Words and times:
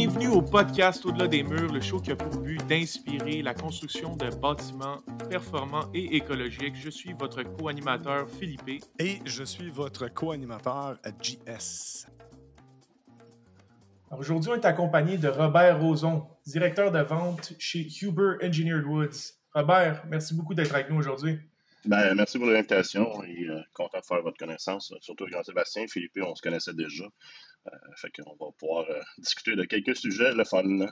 Bienvenue 0.00 0.28
au 0.28 0.42
podcast 0.42 1.04
Au-delà 1.06 1.26
des 1.26 1.42
murs, 1.42 1.72
le 1.72 1.80
show 1.80 1.98
qui 1.98 2.12
a 2.12 2.16
pour 2.16 2.40
but 2.40 2.64
d'inspirer 2.68 3.42
la 3.42 3.52
construction 3.52 4.14
de 4.14 4.30
bâtiments 4.30 5.02
performants 5.28 5.90
et 5.92 6.14
écologiques. 6.14 6.76
Je 6.76 6.88
suis 6.88 7.14
votre 7.14 7.42
co-animateur 7.42 8.30
Philippe. 8.30 8.84
Et 9.00 9.18
je 9.24 9.42
suis 9.42 9.70
votre 9.70 10.06
co-animateur 10.06 10.98
JS. 11.20 12.06
Aujourd'hui, 14.16 14.52
on 14.52 14.54
est 14.54 14.64
accompagné 14.64 15.18
de 15.18 15.26
Robert 15.26 15.80
Roson, 15.80 16.28
directeur 16.46 16.92
de 16.92 17.00
vente 17.00 17.54
chez 17.58 17.88
Huber 18.00 18.34
Engineered 18.40 18.84
Woods. 18.84 19.34
Robert, 19.52 20.04
merci 20.06 20.32
beaucoup 20.32 20.54
d'être 20.54 20.76
avec 20.76 20.90
nous 20.90 20.96
aujourd'hui. 20.98 21.40
Ben, 21.84 22.14
merci 22.14 22.38
pour 22.38 22.46
l'invitation 22.46 23.24
et 23.24 23.48
euh, 23.48 23.60
content 23.74 23.98
de 23.98 24.04
faire 24.04 24.22
votre 24.22 24.36
connaissance, 24.36 24.94
surtout 25.00 25.26
Jean-Sébastien. 25.26 25.86
Philippe, 25.88 26.12
on 26.22 26.36
se 26.36 26.42
connaissait 26.42 26.74
déjà. 26.74 27.04
Euh, 27.72 27.92
fait 27.96 28.10
qu'on 28.10 28.36
va 28.36 28.52
pouvoir 28.52 28.88
euh, 28.90 29.00
discuter 29.18 29.56
de 29.56 29.64
quelques 29.64 29.96
sujets, 29.96 30.32
le 30.32 30.44
fun. 30.44 30.86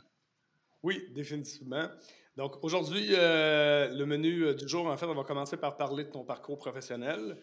Oui, 0.82 1.08
définitivement. 1.12 1.88
Donc 2.36 2.62
aujourd'hui, 2.62 3.08
le 3.08 4.04
menu 4.04 4.54
du 4.54 4.68
jour, 4.68 4.86
en 4.86 4.96
fait, 4.98 5.06
on 5.06 5.14
va 5.14 5.24
commencer 5.24 5.56
par 5.56 5.76
parler 5.76 6.04
de 6.04 6.10
ton 6.10 6.22
parcours 6.22 6.58
professionnel. 6.58 7.40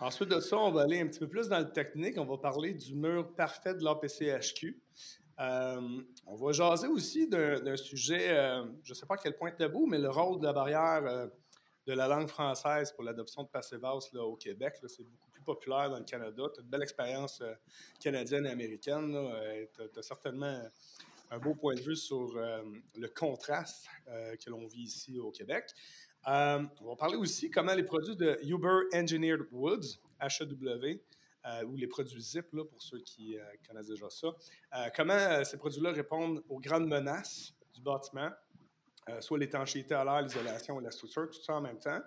Ensuite 0.00 0.28
de 0.28 0.38
ça, 0.38 0.58
on 0.58 0.70
va 0.70 0.82
aller 0.82 1.00
un 1.00 1.06
petit 1.06 1.18
peu 1.18 1.28
plus 1.28 1.48
dans 1.48 1.60
le 1.60 1.72
technique. 1.72 2.18
On 2.18 2.26
va 2.26 2.36
parler 2.36 2.74
du 2.74 2.94
mur 2.94 3.34
parfait 3.34 3.74
de 3.74 3.82
l'APCHQ. 3.82 4.82
on 5.38 6.34
va 6.36 6.52
jaser 6.52 6.88
aussi 6.88 7.26
d'un 7.26 7.76
sujet, 7.76 8.36
je 8.82 8.90
ne 8.90 8.94
sais 8.94 9.06
pas 9.06 9.14
à 9.14 9.18
quel 9.18 9.34
point 9.34 9.50
tabou, 9.50 9.86
mais 9.86 9.98
le 9.98 10.10
rôle 10.10 10.38
de 10.40 10.44
la 10.44 10.52
barrière 10.52 11.30
de 11.86 11.92
la 11.92 12.08
langue 12.08 12.28
française 12.28 12.92
pour 12.92 13.04
l'adoption 13.04 13.42
de 13.42 13.48
Passivas 13.48 14.08
là, 14.12 14.22
au 14.22 14.36
Québec. 14.36 14.76
C'est 14.86 15.04
beaucoup 15.04 15.23
populaire 15.44 15.90
dans 15.90 15.98
le 15.98 16.04
Canada. 16.04 16.42
Tu 16.52 16.60
as 16.60 16.62
une 16.62 16.68
belle 16.68 16.82
expérience 16.82 17.40
euh, 17.40 17.54
canadienne 18.00 18.46
et 18.46 18.50
américaine. 18.50 19.14
Euh, 19.14 19.66
tu 19.92 19.98
as, 19.98 20.02
certainement 20.02 20.62
un 21.30 21.38
beau 21.38 21.54
point 21.54 21.74
de 21.74 21.80
vue 21.80 21.96
sur 21.96 22.36
euh, 22.36 22.62
le 22.96 23.08
contraste 23.08 23.86
que 24.06 24.50
l'on 24.50 24.66
vit 24.66 24.82
ici 24.82 25.18
au 25.18 25.30
Québec. 25.30 25.70
on 26.26 26.68
va 26.86 26.96
parler 26.98 27.16
aussi 27.16 27.50
comment 27.50 27.74
les 27.74 27.82
produits 27.82 28.16
de 28.16 28.38
Uber 28.42 28.88
Engineered 28.94 29.46
Woods, 29.50 29.98
HEW, 30.20 31.00
ou 31.66 31.76
les 31.76 31.86
produits 31.86 32.22
ZIP, 32.22 32.52
là, 32.52 32.64
pour 32.64 32.82
ceux 32.82 33.00
qui 33.00 33.36
connaissent 33.66 33.88
déjà 33.88 34.08
ça, 34.08 34.28
comment 34.94 35.44
ces 35.44 35.56
produits-là 35.56 35.92
répondent 35.92 36.42
aux 36.48 36.58
grandes 36.58 36.86
menaces 36.86 37.54
du 37.74 37.80
bâtiment, 37.80 38.30
soit 39.20 39.38
l'étanchéité 39.38 39.94
à 39.94 40.04
l'air, 40.04 40.22
l'isolation 40.22 40.80
et 40.80 40.84
la 40.84 40.90
structure, 40.90 41.28
tout 41.30 41.42
ça 41.42 41.54
en 41.54 41.60
même 41.60 41.78
temps. 41.78 42.00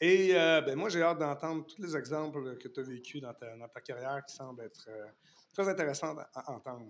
Et 0.00 0.30
euh, 0.34 0.60
ben, 0.60 0.76
moi, 0.76 0.88
j'ai 0.88 1.02
hâte 1.02 1.18
d'entendre 1.18 1.66
tous 1.66 1.82
les 1.82 1.96
exemples 1.96 2.56
que 2.58 2.68
tu 2.68 2.80
as 2.80 2.82
vécu 2.82 3.20
dans 3.20 3.34
ta, 3.34 3.56
dans 3.56 3.68
ta, 3.68 3.80
carrière 3.80 4.22
qui 4.26 4.34
semblent 4.34 4.62
être 4.62 4.86
euh, 4.88 5.06
très 5.52 5.68
intéressants 5.68 6.16
à, 6.34 6.50
entendre. 6.52 6.86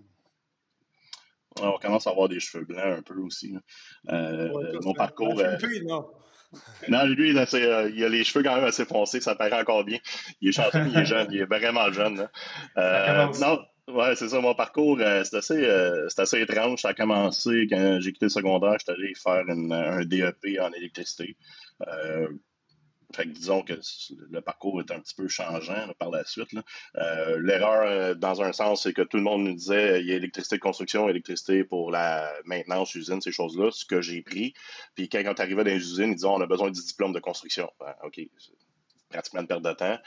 on 1.61 1.77
commence 1.79 2.05
à 2.05 2.11
avoir 2.11 2.29
des 2.29 2.39
cheveux 2.39 2.65
blancs 2.65 2.99
un 2.99 3.01
peu 3.01 3.19
aussi. 3.19 3.57
mon 4.07 4.93
parcours. 4.93 5.41
non? 5.85 6.11
non, 6.87 7.05
lui, 7.05 7.29
il 7.29 7.37
a, 7.37 7.87
il 7.87 8.03
a, 8.03 8.09
les 8.09 8.23
cheveux 8.23 8.43
quand 8.43 8.55
même 8.55 8.63
assez 8.63 8.83
foncés, 8.83 9.21
ça 9.21 9.35
paraît 9.35 9.61
encore 9.61 9.83
bien. 9.83 9.99
Il 10.41 10.49
est 10.49 10.51
chanceux, 10.51 10.83
il 10.87 10.97
est 10.97 11.05
jeune, 11.05 11.27
il 11.31 11.41
est 11.41 11.45
vraiment 11.45 11.91
jeune. 11.91 12.27
non, 12.75 13.59
Ouais, 13.91 14.15
c'est 14.15 14.29
ça. 14.29 14.39
Mon 14.39 14.53
parcours, 14.53 14.99
euh, 14.99 15.23
c'est 15.23 15.37
assez, 15.37 15.65
euh, 15.65 16.07
assez, 16.17 16.41
étrange. 16.41 16.81
Ça 16.81 16.89
a 16.89 16.93
commencé 16.93 17.67
quand 17.69 17.99
j'ai 17.99 18.13
quitté 18.13 18.25
le 18.25 18.29
secondaire. 18.29 18.75
J'étais 18.79 18.91
allé 18.91 19.13
faire 19.15 19.43
un 19.47 20.05
DEP 20.05 20.59
en 20.61 20.71
électricité. 20.73 21.35
Euh, 23.11 23.15
fait 23.15 23.23
que 23.23 23.29
disons 23.29 23.63
que 23.63 23.73
le 24.29 24.41
parcours 24.41 24.79
est 24.81 24.91
un 24.91 24.99
petit 24.99 25.15
peu 25.15 25.27
changeant 25.27 25.87
par 25.97 26.11
la 26.11 26.23
suite. 26.25 26.49
L'erreur, 26.95 28.15
dans 28.15 28.41
un 28.41 28.53
sens, 28.53 28.83
c'est 28.83 28.93
que 28.93 29.01
tout 29.01 29.17
le 29.17 29.23
monde 29.23 29.43
nous 29.43 29.53
disait 29.53 30.01
il 30.01 30.07
y 30.07 30.13
a 30.13 30.15
électricité 30.15 30.57
de 30.57 30.61
construction, 30.61 31.09
électricité 31.09 31.63
pour 31.63 31.91
la 31.91 32.31
maintenance, 32.45 32.93
usine, 32.95 33.21
ces 33.21 33.31
choses-là, 33.31 33.71
ce 33.71 33.85
que 33.85 34.01
j'ai 34.01 34.21
pris. 34.21 34.53
Puis 34.95 35.09
quand, 35.09 35.21
quand 35.23 35.39
arrivais 35.39 35.63
dans 35.63 35.71
les 35.71 35.77
usines, 35.77 36.11
ils 36.11 36.15
disaient 36.15 36.27
on 36.27 36.41
a 36.41 36.47
besoin 36.47 36.71
du 36.71 36.81
diplôme 36.81 37.13
de 37.13 37.19
construction. 37.19 37.69
Ben, 37.79 37.93
OK, 38.03 38.19
pratiquement 39.09 39.41
une 39.41 39.47
perte 39.47 39.63
de 39.63 39.73
temps. 39.73 39.97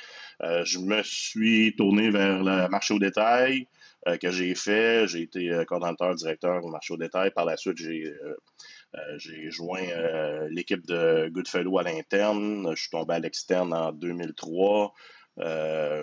Euh, 0.43 0.65
je 0.65 0.79
me 0.79 1.03
suis 1.03 1.75
tourné 1.77 2.11
vers 2.11 2.43
le 2.43 2.69
marché 2.69 2.95
au 2.95 2.99
détail 2.99 3.63
euh, 3.63 3.82
que 4.21 4.31
j'ai 4.31 4.55
fait. 4.55 5.07
J'ai 5.07 5.23
été 5.23 5.51
euh, 5.51 5.65
coordonnateur, 5.65 6.15
directeur 6.15 6.65
au 6.65 6.69
marché 6.69 6.95
au 6.95 6.97
détail. 6.97 7.31
Par 7.31 7.45
la 7.45 7.57
suite, 7.57 7.79
j'ai 7.79 8.13
j'ai 9.17 9.51
joint 9.51 9.87
l'équipe 10.51 10.87
de 10.87 11.31
Goodfellow 11.31 11.79
à 11.79 11.83
l'interne. 11.83 12.73
Je 12.75 12.81
suis 12.83 12.91
tombé 12.91 13.15
à 13.15 13.19
l'externe 13.21 13.73
en 13.73 13.91
2003. 13.91 14.93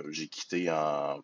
j'ai 0.09 0.27
quitté 0.27 0.71
en 0.71 1.21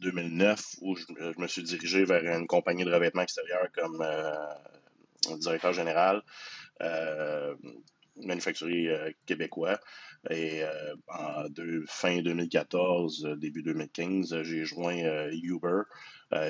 2009 0.00 0.62
où 0.82 0.96
je, 0.96 1.04
me 1.40 1.46
suis 1.46 1.62
dirigé 1.62 2.04
vers 2.04 2.22
une 2.36 2.46
compagnie 2.46 2.84
de 2.84 2.92
revêtement 2.92 3.22
extérieur 3.22 3.68
comme 3.72 4.04
directeur 5.38 5.72
général 5.72 6.22
manufacturier 8.24 8.90
euh, 8.90 9.10
québécois. 9.26 9.78
Et 10.30 10.62
euh, 10.62 10.94
en 11.08 11.44
fin 11.86 12.20
2014, 12.20 13.26
euh, 13.26 13.36
début 13.36 13.62
2015, 13.62 14.42
j'ai 14.42 14.64
joint 14.64 14.96
Uber. 15.30 15.82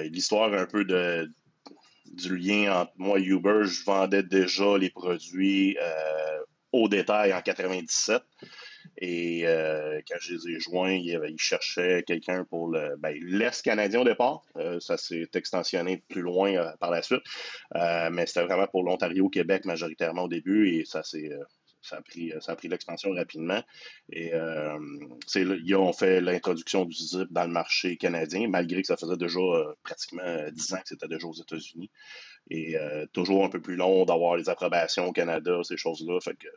L'histoire 0.05 0.53
un 0.55 0.67
peu 0.67 0.85
de, 0.85 1.31
du 2.07 2.37
lien 2.37 2.81
entre 2.81 2.93
moi 2.97 3.19
et 3.19 3.25
Uber, 3.25 3.65
je 3.65 3.85
vendais 3.85 4.23
déjà 4.23 4.79
les 4.79 4.91
produits 4.91 5.77
au 6.73 6.89
détail 6.89 7.35
en 7.35 7.43
97. 7.43 8.23
Et 8.99 9.43
quand 10.09 10.17
je 10.19 10.35
les 10.35 10.57
ai 10.57 10.61
joints, 10.61 10.93
ils, 10.95 11.21
cherchaient 11.37 12.03
quelqu'un 12.07 12.45
pour 12.45 12.69
le 12.69 12.97
ben, 12.97 13.15
l'Est 13.21 13.63
canadien 13.63 14.01
au 14.01 14.05
départ. 14.05 14.47
ça 14.81 14.97
s'est 14.97 15.29
extensionné 15.35 16.03
plus 16.09 16.23
loin 16.23 16.73
par 16.81 16.91
la 16.91 17.03
suite. 17.03 17.23
mais 17.75 18.25
c'était 18.25 18.45
vraiment 18.45 18.67
pour 18.69 18.83
l'Ontario, 18.83 19.29
Québec 19.29 19.67
majoritairement 19.67 20.23
au 20.23 20.29
début. 20.29 20.71
Et 20.71 20.87
ça 20.87 21.03
s'est 21.03 21.31
ça 21.87 21.97
a 21.97 22.03
pris, 22.03 22.33
ça 22.41 22.53
a 22.53 22.57
pris 22.57 22.69
l'expansion 22.69 23.13
rapidement. 23.13 23.63
Et 24.11 24.35
euh, 24.35 24.79
ils 25.35 25.75
ont 25.77 25.93
fait 25.93 26.21
l'introduction 26.21 26.85
du 26.85 26.95
ZIP 26.95 27.33
dans 27.33 27.45
le 27.45 27.53
marché 27.53 27.97
canadien, 27.97 28.49
malgré 28.49 28.83
que 28.83 28.89
ça 28.89 28.97
faisait 28.97 29.17
déjà 29.17 29.41
euh, 29.41 29.75
pratiquement 29.83 30.51
10 30.51 30.75
ans 30.75 30.79
que 30.79 30.89
c'était 30.89 31.09
déjà 31.09 31.27
aux 31.27 31.35
États-Unis. 31.35 31.91
Et 32.51 32.77
euh, 32.77 33.07
toujours 33.13 33.45
un 33.45 33.49
peu 33.49 33.61
plus 33.61 33.77
long 33.77 34.05
d'avoir 34.05 34.37
les 34.37 34.49
approbations 34.49 35.07
au 35.07 35.13
Canada, 35.13 35.61
ces 35.63 35.77
choses-là. 35.77 36.21
Fait 36.21 36.37
que 36.37 36.49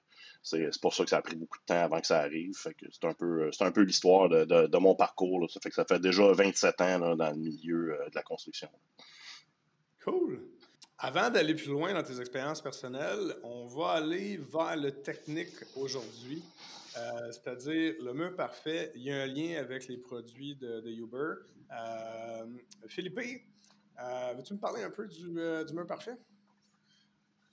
c'est 0.43 0.69
pour 0.81 0.93
ça 0.93 1.03
que 1.03 1.09
ça 1.09 1.17
a 1.17 1.21
pris 1.21 1.35
beaucoup 1.35 1.57
de 1.57 1.65
temps 1.65 1.83
avant 1.83 1.99
que 1.99 2.07
ça 2.07 2.19
arrive. 2.19 2.55
Fait 2.55 2.73
que 2.73 2.85
c'est 2.91 3.05
un 3.05 3.13
peu, 3.13 3.49
un 3.59 3.71
peu 3.71 3.81
l'histoire 3.81 4.29
de, 4.29 4.77
mon 4.77 4.95
parcours. 4.95 5.49
Ça 5.49 5.59
fait 5.61 5.69
que 5.69 5.75
ça 5.75 5.85
fait 5.85 5.99
déjà 5.99 6.31
27 6.31 6.81
ans 6.81 7.15
dans 7.15 7.31
le 7.31 7.37
milieu 7.37 7.97
de 8.07 8.15
la 8.15 8.23
construction. 8.23 8.69
Cool. 10.03 10.39
Avant 11.01 11.29
d'aller 11.29 11.55
plus 11.55 11.69
loin 11.69 11.93
dans 11.93 12.03
tes 12.03 12.19
expériences 12.19 12.61
personnelles, 12.61 13.33
on 13.43 13.67
va 13.67 13.91
aller 13.91 14.37
vers 14.37 14.75
le 14.75 14.91
technique 14.91 15.55
aujourd'hui. 15.77 16.43
Euh, 16.97 17.31
c'est-à-dire 17.31 17.93
le 18.03 18.13
mur 18.13 18.35
parfait, 18.35 18.91
il 18.95 19.03
y 19.03 19.11
a 19.11 19.21
un 19.21 19.25
lien 19.25 19.59
avec 19.59 19.87
les 19.87 19.97
produits 19.97 20.57
de, 20.57 20.83
Uber. 20.89 21.35
Euh, 21.71 22.45
Philippe, 22.87 23.17
euh, 23.17 24.33
veux-tu 24.35 24.55
me 24.55 24.59
parler 24.59 24.83
un 24.83 24.89
peu 24.89 25.07
du, 25.07 25.29
mur 25.29 25.87
parfait? 25.87 26.17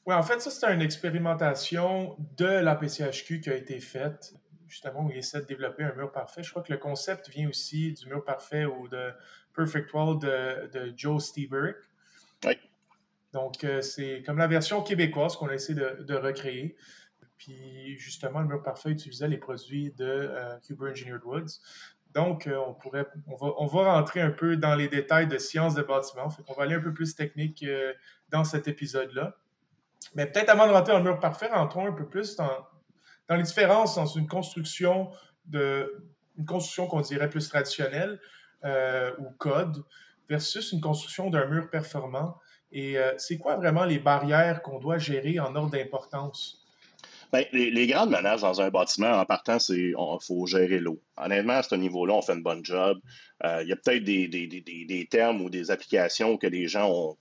Oui, 0.07 0.15
en 0.15 0.25
fait, 0.25 0.41
ça, 0.41 0.51
c'est 0.51 0.75
une 0.75 0.83
expérimentation 0.83 2.17
de 2.37 2.47
la 2.47 2.75
PCHQ 2.75 3.41
qui 3.41 3.51
a 3.51 3.55
été 3.55 3.79
faite, 3.79 4.35
justement, 4.67 5.05
où 5.05 5.11
il 5.11 5.19
essaie 5.19 5.41
de 5.41 5.47
développer 5.47 5.85
un 5.85 5.95
mur 5.95 6.11
parfait. 6.11 6.43
Je 6.43 6.51
crois 6.51 6.65
que 6.65 6.73
le 6.73 6.79
concept 6.79 7.29
vient 7.29 7.49
aussi 7.49 7.93
du 7.93 8.07
mur 8.07 8.25
parfait 8.25 8.65
ou 8.65 8.89
de 8.89 9.13
Perfect 9.55 9.93
Wall 9.93 10.19
de, 10.19 10.93
Joe 10.97 11.25
Stieberg. 11.25 11.77
Donc, 13.37 13.65
euh, 13.65 13.83
c'est 13.83 14.23
comme 14.25 14.39
la 14.39 14.47
version 14.47 14.83
québécoise 14.83 15.37
qu'on 15.37 15.49
a 15.49 15.53
essayé 15.53 15.79
de, 15.79 16.15
recréer. 16.15 16.75
Puis, 17.37 17.99
justement, 17.99 18.41
le 18.41 18.47
mur 18.47 18.63
parfait 18.63 18.89
utilisait 18.89 19.29
les 19.29 19.37
produits 19.37 19.93
de 19.93 20.07
euh, 20.07 20.57
Engineered 20.81 21.23
Woods. 21.23 21.61
Donc, 22.15 22.47
euh, 22.47 22.57
on, 22.67 22.73
pourrait, 22.73 23.07
on, 23.27 23.37
va, 23.37 23.53
on 23.59 23.67
va 23.67 23.93
rentrer 23.93 24.23
un 24.23 24.31
peu 24.31 24.57
dans 24.57 24.75
les 24.75 24.89
détails 24.89 25.27
de 25.27 25.37
sciences 25.37 25.75
de 25.75 25.83
bâtiment. 25.83 26.29
On 26.49 26.55
va 26.55 26.63
aller 26.63 26.77
un 26.77 26.81
peu 26.81 26.95
plus 26.95 27.15
technique 27.15 27.63
dans 28.31 28.43
cet 28.43 28.69
épisode-là. 28.69 29.37
Mais 30.15 30.25
peut-être 30.25 30.49
avant 30.49 30.67
de 30.67 30.73
rentrer 30.73 30.95
dans 30.95 31.01
le 31.01 31.05
mur 31.05 31.21
parfait, 31.21 31.49
rentrons 31.49 31.89
un 31.89 31.93
peu 31.93 32.09
plus 32.09 32.37
dans, 32.37 32.67
dans 33.29 33.37
les 33.37 33.43
différences 33.43 33.97
dans 33.97 34.07
une 34.07 34.29
construction 34.29 35.11
de 35.45 36.07
une 36.39 36.47
construction 36.47 36.87
qu'on 36.87 37.03
dirait 37.03 37.29
plus 37.29 37.47
traditionnelle 37.51 38.19
ou 39.19 39.31
code 39.37 39.85
versus 40.27 40.73
une 40.73 40.81
construction 40.81 41.29
d'un 41.29 41.45
mur 41.45 41.69
performant. 41.69 42.39
Et 42.77 42.99
euh, 42.99 43.15
c'est 43.17 43.39
quoi 43.39 43.57
vraiment 43.57 43.87
les 43.87 43.99
barrières 43.99 44.61
qu'on 44.61 44.79
doit 44.79 44.99
gérer 44.99 45.41
en 45.41 45.57
ordre 45.57 45.71
d'importance? 45.71 46.63
Bien, 47.33 47.43
les, 47.51 47.87
grandes 47.87 48.11
menaces 48.11 48.43
dans 48.43 48.61
un 48.61 48.69
bâtiment, 48.69 49.13
en 49.13 49.25
partant, 49.25 49.59
c'est 49.59 49.95
qu'il 49.95 50.19
faut 50.21 50.45
gérer 50.45 50.79
l'eau. 50.79 51.01
Honnêtement, 51.17 51.55
à 51.55 51.63
ce 51.63 51.75
niveau-là, 51.75 52.13
on 52.13 52.21
fait 52.21 52.35
une 52.35 52.43
bonne 52.43 52.63
job. 52.63 52.99
Euh, 53.47 53.63
il 53.63 53.69
y 53.69 53.73
a 53.73 53.77
peut-être 53.77 54.05
des, 54.05 54.29
des, 54.29 54.47
des, 54.47 54.61
des, 54.61 55.07
termes 55.07 55.41
ou 55.41 55.49
des 55.49 55.71
applications 55.71 56.37
que 56.37 56.47
les 56.47 56.69
gens 56.69 57.17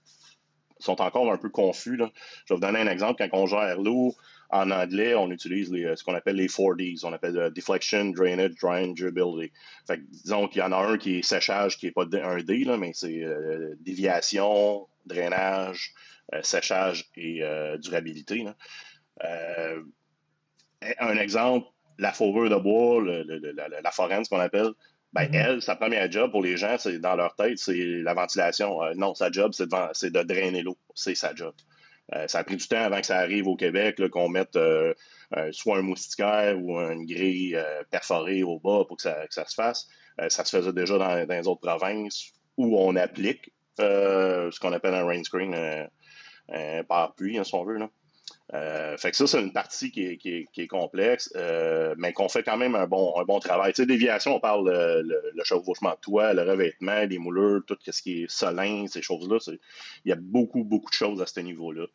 sont 0.80 1.02
encore 1.02 1.31
un 1.31 1.38
peu 1.38 1.50
confus. 1.50 1.98
Je 1.98 2.04
vais 2.04 2.56
vous 2.56 2.60
donner 2.60 2.80
un 2.80 2.88
exemple. 2.88 3.25
Quand 3.25 3.40
on 3.40 3.46
gère 3.46 3.80
l'eau, 3.80 4.13
en 4.50 4.69
anglais, 4.72 5.16
on 5.16 5.31
utilise 5.31 5.69
ce 5.69 6.04
qu'on 6.04 6.16
appelle 6.16 6.36
les 6.36 6.50
4Ds. 6.50 7.06
On 7.06 7.13
appelle 7.13 7.38
euh, 7.38 7.50
deflection, 7.50 8.10
drainage, 8.10 8.56
drying, 8.62 8.94
durability. 8.94 9.54
Fait 9.88 10.00
que, 10.00 10.04
disons 10.12 10.50
qu'il 10.50 10.60
y 10.60 10.66
en 10.66 10.74
a 10.74 10.86
un 10.86 10.98
qui 10.98 11.19
est 11.19 11.22
séchage, 11.22 11.78
qui 11.78 11.86
n'est 11.86 11.94
pas 11.94 12.04
un 12.04 12.44
D, 12.44 12.66
mais 12.78 12.92
c'est 12.94 13.24
déviation, 13.80 14.86
drainage, 15.06 15.94
séchage 16.42 17.06
et 17.16 17.42
durabilité. 17.80 18.46
un 19.22 21.18
exemple, 21.18 21.68
la 21.98 22.12
fourrure 22.12 22.50
de 22.50 22.56
bois, 22.56 23.02
la, 23.04 23.92
forêt, 23.92 24.24
ce 24.24 24.30
qu'on 24.30 24.40
appelle, 24.40 24.72
ben, 25.13 25.24
mm-hmm. 25.24 25.46
elle, 25.46 25.62
sa 25.62 25.75
première 25.75 26.12
job 26.12 26.31
pour 26.31 26.44
les 26.44 26.57
gens, 26.57 26.78
c'est 26.78 27.00
dans 27.00 27.16
leur 27.16 27.36
tête, 27.36 27.57
c'est 27.57 28.02
la 28.02 28.13
ventilation. 28.13 28.80
non, 28.96 29.16
sa 29.16 29.31
job, 29.31 29.54
c'est 29.54 29.68
de, 29.68 30.10
de, 30.10 30.24
drainer 30.24 30.62
l'eau. 30.62 30.78
C'est 30.94 31.16
sa 31.16 31.34
job. 31.34 31.54
ça 32.28 32.40
a 32.40 32.44
pris 32.44 32.58
du 32.58 32.68
temps 32.68 32.84
avant 32.84 33.00
que 33.00 33.06
ça 33.06 33.19
arrive 33.19 33.48
au 33.48 33.56
Québec, 33.56 34.10
qu'on 34.10 34.30
mette 34.30 34.58
euh, 35.36 35.51
soit 35.51 35.78
un 35.78 35.81
moustiquaire 35.81 36.58
ou 36.62 36.78
une 36.80 37.06
grille 37.06 37.56
euh, 37.56 37.84
perforée 37.90 38.44
au 38.44 38.60
bas 38.60 38.84
pour 38.88 38.98
que 38.98 39.01
ça, 39.01 39.28
se 39.30 39.54
fasse. 39.56 39.88
Euh, 40.22 40.30
ça 40.30 40.46
se 40.46 40.56
faisait 40.56 40.74
déjà 40.74 40.98
dans, 40.98 41.28
les 41.28 41.48
autres 41.48 41.62
provinces 41.62 42.31
où 42.58 42.78
on 42.80 42.96
applique 42.96 43.51
ce 43.77 44.60
qu'on 44.60 44.74
appelle 44.74 44.94
un 44.94 45.06
rain 45.06 45.24
screen, 45.24 45.56
un 46.50 46.83
parapluie, 46.83 47.38
hein, 47.38 47.44
si 47.44 47.56
on 47.56 47.63
veut. 47.66 47.80
fait 48.98 49.12
que 49.12 49.18
ça, 49.18 49.27
c'est 49.27 49.42
une 49.42 49.54
partie 49.54 49.92
qui 49.92 50.48
est, 50.56 50.68
complexe, 50.68 51.33
mais 51.98 52.13
qu'on 52.13 52.30
fait 52.30 52.44
quand 52.44 52.57
même 52.57 52.75
un 52.75 52.88
bon, 52.88 53.19
un 53.19 53.24
bon 53.24 53.39
travail. 53.39 53.74
Tu 53.74 53.81
sais, 53.81 53.86
déviation, 53.86 54.36
on 54.36 54.39
parle 54.39 54.69
le, 54.69 55.01
le, 55.33 55.44
chevauchement 55.44 55.92
de 55.92 56.00
toit, 56.01 56.33
le 56.33 56.44
revêtement, 56.44 57.06
les 57.06 57.18
moulures, 57.18 57.62
tout 57.68 57.77
ce 57.81 58.01
qui 58.01 58.24
est 58.24 58.31
solin, 58.31 58.86
ces 58.88 59.01
choses-là. 59.01 59.38
Il 60.06 60.10
y 60.10 60.13
a 60.13 60.18
beaucoup, 60.18 60.63
beaucoup 60.63 60.89
de 60.89 60.95
choses 60.95 61.22
à 61.22 61.25
ce 61.25 61.39
niveau-là. 61.39 61.86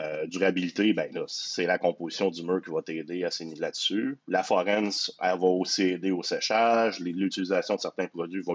Euh, 0.00 0.26
durabilité, 0.26 0.92
ben 0.92 1.10
c'est 1.26 1.66
la 1.66 1.76
composition 1.76 2.30
du 2.30 2.44
mur 2.44 2.62
qui 2.62 2.70
va 2.70 2.82
t'aider 2.82 3.24
à 3.24 3.32
s'aider 3.32 3.56
là-dessus. 3.56 4.16
La 4.28 4.44
forens, 4.44 5.10
elle 5.20 5.38
va 5.38 5.46
aussi 5.46 5.84
aider 5.84 6.12
au 6.12 6.22
séchage. 6.22 7.00
L'utilisation 7.00 7.74
de 7.74 7.80
certains 7.80 8.06
produits 8.06 8.42
va 8.42 8.52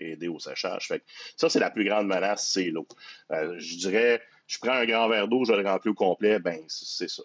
aider 0.00 0.26
au 0.26 0.40
séchage. 0.40 0.88
Fait 0.88 1.04
ça, 1.36 1.48
c'est 1.48 1.60
la 1.60 1.70
plus 1.70 1.84
grande 1.84 2.08
menace, 2.08 2.48
c'est 2.48 2.70
l'eau. 2.70 2.88
Euh, 3.30 3.54
je 3.58 3.76
dirais, 3.76 4.20
je 4.48 4.58
prends 4.58 4.72
un 4.72 4.84
grand 4.84 5.08
verre 5.08 5.28
d'eau, 5.28 5.44
je 5.44 5.52
le 5.52 5.64
remplis 5.64 5.90
au 5.90 5.94
complet, 5.94 6.40
ben 6.40 6.60
c'est 6.66 7.08
ça. 7.08 7.22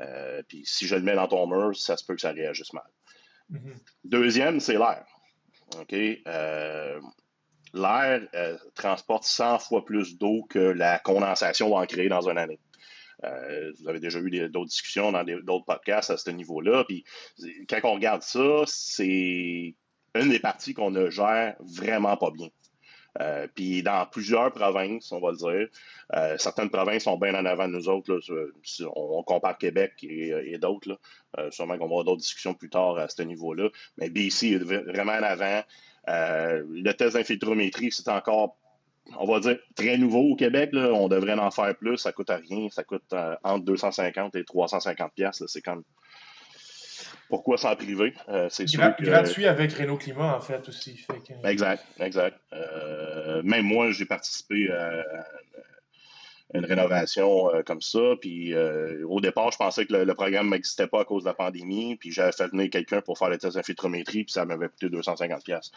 Euh, 0.00 0.42
puis 0.46 0.62
si 0.64 0.86
je 0.86 0.94
le 0.94 1.02
mets 1.02 1.16
dans 1.16 1.28
ton 1.28 1.48
mur, 1.48 1.76
ça 1.76 1.96
se 1.96 2.04
peut 2.04 2.14
que 2.14 2.20
ça 2.20 2.30
réagisse 2.30 2.72
mal. 2.72 2.88
Mm-hmm. 3.50 3.76
Deuxième, 4.04 4.60
c'est 4.60 4.78
l'air. 4.78 5.04
OK? 5.80 5.92
L'air 7.74 8.26
euh, 8.34 8.56
transporte 8.74 9.24
100 9.24 9.58
fois 9.58 9.84
plus 9.84 10.16
d'eau 10.16 10.44
que 10.48 10.58
la 10.58 10.98
condensation 10.98 11.70
va 11.70 11.76
en 11.76 11.86
créer 11.86 12.08
dans 12.08 12.28
une 12.28 12.38
année. 12.38 12.60
Euh, 13.24 13.72
vous 13.78 13.88
avez 13.88 14.00
déjà 14.00 14.18
eu 14.18 14.48
d'autres 14.48 14.70
discussions 14.70 15.12
dans 15.12 15.24
d'autres 15.24 15.64
podcasts 15.64 16.10
à 16.10 16.16
ce 16.16 16.30
niveau-là. 16.30 16.84
Puis 16.84 17.04
quand 17.68 17.80
on 17.84 17.94
regarde 17.94 18.22
ça, 18.22 18.62
c'est 18.66 19.74
une 20.14 20.28
des 20.30 20.40
parties 20.40 20.74
qu'on 20.74 20.90
ne 20.90 21.10
gère 21.10 21.56
vraiment 21.60 22.16
pas 22.16 22.30
bien. 22.30 22.48
Euh, 23.20 23.46
puis 23.54 23.84
dans 23.84 24.06
plusieurs 24.06 24.52
provinces, 24.52 25.12
on 25.12 25.20
va 25.20 25.30
le 25.30 25.36
dire, 25.36 25.68
certaines 26.38 26.70
provinces 26.70 27.04
sont 27.04 27.16
bien 27.16 27.34
en 27.34 27.46
avant 27.46 27.68
de 27.68 27.74
nous 27.74 27.88
autres. 27.88 28.20
on, 28.94 29.22
compare 29.22 29.56
Québec 29.56 29.92
et, 30.02 30.58
d'autres. 30.58 30.98
sûrement 31.50 31.78
qu'on 31.78 31.86
va 31.86 31.92
avoir 31.92 32.04
d'autres 32.04 32.20
discussions 32.20 32.54
plus 32.54 32.70
tard 32.70 32.98
à 32.98 33.08
ce 33.08 33.22
niveau-là. 33.22 33.70
Mais 33.96 34.10
BC 34.10 34.52
est 34.52 34.58
vraiment 34.58 35.12
en 35.12 35.22
avant. 35.22 35.62
Euh, 36.08 36.62
le 36.70 36.92
test 36.92 37.14
d'infiltrométrie, 37.14 37.90
c'est 37.90 38.08
encore, 38.08 38.56
on 39.18 39.26
va 39.26 39.40
dire, 39.40 39.58
très 39.74 39.96
nouveau 39.96 40.32
au 40.32 40.36
Québec. 40.36 40.70
On 40.74 41.08
devrait 41.08 41.34
en 41.34 41.50
faire 41.50 41.74
plus. 41.76 41.98
Ça 41.98 42.12
coûte 42.12 42.30
à 42.30 42.36
rien. 42.36 42.68
Ça 42.70 42.84
coûte 42.84 43.04
euh, 43.12 43.36
entre 43.42 43.64
250 43.64 44.36
et 44.36 44.44
350 44.44 45.12
pièces. 45.14 45.42
C'est 45.46 45.62
comme 45.62 45.82
pourquoi 47.28 47.56
s'en 47.56 47.74
priver? 47.74 48.12
Euh, 48.28 48.48
c'est 48.50 48.66
gratuit 48.66 49.46
avec 49.46 49.72
Renault 49.72 49.96
Climat, 49.96 50.36
en 50.36 50.40
fait, 50.40 50.68
aussi. 50.68 51.04
Exact, 51.44 51.84
exact. 51.98 52.38
même 53.42 53.64
moi, 53.64 53.90
j'ai 53.90 54.04
participé 54.04 54.70
à 54.70 55.04
une 56.52 56.64
rénovation 56.66 57.50
comme 57.64 57.80
ça. 57.80 58.16
Puis 58.20 58.54
au 58.54 59.20
départ, 59.20 59.50
je 59.50 59.56
pensais 59.56 59.86
que 59.86 59.94
le, 59.94 60.14
programme 60.14 60.50
n'existait 60.50 60.86
pas 60.86 61.00
à 61.00 61.04
cause 61.04 61.24
de 61.24 61.28
la 61.28 61.34
pandémie. 61.34 61.96
Puis 61.96 62.12
j'avais 62.12 62.32
fait 62.32 62.48
venir 62.48 62.68
quelqu'un 62.70 63.00
pour 63.00 63.18
faire 63.18 63.30
le 63.30 63.38
test 63.38 63.56
d'infiltrométrie, 63.56 64.24
puis 64.24 64.32
ça 64.32 64.44
m'avait 64.44 64.68
coûté 64.68 64.88
250$. 64.88 65.70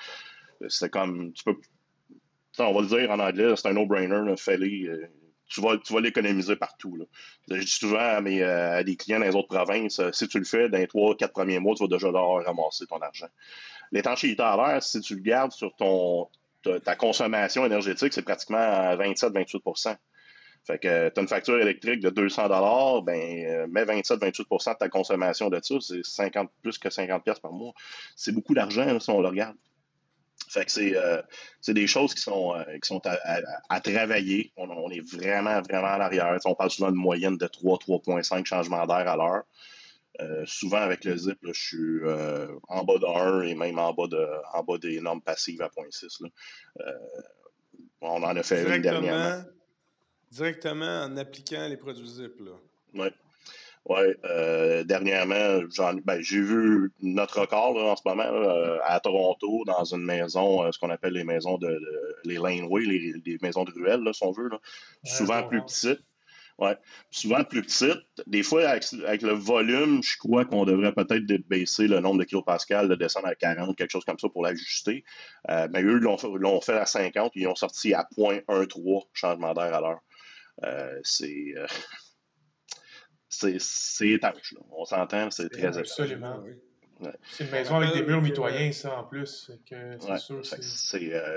C'était 0.67 0.89
comme, 0.89 1.31
tu 1.33 1.43
peux, 1.43 1.55
on 2.63 2.73
va 2.73 2.81
le 2.81 2.87
dire 2.87 3.11
en 3.11 3.19
anglais, 3.19 3.53
c'est 3.55 3.67
un 3.67 3.73
no-brainer, 3.73 4.35
fais-les. 4.37 4.87
Euh, 4.87 5.07
tu 5.49 5.61
vas, 5.61 5.77
tu 5.77 5.99
l'économiser 6.01 6.57
partout. 6.57 6.97
Là. 6.97 7.05
Je 7.49 7.61
dis 7.61 7.67
souvent 7.67 7.99
à, 7.99 8.19
mes, 8.19 8.43
euh, 8.43 8.79
à 8.79 8.83
des 8.83 8.97
clients 8.97 9.19
dans 9.19 9.25
les 9.25 9.35
autres 9.35 9.47
provinces, 9.47 9.99
euh, 9.99 10.11
si 10.11 10.27
tu 10.27 10.39
le 10.39 10.43
fais 10.43 10.67
dans 10.67 10.77
les 10.77 10.87
3-4 10.87 11.31
premiers 11.31 11.59
mois, 11.59 11.73
tu 11.73 11.83
vas 11.83 11.87
déjà 11.87 12.07
devoir 12.07 12.43
ramasser 12.43 12.85
ton 12.85 12.97
argent. 12.97 13.29
L'étanchéité 13.93 14.43
à 14.43 14.57
l'air, 14.57 14.83
si 14.83 14.99
tu 14.99 15.15
le 15.15 15.21
gardes 15.21 15.53
sur 15.53 15.73
ton, 15.77 16.27
ta, 16.83 16.97
consommation 16.97 17.65
énergétique, 17.65 18.11
c'est 18.11 18.23
pratiquement 18.23 18.57
à 18.57 18.97
27-28 18.97 19.97
fait 20.67 20.79
que 20.79 21.09
tu 21.09 21.19
as 21.19 21.21
une 21.21 21.29
facture 21.29 21.57
électrique 21.59 22.01
de 22.01 22.09
200 22.09 23.01
ben 23.01 23.71
mets 23.71 23.85
27-28% 23.85 24.73
de 24.73 24.77
ta 24.77 24.89
consommation 24.89 25.49
de 25.49 25.59
ça, 25.63 25.75
c'est 25.79 26.03
50 26.03 26.49
plus 26.61 26.77
que 26.77 26.89
50 26.89 27.23
par 27.41 27.53
mois. 27.53 27.73
C'est 28.17 28.33
beaucoup 28.33 28.53
d'argent 28.53 28.99
si 28.99 29.09
on 29.09 29.21
le 29.21 29.29
regarde. 29.29 29.55
Fait 30.49 30.65
que 30.65 30.71
c'est, 30.71 30.95
euh, 30.95 31.21
des 31.69 31.87
choses 31.87 32.13
qui 32.13 32.21
sont, 32.21 32.53
euh, 32.53 32.63
qui 32.81 32.87
sont 32.87 33.01
à, 33.05 33.79
travailler. 33.79 34.51
On, 34.57 34.89
est 34.91 34.99
vraiment, 34.99 35.61
vraiment 35.61 35.87
à 35.87 35.97
l'arrière. 35.97 36.37
on 36.45 36.55
parle 36.55 36.69
souvent 36.69 36.91
de 36.91 36.97
moyenne 36.97 37.37
de 37.37 37.47
3, 37.47 37.79
3,5 37.79 38.45
changements 38.45 38.85
d'air 38.85 39.07
à 39.07 39.15
l'heure. 39.15 39.43
Euh, 40.19 40.43
souvent, 40.45 40.77
avec 40.77 41.05
le 41.05 41.15
zip, 41.15 41.37
je 41.43 41.53
suis 41.53 42.01
en 42.67 42.83
bas 42.83 42.97
de 42.97 43.05
1 43.05 43.41
et 43.43 43.55
même 43.55 43.79
en 43.79 43.93
bas, 43.93 44.07
de, 44.07 44.27
en 44.53 44.63
bas 44.63 44.77
des 44.77 44.99
normes 44.99 45.21
passives 45.21 45.61
à 45.61 45.69
0.6. 45.69 46.29
on 48.01 48.23
en 48.23 48.35
a 48.35 48.43
fait 48.43 48.63
une 48.63 48.81
dernièrement. 48.81 49.43
Directement 50.31 51.03
en 51.03 51.17
appliquant 51.17 51.67
les 51.67 51.77
produits 51.77 52.07
zip. 52.07 52.41
Oui. 52.93 53.07
Oui, 53.89 53.99
euh, 54.25 54.83
dernièrement, 54.83 55.61
ben, 56.03 56.21
j'ai 56.21 56.41
vu 56.41 56.91
notre 57.01 57.39
record 57.39 57.77
en 57.77 57.95
ce 57.95 58.01
moment 58.05 58.23
euh, 58.23 58.79
à 58.83 58.99
Toronto, 58.99 59.63
dans 59.65 59.85
une 59.85 60.03
maison, 60.03 60.63
euh, 60.63 60.71
ce 60.73 60.79
qu'on 60.79 60.89
appelle 60.89 61.13
les 61.13 61.23
maisons 61.23 61.57
de, 61.57 61.79
les 62.25 62.35
laneway, 62.35 62.81
les, 62.83 63.37
maisons 63.41 63.63
de 63.63 63.71
ruelles, 63.71 64.03
si 64.13 64.23
on 64.23 64.31
veut. 64.31 64.49
souvent 65.05 65.41
plus 65.43 65.61
petites. 65.61 66.01
Ouais. 66.57 66.75
Souvent 67.11 67.45
plus 67.45 67.61
petites. 67.61 68.03
Des 68.25 68.43
fois, 68.43 68.67
avec, 68.67 69.21
le 69.21 69.33
volume, 69.33 70.03
je 70.03 70.17
crois 70.17 70.43
qu'on 70.43 70.65
devrait 70.65 70.91
peut-être 70.91 71.25
baisser 71.47 71.87
le 71.87 72.01
nombre 72.01 72.19
de 72.19 72.25
kilopascal, 72.25 72.89
de 72.89 72.95
descendre 72.95 73.27
à 73.27 73.35
40, 73.35 73.77
quelque 73.77 73.91
chose 73.91 74.03
comme 74.03 74.19
ça 74.19 74.27
pour 74.27 74.43
l'ajuster. 74.43 75.05
mais 75.47 75.83
eux 75.83 75.99
l'ont 75.99 76.61
fait 76.61 76.77
à 76.77 76.85
50, 76.85 77.33
ils 77.35 77.47
ont 77.47 77.55
sorti 77.55 77.93
à 77.93 78.05
0.13 78.17 79.03
changement 79.13 79.53
d'air 79.53 79.73
à 79.75 79.79
l'heure. 79.79 79.99
c'est 81.03 81.53
c'est 83.59 84.09
étanche. 84.09 84.55
On 84.71 84.85
s'entend, 84.85 85.29
c'est 85.31 85.49
très 85.49 85.67
étanche. 85.67 85.77
Absolument. 85.77 86.43
C'est 87.29 87.43
une 87.45 87.51
maison 87.51 87.75
avec 87.75 87.93
des 87.93 88.03
murs 88.03 88.21
mitoyens, 88.21 88.71
ça, 88.71 88.97
en 88.97 89.03
plus. 89.03 89.51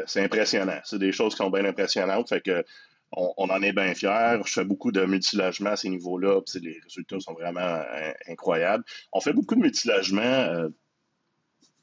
C'est 0.06 0.24
impressionnant. 0.24 0.80
C'est 0.84 0.98
des 0.98 1.12
choses 1.12 1.34
qui 1.34 1.38
sont 1.38 1.50
bien 1.50 1.64
impressionnantes. 1.64 2.28
Fait 2.28 2.40
que 2.40 2.64
on, 3.12 3.50
en 3.50 3.62
est 3.62 3.72
bien 3.72 3.92
fiers. 3.94 4.38
Je 4.46 4.52
fais 4.52 4.64
beaucoup 4.64 4.92
de 4.92 5.04
multilogement 5.04 5.70
à 5.70 5.76
ces 5.76 5.88
niveaux-là. 5.88 6.40
Les 6.54 6.80
résultats 6.84 7.20
sont 7.20 7.34
vraiment 7.34 7.60
euh, 7.60 8.12
incroyables. 8.28 8.84
On 9.12 9.20
fait 9.20 9.32
beaucoup 9.32 9.56
de 9.56 9.60
multilogement. 9.60 10.22
Euh, 10.22 10.68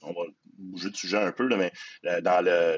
on 0.02 0.14
va 0.14 0.22
bouger 0.58 0.90
de 0.90 0.96
sujet 0.96 1.18
un 1.18 1.32
peu, 1.34 1.48
mais 1.56 1.72
euh, 2.06 2.22
dans 2.22 2.44
le, 2.44 2.78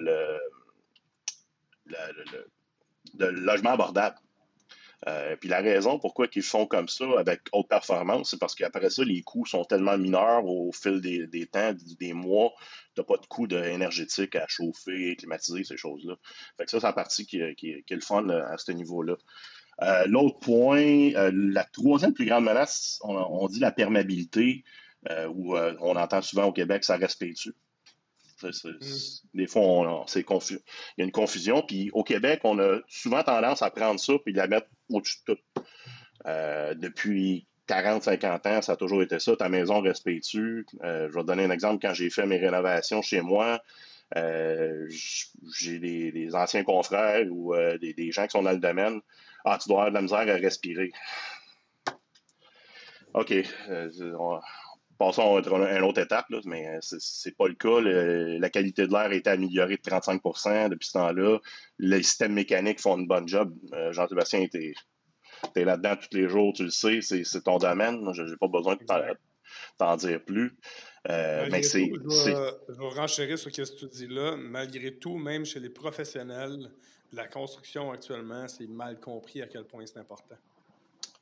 le 3.19 3.29
logement 3.29 3.71
abordable. 3.71 4.17
Euh, 5.07 5.37
puis 5.37 5.47
la 5.47 5.61
raison 5.61 5.97
pourquoi 5.97 6.27
ils 6.35 6.41
font 6.41 6.65
comme 6.65 6.89
ça 6.89 7.05
avec 7.17 7.41
haute 7.53 7.69
performance, 7.69 8.31
c'est 8.31 8.39
parce 8.39 8.53
qu'après 8.53 8.89
ça, 8.89 9.03
les 9.03 9.21
coûts 9.21 9.45
sont 9.45 9.63
tellement 9.63 9.97
mineurs 9.97 10.45
au 10.45 10.71
fil 10.73 10.99
des, 10.99 11.47
temps, 11.47 11.73
des 11.99 12.13
mois, 12.13 12.51
tu 12.95 13.01
n'as 13.01 13.05
pas 13.05 13.17
de 13.17 13.25
coût 13.25 13.47
énergétique 13.47 14.35
à 14.35 14.45
chauffer, 14.47 15.15
climatiser, 15.15 15.63
ces 15.63 15.77
choses-là. 15.77 16.15
Fait 16.57 16.65
que 16.65 16.71
ça, 16.71 16.79
c'est 16.81 16.87
la 16.87 16.93
partie 16.93 17.25
qui, 17.25 17.39
est 17.39 17.89
le 17.89 18.01
fun 18.01 18.27
à 18.29 18.57
ce 18.57 18.71
niveau-là. 18.73 19.15
Euh, 19.81 20.03
l'autre 20.07 20.39
point, 20.39 21.13
euh, 21.15 21.31
la 21.33 21.63
troisième 21.63 22.13
plus 22.13 22.25
grande 22.25 22.43
menace, 22.43 22.99
on, 23.03 23.47
dit 23.47 23.59
la 23.59 23.71
perméabilité, 23.71 24.65
où 25.33 25.55
on 25.55 25.95
entend 25.95 26.21
souvent 26.21 26.47
au 26.47 26.51
Québec, 26.51 26.83
ça 26.83 26.97
respecte-tu. 26.97 27.49
Mm. 27.49 27.68
Des 29.33 29.47
fois, 29.47 30.05
c'est 30.07 30.23
confus. 30.23 30.59
Il 30.97 31.01
y 31.01 31.03
a 31.03 31.05
une 31.05 31.11
confusion. 31.11 31.61
Puis 31.61 31.89
au 31.93 32.03
Québec, 32.03 32.41
on 32.43 32.59
a 32.59 32.79
souvent 32.87 33.23
tendance 33.23 33.61
à 33.61 33.69
prendre 33.69 33.99
ça 33.99 34.13
et 34.25 34.31
la 34.31 34.47
mettre 34.47 34.67
au-dessus 34.89 35.17
de 35.27 35.33
tout. 35.33 35.63
Euh, 36.25 36.73
depuis 36.75 37.47
40, 37.67 38.03
50 38.03 38.45
ans, 38.47 38.61
ça 38.61 38.73
a 38.73 38.75
toujours 38.75 39.01
été 39.01 39.19
ça. 39.19 39.35
Ta 39.35 39.49
maison 39.49 39.81
respecte-tu? 39.81 40.65
Euh, 40.83 41.07
je 41.09 41.13
vais 41.13 41.21
te 41.21 41.27
donner 41.27 41.45
un 41.45 41.51
exemple. 41.51 41.79
Quand 41.81 41.93
j'ai 41.93 42.09
fait 42.09 42.25
mes 42.25 42.37
rénovations 42.37 43.01
chez 43.01 43.21
moi, 43.21 43.61
euh, 44.17 44.87
j'ai 44.89 45.79
des, 45.79 46.35
anciens 46.35 46.63
confrères 46.63 47.25
ou 47.29 47.53
des, 47.79 48.11
gens 48.11 48.25
qui 48.25 48.31
sont 48.31 48.43
dans 48.43 48.51
le 48.51 48.57
domaine. 48.59 48.99
Ah, 49.45 49.57
tu 49.61 49.69
dois 49.69 49.85
avoir 49.85 49.91
de 49.91 49.95
la 49.95 50.01
misère 50.01 50.19
à 50.19 50.39
respirer. 50.39 50.91
OK. 53.13 53.33
Passons 54.99 55.37
à 55.37 55.77
une 55.77 55.83
autre 55.83 56.01
étape, 56.01 56.27
mais 56.45 56.77
c'est 56.81 57.35
pas 57.35 57.47
le 57.47 57.55
cas. 57.55 57.79
la 57.81 58.49
qualité 58.49 58.85
de 58.85 58.91
l'air 58.91 59.09
a 59.09 59.13
été 59.13 59.29
améliorée 59.31 59.77
de 59.77 59.81
35% 59.81 60.69
depuis 60.69 60.87
ce 60.87 60.93
temps-là. 60.93 61.39
Les 61.79 62.03
systèmes 62.03 62.33
mécaniques 62.33 62.79
font 62.79 62.97
une 62.97 63.07
bonne 63.07 63.27
job. 63.27 63.51
Jean-Sébastien 63.91 64.41
était 64.41 64.73
tu 65.53 65.61
es 65.61 65.65
là-dedans 65.65 65.95
tous 65.95 66.17
les 66.17 66.27
jours, 66.27 66.53
tu 66.53 66.63
le 66.63 66.69
sais, 66.69 66.99
c'est 67.01 67.43
ton 67.43 67.57
domaine. 67.57 68.13
Je 68.13 68.23
n'ai 68.23 68.35
pas 68.37 68.47
besoin 68.47 68.75
de 68.75 68.85
t'en 69.77 69.95
dire 69.95 70.23
plus. 70.23 70.55
Euh, 71.09 71.47
mais 71.49 71.63
c'est. 71.63 71.85
Je, 71.85 72.73
vais 72.73 72.89
renchérir 72.89 73.37
sur 73.37 73.53
ce 73.53 73.71
que 73.71 73.77
tu 73.77 73.87
dis 73.87 74.07
là. 74.07 74.35
Malgré 74.35 74.95
tout, 74.95 75.17
même 75.17 75.45
chez 75.45 75.59
les 75.59 75.69
professionnels, 75.69 76.71
la 77.13 77.27
construction 77.27 77.91
actuellement, 77.91 78.47
c'est 78.47 78.67
mal 78.67 78.99
compris 78.99 79.41
à 79.41 79.47
quel 79.47 79.63
point 79.63 79.85
c'est 79.85 79.99
important. 79.99 80.35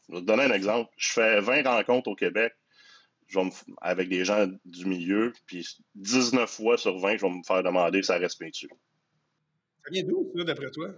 Je 0.10 0.16
vais 0.16 0.22
te 0.22 0.26
donner 0.26 0.44
un 0.44 0.54
exemple. 0.54 0.90
Je 0.98 1.12
fais 1.12 1.40
20 1.42 1.64
rencontres 1.64 2.10
au 2.10 2.16
Québec 2.16 2.54
avec 3.82 4.10
des 4.10 4.26
gens 4.26 4.48
du 4.66 4.86
milieu, 4.86 5.34
puis 5.46 5.68
19 5.96 6.50
fois 6.50 6.78
sur 6.78 6.98
20, 6.98 7.18
je 7.18 7.22
vais 7.24 7.30
me 7.30 7.44
faire 7.44 7.64
demander 7.64 8.02
si 8.02 8.08
ça 8.08 8.18
respecte 8.18 8.54
dessus. 8.54 8.70
Ça 9.84 9.90
vient 9.92 10.04
d'où, 10.04 10.32
ça, 10.36 10.44
d'après 10.44 10.72
toi? 10.72 10.90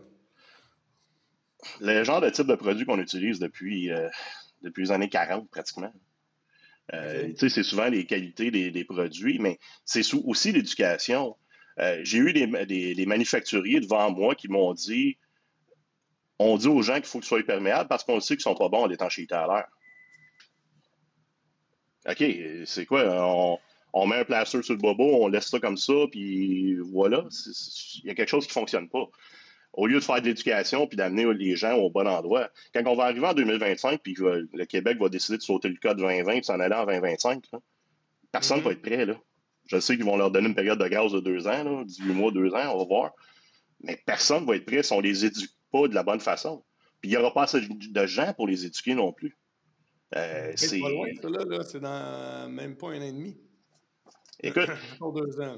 le 1.82 2.04
genre 2.04 2.22
de 2.22 2.30
type 2.30 2.48
de 2.48 2.56
produit 2.56 2.86
qu'on 2.86 3.00
utilise 3.00 3.40
depuis, 3.40 3.92
euh, 3.92 4.08
depuis 4.62 4.84
les 4.84 4.92
années 4.92 5.10
40 5.10 5.50
pratiquement. 5.50 5.94
Euh, 6.94 7.32
c'est 7.38 7.64
souvent 7.64 7.88
les 7.88 8.06
qualités 8.06 8.50
des, 8.50 8.84
produits, 8.84 9.38
mais 9.40 9.60
c'est 9.86 10.02
aussi 10.14 10.52
l'éducation. 10.52 11.36
Euh, 11.80 12.00
j'ai 12.04 12.18
eu 12.18 12.34
des, 12.34 13.06
manufacturiers 13.06 13.80
devant 13.80 14.10
moi 14.12 14.36
qui 14.36 14.48
m'ont 14.48 14.74
dit 14.74 15.18
on 16.40 16.58
dit 16.58 16.68
aux 16.68 16.82
gens 16.82 16.96
qu'il 16.96 17.06
faut 17.06 17.20
qu'ils 17.20 17.28
soient 17.28 17.44
perméables 17.44 17.90
parce 17.90 18.04
qu'on 18.06 18.20
sait 18.22 18.38
qu'ils 18.38 18.50
ne 18.50 18.56
sont 18.56 18.56
pas 18.56 18.70
bons 18.70 18.86
à 18.86 18.88
l'étanchéité 18.88 19.36
à 19.36 19.46
l'air. 19.46 19.68
OK, 22.08 22.24
c'est 22.66 22.86
quoi? 22.86 23.60
On, 23.94 24.08
met 24.08 24.18
un 24.18 24.24
plaster 24.24 24.62
sur 24.62 24.74
le 24.74 24.80
bobo, 24.80 25.04
on 25.04 25.28
laisse 25.28 25.48
ça 25.48 25.60
comme 25.60 25.78
ça, 25.78 25.94
puis 26.12 26.76
voilà. 26.78 27.26
Il 28.04 28.08
y 28.08 28.10
a 28.12 28.16
quelque 28.16 28.30
chose 28.30 28.46
qui 28.46 28.52
ne 28.52 28.62
fonctionne 28.62 28.88
pas 28.88 29.10
au 29.74 29.88
lieu 29.88 30.00
de 30.00 30.04
faire 30.04 30.22
de 30.22 30.28
l'éducation 30.28 30.88
puis 30.88 30.98
d'amener 30.98 31.32
les 31.34 31.56
gens 31.56 31.74
au 31.76 31.90
bon 31.90 32.08
endroit. 32.08 32.50
Quand 32.74 32.82
on 32.86 32.96
va 32.96 33.06
arriver 33.06 33.28
en 33.28 33.34
2025 33.34 34.02
puis 34.02 34.14
que 34.14 34.48
le 34.52 34.66
Québec 34.66 34.98
va 35.00 35.10
décider 35.10 35.38
de 35.38 35.44
sauter 35.44 35.70
le 35.70 35.76
code 35.76 35.98
2020 35.98 36.34
et 36.34 36.44
s'en 36.44 36.60
aller 36.60 36.76
en 36.76 36.86
2025, 36.86 37.46
personne 38.32 38.58
ne 38.58 38.62
mm-hmm. 38.62 38.66
va 38.66 38.72
être 38.72 38.82
prêt. 38.82 39.06
Là. 39.06 39.16
Je 39.68 39.80
sais 39.80 39.96
qu'ils 39.96 40.06
vont 40.06 40.18
leur 40.18 40.32
donner 40.32 40.48
une 40.48 40.56
période 40.56 40.80
de 40.80 40.88
gaz 40.88 41.12
de 41.12 41.20
deux 41.20 41.48
ans, 41.48 41.64
là, 41.64 41.84
18 41.86 42.14
mois, 42.14 42.32
deux 42.32 42.54
ans, 42.54 42.74
on 42.74 42.80
va 42.80 42.86
voir. 42.86 43.12
Mais 43.82 44.02
personne 44.06 44.44
ne 44.44 44.48
va 44.48 44.56
être 44.56 44.66
prêt 44.66 44.84
si 44.84 44.92
on 44.94 44.98
ne 44.98 45.04
les 45.04 45.26
éduque 45.26 45.52
pas 45.72 45.88
de 45.88 45.94
la 45.94 46.04
bonne 46.04 46.20
façon. 46.20 46.64
Puis 47.02 47.12
il 47.12 47.14
n'y 47.14 47.18
aura 47.18 47.34
pas 47.34 47.44
assez 47.44 47.62
de 47.62 48.06
gens 48.06 48.34
pour 48.34 48.48
les 48.48 48.66
éduquer 48.66 48.96
non 48.96 49.14
plus. 49.14 49.38
Euh, 50.16 50.54
c'est 50.56 50.80
pas 50.80 50.90
loin, 50.90 51.08
ça, 51.22 51.30
là. 51.30 51.64
C'est 51.64 51.80
dans 51.80 52.50
même 52.50 52.76
pas 52.76 52.88
un 52.90 53.00
an 53.00 53.04
et 53.04 53.12
demi. 53.12 53.38
Écoute, 54.42 54.70
deux 55.16 55.42
ans, 55.42 55.58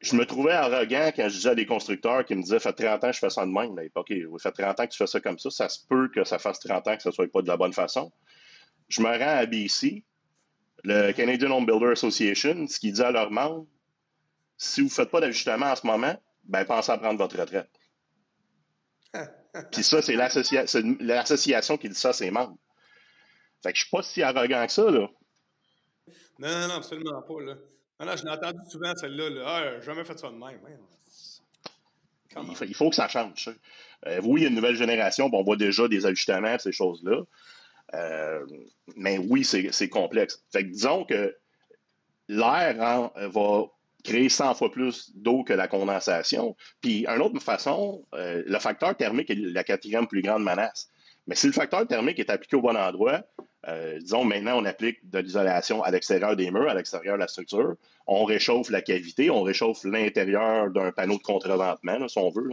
je 0.00 0.14
me 0.14 0.24
trouvais 0.24 0.52
arrogant 0.52 1.10
quand 1.14 1.28
je 1.28 1.34
disais 1.34 1.50
à 1.50 1.54
des 1.54 1.66
constructeurs 1.66 2.24
qui 2.24 2.34
me 2.34 2.42
disaient 2.42 2.60
fait 2.60 2.72
30 2.72 3.04
ans 3.04 3.06
que 3.08 3.14
je 3.14 3.18
fais 3.18 3.30
ça 3.30 3.44
de 3.44 3.50
même. 3.50 3.74
Mais, 3.74 3.90
OK, 3.94 4.12
ça 4.38 4.52
fait 4.52 4.62
30 4.62 4.80
ans 4.80 4.86
que 4.86 4.92
tu 4.92 4.98
fais 4.98 5.06
ça 5.06 5.20
comme 5.20 5.38
ça. 5.38 5.50
Ça 5.50 5.68
se 5.68 5.80
peut 5.86 6.10
que 6.14 6.24
ça 6.24 6.38
fasse 6.38 6.60
30 6.60 6.88
ans 6.88 6.96
que 6.96 7.02
ça 7.02 7.10
ne 7.10 7.14
soit 7.14 7.30
pas 7.30 7.42
de 7.42 7.48
la 7.48 7.56
bonne 7.56 7.72
façon. 7.72 8.12
Je 8.88 9.00
me 9.00 9.08
rends 9.08 9.38
à 9.38 9.46
BC, 9.46 10.04
le 10.84 11.12
Canadian 11.12 11.50
Home 11.50 11.66
Builder 11.66 11.92
Association, 11.92 12.66
ce 12.68 12.78
qui 12.78 12.92
dit 12.92 13.02
à 13.02 13.10
leurs 13.10 13.30
membres 13.30 13.66
si 14.58 14.80
vous 14.80 14.86
ne 14.86 14.92
faites 14.92 15.10
pas 15.10 15.20
d'ajustement 15.20 15.66
en 15.66 15.76
ce 15.76 15.86
moment, 15.86 16.14
ben 16.44 16.64
pensez 16.64 16.92
à 16.92 16.98
prendre 16.98 17.18
votre 17.18 17.38
retraite. 17.38 17.70
Puis 19.72 19.82
ça, 19.82 20.02
c'est 20.02 20.16
l'association 20.16 21.76
qui 21.76 21.88
dit 21.88 21.94
ça 21.94 22.10
à 22.10 22.12
ses 22.12 22.30
membres. 22.30 22.56
Fait 23.66 23.72
que 23.72 23.78
je 23.78 23.82
suis 23.82 23.90
pas 23.90 24.02
si 24.02 24.22
arrogant 24.22 24.64
que 24.64 24.72
ça, 24.72 24.88
là. 24.88 25.08
Non, 26.38 26.48
non, 26.48 26.68
non, 26.68 26.74
absolument 26.74 27.20
pas, 27.22 27.40
là. 27.40 27.54
Non, 27.98 28.16
je 28.16 28.24
l'ai 28.24 28.30
entendu 28.30 28.60
souvent, 28.70 28.94
celle-là. 28.94 29.30
Là. 29.30 29.42
Ah, 29.44 29.80
jamais 29.80 30.04
fait 30.04 30.16
ça 30.16 30.28
de 30.28 30.36
même. 30.36 30.60
Il 32.68 32.74
faut, 32.74 32.90
que 32.90 32.94
ça 32.94 33.08
change. 33.08 33.50
Euh, 34.06 34.20
oui, 34.22 34.42
il 34.42 34.42
y 34.44 34.46
a 34.46 34.50
une 34.50 34.54
nouvelle 34.54 34.76
génération, 34.76 35.28
on 35.32 35.42
voit 35.42 35.56
déjà 35.56 35.88
des 35.88 36.06
ajustements, 36.06 36.56
ces 36.60 36.70
choses-là. 36.70 37.22
Euh, 37.94 38.46
mais 38.94 39.18
oui, 39.18 39.42
c'est 39.42 39.88
complexe. 39.88 40.44
Fait 40.52 40.62
que 40.62 40.68
disons 40.68 41.04
que 41.04 41.34
l'air 42.28 42.80
hein, 42.80 43.10
va 43.16 43.64
créer 44.04 44.28
100 44.28 44.54
fois 44.54 44.70
plus 44.70 45.10
d'eau 45.16 45.42
que 45.42 45.54
la 45.54 45.66
condensation. 45.66 46.54
Puis, 46.80 47.04
une 47.08 47.20
autre 47.20 47.40
façon, 47.40 48.04
euh, 48.14 48.44
le 48.46 48.58
facteur 48.60 48.96
thermique 48.96 49.28
est 49.30 49.34
la 49.34 49.64
quatrième 49.64 50.06
plus 50.06 50.22
grande 50.22 50.44
menace. 50.44 50.88
Mais 51.26 51.34
si 51.34 51.48
le 51.48 51.52
facteur 51.52 51.86
thermique 51.88 52.20
est 52.20 52.30
appliqué 52.30 52.54
au 52.54 52.62
bon 52.62 52.76
endroit, 52.76 53.24
euh, 53.68 53.98
disons 53.98 54.24
maintenant 54.24 54.60
on 54.60 54.64
applique 54.64 54.98
de 55.10 55.18
l'isolation 55.18 55.82
à 55.82 55.90
l'extérieur 55.90 56.36
des 56.36 56.50
murs, 56.50 56.68
à 56.68 56.74
l'extérieur 56.74 57.16
de 57.16 57.20
la 57.20 57.28
structure, 57.28 57.74
on 58.06 58.24
réchauffe 58.24 58.70
la 58.70 58.80
cavité, 58.80 59.30
on 59.30 59.42
réchauffe 59.42 59.82
l'intérieur 59.84 60.70
d'un 60.70 60.92
panneau 60.92 61.16
de 61.16 61.22
contreventement, 61.22 62.06
si 62.06 62.18
on 62.18 62.30
veut, 62.30 62.50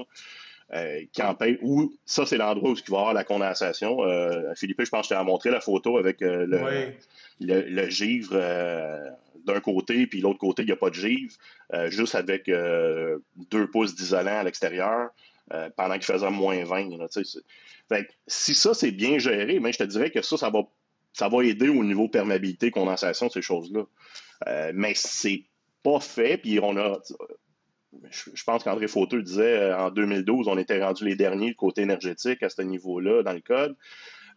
euh, 0.74 1.02
qui 1.12 1.22
empêche, 1.22 1.58
ou 1.62 1.94
ça 2.06 2.26
c'est 2.26 2.38
l'endroit 2.38 2.72
où 2.72 2.76
il 2.76 2.92
va 2.92 2.98
y 2.98 3.00
avoir 3.00 3.14
la 3.14 3.24
condensation. 3.24 4.04
Euh, 4.04 4.54
Philippe, 4.56 4.84
je 4.84 4.90
pense 4.90 5.08
que 5.08 5.14
je 5.14 5.20
t'ai 5.20 5.26
montré 5.26 5.52
la 5.52 5.62
photo 5.62 5.98
avec 5.98 6.22
le, 6.22 6.94
le, 7.40 7.90
givre 7.90 8.36
d'un 9.46 9.60
côté, 9.60 10.08
puis 10.08 10.20
l'autre 10.20 10.40
côté, 10.40 10.64
il 10.64 10.68
n'y 10.68 10.72
a 10.72 10.78
pas 10.78 10.90
de 10.90 10.96
givre, 10.96 11.34
juste 11.90 12.16
avec 12.16 12.50
deux 13.52 13.68
pouces 13.70 13.94
d'isolant 13.94 14.40
à 14.40 14.44
l'extérieur. 14.44 15.10
pendant 15.76 15.94
qu'il 15.94 16.06
faisait 16.06 16.32
moins 16.32 16.64
20. 16.64 16.90
si 18.26 18.56
ça, 18.56 18.74
c'est 18.74 18.92
bien 18.92 19.20
géré, 19.20 19.60
mais 19.60 19.74
je 19.74 19.78
te 19.78 19.84
dirais 19.84 20.10
que 20.10 20.24
ça, 20.24 20.38
ça 20.38 20.50
va 20.50 20.64
ça 21.14 21.30
va 21.30 21.44
aider 21.44 21.70
au 21.70 21.84
niveau 21.84 22.10
perméabilité, 22.10 22.72
condensation, 22.72 23.30
ces 23.30 23.42
choses-là. 23.42 23.84
Euh, 24.48 24.72
mais 24.74 24.94
c'est 24.96 25.44
pas 25.84 26.00
fait, 26.00 26.38
puis 26.38 26.60
on 26.62 26.76
a. 26.78 27.00
Je 28.10 28.44
pense 28.44 28.64
qu'André 28.64 28.88
Fauteux 28.88 29.22
disait 29.22 29.60
euh, 29.60 29.78
en 29.78 29.92
2012, 29.92 30.48
on 30.48 30.58
était 30.58 30.84
rendu 30.84 31.06
les 31.06 31.16
derniers 31.16 31.54
côté 31.54 31.84
énergétique 31.84 32.42
à 32.42 32.50
ce 32.50 32.64
niveau-là 32.64 33.22
dans 33.22 33.34
le 33.34 33.42
code. 33.42 33.78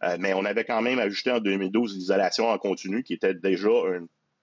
Euh, 0.03 0.17
mais 0.19 0.33
on 0.35 0.45
avait 0.45 0.63
quand 0.63 0.83
même 0.83 0.99
ajouté 0.99 1.31
en 1.31 1.39
2012 1.39 1.95
l'isolation 1.95 2.49
en 2.49 2.57
continu, 2.59 3.03
qui 3.03 3.13
était 3.13 3.33
déjà 3.33 3.69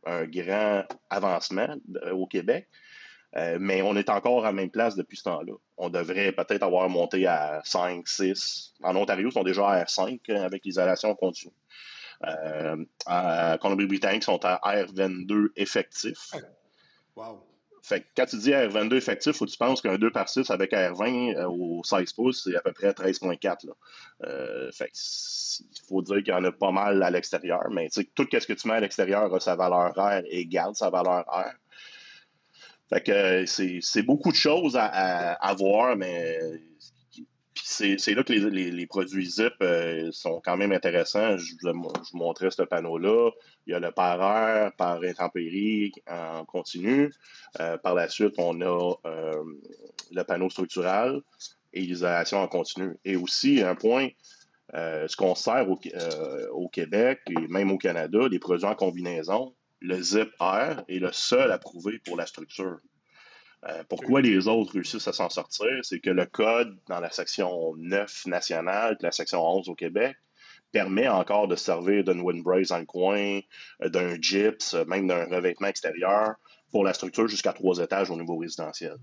un, 0.06 0.26
grand 0.26 0.82
avancement 1.08 1.76
au 2.12 2.26
Québec. 2.26 2.68
mais 3.58 3.80
on 3.80 3.96
est 3.96 4.10
encore 4.10 4.44
à 4.44 4.48
la 4.48 4.52
même 4.52 4.68
place 4.68 4.96
depuis 4.96 5.16
ce 5.16 5.22
temps-là. 5.22 5.54
On 5.78 5.88
devrait 5.88 6.32
peut-être 6.32 6.62
avoir 6.62 6.90
monté 6.90 7.26
à 7.26 7.62
5, 7.64 8.06
6. 8.06 8.74
En 8.82 8.96
Ontario, 8.96 9.28
ils 9.30 9.32
sont 9.32 9.44
déjà 9.44 9.66
à 9.66 9.84
R5 9.84 10.30
avec 10.30 10.62
l'isolation 10.66 11.08
en 11.08 11.14
continu. 11.14 11.52
Euh, 11.52 11.93
en 13.06 13.58
Colombie-Britannique 13.58 14.24
sont 14.24 14.44
à 14.44 14.60
R22 14.64 15.48
effectif. 15.56 16.32
Wow. 17.16 17.44
Fait 17.84 18.00
que 18.00 18.06
quand 18.16 18.24
tu 18.24 18.38
dis 18.38 18.50
R22 18.50 18.94
effectif, 18.94 19.36
faut 19.36 19.44
que 19.44 19.50
tu 19.50 19.58
penses 19.58 19.82
qu'un 19.82 19.98
2 19.98 20.10
par 20.10 20.26
6 20.26 20.50
avec 20.50 20.72
R20 20.72 21.36
euh, 21.36 21.46
au 21.46 21.84
16 21.84 22.14
pouces, 22.14 22.44
c'est 22.44 22.56
à 22.56 22.62
peu 22.62 22.72
près 22.72 22.92
13.4. 22.92 23.68
Euh, 24.24 24.72
fait 24.72 24.90
il 25.60 25.80
faut 25.86 26.00
dire 26.00 26.16
qu'il 26.16 26.28
y 26.28 26.32
en 26.32 26.44
a 26.44 26.50
pas 26.50 26.70
mal 26.70 27.02
à 27.02 27.10
l'extérieur, 27.10 27.68
mais 27.70 27.90
tout 28.14 28.26
ce 28.32 28.46
que 28.46 28.54
tu 28.54 28.68
mets 28.68 28.74
à 28.74 28.80
l'extérieur 28.80 29.32
a 29.34 29.38
sa 29.38 29.54
valeur 29.54 29.92
R 29.96 30.22
et 30.30 30.46
garde 30.46 30.74
sa 30.76 30.88
valeur 30.88 31.26
R. 31.28 31.52
Fait 32.88 33.02
que 33.02 33.44
c'est 33.46 34.02
beaucoup 34.02 34.30
de 34.30 34.36
choses 34.36 34.76
à, 34.78 34.86
à 34.86 35.54
voir, 35.54 35.94
mais 35.94 36.38
c'est 37.66 38.14
là 38.14 38.22
que 38.22 38.32
les, 38.32 38.86
produits 38.86 39.24
ZIP 39.24 39.54
euh, 39.62 40.10
sont 40.12 40.40
quand 40.44 40.58
même 40.58 40.72
intéressants. 40.72 41.38
Je, 41.38 41.54
vous 41.62 41.92
montrais 42.12 42.50
ce 42.50 42.60
panneau-là. 42.60 43.30
Il 43.66 43.72
y 43.72 43.74
a 43.74 43.80
le 43.80 43.90
par 43.90 44.20
air, 44.20 44.72
par 44.76 45.02
intempérie 45.02 45.92
en 46.06 46.44
continu. 46.44 47.10
Euh, 47.60 47.78
par 47.78 47.94
la 47.94 48.08
suite, 48.08 48.34
on 48.36 48.60
a 48.60 48.94
euh, 49.06 49.42
le 50.12 50.22
panneau 50.24 50.50
structural 50.50 51.22
et 51.72 51.80
l'isolation 51.80 52.38
en 52.38 52.48
continu. 52.48 52.96
Et 53.06 53.16
aussi, 53.16 53.62
un 53.62 53.74
point, 53.74 54.08
ce 54.74 55.16
qu'on 55.16 55.34
sert 55.34 55.66
au, 55.70 56.68
Québec 56.68 57.20
et 57.30 57.48
même 57.48 57.72
au 57.72 57.78
Canada, 57.78 58.28
les 58.30 58.38
produits 58.38 58.66
en 58.66 58.74
combinaison, 58.74 59.54
le 59.80 60.02
ZIP 60.02 60.28
Air 60.38 60.84
est 60.88 60.98
le 60.98 61.12
seul 61.12 61.50
approuvé 61.50 61.98
pour 62.04 62.16
la 62.16 62.26
structure. 62.26 62.78
Euh, 63.68 63.82
pourquoi 63.88 64.20
les 64.20 64.46
autres 64.46 64.74
réussissent 64.74 65.08
à 65.08 65.12
s'en 65.12 65.30
sortir? 65.30 65.68
C'est 65.82 66.00
que 66.00 66.10
le 66.10 66.26
code 66.26 66.76
dans 66.88 67.00
la 67.00 67.10
section 67.10 67.74
9 67.76 68.26
nationale, 68.26 68.96
la 69.00 69.10
section 69.10 69.42
11 69.42 69.68
au 69.68 69.74
Québec, 69.74 70.16
permet 70.70 71.08
encore 71.08 71.48
de 71.48 71.56
servir 71.56 72.04
d'une 72.04 72.20
windbrace 72.20 72.68
dans 72.68 72.78
le 72.78 72.84
coin, 72.84 73.40
euh, 73.82 73.88
d'un 73.88 74.20
gyps, 74.20 74.74
euh, 74.74 74.84
même 74.86 75.06
d'un 75.06 75.24
revêtement 75.26 75.68
extérieur 75.68 76.34
pour 76.70 76.84
la 76.84 76.92
structure 76.92 77.28
jusqu'à 77.28 77.52
trois 77.52 77.78
étages 77.78 78.10
au 78.10 78.16
niveau 78.16 78.36
résidentiel. 78.36 78.96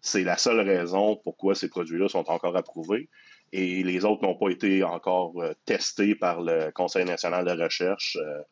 C'est 0.00 0.22
la 0.22 0.36
seule 0.36 0.60
raison 0.60 1.16
pourquoi 1.24 1.54
ces 1.54 1.70
produits-là 1.70 2.08
sont 2.08 2.30
encore 2.30 2.56
approuvés 2.56 3.08
et 3.52 3.82
les 3.82 4.04
autres 4.04 4.22
n'ont 4.22 4.34
pas 4.34 4.50
été 4.50 4.84
encore 4.84 5.32
testés 5.64 6.14
par 6.14 6.42
le 6.42 6.70
Conseil 6.72 7.06
national 7.06 7.46
de 7.46 7.62
recherche 7.62 8.18
euh, 8.20 8.42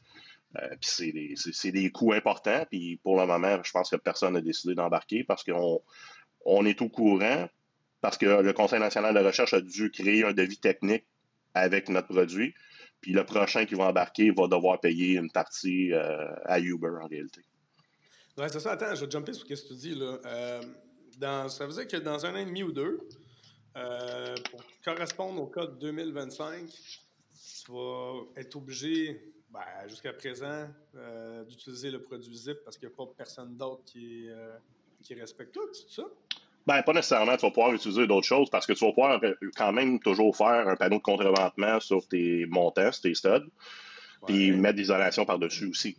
puis 0.80 1.37
c'est 1.52 1.73
des, 1.73 1.90
coûts 1.90 2.12
importants. 2.12 2.64
Puis 2.71 2.99
pour 3.02 3.18
le 3.18 3.26
moment, 3.26 3.59
je 3.62 3.71
pense 3.71 3.90
que 3.90 3.97
personne 3.97 4.35
n'a 4.35 4.40
décidé 4.40 4.75
d'embarquer 4.75 5.25
parce 5.25 5.44
qu'on 5.44 5.80
on 6.44 6.66
est 6.66 6.80
au 6.82 6.88
courant, 6.88 7.49
parce 8.00 8.18
que 8.18 8.42
le 8.42 8.52
Conseil 8.52 8.80
national 8.80 9.14
de 9.14 9.21
recherche 9.21 9.54
a 9.54 9.61
dû 9.61 9.90
créer 9.90 10.25
un 10.25 10.32
devis 10.32 10.59
technique 10.59 11.04
avec 11.54 11.88
notre 11.88 12.09
produit. 12.09 12.54
Puis 13.00 13.12
le 13.12 13.25
prochain 13.25 13.64
qui 13.64 13.75
va 13.75 13.87
embarquer 13.88 14.30
va 14.30 14.47
devoir 14.47 14.80
payer 14.80 15.16
une 15.16 15.30
partie 15.30 15.92
à 15.92 16.61
Uber 16.61 16.90
en 17.02 17.06
réalité. 17.06 17.40
Ouais, 18.38 18.49
c'est 18.49 18.61
ça. 18.61 18.73
Attends, 18.73 18.94
je 18.94 19.04
vais 19.04 19.11
jumper 19.11 19.32
sur 19.32 19.47
ce 19.47 19.54
que 19.54 19.68
tu 19.68 19.75
dis. 19.75 19.94
Là. 19.94 20.61
dans, 21.18 21.49
ça 21.49 21.66
veut 21.66 21.73
dire 21.73 21.87
que 21.87 21.97
dans 21.97 22.25
un 22.25 22.35
an 22.35 22.38
et 22.38 22.44
demi 22.44 22.62
ou 22.62 22.73
deux, 22.73 23.00
pour 23.75 24.62
correspondre 24.85 25.40
au 25.40 25.47
code 25.47 25.78
2025, 25.78 26.71
tu 27.64 27.73
vas 27.73 28.21
être 28.37 28.56
obligé, 28.56 29.21
ben, 29.52 29.61
jusqu'à 29.87 30.12
présent, 30.14 30.66
euh, 30.97 31.44
d'utiliser 31.44 31.90
le 31.90 32.00
produit 32.00 32.35
ZIP 32.35 32.59
parce 32.64 32.78
qu'il 32.78 32.88
n'y 32.88 32.94
a 32.94 32.97
pas 32.97 33.12
personne 33.16 33.56
d'autre 33.56 33.82
qui, 33.85 34.28
euh, 34.30 34.56
qui 35.02 35.14
respecte 35.14 35.52
tout, 35.52 35.68
c'est 35.73 36.00
ça? 36.00 36.09
Ben, 36.66 36.82
pas 36.82 36.92
nécessairement. 36.92 37.37
Tu 37.37 37.44
vas 37.44 37.50
pouvoir 37.50 37.75
utiliser 37.75 38.06
d'autres 38.06 38.26
choses 38.26 38.49
parce 38.49 38.66
que 38.66 38.73
tu 38.73 38.85
vas 38.85 38.92
pouvoir 38.92 39.21
euh, 39.23 39.35
quand 39.56 39.73
même 39.73 40.00
toujours 40.00 40.35
faire 40.35 40.68
un 40.68 40.76
panneau 40.76 40.99
de 40.99 41.02
contreventement 41.02 41.80
sur 41.80 42.06
tes 42.09 42.47
montants, 42.47 42.92
sur 42.92 43.02
tes 43.02 43.14
studs, 43.14 43.50
puis 44.26 44.52
mettre 44.52 44.78
l'isolation 44.78 45.26
par-dessus 45.26 45.66
aussi. 45.66 45.99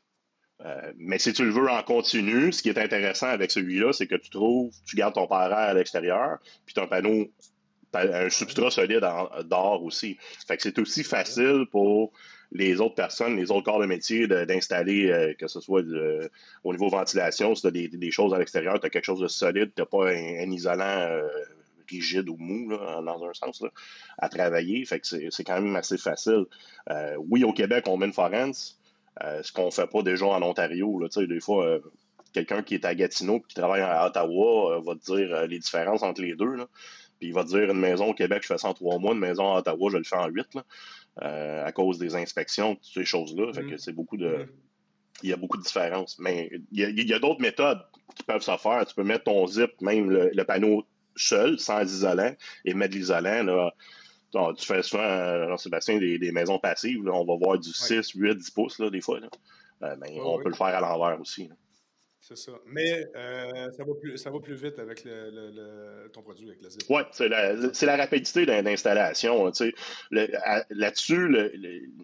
mais 0.98 1.20
si 1.20 1.34
tu 1.34 1.44
le 1.44 1.52
veux 1.52 1.70
en 1.70 1.84
continu, 1.84 2.54
ce 2.54 2.64
qui 2.64 2.70
est 2.70 2.78
intéressant 2.78 3.28
avec 3.28 3.52
celui-là, 3.52 3.92
c'est 3.92 4.08
que 4.08 4.16
tu 4.16 4.30
trouves, 4.30 4.74
tu 4.86 4.96
gardes 4.96 5.16
ton 5.16 5.28
parent 5.28 5.56
à 5.56 5.74
l'extérieur, 5.74 6.40
puis 6.66 6.74
tu 6.74 6.80
as 6.80 6.84
un 6.84 6.88
panneau 6.88 7.30
un 7.94 8.30
substrat 8.30 8.72
solide 8.72 9.06
d'or 9.46 9.84
aussi. 9.84 10.18
Fait 10.48 10.58
que 10.58 10.64
c'est 10.64 10.80
aussi 10.80 11.04
facile 11.04 11.66
pour 11.72 12.12
les 12.54 12.80
autres 12.82 12.96
personnes, 12.96 13.36
les 13.36 13.52
autres 13.52 13.64
corps 13.64 13.80
de 13.80 13.86
métier 13.86 14.28
d'installer, 14.28 15.12
euh, 15.12 15.34
que 15.34 15.48
ce 15.48 15.60
soit 15.60 15.84
au 16.64 16.72
niveau 16.72 16.90
ventilation, 16.90 17.56
si 17.56 17.62
tu 17.62 17.68
as 17.68 17.72
des, 17.72 18.12
choses 18.12 18.34
à 18.34 18.38
l'extérieur, 18.38 18.80
tu 18.80 18.86
as 18.86 18.90
quelque 18.90 19.06
chose 19.06 19.20
de 19.20 19.28
solide, 19.28 19.72
tu 19.76 19.82
n'as 19.82 19.86
pas 19.88 20.10
un, 20.10 20.52
isolant 20.52 20.84
euh, 20.84 21.28
rigide 21.90 22.30
ou 22.30 22.38
mou, 22.38 22.70
dans 22.70 23.24
un 23.26 23.34
sens, 23.34 23.64
à 24.20 24.30
travailler. 24.30 24.86
Fait 24.86 25.00
que 25.00 25.08
c'est 25.08 25.44
quand 25.44 25.60
même 25.60 25.76
assez 25.76 25.98
facile. 25.98 26.46
Euh, 26.92 27.16
oui, 27.30 27.44
au 27.44 27.54
Québec, 27.54 27.86
on 27.88 27.98
met 27.98 28.06
une 28.06 28.14
forens, 28.14 28.78
ce 29.20 29.52
qu'on 29.52 29.72
fait 29.72 29.88
pas 29.88 30.04
déjà 30.04 30.28
en 30.28 30.42
Ontario. 30.44 31.00
Là, 31.00 31.08
des 31.26 31.40
fois, 31.40 31.80
quelqu'un 32.34 32.62
qui 32.62 32.76
est 32.76 32.86
à 32.86 32.94
Gatineau 32.94 33.38
et 33.38 33.44
qui 33.48 33.56
travaille 33.56 33.82
à 33.82 34.06
Ottawa 34.06 34.80
va 34.80 34.96
te 34.96 35.16
dire 35.16 35.48
les 35.48 35.60
différences 35.60 36.04
entre 36.04 36.22
les 36.22 36.36
deux. 36.36 36.56
Puis 37.20 37.30
il 37.30 37.34
va 37.34 37.44
te 37.44 37.50
dire 37.50 37.70
une 37.70 37.80
maison 37.80 38.10
au 38.10 38.14
Québec, 38.14 38.40
je 38.42 38.48
fais 38.48 38.58
ça 38.58 38.70
en 38.70 38.74
trois 38.74 38.98
mois, 39.00 39.14
une 39.14 39.20
maison 39.20 39.54
à 39.54 39.60
Ottawa, 39.60 39.90
je 39.92 39.98
le 39.98 40.04
fais 40.04 40.16
en 40.16 40.28
huit, 40.28 40.48
euh, 40.56 40.62
à 41.18 41.72
cause 41.72 41.98
des 42.00 42.16
inspections, 42.16 42.76
toutes 42.76 42.94
ces 42.94 43.06
choses-là. 43.06 43.54
Fait 43.54 43.64
que 43.64 43.76
mm. 43.76 43.78
c'est 43.78 43.94
beaucoup 43.94 44.18
de. 44.18 44.28
Mm. 44.28 44.48
Il 45.22 45.30
y 45.30 45.34
a 45.34 45.38
beaucoup 45.38 45.58
de 45.58 45.64
différences. 45.64 46.18
Mais 46.20 46.50
il 46.72 47.10
y 47.10 47.14
a, 47.14 47.20
d'autres 47.20 47.42
méthodes 47.42 47.82
qui 48.16 48.24
peuvent 48.24 48.42
se 48.42 48.58
faire. 48.58 48.86
Tu 48.86 48.96
peux 48.96 49.04
mettre 49.04 49.26
ton 49.26 49.46
zip, 49.46 49.72
même 49.80 50.10
le, 50.10 50.44
panneau 50.44 50.86
seul, 51.16 51.60
sans 51.60 51.84
isolant, 51.84 52.34
et 52.66 52.74
mettre 52.74 52.96
l'isolant. 52.96 53.70
tu 54.32 54.66
fais 54.66 54.82
souvent, 54.82 55.04
euh, 55.04 55.56
Sébastien, 55.58 56.00
des, 56.00 56.32
maisons 56.32 56.58
passives. 56.58 57.08
on 57.08 57.26
va 57.26 57.36
voir 57.38 57.60
du 57.60 57.70
6, 57.70 58.12
8, 58.16 58.36
10 58.36 58.52
pouces, 58.52 58.82
des 58.82 59.02
fois. 59.02 59.20
Euh, 59.84 59.96
mais 60.00 60.20
on 60.20 60.40
peut 60.40 60.50
le 60.50 60.56
faire 60.56 60.68
à 60.68 60.82
l'envers 60.82 61.20
aussi. 61.22 61.50
C'est 62.26 62.38
ça. 62.38 62.54
Mais 62.66 63.06
euh, 63.18 63.70
ça, 63.72 63.84
va 63.84 63.94
plus, 64.00 64.18
ça 64.18 64.30
va 64.30 64.40
plus 64.40 64.54
vite 64.54 64.80
avec 64.80 65.04
le, 65.04 66.08
ton 66.14 66.22
produit, 66.22 66.48
avec 66.48 66.62
le 66.62 66.70
zip. 66.70 66.84
Oui, 66.88 67.02
c'est 67.12 67.28
la, 67.28 67.54
la, 67.54 67.98
rapidité 67.98 68.46
d'installation. 68.46 69.52
Là-dessus, 70.10 71.36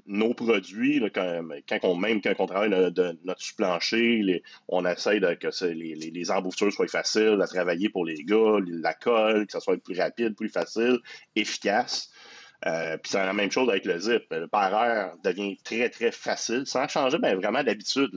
nos 0.08 0.34
produits, 0.34 1.02
quand, 1.16 1.80
on, 1.84 1.96
même 1.96 2.22
quand 2.22 2.34
on 2.38 2.48
travaille 2.48 2.70
notre 2.70 3.42
sous-plancher, 3.42 4.44
on 4.68 4.86
essaie 4.86 5.22
que 5.22 5.66
les, 5.68 5.96
les, 5.96 6.26
soient 6.26 6.88
faciles 6.90 7.40
à 7.42 7.48
travailler 7.48 7.88
pour 7.88 8.06
les 8.06 8.22
gars, 8.26 8.58
la 8.68 8.94
colle, 8.94 9.46
que 9.46 9.54
ça 9.54 9.62
soit 9.62 9.82
plus 9.82 9.98
rapide, 9.98 10.36
plus 10.36 10.50
facile, 10.50 11.00
efficace. 11.38 12.12
Euh, 12.66 12.98
puis 12.98 13.12
c'est 13.14 13.26
la 13.26 13.32
même 13.32 13.52
chose 13.52 13.70
avec 13.70 13.86
le 13.86 13.98
zip. 13.98 14.26
Le 14.32 14.50
par 14.50 15.16
devient 15.24 15.56
très, 15.64 15.90
très 15.90 16.12
facile, 16.12 16.64
sans 16.66 16.90
changer 16.90 17.20
ben, 17.20 17.38
vraiment 17.38 17.64
d'habitude. 17.64 18.12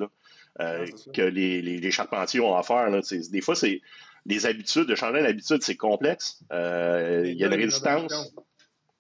Euh, 0.61 0.87
que 1.15 1.23
les, 1.23 1.63
les, 1.63 1.91
charpentiers 1.91 2.41
ont 2.41 2.55
à 2.55 2.63
faire. 2.63 2.91
Là, 2.91 3.01
des 3.11 3.41
fois, 3.41 3.57
c'est 3.57 3.81
les 4.27 4.45
habitudes, 4.45 4.87
de 4.87 4.95
changer 4.95 5.23
d'habitude, 5.23 5.63
c'est 5.63 5.77
complexe. 5.77 6.45
Euh, 6.53 7.23
il 7.27 7.39
y 7.39 7.45
a 7.45 7.47
une 7.47 7.55
résistance. 7.55 8.35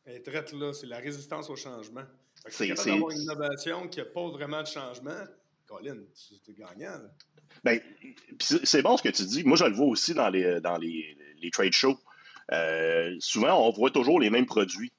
c'est 0.06 0.86
la 0.86 0.98
résistance 0.98 1.50
au 1.50 1.56
changement. 1.56 2.04
C'est 2.48 2.68
d'avoir 2.68 3.10
une 3.10 3.20
innovation 3.20 3.86
qui 3.88 3.98
n'a 3.98 4.06
pas 4.06 4.28
vraiment 4.30 4.62
de 4.62 4.66
changement. 4.66 5.24
Colin, 5.66 5.98
es 6.48 6.52
gagnant. 6.54 6.98
Ben, 7.62 7.80
c'est 8.40 8.82
bon 8.82 8.96
ce 8.96 9.02
que 9.02 9.10
tu 9.10 9.24
dis. 9.24 9.44
Moi, 9.44 9.56
je 9.56 9.64
le 9.64 9.74
vois 9.74 9.86
aussi 9.86 10.14
dans 10.14 10.30
les, 10.30 10.60
dans 10.60 10.78
les, 10.78 11.16
les 11.40 11.50
trade 11.50 11.72
shows. 11.72 11.98
Euh, 12.50 13.14
souvent, 13.20 13.66
on 13.66 13.70
voit 13.70 13.90
toujours 13.90 14.18
les 14.18 14.30
mêmes 14.30 14.46
produits. 14.46 14.92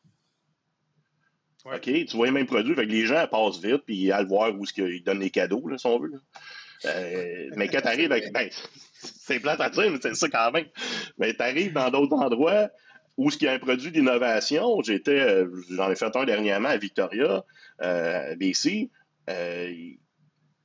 OK, 1.65 1.81
tu 1.81 2.17
vois 2.17 2.25
les 2.25 2.31
mêmes 2.31 2.45
produits, 2.45 2.75
fait 2.75 2.85
les 2.85 3.05
gens 3.05 3.25
passent 3.27 3.59
vite, 3.59 3.83
puis 3.85 4.11
à 4.11 4.21
le 4.21 4.27
voir 4.27 4.53
où 4.53 4.65
ils 4.77 5.03
donnent 5.03 5.21
les 5.21 5.29
cadeaux, 5.29 5.65
là, 5.67 5.77
si 5.77 5.87
on 5.87 5.97
veut. 5.97 6.11
Euh, 6.85 7.49
mais 7.55 7.69
quand 7.69 7.81
tu 7.81 7.87
arrives 7.87 8.11
avec. 8.11 8.33
Ben, 8.33 8.49
c'est 8.93 9.39
plate 9.39 9.61
à 9.61 9.69
dire, 9.69 9.89
mais 9.89 9.99
c'est 10.01 10.15
ça 10.15 10.27
quand 10.27 10.51
même. 10.51 10.65
Mais 11.17 11.33
tu 11.33 11.41
arrives 11.41 11.73
dans 11.73 11.89
d'autres 11.89 12.15
endroits 12.15 12.69
où 13.17 13.29
il 13.29 13.43
y 13.43 13.47
a 13.47 13.53
un 13.53 13.59
produit 13.59 13.91
d'innovation. 13.91 14.81
J'étais, 14.81 15.19
euh, 15.19 15.47
j'en 15.69 15.91
ai 15.91 15.95
fait 15.95 16.15
un 16.15 16.25
dernièrement 16.25 16.69
à 16.69 16.77
Victoria, 16.77 17.45
euh, 17.81 18.35
BC. 18.35 18.89
Euh, 19.29 19.71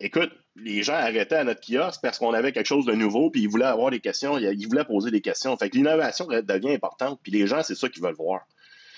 écoute, 0.00 0.32
les 0.56 0.82
gens 0.82 0.94
arrêtaient 0.94 1.36
à 1.36 1.44
notre 1.44 1.60
kiosque 1.60 2.00
parce 2.02 2.18
qu'on 2.18 2.32
avait 2.32 2.52
quelque 2.52 2.66
chose 2.66 2.86
de 2.86 2.94
nouveau, 2.94 3.30
puis 3.30 3.42
ils 3.42 3.48
voulaient 3.48 3.66
avoir 3.66 3.90
des 3.90 4.00
questions, 4.00 4.38
ils 4.38 4.66
voulaient 4.66 4.84
poser 4.84 5.10
des 5.10 5.20
questions. 5.20 5.56
Fait 5.56 5.70
que 5.70 5.76
l'innovation 5.76 6.26
devient 6.26 6.72
importante, 6.72 7.20
puis 7.22 7.30
les 7.30 7.46
gens, 7.46 7.62
c'est 7.62 7.76
ça 7.76 7.88
qu'ils 7.88 8.02
veulent 8.02 8.14
voir. 8.14 8.40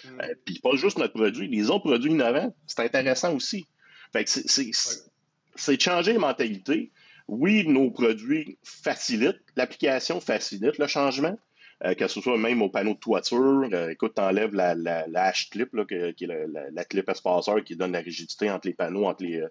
Mm. 0.05 0.21
Euh, 0.21 0.35
puis 0.45 0.59
pas 0.61 0.77
juste 0.77 0.99
notre 0.99 1.15
produit, 1.15 1.49
les 1.49 1.71
autres 1.71 1.85
produits 1.85 2.11
innovants, 2.11 2.55
c'est 2.67 2.81
intéressant 2.81 3.35
aussi. 3.35 3.67
Fait 4.13 4.25
que 4.25 4.31
c'est 4.31 5.77
de 5.77 5.81
changer 5.81 6.13
les 6.13 6.19
mentalités. 6.19 6.91
Oui, 7.29 7.65
nos 7.67 7.91
produits 7.91 8.59
facilitent, 8.65 9.43
l'application 9.55 10.21
facilite 10.21 10.79
le 10.79 10.89
changement, 10.89 11.39
euh, 11.85 11.95
que 11.95 12.09
ce 12.09 12.21
soit 12.21 12.37
même 12.37 12.61
au 12.61 12.69
panneau 12.69 12.95
de 12.95 12.99
toiture. 12.99 13.69
Euh, 13.73 13.91
écoute, 13.91 14.15
tu 14.17 14.23
enlèves 14.23 14.53
la, 14.53 14.75
la, 14.75 15.07
H-clip, 15.31 15.71
qui 15.87 16.25
est 16.25 16.27
la, 16.73 16.85
clip 16.85 17.09
espaceur 17.09 17.63
qui 17.63 17.77
donne 17.77 17.93
la 17.93 18.01
rigidité 18.01 18.51
entre 18.51 18.67
les 18.67 18.75
panneaux, 18.75 19.07
entre 19.07 19.23
les, 19.23 19.45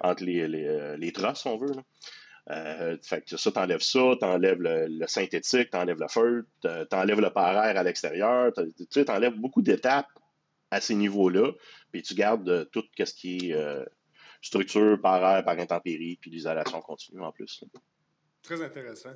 entre 0.00 0.22
les, 0.22 0.46
les, 0.46 0.96
les, 0.98 1.12
trosses, 1.12 1.42
si 1.42 1.48
on 1.48 1.58
veut. 1.58 1.74
Là. 1.74 1.82
Euh, 2.50 2.96
fait 3.02 3.22
que 3.22 3.36
ça, 3.36 3.50
t'enlèves 3.50 3.80
ça, 3.80 4.14
t'enlèves 4.20 4.62
le, 4.62 4.86
le 4.88 5.06
synthétique, 5.08 5.70
t'enlèves 5.70 5.98
le 5.98 6.08
feutre, 6.08 6.48
t'enlèves 6.88 7.20
le 7.20 7.30
par-air 7.30 7.76
à 7.76 7.82
l'extérieur, 7.82 8.52
tu 8.90 9.04
t'enlèves 9.04 9.34
beaucoup 9.34 9.62
d'étapes 9.62 10.06
à 10.70 10.80
ces 10.80 10.94
niveaux-là, 10.94 11.52
puis 11.90 12.02
tu 12.02 12.14
gardes 12.14 12.68
tout 12.70 12.84
ce 12.98 13.14
qui 13.14 13.50
est 13.50 13.54
euh, 13.54 13.84
structure, 14.40 15.00
par-air, 15.00 15.44
par 15.44 15.58
intempérie, 15.58 16.18
puis 16.20 16.30
l'isolation 16.30 16.80
continue 16.80 17.20
en 17.22 17.32
plus. 17.32 17.64
Très 18.42 18.62
intéressant. 18.62 19.14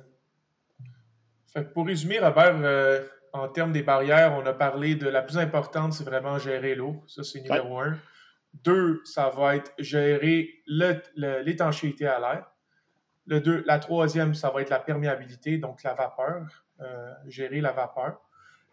Fait 1.53 1.65
que 1.65 1.73
pour 1.73 1.85
résumer, 1.85 2.19
Robert, 2.19 2.59
euh, 2.63 3.05
en 3.33 3.47
termes 3.47 3.71
des 3.71 3.83
barrières, 3.83 4.33
on 4.33 4.45
a 4.45 4.53
parlé 4.53 4.95
de 4.95 5.07
la 5.07 5.21
plus 5.21 5.37
importante, 5.37 5.93
c'est 5.93 6.03
vraiment 6.03 6.37
gérer 6.37 6.75
l'eau. 6.75 7.03
Ça, 7.07 7.23
c'est 7.23 7.41
numéro 7.41 7.79
un. 7.79 7.97
Deux, 8.53 9.01
ça 9.05 9.29
va 9.29 9.55
être 9.55 9.71
gérer 9.77 10.61
l'étanchéité 10.67 12.07
à 12.07 12.19
l'air. 12.19 12.51
Le 13.27 13.39
deux, 13.39 13.63
la 13.65 13.79
troisième, 13.79 14.33
ça 14.33 14.49
va 14.49 14.61
être 14.61 14.69
la 14.69 14.79
perméabilité, 14.79 15.57
donc 15.57 15.83
la 15.83 15.93
vapeur, 15.93 16.65
euh, 16.81 17.13
gérer 17.27 17.61
la 17.61 17.71
vapeur. 17.71 18.19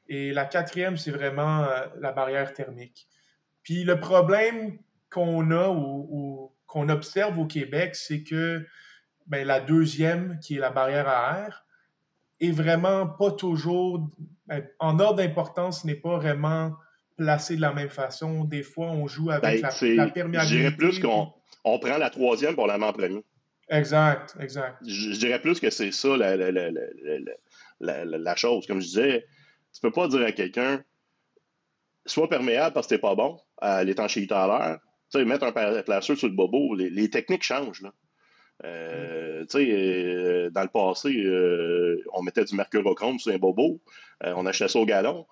Et 0.09 0.33
la 0.33 0.47
quatrième, 0.47 0.97
c'est 0.97 1.11
vraiment 1.11 1.65
euh, 1.65 1.87
la 2.01 2.13
barrière 2.13 2.53
thermique. 2.55 3.09
Puis 3.63 3.85
le 3.85 4.01
problème 4.01 4.79
qu'on 5.11 5.51
a 5.51 5.69
ou, 5.69 6.53
qu'on 6.67 6.89
observe 6.89 7.39
au 7.39 7.47
Québec, 7.47 7.95
c'est 7.95 8.23
que 8.23 8.67
ben, 9.27 9.47
la 9.47 9.61
deuxième, 9.61 10.39
qui 10.41 10.57
est 10.57 10.61
la 10.61 10.71
barrière 10.71 11.09
à 11.09 11.41
air, 11.41 11.67
est 12.41 12.51
vraiment 12.51 13.07
pas 13.07 13.31
toujours, 13.31 14.09
ben, 14.47 14.67
en 14.79 14.99
ordre 14.99 15.17
d'importance, 15.17 15.85
n'est 15.85 15.95
pas 15.95 16.17
vraiment 16.17 16.75
placée 17.17 17.57
de 17.57 17.61
la 17.61 17.73
même 17.73 17.91
façon. 17.91 18.45
Des 18.45 18.63
fois, 18.63 18.87
on 18.87 19.07
joue 19.07 19.31
avec 19.31 19.63
ben, 19.63 19.71
la, 19.81 20.05
la, 20.05 20.11
perméabilité. 20.11 20.55
Je 20.55 20.61
dirais 20.61 20.77
plus 20.77 21.01
qu'on 21.01 21.33
on 21.65 21.79
prend 21.79 21.99
la 21.99 22.11
troisième 22.11 22.55
pour 22.55 22.67
la 22.67 22.79
en 22.79 22.93
premier. 22.93 23.25
Exact, 23.71 24.35
exact. 24.41 24.79
Je, 24.87 25.19
dirais 25.19 25.41
plus 25.41 25.61
que 25.61 25.71
c'est 25.71 25.93
ça 25.93 26.17
la, 26.17 26.37
la, 27.81 28.37
chose. 28.37 28.67
Comme 28.67 28.81
je 28.81 28.87
disais, 28.87 29.27
tu 29.75 29.81
peux 29.81 29.91
pas 29.91 30.09
dire 30.09 30.25
à 30.25 30.33
quelqu'un 30.33 30.83
sois 32.07 32.29
perméable 32.29 32.73
parce 32.73 32.87
que 32.87 32.95
t'es 32.95 33.01
pas 33.01 33.15
bon 33.15 33.39
à 33.59 33.85
l'étanchéité 33.85 34.35
à 34.35 34.47
l'air. 34.47 34.79
Tu 35.11 35.19
sais, 35.19 35.25
mettre 35.25 35.45
un 35.45 35.83
placeur 35.83 36.17
sur 36.17 36.29
le 36.29 36.35
bobo, 36.35 36.75
les, 36.75 37.11
techniques 37.11 37.43
changent. 37.43 37.83
Là. 37.83 37.93
Euh, 38.65 39.43
tu 39.43 39.59
sais, 39.59 39.71
euh, 39.71 40.51
dans 40.51 40.63
le 40.63 40.69
passé, 40.69 41.15
euh, 41.25 42.03
on 42.13 42.23
mettait 42.23 42.45
du 42.45 42.55
mercurochrome 42.55 43.19
sur 43.19 43.33
un 43.33 43.39
bobo, 43.39 43.81
on 44.23 44.47
achetait 44.47 44.69
ça 44.69 44.79
au 44.79 44.87
galon. 44.87 45.27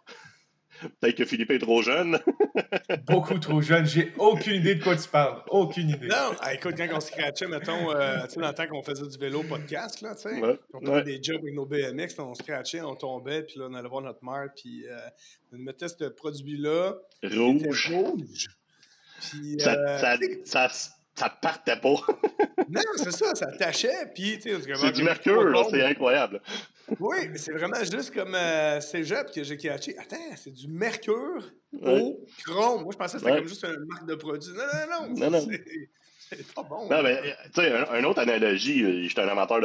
Peut-être 1.00 1.16
que 1.16 1.24
Philippe 1.24 1.50
est 1.50 1.58
trop 1.58 1.82
jeune. 1.82 2.18
Beaucoup 3.06 3.38
trop 3.38 3.60
jeune. 3.60 3.86
J'ai 3.86 4.12
aucune 4.18 4.54
idée 4.54 4.74
de 4.76 4.82
quoi 4.82 4.96
tu 4.96 5.08
parles. 5.08 5.42
Aucune 5.48 5.90
idée. 5.90 6.08
Non, 6.08 6.32
ah, 6.40 6.54
écoute, 6.54 6.74
quand 6.76 6.88
on 6.92 7.00
scratchait, 7.00 7.46
mettons, 7.46 7.94
euh, 7.94 8.24
tu 8.24 8.34
sais, 8.34 8.40
dans 8.40 8.48
le 8.48 8.54
temps 8.54 8.66
qu'on 8.66 8.82
faisait 8.82 9.06
du 9.06 9.18
vélo 9.18 9.42
podcast, 9.42 10.00
là, 10.02 10.14
tu 10.14 10.22
sais, 10.22 10.40
on 10.72 10.80
faisait 10.80 11.02
des 11.02 11.22
jobs 11.22 11.40
avec 11.42 11.54
nos 11.54 11.66
BMX, 11.66 12.18
on 12.18 12.34
scratchait, 12.34 12.80
on 12.80 12.94
tombait, 12.94 13.42
puis 13.42 13.58
là, 13.58 13.66
on 13.70 13.74
allait 13.74 13.88
voir 13.88 14.02
notre 14.02 14.24
mère, 14.24 14.48
puis 14.54 14.86
euh, 14.86 14.96
on 15.52 15.58
mettait 15.58 15.88
ce 15.88 16.04
produit-là. 16.04 16.94
Rouge. 17.22 17.92
rouge. 17.92 18.48
Puis, 19.20 19.58
ça, 19.58 19.98
ça, 19.98 20.16
ça, 20.44 20.68
ça 21.14 21.30
partait 21.30 21.76
pas. 21.76 21.96
non, 22.68 22.82
c'est 22.96 23.12
ça, 23.12 23.34
ça 23.34 23.46
tachait. 23.52 24.12
Puis, 24.14 24.38
c'est 24.40 24.92
du 24.92 25.02
mercure, 25.02 25.66
c'est 25.70 25.82
incroyable. 25.82 26.40
Oui, 27.01 27.29
mais 27.31 27.38
c'est 27.38 27.53
vraiment 27.53 27.79
juste 27.81 28.14
comme 28.14 28.35
euh, 28.35 28.81
cégep 28.81 29.33
que 29.33 29.42
j'ai 29.42 29.57
catché. 29.57 29.96
Attends, 29.99 30.16
c'est 30.37 30.53
du 30.53 30.68
mercure 30.68 31.42
au 31.83 32.25
chrome. 32.44 32.83
Moi, 32.83 32.92
je 32.92 32.96
pensais 32.96 33.18
que 33.18 33.25
c'était 33.25 33.37
comme 33.37 33.49
juste 33.49 33.64
une 33.64 33.85
marque 33.87 34.07
de 34.07 34.14
produit. 34.14 34.53
Non, 34.53 35.09
non, 35.09 35.09
non. 35.09 35.31
non, 35.31 35.31
non. 35.31 35.46
C'est 36.29 36.53
pas 36.55 36.62
bon. 36.62 36.88
Non, 36.88 37.03
mais 37.03 37.20
tu 37.55 37.61
sais, 37.61 37.72
une 37.99 38.05
autre 38.05 38.20
analogie, 38.20 38.83
euh, 38.83 39.03
j'étais 39.09 39.22
un 39.22 39.29
amateur 39.29 39.61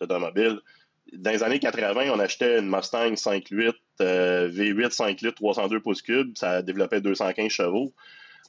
d'automobile. 0.00 0.60
De, 1.12 1.18
Dans 1.18 1.30
les 1.30 1.42
années 1.42 1.58
80, 1.58 2.10
on 2.12 2.18
achetait 2.18 2.58
une 2.58 2.68
Mustang 2.68 3.12
5.8 3.12 3.72
euh, 4.00 4.48
V8 4.50 4.90
5 4.90 5.20
litres 5.20 5.36
302 5.36 5.80
pouces 5.80 6.02
cubes. 6.02 6.36
Ça 6.36 6.62
développait 6.62 7.00
215 7.00 7.48
chevaux. 7.48 7.92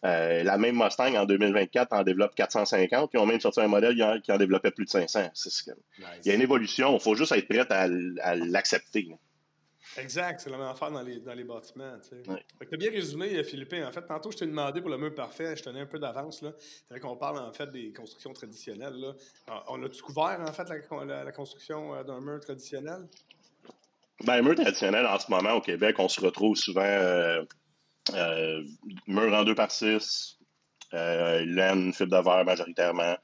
Euh, 0.04 0.44
la 0.44 0.58
même 0.58 0.76
Mustang 0.78 1.16
en 1.16 1.26
2024 1.26 1.94
en 1.94 2.04
développe 2.04 2.36
450, 2.36 3.10
puis 3.10 3.20
on 3.20 3.24
ont 3.24 3.26
même 3.26 3.40
sorti 3.40 3.62
un 3.62 3.68
modèle 3.68 3.96
qui 4.22 4.32
en 4.32 4.38
développait 4.38 4.72
plus 4.72 4.86
de 4.86 4.90
500. 4.90 5.30
Il 5.98 6.28
y 6.28 6.32
a 6.32 6.36
une 6.36 6.42
évolution, 6.42 6.96
il 6.96 7.00
faut 7.00 7.16
juste 7.16 7.32
être 7.32 7.48
prêt 7.48 7.66
à, 7.70 8.36
l'accepter. 8.36 9.08
Exact, 9.98 10.42
c'est 10.42 10.50
la 10.50 10.58
même 10.58 10.68
affaire 10.68 10.92
dans 10.92 11.02
les, 11.02 11.20
dans 11.20 11.34
les 11.34 11.46
bâtiments. 11.46 11.94
Tu 12.10 12.74
as 12.74 12.78
bien 12.78 12.92
résumé, 12.92 13.42
Philippe. 13.44 13.74
En 13.74 13.92
fait, 13.92 14.06
tantôt, 14.06 14.30
je 14.30 14.38
t'ai 14.38 14.46
demandé 14.46 14.82
pour 14.82 14.90
le 14.90 14.98
mur 14.98 15.16
parfait, 15.16 15.56
je 15.56 15.64
tenais 15.64 15.80
un 15.80 15.86
peu 15.86 16.00
d'avance. 16.00 16.40
C'est 16.42 16.90
vrai 16.90 17.00
qu'on 17.00 17.16
parle 17.16 17.40
en 17.40 17.54
fait 17.54 17.72
des 17.72 17.94
constructions 17.94 18.34
traditionnelles. 18.34 18.96
Là. 18.96 19.14
On 19.70 19.82
a-tu 19.84 20.02
couvert 20.02 20.42
en 20.42 20.52
fait 20.52 20.68
la, 20.70 21.32
construction 21.32 21.96
euh, 21.96 22.04
d'un 22.04 22.20
mur 22.20 22.42
traditionnel? 22.42 23.08
Ben, 24.26 24.34
un 24.34 24.42
mur 24.42 24.56
traditionnel, 24.56 25.06
en 25.06 25.18
ce 25.18 25.32
moment, 25.32 25.54
au 25.54 25.62
Québec, 25.62 25.96
on 26.00 26.10
se 26.10 26.20
retrouve 26.20 26.58
souvent 26.58 26.82
euh, 26.84 27.44
euh, 28.14 28.64
mur 29.08 29.34
en 29.34 29.44
2 29.44 29.56
par 29.56 29.72
6, 29.72 30.38
euh, 30.94 31.44
laine, 31.46 31.92
fibre 31.94 32.18
de 32.18 32.24
verre 32.24 32.46
majoritairement. 32.46 33.16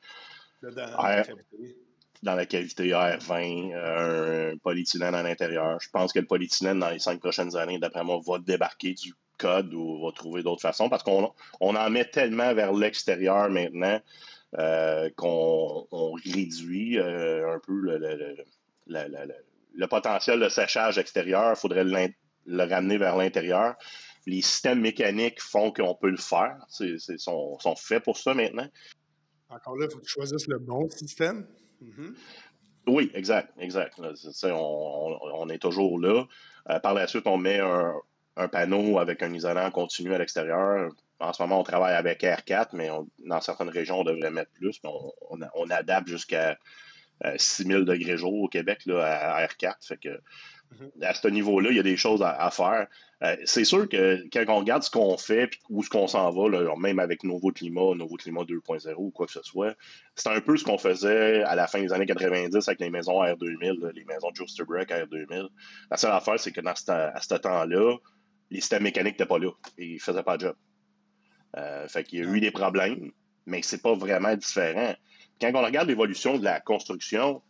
dans, 2.24 2.36
la 2.36 2.46
cavité 2.46 2.90
R20, 2.90 3.74
euh, 3.74 4.54
un 4.54 4.58
polyéthylène 4.58 5.16
à 5.16 5.24
l'intérieur. 5.24 5.78
Je 5.82 5.90
pense 5.90 6.14
que 6.14 6.20
le 6.20 6.26
polyéthylène, 6.26 6.80
dans 6.80 6.90
les 6.90 7.00
cinq 7.00 7.20
prochaines 7.20 7.56
années, 7.56 7.80
d'après 7.80 8.04
moi, 8.04 8.20
va 8.26 8.40
débarquer 8.40 8.94
du 8.94 9.14
code 9.38 9.74
ou 9.74 10.06
va 10.06 10.12
trouver 10.12 10.44
d'autres 10.44 10.62
façons 10.62 10.90
parce 10.90 11.04
qu'on 11.04 11.32
on 11.60 11.76
en 11.76 11.90
met 11.90 12.06
tellement 12.06 12.54
vers 12.54 12.74
l'extérieur 12.74 13.50
maintenant 13.50 14.00
qu'on 15.16 16.14
réduit 16.26 17.00
un 17.00 17.60
peu 17.66 17.98
le, 18.86 19.88
potentiel 19.88 20.40
de 20.40 20.50
séchage 20.50 20.98
extérieur. 21.00 21.54
Il 21.54 21.56
faudrait 21.56 21.86
le 21.86 22.64
ramener 22.64 22.98
vers 22.98 23.16
l'intérieur 23.18 23.76
les 24.26 24.42
systèmes 24.42 24.82
mécaniques 24.82 25.42
font 25.42 25.72
qu'on 25.72 25.96
peut 25.96 26.10
le 26.10 26.18
faire. 26.18 26.58
Ils 26.80 27.00
sont, 27.00 27.58
faits 27.78 28.04
pour 28.04 28.18
ça 28.18 28.34
maintenant. 28.34 28.68
Encore 29.50 29.76
là, 29.78 29.88
il 29.90 29.94
faut 29.94 30.00
que 30.00 30.06
tu 30.06 30.12
choisisses 30.12 30.48
le 30.48 30.60
bon 30.60 30.90
système. 30.90 31.48
Mm-hmm. 31.84 32.16
Oui, 32.88 33.12
exact, 33.14 33.54
exact. 33.60 34.00
on, 34.44 35.50
est 35.50 35.60
toujours 35.60 36.00
là. 36.00 36.26
Euh, 36.70 36.80
par 36.80 36.94
la 36.94 37.08
suite, 37.08 37.28
on 37.28 37.38
met 37.38 37.60
un, 37.60 38.48
panneau 38.48 38.98
avec 38.98 39.22
un 39.22 39.34
isolant 39.34 39.70
continu 39.72 40.14
à 40.14 40.18
l'extérieur. 40.18 40.92
En 41.20 41.34
ce 41.34 41.42
moment, 41.44 41.60
on 41.60 41.64
travaille 41.64 41.94
avec 41.94 42.24
R4, 42.24 42.70
mais 42.74 42.90
dans 43.20 43.42
certaines 43.42 43.70
régions, 43.70 44.00
on 44.00 44.04
devrait 44.04 44.32
mettre 44.32 44.52
plus. 44.52 44.80
On, 44.84 45.70
adapte 45.70 46.08
jusqu'à 46.08 46.58
6000 47.38 47.78
euh, 47.78 47.86
degrés 47.86 48.18
jour 48.18 48.34
au 48.34 48.48
Québec 48.48 48.82
là, 48.86 49.04
à 49.04 49.46
R4. 49.46 49.76
Fait 49.86 49.98
que. 49.98 50.20
À 51.02 51.14
ce 51.14 51.28
niveau-là, 51.28 51.70
il 51.72 51.78
y 51.78 51.80
a 51.80 51.84
des 51.84 51.98
choses 51.98 52.22
à, 52.24 52.50
faire. 52.52 52.88
Euh, 53.24 53.36
c'est 53.46 53.66
sûr 53.66 53.88
que 53.88 54.24
quand 54.34 54.44
on 54.48 54.60
regarde 54.60 54.84
ce 54.84 54.90
qu'on 54.90 55.18
fait 55.18 55.44
et 55.44 55.50
où 55.70 55.84
ce 55.84 55.90
qu'on 55.90 56.08
s'en 56.08 56.32
va, 56.32 56.76
même 56.78 57.00
avec 57.00 57.24
Nouveau 57.24 57.52
Climat, 57.52 57.94
Nouveau 57.96 58.16
Climat 58.16 58.42
2.0 58.42 58.94
ou 58.98 59.12
quoi 59.12 59.28
que 59.28 59.34
ce 59.34 59.44
soit, 59.44 59.76
c'est 60.16 60.30
un 60.30 60.42
peu 60.42 60.58
ce 60.58 60.64
qu'on 60.64 60.78
faisait 60.78 61.44
à 61.44 61.56
la 61.56 61.68
fin 61.68 61.82
des 61.82 61.94
années 61.94 62.06
90 62.06 62.68
avec 62.68 62.80
les 62.80 62.90
maisons 62.90 63.22
R2000, 63.22 63.92
les 63.94 64.06
maisons 64.06 64.30
Joe 64.34 64.50
Break 64.66 64.90
R2000. 64.90 65.50
La 65.92 65.98
seule 65.98 66.12
affaire, 66.12 66.40
c'est 66.40 66.52
que 66.52 66.62
dans 66.62 66.72
à 66.72 67.22
ce 67.22 67.36
temps-là, 67.36 67.98
les 68.50 68.60
systèmes 68.60 68.84
mécaniques 68.84 69.14
n'étaient 69.14 69.26
pas 69.26 69.40
là 69.40 69.52
et 69.78 69.86
ils 69.86 69.94
ne 69.96 70.00
faisaient 70.00 70.24
pas 70.24 70.36
le 70.36 70.40
job. 70.40 70.56
Euh, 71.58 71.88
fait 71.88 72.04
qu'il 72.04 72.20
y 72.20 72.22
a 72.22 72.26
eu 72.26 72.40
des 72.40 72.52
problèmes, 72.52 73.12
mais 73.46 73.62
c'est 73.62 73.82
pas 73.82 73.94
vraiment 73.94 74.36
différent. 74.36 74.96
Quand 75.40 75.52
on 75.54 75.64
regarde 75.64 75.88
l'évolution 75.88 76.38
de 76.38 76.44
la 76.44 76.60
construction, 76.60 77.42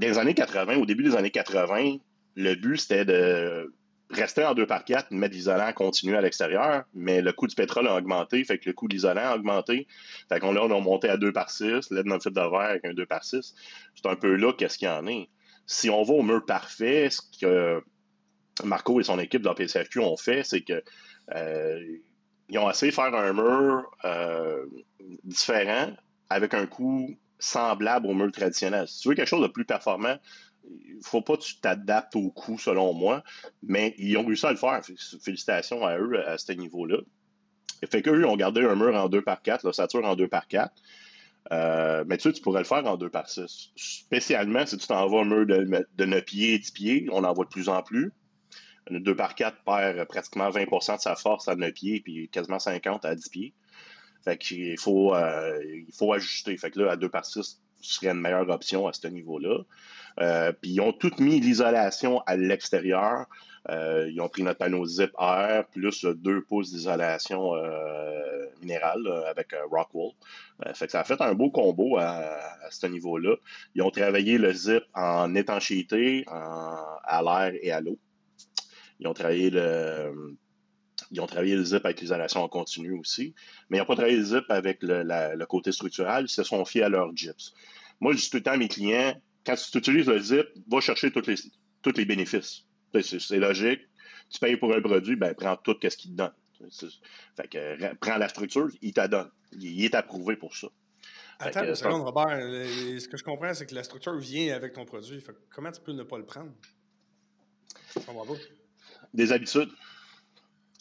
les 0.00 0.18
années 0.18 0.34
80, 0.34 0.76
au 0.76 0.86
début 0.86 1.04
des 1.04 1.16
années 1.16 1.30
80, 1.30 1.96
le 2.36 2.54
but, 2.54 2.78
c'était 2.78 3.04
de 3.04 3.72
rester 4.10 4.44
en 4.44 4.54
2 4.54 4.66
par 4.66 4.84
4, 4.84 5.10
mettre 5.10 5.34
l'isolant 5.34 5.72
continu 5.72 6.16
à 6.16 6.20
l'extérieur, 6.20 6.84
mais 6.94 7.20
le 7.20 7.32
coût 7.32 7.46
du 7.46 7.54
pétrole 7.54 7.86
a 7.88 7.96
augmenté, 7.96 8.42
fait 8.44 8.58
que 8.58 8.68
le 8.68 8.72
coût 8.72 8.88
de 8.88 8.94
l'isolant 8.94 9.32
a 9.32 9.34
augmenté. 9.34 9.86
Fait 10.28 10.40
qu'on 10.40 10.56
on 10.56 10.76
a 10.76 10.80
monté 10.80 11.08
à 11.08 11.16
2 11.16 11.32
par 11.32 11.50
6, 11.50 11.90
l'aide 11.90 12.06
le 12.06 12.20
fil 12.20 12.32
de 12.32 12.40
verre 12.40 12.70
avec 12.70 12.84
un 12.84 12.94
2 12.94 13.06
par 13.06 13.24
6. 13.24 13.54
C'est 13.94 14.06
un 14.06 14.16
peu 14.16 14.34
là 14.36 14.52
qu'est-ce 14.52 14.78
qu'il 14.78 14.88
y 14.88 14.90
en 14.90 15.06
est. 15.06 15.28
Si 15.66 15.90
on 15.90 16.02
va 16.02 16.14
au 16.14 16.22
mur 16.22 16.44
parfait, 16.46 17.10
ce 17.10 17.20
que 17.40 17.82
Marco 18.64 19.00
et 19.00 19.04
son 19.04 19.18
équipe 19.18 19.42
de 19.42 19.48
la 19.48 19.54
PCFQ 19.54 20.00
ont 20.00 20.16
fait, 20.16 20.42
c'est 20.42 20.62
que 20.62 20.82
euh, 21.34 21.98
ils 22.48 22.58
ont 22.58 22.70
essayé 22.70 22.90
de 22.90 22.94
faire 22.94 23.14
un 23.14 23.32
mur 23.34 23.90
euh, 24.04 24.64
différent 25.24 25.92
avec 26.30 26.54
un 26.54 26.66
coût 26.66 27.14
semblable 27.38 28.06
au 28.06 28.14
mur 28.14 28.30
traditionnel. 28.32 28.88
Si 28.88 29.00
tu 29.00 29.08
veux 29.08 29.14
quelque 29.14 29.28
chose 29.28 29.42
de 29.42 29.52
plus 29.52 29.64
performant, 29.64 30.16
il 30.70 30.96
ne 30.96 31.02
faut 31.02 31.22
pas 31.22 31.36
que 31.36 31.42
tu 31.42 31.60
t'adaptes 31.60 32.16
au 32.16 32.30
coût, 32.30 32.58
selon 32.58 32.92
moi, 32.92 33.22
mais 33.62 33.94
ils 33.98 34.16
ont 34.16 34.24
réussi 34.24 34.46
à 34.46 34.50
le 34.50 34.56
faire. 34.56 34.80
Félicitations 35.22 35.84
à 35.86 35.98
eux 35.98 36.26
à 36.26 36.38
ce 36.38 36.52
niveau-là. 36.52 36.98
Fait 37.90 38.02
qu'eux 38.02 38.26
ont 38.26 38.36
gardé 38.36 38.62
un 38.62 38.74
mur 38.74 38.94
en 38.94 39.08
2 39.08 39.22
par 39.22 39.42
4, 39.42 39.64
l'ossature 39.64 40.04
en 40.04 40.16
2 40.16 40.28
par 40.28 40.48
4. 40.48 40.72
Euh, 41.50 42.04
mais 42.06 42.18
tu 42.18 42.24
sais, 42.24 42.32
tu 42.32 42.42
pourrais 42.42 42.60
le 42.60 42.66
faire 42.66 42.84
en 42.84 42.96
2 42.96 43.08
par 43.08 43.28
6. 43.28 43.70
Spécialement 43.76 44.66
si 44.66 44.76
tu 44.76 44.86
t'envoies 44.86 45.22
un 45.22 45.24
mur 45.24 45.46
de, 45.46 45.86
de 45.96 46.04
9 46.04 46.24
pieds, 46.24 46.58
10 46.58 46.70
pieds, 46.72 47.08
on 47.12 47.24
en 47.24 47.32
voit 47.32 47.44
de 47.44 47.50
plus 47.50 47.68
en 47.68 47.82
plus. 47.82 48.12
Un 48.90 49.00
2 49.00 49.14
par 49.14 49.34
4 49.34 49.64
perd 49.64 50.04
pratiquement 50.08 50.50
20% 50.50 50.96
de 50.96 51.00
sa 51.00 51.14
force 51.14 51.48
à 51.48 51.56
9 51.56 51.72
pieds, 51.72 52.00
puis 52.00 52.28
quasiment 52.28 52.58
50 52.58 53.04
à 53.04 53.14
10 53.14 53.28
pieds. 53.28 53.54
Fait 54.24 54.36
qu'il 54.36 54.78
faut, 54.78 55.14
euh, 55.14 55.62
il 55.64 55.94
faut 55.94 56.12
ajuster. 56.12 56.56
Fait 56.56 56.70
que 56.70 56.80
là, 56.80 56.92
à 56.92 56.96
2 56.96 57.08
par 57.08 57.24
6 57.24 57.60
serait 57.80 58.08
une 58.08 58.20
meilleure 58.20 58.48
option 58.50 58.86
à 58.88 58.92
ce 58.92 59.06
niveau-là. 59.06 59.60
Euh, 60.20 60.52
puis 60.52 60.72
ils 60.72 60.80
ont 60.80 60.92
tout 60.92 61.12
mis 61.18 61.40
l'isolation 61.40 62.20
à 62.26 62.36
l'extérieur. 62.36 63.26
Euh, 63.70 64.08
ils 64.10 64.20
ont 64.20 64.28
pris 64.28 64.42
notre 64.42 64.58
panneau 64.58 64.84
zip 64.84 65.12
air 65.20 65.64
plus 65.68 66.04
2 66.04 66.42
pouces 66.42 66.72
d'isolation 66.72 67.52
minérale 68.60 69.06
avec 69.28 69.54
Rockwool. 69.70 70.12
fait 70.74 70.86
que 70.86 70.92
ça 70.92 71.00
a 71.00 71.04
fait 71.04 71.20
un 71.20 71.34
beau 71.34 71.50
combo 71.50 71.96
à, 71.98 72.40
ce 72.70 72.86
niveau-là. 72.86 73.36
Ils 73.74 73.82
ont 73.82 73.90
travaillé 73.90 74.38
le 74.38 74.52
zip 74.52 74.82
en 74.94 75.34
étanchéité, 75.36 76.24
à 76.26 77.20
l'air 77.22 77.58
et 77.62 77.70
à 77.70 77.80
l'eau. 77.80 77.98
Ils 78.98 79.06
ont 79.06 79.14
travaillé 79.14 79.50
le 79.50 80.36
ils 81.10 81.20
ont 81.20 81.26
travaillé 81.26 81.56
le 81.56 81.64
zip 81.64 81.84
avec 81.84 82.00
l'isolation 82.00 82.42
en 82.42 82.48
continu 82.48 82.98
aussi, 82.98 83.34
mais 83.68 83.78
ils 83.78 83.80
n'ont 83.80 83.86
pas 83.86 83.94
travaillé 83.94 84.16
le 84.16 84.24
zip 84.24 84.44
avec 84.48 84.78
le, 84.82 85.44
côté 85.46 85.72
structural, 85.72 86.24
ils 86.24 86.28
se 86.28 86.42
sont 86.42 86.64
fiés 86.64 86.82
à 86.82 86.88
leur 86.88 87.14
gyps. 87.16 87.52
Moi, 88.00 88.12
je 88.12 88.18
dis 88.18 88.30
tout 88.30 88.36
le 88.38 88.42
temps 88.42 88.52
à 88.52 88.56
mes 88.56 88.68
clients, 88.68 89.14
quand 89.44 89.54
tu 89.56 89.78
utilises 89.78 90.06
le 90.06 90.18
zip, 90.18 90.46
va 90.68 90.80
chercher 90.80 91.10
tous 91.10 91.26
les, 91.26 91.36
tous 91.82 91.92
les 91.96 92.04
bénéfices. 92.04 92.64
C'est 93.00 93.38
logique. 93.38 93.80
Tu 94.30 94.38
payes 94.38 94.56
pour 94.56 94.74
un 94.74 94.80
produit, 94.80 95.16
ben 95.16 95.34
prends 95.34 95.56
tout 95.56 95.76
ce 95.82 95.96
qu'il 95.96 96.12
te 96.12 96.16
donne. 96.16 96.32
Fait 97.36 97.48
que, 97.48 97.94
prends 97.96 98.18
la 98.18 98.28
structure, 98.28 98.68
il 98.82 98.92
t'a 98.92 99.08
donne. 99.08 99.30
Il, 99.52 99.84
est 99.84 99.94
approuvé 99.94 100.36
pour 100.36 100.54
ça. 100.54 100.68
Attends 101.38 101.64
une 101.64 101.74
seconde, 101.74 102.02
Robert. 102.02 102.38
Ce 102.38 103.08
que 103.08 103.16
je 103.16 103.22
comprends, 103.22 103.54
c'est 103.54 103.66
que 103.66 103.74
la 103.74 103.84
structure 103.84 104.16
vient 104.18 104.54
avec 104.54 104.72
ton 104.72 104.84
produit. 104.84 105.24
comment 105.54 105.70
tu 105.70 105.80
peux 105.80 105.92
ne 105.92 106.02
pas 106.02 106.18
le 106.18 106.26
prendre? 106.26 106.52
Des 109.14 109.32
habitudes. 109.32 109.70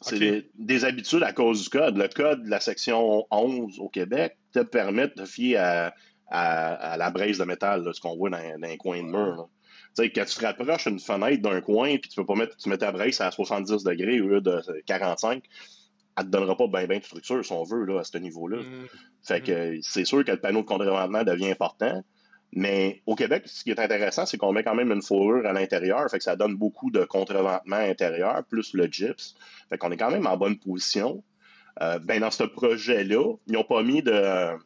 C'est 0.02 0.50
des, 0.56 0.86
habitudes 0.86 1.24
à 1.24 1.34
cause 1.34 1.64
du 1.64 1.70
code. 1.70 1.98
Le 1.98 2.08
code 2.08 2.44
de 2.44 2.50
la 2.50 2.60
section 2.60 3.26
11 3.32 3.80
au 3.80 3.90
Québec 3.90 4.38
te 4.54 4.60
permet 4.60 5.08
de 5.08 5.26
fier 5.26 5.58
à, 5.58 5.94
à, 6.30 6.98
la 6.98 7.10
braise 7.10 7.38
de 7.38 7.44
métal, 7.46 7.84
ce 7.94 8.00
qu'on 8.00 8.16
voit 8.16 8.30
dans, 8.30 8.38
un 8.38 8.78
coin 8.78 8.98
de 8.98 9.08
mur. 9.08 9.50
quand 9.98 10.26
tu 10.26 10.36
te 10.36 10.46
rapproches 10.46 10.86
une 10.88 11.00
fenêtre 11.00 11.42
d'un 11.42 11.62
coin 11.62 11.98
puis 11.98 12.10
tu 12.10 12.16
peux 12.16 12.26
pas 12.26 12.36
mettre, 12.36 12.56
tu 12.58 12.70
mets 12.70 12.78
ta 12.78 12.92
braise 12.92 13.20
à 13.22 13.32
70 13.32 13.84
degrés 13.84 14.22
au 14.22 14.28
lieu 14.28 14.42
de 14.42 14.62
45, 14.86 15.44
elle 16.18 16.26
te 16.26 16.30
donnera 16.30 16.58
pas 16.58 16.68
bien 16.68 16.88
ben 16.88 17.00
de 17.00 17.04
structure 17.04 17.46
si 17.46 17.52
on 17.52 17.64
veut 17.64 17.86
là, 17.86 18.00
à 18.00 18.04
ce 18.04 18.18
niveau-là. 18.18 18.58
Mmh. 18.58 18.88
Fait 19.24 19.42
que 19.42 19.78
mmh. 19.78 19.80
c'est 19.82 20.06
sûr 20.06 20.24
que 20.26 20.32
le 20.32 20.40
panneau 20.40 20.62
de 20.62 20.66
contre 20.66 20.86
devient 21.24 21.52
important. 21.52 22.04
Mais 22.54 23.02
au 23.06 23.16
Québec, 23.16 23.44
ce 23.46 23.64
qui 23.64 23.72
est 23.72 23.80
intéressant, 23.80 24.26
c'est 24.26 24.38
qu'on 24.38 24.54
met 24.54 24.64
quand 24.64 24.76
même 24.76 24.92
une 24.92 25.02
fourrure 25.02 25.46
à 25.46 25.54
l'intérieur, 25.54 26.10
fait 26.10 26.18
que 26.18 26.24
ça 26.24 26.36
donne 26.36 26.56
beaucoup 26.56 26.92
de 26.92 27.04
contreventement 27.04 27.76
intérieur, 27.76 28.44
plus 28.46 28.74
le 28.74 28.86
gyps. 28.86 29.36
Fait 29.70 29.78
qu'on 29.78 29.92
est 29.92 29.98
quand 29.98 30.12
même 30.12 30.28
en 30.28 30.38
bonne 30.38 30.58
position. 30.58 31.24
Euh, 31.82 32.00
ben 32.00 32.22
dans 32.22 32.32
ce 32.32 32.44
projet-là, 32.44 33.36
ils 33.48 33.54
n'ont 33.54 33.64
pas 33.64 33.84
mis 33.84 34.02
de, 34.02 34.58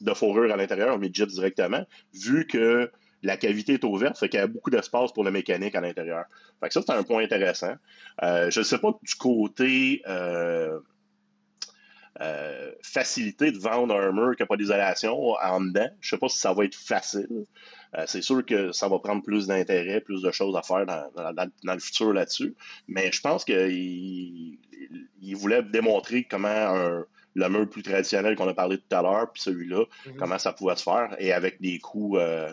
de 0.00 0.14
fourrure 0.14 0.52
à 0.52 0.56
l'intérieur, 0.56 0.88
ils 0.88 0.96
ont 0.96 0.98
mis 0.98 1.10
de 1.10 1.14
gyps 1.14 1.32
directement, 1.32 1.84
vu 2.14 2.46
que 2.46 2.90
la 3.22 3.36
cavité 3.36 3.74
est 3.74 3.84
ouverte, 3.84 4.18
fait 4.18 4.28
qu'il 4.28 4.40
y 4.40 4.42
a 4.42 4.46
beaucoup 4.46 4.70
d'espace 4.70 5.12
pour 5.12 5.24
la 5.24 5.30
mécanique 5.30 5.74
à 5.74 5.80
l'intérieur. 5.80 6.24
Fait 6.60 6.68
que 6.68 6.74
ça, 6.74 6.82
c'est 6.84 6.92
un 6.92 7.02
point 7.02 7.22
intéressant. 7.22 7.74
Euh, 8.22 8.50
je 8.50 8.60
ne 8.60 8.64
sais 8.64 8.78
pas 8.78 8.92
du 9.02 9.14
côté 9.14 10.02
euh, 10.08 10.78
facilité 12.82 13.52
de 13.52 13.58
vendre 13.58 13.94
un 13.94 14.12
mur 14.12 14.36
qui 14.36 14.42
n'a 14.42 14.46
pas 14.46 14.56
d'isolation 14.56 15.32
en 15.42 15.60
dedans. 15.60 15.88
Je 16.00 16.08
ne 16.08 16.10
sais 16.10 16.18
pas 16.18 16.28
si 16.28 16.38
ça 16.38 16.52
va 16.52 16.64
être 16.64 16.74
facile. 16.74 17.46
c'est 18.06 18.22
sûr 18.22 18.44
que 18.44 18.72
ça 18.72 18.88
va 18.88 18.98
prendre 18.98 19.22
plus 19.22 19.46
d'intérêt, 19.46 20.00
plus 20.00 20.22
de 20.22 20.30
choses 20.30 20.56
à 20.56 20.62
faire 20.62 20.86
dans, 20.86 21.10
dans 21.64 21.74
le 21.74 21.80
futur 21.80 22.12
là-dessus. 22.12 22.54
Mais 22.86 23.10
je 23.12 23.20
pense 23.20 23.44
qu'il 23.44 24.58
il 25.20 25.36
voulait 25.36 25.62
démontrer 25.62 26.24
comment 26.24 26.48
un, 26.48 27.04
le 27.34 27.48
mur 27.48 27.68
plus 27.68 27.82
traditionnel 27.82 28.36
qu'on 28.36 28.48
a 28.48 28.54
parlé 28.54 28.78
tout 28.78 28.96
à 28.96 29.02
l'heure, 29.02 29.30
puis 29.32 29.42
celui-là, 29.42 29.84
mhm. 30.06 30.16
comment 30.16 30.38
ça 30.38 30.52
pouvait 30.52 30.76
se 30.76 30.82
faire, 30.82 31.14
et 31.18 31.32
avec 31.32 31.60
des 31.60 31.78
coûts 31.78 32.18
euh, 32.18 32.52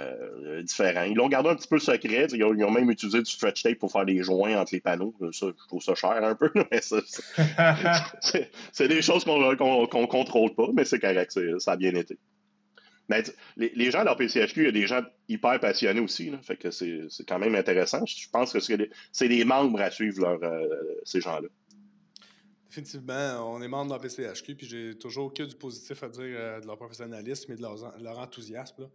euh, 0.00 0.62
différents. 0.62 1.04
Ils 1.04 1.14
l'ont 1.14 1.28
gardé 1.28 1.48
un 1.48 1.54
petit 1.54 1.68
peu 1.68 1.78
secret. 1.78 2.26
Ils 2.32 2.42
ont, 2.44 2.70
même 2.70 2.90
utilisé 2.90 3.18
du 3.20 3.30
stretch 3.30 3.62
tape 3.62 3.78
pour 3.78 3.92
faire 3.92 4.04
des 4.04 4.20
joints 4.22 4.58
entre 4.58 4.74
les 4.74 4.80
panneaux. 4.80 5.14
Ça, 5.32 5.46
je 5.46 5.66
trouve 5.68 5.82
ça 5.82 5.94
cher 5.94 6.24
un 6.24 6.34
peu, 6.34 6.50
mais 6.72 6.80
c'est 8.72 8.88
des 8.88 9.02
choses 9.02 9.24
qu'on 9.24 9.38
ne 9.38 10.06
contrôle 10.06 10.54
pas, 10.54 10.68
mais 10.74 10.84
c'est 10.84 10.98
correct, 10.98 11.38
ça 11.58 11.72
a 11.72 11.76
bien 11.76 11.94
été. 11.94 12.18
Mais 13.08 13.22
les, 13.56 13.70
les, 13.76 13.90
gens 13.92 14.04
dans 14.04 14.16
PCHQ, 14.16 14.60
il 14.60 14.64
y 14.64 14.68
a 14.68 14.72
des 14.72 14.86
gens 14.88 15.02
hyper 15.28 15.60
passionnés 15.60 16.00
aussi. 16.00 16.32
fait 16.42 16.56
que 16.56 16.72
c'est 16.72 17.08
quand 17.28 17.38
même 17.38 17.54
intéressant. 17.54 18.04
Je 18.04 18.28
pense 18.30 18.52
que 18.52 18.58
c'est 19.12 19.28
des 19.28 19.44
membres 19.44 19.80
à 19.80 19.90
suivre 19.92 20.20
leur, 20.22 20.42
euh, 20.42 20.66
ces 21.04 21.20
gens-là. 21.20 21.48
Définitivement, 22.76 23.54
on 23.54 23.62
est 23.62 23.68
membre 23.68 23.92
dans 23.92 23.98
PCHQ, 23.98 24.54
puis 24.54 24.66
j'ai 24.66 24.98
toujours 24.98 25.32
que 25.32 25.42
du 25.42 25.56
positif 25.56 26.02
à 26.02 26.10
dire 26.10 26.24
euh, 26.24 26.60
de 26.60 26.66
leur 26.66 26.76
professionnalisme 26.76 27.50
et 27.52 27.56
de 27.56 27.62
leur, 27.62 28.18
enthousiasme. 28.18 28.90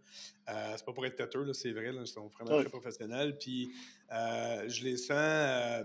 Euh, 0.48 0.74
c'est 0.76 0.84
pas 0.84 0.92
pour 0.92 1.04
être 1.04 1.16
têteux, 1.16 1.52
c'est 1.52 1.72
vrai, 1.72 1.92
ils 1.92 2.06
sont 2.06 2.28
vraiment 2.28 2.60
très 2.60 2.70
professionnels. 2.70 3.36
Puis 3.38 3.72
euh, 4.12 4.68
je 4.68 4.84
les 4.84 4.96
sens 4.96 5.16
euh, 5.18 5.82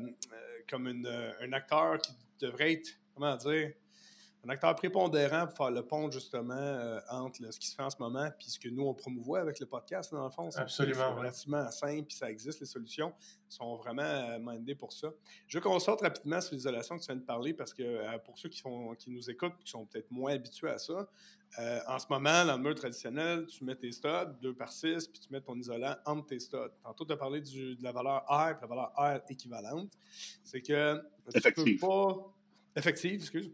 comme 0.69 0.86
un 0.86 1.53
acteur 1.53 1.97
qui 1.97 2.12
devrait 2.39 2.73
être, 2.73 2.89
comment 3.15 3.36
dire, 3.36 3.73
un 4.47 4.49
acteur 4.53 4.75
prépondérant 4.75 5.45
pour 5.45 5.57
faire 5.57 5.71
le 5.71 5.86
pont 5.86 6.10
justement 6.10 6.53
euh, 6.55 6.99
entre 7.10 7.51
ce 7.51 7.60
qui 7.60 7.67
se 7.67 7.75
fait 7.75 7.83
en 7.83 7.89
ce 7.89 7.97
moment 7.99 8.25
et 8.25 8.31
ce 8.49 8.57
que 8.57 8.69
nous 8.69 8.83
on 8.83 8.93
promouvoit 8.93 9.41
avec 9.41 9.60
le 9.60 9.65
podcast 9.65 10.13
dans 10.13 10.23
le 10.23 10.29
fond. 10.29 10.49
Absolument. 10.55 10.95
C'est 10.95 11.19
relativement 11.19 11.71
simple 11.71 12.03
puis 12.03 12.15
ça 12.15 12.31
existe, 12.31 12.62
les 12.62 12.65
solutions 12.65 13.13
sont 13.49 13.75
vraiment 13.75 14.03
euh, 14.03 14.39
mindées 14.39 14.75
pour 14.75 14.93
ça. 14.93 15.10
Je 15.47 15.57
veux 15.57 15.62
qu'on 15.62 15.79
sorte 15.79 16.01
rapidement 16.01 16.39
sur 16.39 16.55
l'isolation 16.55 16.95
que 16.97 17.01
tu 17.01 17.07
viens 17.07 17.17
de 17.17 17.25
parler 17.25 17.53
parce 17.53 17.73
que 17.73 17.83
euh, 17.83 18.17
pour 18.19 18.38
ceux 18.38 18.47
qui, 18.47 18.62
font, 18.62 18.95
qui 18.95 19.12
nous 19.12 19.29
écoutent 19.29 19.57
qui 19.63 19.69
sont 19.69 19.86
peut-être 19.86 20.12
moins 20.12 20.33
habitués 20.33 20.69
à 20.69 20.77
ça, 20.77 21.07
en 21.88 21.97
ce 21.97 22.05
moment, 22.10 22.45
dans 22.45 22.57
le 22.57 22.62
mur 22.62 22.75
traditionnel, 22.75 23.45
tu 23.47 23.63
mets 23.63 23.75
tes 23.75 23.91
studs 23.93 24.36
2 24.41 24.53
par 24.53 24.69
6 24.69 25.07
puis 25.07 25.21
tu 25.21 25.31
mets 25.31 25.39
ton 25.39 25.57
isolant 25.57 25.95
entre 26.05 26.27
tes 26.27 26.39
studs. 26.39 26.57
Tantôt, 26.83 27.05
tu 27.05 27.13
as 27.13 27.17
parlé 27.17 27.39
de 27.39 27.81
la 27.81 27.93
valeur 27.93 28.25
R 28.27 28.49
et 28.49 28.62
la 28.62 28.67
valeur 28.67 28.91
R 28.97 29.21
équivalente. 29.29 29.93
C'est 30.43 30.62
que 30.62 31.01
tu 31.33 31.77
peux 31.77 31.88
pas. 31.88 32.33
Effective, 32.75 33.21
excuse. 33.21 33.49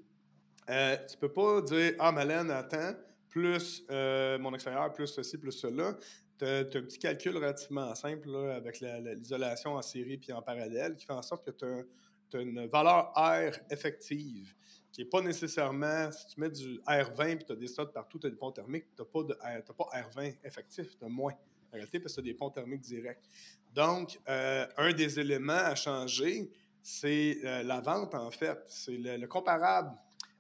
Euh, 0.70 0.98
tu 1.10 1.18
peux 1.18 1.32
pas 1.32 1.62
dire 1.62 1.94
Ah, 2.00 2.12
Malène, 2.12 2.52
attends, 2.52 2.94
plus 3.30 3.84
euh, 3.90 4.38
mon 4.38 4.54
extérieur, 4.54 4.92
plus 4.94 5.08
ceci, 5.08 5.38
plus 5.38 5.52
cela. 5.52 5.96
Tu 6.38 6.46
as, 6.46 6.60
un 6.60 6.64
petit 6.64 7.00
calcul 7.00 7.36
relativement 7.36 7.94
simple 7.96 8.30
avec 8.52 8.80
l'isolation 8.80 9.76
en 9.76 9.82
série 9.82 10.18
puis 10.18 10.32
en 10.32 10.42
parallèle 10.42 10.96
qui 10.96 11.06
fait 11.06 11.14
en 11.14 11.22
sorte 11.22 11.46
que 11.46 11.52
tu 11.52 11.66
as, 11.66 12.42
une 12.42 12.66
valeur 12.68 13.14
R 13.16 13.52
effective 13.70 14.56
qui 14.92 15.02
n'est 15.02 15.10
pas 15.10 15.22
nécessairement, 15.22 16.12
si 16.12 16.28
tu 16.28 16.40
mets 16.40 16.50
du 16.50 16.80
R20 16.88 17.36
puis 17.38 17.46
tu 17.46 17.52
as 17.52 17.56
des 17.56 17.68
stades 17.68 17.92
partout, 17.92 18.20
tu 18.20 18.28
as 18.28 18.30
des 18.30 18.36
ponts 18.36 18.52
thermiques, 18.52 18.86
tu 18.96 19.02
n'as 19.02 19.08
pas, 19.08 19.24
de, 19.24 19.34
pas 19.72 19.90
R20 19.94 20.38
effectif, 20.44 20.98
tu 20.98 21.06
as 21.06 21.10
moins 21.10 21.34
en 21.72 21.74
réalité 21.74 22.00
parce 22.00 22.16
que 22.16 22.22
tu 22.22 22.28
as 22.28 22.32
des 22.32 22.38
ponts 22.38 22.50
thermiques 22.50 22.82
directs. 22.82 23.30
Donc, 23.74 24.20
euh, 24.30 24.68
un 24.78 24.94
des 24.94 25.20
éléments 25.20 25.54
à 25.54 25.76
changer, 25.76 26.52
c'est 26.82 27.38
la 27.44 27.80
vente 27.80 28.14
en 28.14 28.30
fait. 28.30 28.60
C'est 28.68 28.98
le, 28.98 29.26
comparable 29.26 29.96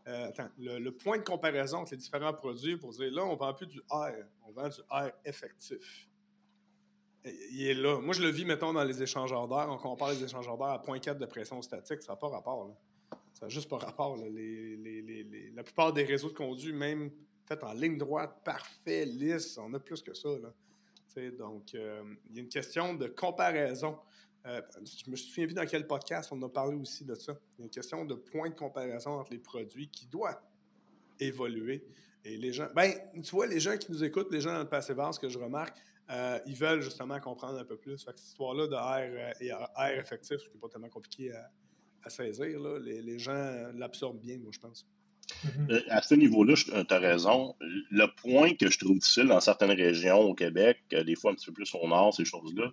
euh, 0.07 0.27
attends, 0.27 0.49
le, 0.57 0.89
point 0.89 1.17
de 1.17 1.23
comparaison 1.23 1.79
entre 1.79 1.91
les 1.91 1.97
différents 1.97 2.33
produits 2.33 2.75
pour 2.75 2.91
dire 2.91 3.11
là, 3.11 3.23
on 3.23 3.33
ne 3.33 3.37
vend 3.37 3.53
plus 3.53 3.67
du 3.67 3.79
R, 3.89 4.11
on 4.45 4.51
vend 4.51 4.67
du 4.67 4.81
R 4.89 5.11
effectif. 5.23 6.09
il 7.23 7.67
est 7.67 7.73
là. 7.73 7.99
Moi, 8.01 8.13
je 8.13 8.21
le 8.21 8.29
vis, 8.29 8.43
mettons, 8.43 8.73
dans 8.73 8.83
les 8.83 9.01
échangeurs 9.01 9.47
d'air. 9.47 9.67
On 9.69 9.77
compare 9.77 10.09
les 10.09 10.23
échangeurs 10.23 10.57
d'air 10.57 10.67
à 10.67 10.77
0.4 10.77 11.17
de 11.17 11.25
pression 11.25 11.61
statique. 11.61 12.01
Ça 12.01 12.13
n'a 12.13 12.15
pas 12.17 12.27
rapport. 12.27 12.67
Là. 12.67 13.17
Ça 13.33 13.45
n'a 13.45 13.49
juste 13.49 13.69
pas 13.69 13.77
rapport. 13.77 14.17
la 14.17 15.63
plupart 15.63 15.93
des 15.93 16.03
réseaux 16.03 16.29
de 16.29 16.33
conduits, 16.33 16.73
même 16.73 17.11
fait 17.45 17.63
en 17.63 17.73
ligne 17.73 17.97
droite, 17.97 18.41
parfait, 18.43 19.05
lisse, 19.05 19.57
on 19.57 19.73
a 19.73 19.79
plus 19.79 20.01
que 20.01 20.13
ça. 20.13 20.29
Là. 20.29 21.31
donc, 21.37 21.75
euh, 21.75 22.03
il 22.29 22.35
y 22.35 22.39
a 22.39 22.43
une 22.43 22.49
question 22.49 22.93
de 22.93 23.07
comparaison. 23.07 23.97
Euh, 24.45 24.61
je 25.05 25.09
me 25.09 25.15
souviens 25.15 25.45
plus 25.45 25.53
dans 25.53 25.65
quel 25.65 25.87
podcast 25.87 26.29
on 26.31 26.41
a 26.41 26.49
parlé 26.49 26.75
aussi 26.75 27.05
de 27.05 27.15
ça. 27.15 27.37
Il 27.53 27.59
y 27.59 27.61
a 27.61 27.65
une 27.65 27.71
question 27.71 28.03
de 28.03 28.15
point 28.15 28.49
de 28.49 28.55
comparaison 28.55 29.11
entre 29.11 29.31
les 29.31 29.39
produits 29.39 29.89
qui 29.89 30.05
doit 30.07 30.41
évoluer. 31.19 31.85
Et 32.25 32.37
les 32.37 32.51
gens, 32.51 32.67
ben, 32.75 32.93
tu 33.15 33.31
vois, 33.31 33.47
les 33.47 33.59
gens 33.59 33.77
qui 33.77 33.91
nous 33.91 34.03
écoutent, 34.03 34.31
les 34.31 34.41
gens 34.41 34.53
dans 34.53 34.59
le 34.59 34.69
passé 34.69 34.93
ce 35.11 35.19
que 35.19 35.29
je 35.29 35.39
remarque, 35.39 35.77
euh, 36.09 36.39
ils 36.45 36.55
veulent 36.55 36.81
justement 36.81 37.19
comprendre 37.19 37.57
un 37.57 37.65
peu 37.65 37.77
plus. 37.77 37.97
cette 37.97 38.19
histoire-là 38.21 38.67
de 38.67 38.75
R, 38.75 39.33
et 39.41 39.53
R 39.53 39.99
effectif, 39.99 40.37
ce 40.39 40.47
qui 40.49 40.55
n'est 40.55 40.59
pas 40.59 40.69
tellement 40.69 40.89
compliqué 40.89 41.31
à, 41.31 42.09
saisir, 42.09 42.59
les, 42.79 43.01
les 43.01 43.19
gens 43.19 43.71
l'absorbent 43.75 44.19
bien, 44.19 44.37
moi, 44.39 44.51
je 44.53 44.59
pense. 44.59 44.85
Mhm. 45.43 45.67
Euh, 45.71 45.81
à 45.89 46.01
ce 46.01 46.15
niveau-là, 46.15 46.55
tu 46.55 46.93
as 46.93 46.99
raison. 46.99 47.55
Le 47.59 48.05
point 48.07 48.53
que 48.55 48.69
je 48.69 48.77
trouve 48.77 48.97
difficile 48.97 49.27
dans 49.27 49.39
certaines 49.39 49.71
régions 49.71 50.19
au 50.19 50.33
Québec, 50.33 50.79
euh, 50.93 51.03
des 51.03 51.15
fois 51.15 51.31
un 51.31 51.35
petit 51.35 51.47
peu 51.47 51.53
plus 51.53 51.73
au 51.75 51.87
nord, 51.87 52.13
ces 52.13 52.25
choses-là, 52.25 52.71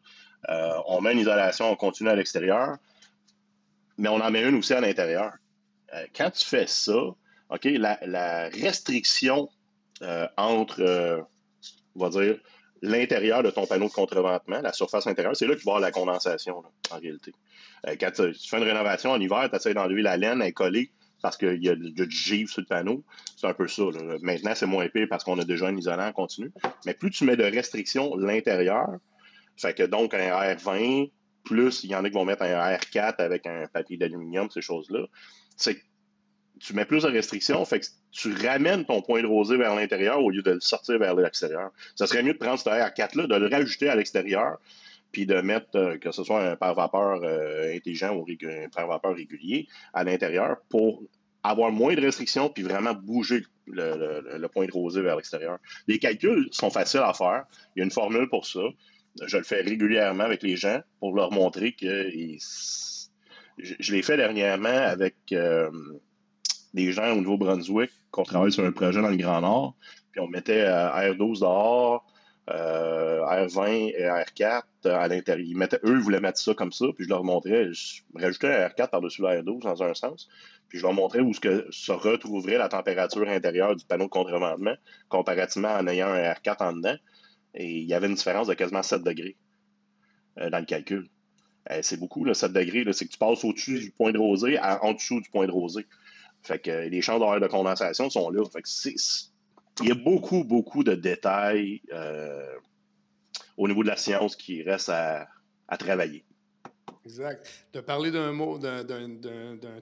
euh, 0.49 0.81
on 0.87 1.01
met 1.01 1.13
une 1.13 1.21
isolation, 1.21 1.71
on 1.71 1.77
continue 1.77 2.11
à 2.11 2.15
l'extérieur, 2.15 2.77
mais 3.99 4.09
on 4.09 4.21
en 4.21 4.31
met 4.31 4.43
une 4.43 4.57
aussi 4.57 4.73
à 4.73 4.81
l'intérieur. 4.81 5.33
quand 6.17 6.31
tu 6.31 6.45
fais 6.45 6.67
ça, 6.69 6.99
OK, 7.51 7.65
la, 7.65 8.49
restriction 8.49 9.49
entre, 10.37 11.27
on 11.97 11.99
va 11.99 12.09
dire, 12.11 12.39
l'intérieur 12.81 13.43
de 13.43 13.51
ton 13.51 13.67
panneau 13.67 13.89
de 13.89 13.93
contreventement, 13.93 14.61
la 14.63 14.73
surface 14.73 15.07
intérieure, 15.07 15.37
c'est 15.37 15.47
là 15.47 15.55
qu'il 15.55 15.65
va 15.65 15.73
y 15.73 15.75
avoir 15.75 15.81
la 15.81 15.91
condensation, 15.91 16.63
en 16.91 16.99
réalité. 16.99 17.35
quand 17.99 18.11
tu, 18.13 18.33
fais 18.49 18.57
une 18.59 18.63
rénovation 18.63 19.11
en 19.11 19.21
hiver, 19.21 19.49
tu 19.51 19.57
essaies 19.57 19.75
d'enlever 19.75 20.03
la 20.03 20.17
laine, 20.17 20.41
elle 20.41 20.49
est 20.49 20.53
collée 20.53 20.93
parce 21.23 21.37
qu'il 21.37 21.63
y, 21.63 21.69
a 21.69 21.75
du 21.75 22.11
givre 22.11 22.51
sur 22.51 22.61
le 22.61 22.67
panneau. 22.67 23.05
C'est 23.37 23.47
un 23.47 23.55
peu 23.55 23.69
ça. 23.69 23.83
Maintenant, 24.23 24.53
c'est 24.55 24.67
moins 24.67 24.85
épais 24.85 25.07
parce 25.07 25.25
qu'on 25.25 25.39
a 25.39 25.45
déjà 25.45 25.67
un 25.67 25.77
isolant 25.77 26.13
continu. 26.13 26.53
Mais 26.87 26.95
plus 26.95 27.11
tu 27.11 27.25
mets 27.25 27.37
de 27.37 27.45
restrictions 27.45 28.17
l'intérieur, 28.17 28.89
fait 29.57 29.75
que 29.75 29.83
donc 29.83 30.15
un 30.15 30.31
R20, 30.31 31.11
plus 31.45 31.85
il 31.85 31.91
y 31.91 31.95
en 31.95 32.05
a 32.05 32.09
qui 32.09 32.15
vont 32.15 32.25
mettre 32.25 32.43
un 32.43 32.75
R4 32.75 33.17
avec 33.19 33.47
un 33.47 33.67
papier 33.67 33.97
d'aluminium, 33.97 34.51
ces 34.51 34.63
choses-là, 34.63 35.07
c'est 35.57 35.83
tu 36.61 36.75
mets 36.75 36.85
plus 36.85 37.05
de 37.05 37.09
restrictions, 37.09 37.65
fait 37.65 37.81
que 37.81 37.87
tu 38.13 38.35
ramènes 38.35 38.85
ton 38.85 39.01
point 39.01 39.23
de 39.23 39.27
rosée 39.27 39.57
vers 39.57 39.75
l'intérieur 39.75 40.23
au 40.23 40.31
lieu 40.31 40.43
de 40.43 40.53
le 40.53 40.61
sortir 40.61 40.99
vers 40.99 41.15
l'extérieur. 41.15 41.71
Ça 41.97 42.07
serait 42.07 42.23
mieux 42.23 42.35
de 42.35 42.39
prendre 42.39 42.59
ce 42.59 42.69
R4-là, 42.69 43.27
de 43.27 43.35
le 43.35 43.49
rajouter 43.49 43.89
à 43.89 43.97
l'extérieur, 43.97 44.59
puis 45.13 45.27
de 45.27 45.41
mettre, 45.41 45.77
euh, 45.77 45.99
que 45.99 46.13
ce 46.13 46.25
soit 46.25 46.43
un 46.43 46.57
pare-vapeur 46.57 47.23
euh, 47.23 47.75
intelligent 47.75 48.15
ou 48.15 48.27
un 48.45 48.69
pare-vapeur 48.69 49.15
régulier 49.15 49.67
à 49.93 50.05
l'intérieur 50.05 50.57
pour 50.69 51.03
avoir 51.43 51.73
moins 51.73 51.95
de 51.95 52.01
restrictions 52.01 52.49
puis 52.49 52.63
vraiment 52.63 52.95
bouger 52.95 53.43
le, 53.67 54.47
point 54.49 54.67
de 54.67 54.73
rosée 54.73 55.03
vers 55.03 55.17
l'extérieur. 55.17 55.59
Les 55.87 55.99
calculs 55.99 56.49
sont 56.51 56.71
faciles 56.71 57.01
à 57.01 57.15
faire. 57.15 57.45
Il 57.75 57.81
y 57.81 57.83
a 57.83 57.85
une 57.85 57.91
formule 57.91 58.29
pour 58.29 58.47
ça. 58.47 58.61
Je 59.25 59.37
le 59.37 59.43
fais 59.43 59.61
régulièrement 59.61 60.25
avec 60.25 60.43
les 60.43 60.57
gens 60.57 60.81
pour 60.99 61.15
leur 61.15 61.33
montrer 61.33 61.73
que 61.73 62.11
je, 63.59 63.93
l'ai 63.93 64.03
fait 64.03 64.17
dernièrement 64.17 64.69
avec 64.69 65.17
euh, 65.33 65.71
des 66.75 66.93
gens 66.93 67.13
au 67.13 67.21
Nouveau-Brunswick 67.21 67.91
qu'on 68.11 68.23
travaille 68.23 68.53
sur 68.53 68.65
un 68.65 68.73
projet 68.73 69.01
dans 69.01 69.09
le 69.09 69.17
Grand 69.17 69.41
Nord. 69.41 69.77
Puis 70.13 70.21
on 70.21 70.29
mettait 70.29 70.65
R12 70.65 71.41
dehors, 71.41 72.05
R20 72.51 73.95
et 73.97 74.05
R4 74.05 74.63
à 74.85 75.09
l'intérieur. 75.09 75.69
Eux, 75.85 75.97
ils 75.97 76.03
voulaient 76.03 76.21
mettre 76.21 76.39
ça 76.39 76.55
comme 76.55 76.73
ça, 76.73 76.87
puis 76.95 77.05
je 77.05 77.09
leur 77.09 77.25
montrais, 77.25 77.73
je 77.73 78.03
rajoutais 78.15 78.49
un 78.49 78.69
R4 78.69 78.91
par-dessus 78.91 79.23
le 79.23 79.29
R12 79.29 79.63
dans 79.63 79.83
un 79.83 79.95
sens, 79.95 80.29
puis 80.69 80.79
je 80.79 80.85
leur 80.85 80.93
montrais 80.93 81.21
où 81.21 81.33
que 81.33 81.67
se 81.71 81.93
retrouverait 81.93 82.59
la 82.59 82.69
température 82.69 83.29
intérieure 83.29 83.77
du 83.77 83.85
panneau 83.85 84.05
de 84.05 84.11
contrevendement 84.11 84.75
comparativement 85.09 85.75
en 85.75 85.87
ayant 85.87 86.09
un 86.09 86.33
R4 86.33 86.57
en 86.63 86.73
dedans. 86.75 86.97
Et 87.55 87.81
il 87.81 87.89
y 87.89 87.95
avait 87.95 88.07
une 88.07 88.15
différence 88.15 88.47
de 88.47 88.55
quasiment 88.55 88.83
7 88.83 89.03
degrés 89.03 89.37
euh, 90.39 90.51
dans 90.51 90.61
le 90.61 90.65
calcul. 90.65 91.09
Euh, 91.71 91.81
c'est 91.83 91.99
beaucoup, 91.99 92.25
là, 92.25 92.35
7 92.35 92.53
degrés. 92.53 92.85
C'est 92.93 93.07
que 93.07 93.11
tu 93.11 93.19
passes 93.19 93.45
au-dessus 93.45 93.81
du 93.81 93.91
point 93.91 94.13
de 94.13 94.19
rosée 94.19 94.59
à 94.59 94.85
en 94.85 94.93
dessous 94.93 95.21
du 95.21 95.29
point 95.31 95.47
de 95.47 95.53
rosée. 95.53 95.87
Fait 96.43 96.59
que 96.59 96.89
les 96.89 97.03
champs 97.03 97.19
d'heure 97.19 97.41
de 97.41 97.47
condensation 97.49 98.09
sont 98.09 98.31
là. 98.31 98.45
Fait 98.51 98.63
que 98.63 98.69
c'est, 98.69 98.95
il 99.83 99.89
y 99.89 99.93
a 99.93 99.95
beaucoup, 99.95 100.45
beaucoup 100.45 100.85
de 100.85 100.95
détails 100.95 101.83
euh, 101.93 102.55
au 103.57 103.69
niveau 103.69 103.83
de 103.83 103.89
la 103.89 103.97
science 103.97 104.37
qui 104.37 104.63
restent 104.63 104.91
à, 104.91 105.29
travailler. 105.79 106.25
Exact. 107.05 107.47
Tu 107.73 107.79
as 107.79 107.83
parlé 107.83 108.11
d'un 108.11 108.33
mot, 108.33 108.59
d'un 108.59 108.85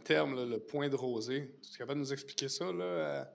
terme, 0.05 0.51
le 0.51 0.59
point 0.59 0.89
de 0.89 0.97
rosée. 0.97 1.55
Tu 1.63 1.75
es 1.75 1.79
capable 1.79 2.01
de 2.01 2.05
nous 2.05 2.13
expliquer 2.13 2.49
ça? 2.49 2.71
Là? 2.71 3.27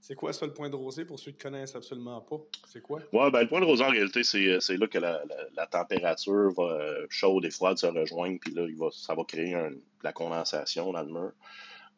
C'est 0.00 0.14
quoi 0.14 0.32
ça, 0.32 0.46
le 0.46 0.54
point 0.54 0.70
de 0.70 0.76
rosée, 0.76 1.04
pour 1.04 1.20
ceux 1.20 1.30
qui 1.30 1.36
ne 1.36 1.42
connaissent 1.42 1.76
absolument 1.76 2.22
pas? 2.22 2.38
C'est 2.66 2.80
quoi? 2.80 3.00
Oui, 3.12 3.30
ben, 3.30 3.42
le 3.42 3.48
point 3.48 3.60
de 3.60 3.66
rosée, 3.66 3.84
en 3.84 3.90
réalité, 3.90 4.22
c'est 4.24 4.76
là 4.76 4.86
que 4.88 4.98
la, 4.98 5.66
température 5.66 6.50
va, 6.56 6.78
chaude 7.10 7.44
et 7.44 7.50
froide 7.50 7.76
se 7.76 7.86
rejoignent, 7.86 8.38
puis 8.38 8.54
là, 8.54 8.64
il 8.66 8.76
va, 8.76 8.88
ça 8.92 9.14
va 9.14 9.24
créer 9.24 9.54
la 10.02 10.12
condensation 10.12 10.90
dans 10.92 11.02
le 11.02 11.12
mur. 11.12 11.32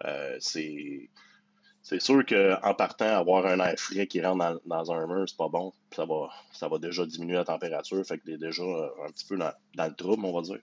Euh, 0.05 0.37
c'est 0.41 1.09
c'est 1.83 2.01
sûr 2.01 2.25
qu'en 2.25 2.75
partant, 2.75 3.17
avoir 3.17 3.47
un 3.47 3.59
air 3.59 3.75
frais 3.77 4.07
qui 4.07 4.23
rentre 4.23 4.61
dans, 4.65 4.93
un 4.93 5.07
mur, 5.07 5.25
c'est 5.29 5.37
pas 5.37 5.49
bon. 5.49 5.73
Ça 5.95 6.05
va, 6.05 6.31
ça 6.53 6.69
va 6.69 6.79
déjà 6.79 7.05
diminuer 7.05 7.35
la 7.35 7.45
température, 7.45 8.05
fait 8.07 8.19
que 8.19 8.31
est 8.31 8.39
déjà 8.39 8.63
un 8.63 9.11
petit 9.11 9.27
peu 9.27 9.37
dans, 9.37 9.53
le 9.77 9.95
trouble, 9.95 10.25
on 10.25 10.33
va 10.33 10.43
dire. 10.43 10.61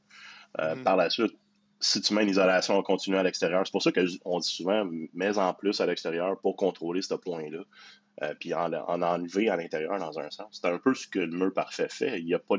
Euh, 0.59 0.75
mm-hmm. 0.75 0.83
Par 0.83 0.95
la 0.95 1.09
suite, 1.09 1.33
si 1.81 2.01
tu 2.01 2.13
mets 2.13 2.23
une 2.23 2.29
isolation 2.29 2.81
continue 2.83 3.17
à 3.17 3.23
l'extérieur, 3.23 3.61
c'est 3.65 3.71
pour 3.71 3.83
ça 3.83 3.91
qu'on 3.91 4.39
dit 4.39 4.49
souvent 4.49 4.89
mets 5.13 5.37
en 5.37 5.53
plus 5.53 5.79
à 5.81 5.85
l'extérieur 5.85 6.39
pour 6.41 6.55
contrôler 6.55 7.01
ce 7.01 7.13
point-là. 7.15 7.63
Euh, 8.21 8.33
puis 8.37 8.53
en, 8.53 8.73
enlever 8.73 9.49
à 9.49 9.55
l'intérieur 9.55 9.97
dans 9.97 10.19
un 10.19 10.29
sens. 10.29 10.47
C'est 10.51 10.67
un 10.67 10.77
peu 10.77 10.93
ce 10.93 11.07
que 11.07 11.19
le 11.19 11.37
mur 11.37 11.53
parfait 11.53 11.87
fait. 11.89 12.19
Il 12.19 12.27
y 12.27 12.33
a 12.33 12.39
pas 12.39 12.55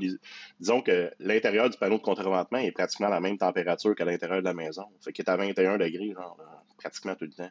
Disons 0.58 0.80
que 0.80 1.12
l'intérieur 1.18 1.68
du 1.68 1.76
panneau 1.76 1.98
de 1.98 2.02
contre-ventement 2.02 2.58
est 2.58 2.72
pratiquement 2.72 3.08
à 3.08 3.10
la 3.10 3.20
même 3.20 3.36
température 3.36 3.94
qu'à 3.94 4.06
l'intérieur 4.06 4.38
de 4.38 4.46
la 4.46 4.54
maison. 4.54 4.84
Fait 5.04 5.12
qu'il 5.12 5.22
est 5.22 5.30
à 5.30 5.36
21 5.36 5.76
degrés, 5.76 6.14
genre, 6.14 6.38
pratiquement 6.80 7.14
tout 7.14 7.26
le 7.26 7.32
temps. 7.32 7.50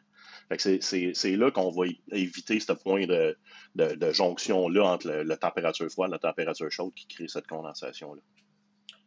C'est 0.58 1.36
là 1.36 1.50
qu'on 1.50 1.70
va 1.70 1.86
éviter 2.12 2.60
ce 2.60 2.72
point 2.72 3.06
de, 3.06 3.36
jonction-là 4.12 4.84
entre 4.84 5.08
la 5.08 5.36
température 5.36 5.90
froide 5.90 6.10
et 6.10 6.12
la 6.12 6.18
température 6.18 6.70
chaude 6.70 6.92
qui 6.94 7.06
crée 7.06 7.28
cette 7.28 7.46
condensation-là. 7.46 8.20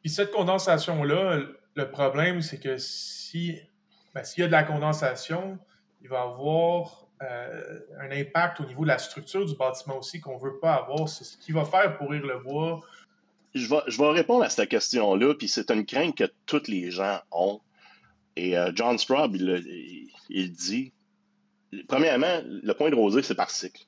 Puis 0.01 0.09
cette 0.09 0.31
condensation-là, 0.31 1.41
le 1.75 1.91
problème, 1.91 2.41
c'est 2.41 2.59
que 2.59 2.77
si 2.77 3.59
ben, 4.13 4.23
s'il 4.23 4.41
y 4.41 4.43
a 4.43 4.47
de 4.47 4.51
la 4.51 4.63
condensation, 4.63 5.57
il 6.01 6.09
va 6.09 6.17
y 6.17 6.21
avoir 6.21 7.07
euh, 7.21 7.79
un 7.99 8.11
impact 8.11 8.59
au 8.59 8.65
niveau 8.65 8.83
de 8.83 8.89
la 8.89 8.99
structure 8.99 9.45
du 9.45 9.55
bâtiment 9.55 9.97
aussi 9.97 10.21
qu'on 10.21 10.37
ne 10.37 10.43
veut 10.43 10.59
pas 10.59 10.75
avoir. 10.75 11.09
C'est 11.09 11.23
ce 11.23 11.37
qui 11.37 11.51
va 11.51 11.65
faire 11.65 11.97
pourrir 11.97 12.21
le 12.23 12.39
bois. 12.39 12.81
Je 13.55 13.67
vais, 13.67 13.81
je 13.87 13.97
vais 13.97 14.09
répondre 14.09 14.43
à 14.43 14.49
cette 14.49 14.69
question-là, 14.69 15.33
puis 15.35 15.47
c'est 15.47 15.71
une 15.71 15.85
crainte 15.85 16.15
que 16.15 16.31
tous 16.45 16.67
les 16.67 16.91
gens 16.91 17.19
ont. 17.31 17.61
Et 18.35 18.57
euh, 18.57 18.71
John 18.73 18.97
Straub, 18.97 19.35
il, 19.35 20.09
il, 20.29 20.51
dit, 20.51 20.91
premièrement, 21.87 22.41
le 22.45 22.73
point 22.73 22.89
de 22.89 22.95
rosée, 22.95 23.21
c'est 23.21 23.35
par 23.35 23.51
cycle. 23.51 23.83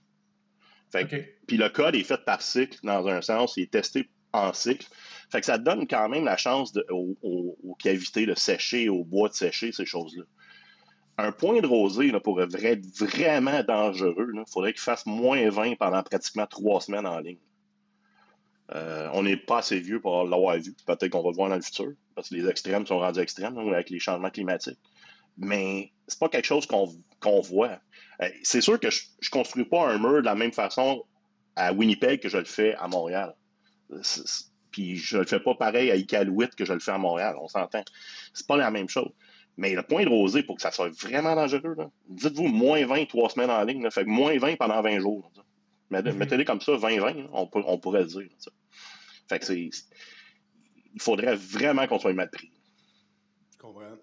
Puis 1.48 1.58
le 1.58 1.70
code 1.70 1.96
est 1.96 2.04
fait 2.04 2.24
par 2.24 2.42
cycle 2.42 2.80
dans 2.84 3.08
un 3.08 3.22
sens, 3.22 3.58
il 3.58 3.64
est 3.64 3.72
testé 3.72 4.10
en 4.32 4.54
cycle. 4.54 4.88
Fait 5.32 5.40
que 5.40 5.46
ça 5.46 5.58
donne 5.58 5.88
quand 5.88 6.08
même 6.10 6.26
la 6.26 6.38
chance 6.38 6.72
de, 6.72 6.86
aux, 6.90 7.76
cavités 7.80 8.26
de 8.26 8.36
sécher, 8.36 8.88
au 8.88 9.04
bois 9.04 9.30
de 9.30 9.34
sécher, 9.34 9.72
ces 9.72 9.86
choses-là 9.86 10.24
un 11.18 11.32
point 11.32 11.62
de 11.62 11.68
rosée 11.68 12.12
là, 12.12 12.20
pourrait 12.20 12.48
être 12.62 12.86
vraiment 12.98 13.64
dangereux. 13.64 14.32
Il 14.34 14.44
faudrait 14.52 14.74
qu'il 14.74 14.82
fasse 14.82 15.06
moins 15.06 15.50
20 15.50 15.76
pendant 15.76 16.04
pratiquement 16.04 16.46
trois 16.46 16.82
semaines 16.82 17.08
en 17.08 17.20
ligne. 17.20 17.40
Euh, 18.74 19.10
on 19.14 19.24
n'est 19.24 19.38
pas 19.38 19.60
assez 19.60 19.80
vieux 19.80 20.02
pour 20.02 20.26
l'avoir 20.26 20.58
vu. 20.58 20.74
Peut-être 20.86 21.10
qu'on 21.10 21.22
va 21.22 21.30
le 21.30 21.36
voir 21.36 21.50
dans 21.50 21.56
le 21.56 21.62
futur, 21.62 21.94
parce 22.16 22.30
que 22.30 22.36
les 22.36 22.48
extrêmes 22.48 22.86
sont 22.86 23.00
rendus 23.00 23.20
extrêmes 23.20 23.58
avec 23.58 23.90
les 23.90 24.00
changements 24.00 24.30
climatiques. 24.30 24.80
Mais 25.38 25.92
c'est 26.08 26.20
pas 26.20 26.30
quelque 26.30 26.46
chose 26.46 26.66
qu'on 26.66 27.42
voit. 27.42 27.80
Euh, 28.22 28.30
c'est 28.44 28.62
sûr 28.62 28.80
que 28.80 28.90
je 28.90 29.02
ne 29.22 29.30
construis 29.30 29.66
pas 29.66 29.90
un 29.90 29.98
mur 29.98 30.22
de 30.22 30.26
la 30.26 30.36
même 30.36 30.54
façon 30.54 31.04
à 31.56 31.74
Winnipeg 31.74 32.22
que 32.22 32.30
je 32.30 32.38
le 32.38 32.46
fais 32.46 32.76
à 32.76 32.88
Montréal. 32.88 33.36
Puis 34.72 34.98
je 34.98 35.18
le 35.18 35.26
fais 35.26 35.40
pas 35.40 35.56
pareil 35.56 35.92
à 35.92 35.96
Iqaluit 35.96 36.50
que 36.58 36.66
je 36.66 36.74
le 36.74 36.80
fais 36.80 36.92
à 36.92 36.98
Montréal, 36.98 37.36
on 37.40 37.48
s'entend. 37.48 37.84
C'est 38.34 38.48
pas 38.48 38.58
la 38.58 38.72
même 38.72 38.90
chose. 38.90 39.12
Mais 39.58 39.74
le 39.74 39.84
point 39.84 40.04
de 40.04 40.10
rosée, 40.10 40.44
pour 40.44 40.58
que 40.58 40.62
ça 40.62 40.72
soit 40.72 40.90
vraiment 40.90 41.36
dangereux, 41.36 41.78
dites-vous 42.10 42.48
moins 42.48 42.86
20 42.86 43.06
trois 43.06 43.30
semaines 43.30 43.52
en 43.52 43.64
ligne, 43.64 43.90
fait 43.90 44.04
que 44.04 44.10
moins 44.10 44.38
20 44.38 44.58
pendant 44.58 44.82
20 44.82 45.00
jours. 45.00 45.32
Mettez-les 45.92 46.46
comme 46.46 46.62
ça, 46.62 46.74
20-20, 46.74 47.30
on, 47.32 47.50
on, 47.54 47.78
pourrait 47.78 48.02
le 48.02 48.08
dire. 48.08 48.30
Fait 49.30 49.40
que 49.40 49.46
c'est. 49.46 49.70
Il 50.96 51.02
faudrait 51.02 51.36
vraiment 51.36 51.86
qu'on 51.88 52.00
soit 52.00 52.14
mal. 52.14 52.30
Je 52.34 53.58
comprends. 53.60 53.98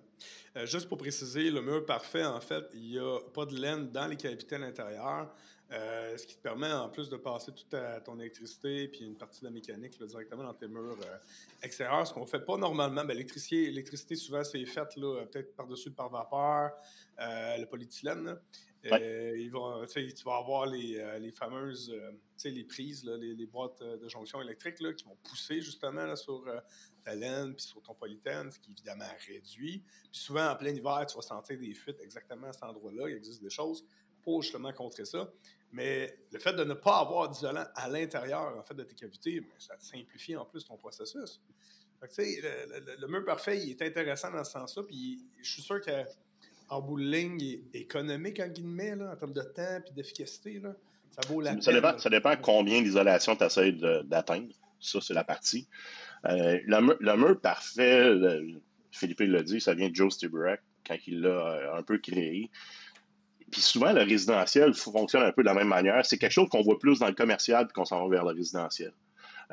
Euh, 0.57 0.67
juste 0.67 0.89
pour 0.89 0.99
préciser, 0.99 1.51
le 1.51 1.63
mur 1.63 1.85
parfait, 1.87 2.25
en 2.25 2.41
fait, 2.41 2.65
il 2.75 2.83
n'y 2.83 2.99
a 2.99 3.19
pas 3.33 3.47
de 3.47 3.57
laine 3.57 3.91
dans 3.91 4.07
les 4.07 4.17
cavités 4.17 4.57
à 4.57 4.59
l'intérieur. 4.59 5.35
Euh, 5.73 6.19
ce 6.19 6.27
qui 6.27 6.37
te 6.37 6.43
permet 6.43 6.71
en 6.71 6.91
plus 6.91 7.09
de 7.09 7.17
passer 7.17 7.51
toute 7.51 7.75
ton 8.05 8.21
électricité 8.21 8.89
puis 8.89 9.07
une 9.07 9.17
partie 9.17 9.41
de 9.41 9.47
la 9.47 9.51
mécanique 9.51 9.99
directement 10.05 10.43
dans 10.43 10.53
tes 10.53 10.69
murs 10.69 10.99
euh, 11.01 11.17
extérieurs, 11.63 12.07
ce 12.07 12.13
qu'on 12.13 12.21
ne 12.21 12.27
fait 12.27 12.45
pas 12.45 12.59
normalement. 12.59 13.07
Ben, 13.07 13.17
l'électricité, 13.17 14.17
souvent, 14.17 14.45
c'est 14.45 14.63
fait 14.67 14.85
peut-être 14.95 15.57
par-dessus 15.57 15.91
par 15.91 16.11
vapeur, 16.11 16.73
euh, 18.85 19.33
le 19.37 19.51
polyéthylène. 19.51 20.15
tu 20.15 20.25
vas 20.25 20.37
avoir 20.37 20.67
les, 20.67 21.33
fameuses 21.33 21.95
les 22.45 22.65
prises, 22.65 23.05
les, 23.05 23.47
boîtes 23.47 23.83
de 23.83 24.09
jonction 24.09 24.41
électrique 24.41 24.77
qui 24.97 25.05
vont 25.05 25.17
pousser 25.23 25.61
justement 25.61 26.15
sur 26.17 26.45
ta 27.05 27.15
laine 27.15 27.55
puis 27.55 27.65
sur 27.65 27.83
ton 27.83 27.95
polythène, 27.95 28.51
ce 28.51 28.59
qui 28.59 28.73
évidemment 28.73 29.09
réduit. 29.27 29.85
Puis 30.11 30.21
souvent, 30.21 30.51
en 30.51 30.57
plein 30.57 30.71
hiver, 30.71 31.07
tu 31.07 31.17
vas 31.17 31.23
sentir 31.23 31.59
des 31.59 31.75
fuites 31.75 32.01
exactement 32.01 32.49
à 32.49 32.53
cet 32.53 32.65
endroit-là. 32.65 33.09
Il 33.09 33.17
existe 33.17 33.43
des 33.43 33.51
choses 33.51 33.85
pour 34.23 34.43
justement 34.43 34.73
contrer 34.73 35.05
ça. 35.05 35.31
Mais 35.73 36.19
le 36.31 36.39
fait 36.39 36.53
de 36.53 36.65
ne 36.65 36.75
pas 36.75 36.99
avoir 36.99 37.29
d'isolant 37.29 37.65
à 37.75 37.89
l'intérieur 37.89 38.57
en 38.57 38.63
fait, 38.63 38.75
de 38.75 38.85
tes 38.85 38.95
cavités, 38.95 39.41
ben, 39.41 39.55
ça 39.59 39.77
te 39.77 39.85
simplifie 39.85 40.37
en 40.37 40.45
plus 40.45 40.65
ton 40.65 40.77
processus. 40.77 41.41
le, 42.01 43.07
mur 43.07 43.25
parfait, 43.25 43.59
il 43.59 43.71
est 43.71 43.83
intéressant 43.83 44.31
dans 44.31 44.45
ce 44.45 44.53
sens-là. 44.53 44.83
Puis 44.85 45.27
je 45.41 45.51
suis 45.51 45.63
sûr 45.63 45.81
qu'en 46.73 46.81
bout 46.81 46.99
de 46.99 47.05
ligne, 47.05 47.59
économique, 47.75 48.41
en 48.41 48.49
guillemets, 48.49 48.97
là, 48.97 49.13
en 49.13 49.17
termes 49.17 49.35
de 49.35 49.43
temps 49.43 49.81
et 49.87 49.93
d'efficacité. 49.95 50.63
Ça 51.11 51.29
vaut 51.29 51.43
la 51.43 51.61
ça 51.61 51.71
Dépend, 51.71 51.99
ça 51.99 52.09
dépend 52.09 52.35
combien 52.41 52.81
d'isolation 52.81 53.37
tu 53.37 53.45
essaies 53.45 53.73
d'atteindre. 54.05 54.55
Ça, 54.81 55.01
c'est 55.03 55.13
la 55.13 55.23
partie. 55.23 55.69
Euh, 56.27 56.59
le, 56.65 57.17
mur, 57.17 57.41
parfait, 57.41 58.15
Philippe 58.91 59.21
l'a 59.21 59.43
dit, 59.43 59.61
ça 59.61 59.75
vient 59.75 59.91
de 59.91 59.95
Joe 59.95 60.13
Stibrack 60.13 60.63
quand 60.87 60.97
il 61.07 61.21
l'a 61.21 61.29
euh, 61.29 61.79
un 61.79 61.83
peu 61.83 61.99
créé. 61.99 62.51
Puis 63.51 63.61
souvent, 63.61 63.93
le 63.93 64.03
résidentiel 64.03 64.73
fonctionne 64.73 65.25
un 65.25 65.33
peu 65.33 65.43
de 65.43 65.49
la 65.49 65.55
même 65.55 65.69
manière. 65.69 66.07
C'est 66.07 66.17
quelque 66.17 66.33
chose 66.33 66.49
qu'on 66.49 66.63
voit 66.63 66.79
plus 66.79 67.01
dans 67.01 67.09
le 67.09 67.15
commercial 67.15 67.67
puis 67.67 67.75
qu'on 67.75 67.85
s'en 67.85 68.03
va 68.09 68.17
vers 68.17 68.25
le 68.25 68.35
résidentiel. 68.35 68.93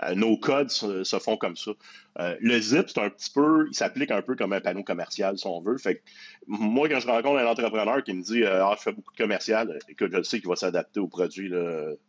Euh, 0.04 0.16
nos 0.16 0.38
codes 0.38 0.70
se, 0.70 1.20
font 1.20 1.38
comme 1.38 1.56
ça. 1.56 1.72
Euh, 2.20 2.36
le 2.40 2.60
zip, 2.60 2.90
c'est 2.90 3.00
un 3.00 3.10
petit 3.10 3.32
peu, 3.32 3.68
il 3.70 3.76
s'applique 3.76 4.12
un 4.12 4.22
peu 4.22 4.36
comme 4.36 4.54
un 4.54 4.62
panneau 4.62 4.84
commercial, 4.84 5.38
si 5.38 5.48
on 5.48 5.62
veut. 5.62 5.78
Fait 5.78 6.04
moi, 6.48 6.88
quand 6.90 7.00
je 7.00 7.08
rencontre 7.08 7.40
un 7.40 7.48
entrepreneur 7.48 8.04
qui 8.04 8.14
me 8.14 8.22
dit 8.22 8.44
euh, 8.44 8.66
Ah, 8.66 8.76
je 8.78 8.84
fais 8.84 8.92
beaucoup 8.92 9.14
de 9.14 9.18
commercial, 9.18 9.80
et 9.88 9.96
que 9.96 10.10
je 10.12 10.22
sais 10.24 10.40
qu'il 10.40 10.50
va 10.50 10.56
s'adapter 10.56 11.00
au 11.00 11.08
produit 11.08 11.52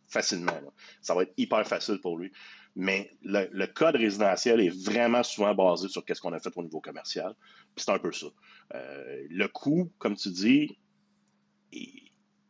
facilement. 0.07 0.51
Ça 1.01 1.15
va 1.15 1.23
être 1.23 1.33
hyper 1.37 1.65
facile 1.67 1.99
pour 1.99 2.17
lui. 2.17 2.31
Mais 2.75 3.11
le, 3.23 3.65
code 3.65 3.97
résidentiel 3.97 4.61
est 4.61 4.69
vraiment 4.69 5.23
souvent 5.23 5.53
basé 5.53 5.89
sur 5.89 6.03
ce 6.07 6.21
qu'on 6.21 6.33
a 6.33 6.39
fait 6.39 6.51
au 6.55 6.63
niveau 6.63 6.79
commercial. 6.79 7.35
C'est 7.75 7.89
un 7.89 7.99
peu 7.99 8.11
ça. 8.11 8.27
le 8.73 9.47
coût, 9.47 9.91
comme 9.97 10.15
tu 10.15 10.29
dis, 10.29 10.77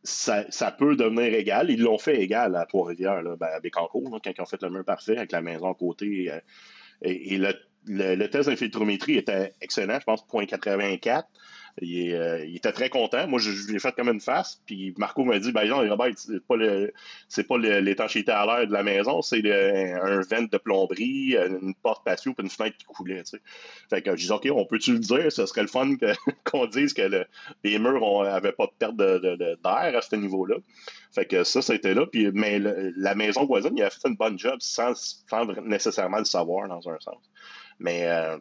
ça, 0.04 0.44
peut 0.76 0.96
devenir 0.96 1.34
égal. 1.34 1.70
Ils 1.70 1.80
l'ont 1.80 1.98
fait 1.98 2.20
égal 2.20 2.56
à 2.56 2.66
Trois-Rivières, 2.66 3.22
ben, 3.38 3.48
à 3.52 3.60
Bécancourt, 3.60 4.20
quand 4.22 4.30
ils 4.36 4.40
ont 4.40 4.46
fait 4.46 4.62
le 4.62 4.70
mur 4.70 4.84
parfait 4.84 5.16
avec 5.16 5.32
la 5.32 5.42
maison 5.42 5.70
à 5.70 5.74
côté. 5.74 6.30
Euh, 6.30 6.40
et, 7.02 7.38
le, 7.38 7.54
le, 7.86 8.26
test 8.26 8.48
d'infiltrométrie 8.48 9.18
était 9.18 9.52
excellent, 9.60 9.98
je 9.98 10.04
pense, 10.04 10.24
0.84. 10.26 11.24
Euh, 11.80 12.44
il, 12.44 12.56
était 12.56 12.72
très 12.72 12.90
content. 12.90 13.26
Moi, 13.26 13.40
je, 13.40 13.50
lui 13.66 13.76
ai 13.76 13.78
fait 13.78 13.92
comme 13.92 14.08
une 14.08 14.20
face. 14.20 14.60
Puis 14.66 14.94
Marco 14.98 15.24
m'a 15.24 15.38
dit 15.38 15.52
ben, 15.52 15.64
Jean, 15.66 15.88
Robert, 15.88 16.12
c'est 16.16 16.44
pas 16.46 16.54
c'est 17.28 17.46
pas 17.46 17.56
l'étanchéité 17.58 18.30
à 18.30 18.44
l'air 18.44 18.66
de 18.66 18.72
la 18.72 18.82
maison, 18.82 19.22
c'est 19.22 19.42
un 19.50 20.20
vent 20.20 20.42
de 20.42 20.58
plomberie, 20.58 21.36
une 21.36 21.74
porte 21.82 22.04
patio 22.04 22.34
puis 22.34 22.44
une 22.44 22.50
fenêtre 22.50 22.76
qui 22.76 22.84
coulait. 22.84 23.22
Fait 23.88 24.02
que 24.02 24.16
je 24.16 24.26
dis 24.26 24.32
OK, 24.32 24.48
on 24.52 24.66
peut-tu 24.66 24.92
le 24.92 24.98
dire? 24.98 25.32
Ce 25.32 25.46
serait 25.46 25.62
le 25.62 25.68
fun 25.68 25.96
qu'on 26.44 26.66
dise 26.66 26.92
que 26.92 27.26
les 27.64 27.78
murs 27.78 28.22
n'avaient 28.24 28.52
pas 28.52 28.66
de 28.66 28.72
perte 28.78 28.96
d'air 28.96 29.96
à 29.96 30.02
ce 30.02 30.16
niveau-là. 30.16 30.56
Fait 31.14 31.26
que 31.26 31.44
ça, 31.44 31.62
c'était 31.62 31.94
là. 31.94 32.06
Puis, 32.06 32.30
mais 32.32 32.58
la 32.58 33.14
maison 33.14 33.44
voisine, 33.46 33.76
il 33.76 33.82
a 33.82 33.90
fait 33.90 34.08
une 34.08 34.16
bonne 34.16 34.38
job 34.38 34.56
sans, 34.60 34.94
nécessairement 35.64 36.18
le 36.18 36.24
savoir 36.24 36.68
dans 36.68 36.88
un 36.88 36.98
sens. 37.00 37.22
Mais 37.78 38.06
euh, 38.06 38.38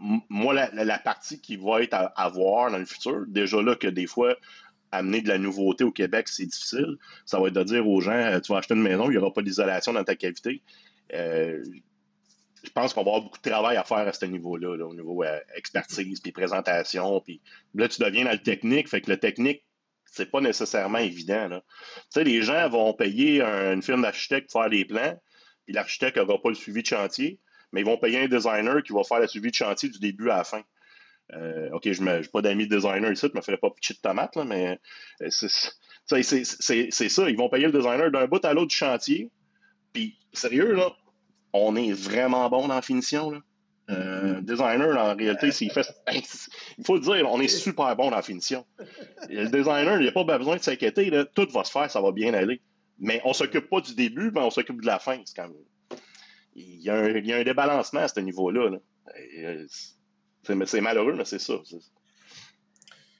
moi, 0.00 0.54
la, 0.54 0.98
partie 0.98 1.40
qui 1.40 1.56
va 1.56 1.82
être 1.82 1.94
à, 1.94 2.28
voir 2.28 2.70
dans 2.70 2.78
le 2.78 2.84
futur, 2.84 3.24
déjà 3.28 3.62
là 3.62 3.74
que 3.76 3.86
des 3.86 4.06
fois, 4.06 4.36
amener 4.92 5.22
de 5.22 5.28
la 5.28 5.38
nouveauté 5.38 5.84
au 5.84 5.92
Québec, 5.92 6.28
c'est 6.28 6.46
difficile. 6.46 6.96
Ça 7.24 7.40
va 7.40 7.48
être 7.48 7.54
de 7.54 7.64
dire 7.64 7.88
aux 7.88 8.00
gens, 8.00 8.12
euh, 8.12 8.40
tu 8.40 8.52
vas 8.52 8.58
acheter 8.58 8.74
une 8.74 8.82
maison, 8.82 9.06
il 9.06 9.12
n'y 9.12 9.16
aura 9.16 9.32
pas 9.32 9.42
d'isolation 9.42 9.92
dans 9.92 10.04
ta 10.04 10.14
cavité. 10.14 10.62
Euh, 11.14 11.62
je 12.62 12.70
pense 12.70 12.92
qu'on 12.92 13.02
va 13.02 13.10
avoir 13.10 13.22
beaucoup 13.22 13.38
de 13.38 13.48
travail 13.48 13.76
à 13.76 13.84
faire 13.84 14.08
à 14.08 14.12
ce 14.12 14.24
niveau-là, 14.26 14.86
au 14.86 14.94
niveau 14.94 15.22
euh, 15.22 15.38
expertise, 15.54 16.20
puis 16.20 16.32
présentation. 16.32 17.22
Là, 17.74 17.88
tu 17.88 18.02
deviens 18.02 18.24
dans 18.24 18.32
le 18.32 18.42
technique, 18.42 18.88
fait 18.88 19.00
que 19.00 19.10
le 19.10 19.18
technique, 19.18 19.64
c'est 20.04 20.30
pas 20.30 20.40
nécessairement 20.40 20.98
évident. 20.98 21.48
Tu 21.50 21.60
sais, 22.10 22.24
les 22.24 22.42
gens 22.42 22.68
vont 22.68 22.92
payer 22.94 23.42
une 23.42 23.82
firme 23.82 24.02
d'architecte 24.02 24.50
pour 24.50 24.62
faire 24.62 24.70
des 24.70 24.84
plans, 24.84 25.14
puis 25.64 25.74
l'architecte 25.74 26.16
n'aura 26.16 26.40
pas 26.40 26.48
le 26.48 26.54
suivi 26.54 26.82
de 26.82 26.86
chantier 26.86 27.38
mais 27.72 27.80
ils 27.80 27.86
vont 27.86 27.98
payer 27.98 28.20
un 28.20 28.28
designer 28.28 28.82
qui 28.82 28.92
va 28.92 29.02
faire 29.02 29.20
la 29.20 29.28
suivi 29.28 29.50
de 29.50 29.54
chantier 29.54 29.88
du 29.88 29.98
début 29.98 30.30
à 30.30 30.38
la 30.38 30.44
fin. 30.44 30.62
Euh, 31.34 31.70
OK, 31.72 31.90
je 31.90 32.02
n'ai 32.02 32.22
pas 32.22 32.40
d'amis 32.40 32.68
designer 32.68 33.10
ici, 33.10 33.26
je 33.26 33.32
ne 33.32 33.36
me 33.36 33.42
ferai 33.42 33.56
pas 33.56 33.70
pitcher 33.70 33.94
de 33.94 33.98
tomate, 33.98 34.36
là, 34.36 34.44
mais 34.44 34.78
euh, 35.22 35.28
c'est 35.30 35.48
ça. 37.08 37.28
Ils 37.28 37.36
vont 37.36 37.48
payer 37.48 37.66
le 37.66 37.72
designer 37.72 38.10
d'un 38.10 38.26
bout 38.26 38.44
à 38.44 38.54
l'autre 38.54 38.68
du 38.68 38.76
chantier. 38.76 39.30
Puis, 39.92 40.16
sérieux, 40.32 40.72
là, 40.72 40.90
on 41.52 41.74
est 41.74 41.92
vraiment 41.92 42.48
bon 42.48 42.68
dans 42.68 42.74
la 42.74 42.82
finition. 42.82 43.30
Là. 43.30 43.38
Euh, 43.88 44.40
designer, 44.40 44.96
en 44.96 45.16
réalité, 45.16 45.50
s'il 45.50 45.70
fait. 45.70 45.86
Il 46.78 46.84
faut 46.84 46.94
le 46.94 47.00
dire, 47.00 47.28
on 47.30 47.40
est 47.40 47.48
super 47.48 47.94
bon 47.96 48.10
dans 48.10 48.16
la 48.16 48.22
finition. 48.22 48.64
Le 49.28 49.46
designer, 49.46 49.96
il 49.96 50.02
n'y 50.02 50.08
a 50.08 50.12
pas 50.12 50.24
besoin 50.24 50.56
de 50.56 50.62
s'inquiéter. 50.62 51.10
Tout 51.34 51.48
va 51.52 51.64
se 51.64 51.70
faire, 51.70 51.90
ça 51.90 52.00
va 52.00 52.12
bien 52.12 52.34
aller. 52.34 52.60
Mais 52.98 53.20
on 53.24 53.28
ne 53.28 53.34
s'occupe 53.34 53.68
pas 53.68 53.80
du 53.80 53.94
début, 53.94 54.30
mais 54.34 54.40
on 54.40 54.50
s'occupe 54.50 54.80
de 54.80 54.86
la 54.86 54.98
fin. 54.98 55.18
Quand 55.34 55.48
il, 56.56 56.80
y 56.80 56.90
a 56.90 56.94
un, 56.94 57.08
il, 57.08 57.26
y 57.26 57.32
a 57.32 57.36
un, 57.36 57.44
débalancement 57.44 58.00
à 58.00 58.08
ce 58.08 58.20
niveau-là. 58.20 58.78
Euh, 59.38 59.66
c'est 60.64 60.80
malheureux, 60.80 61.14
mais 61.14 61.24
c'est 61.24 61.38
ça. 61.38 61.54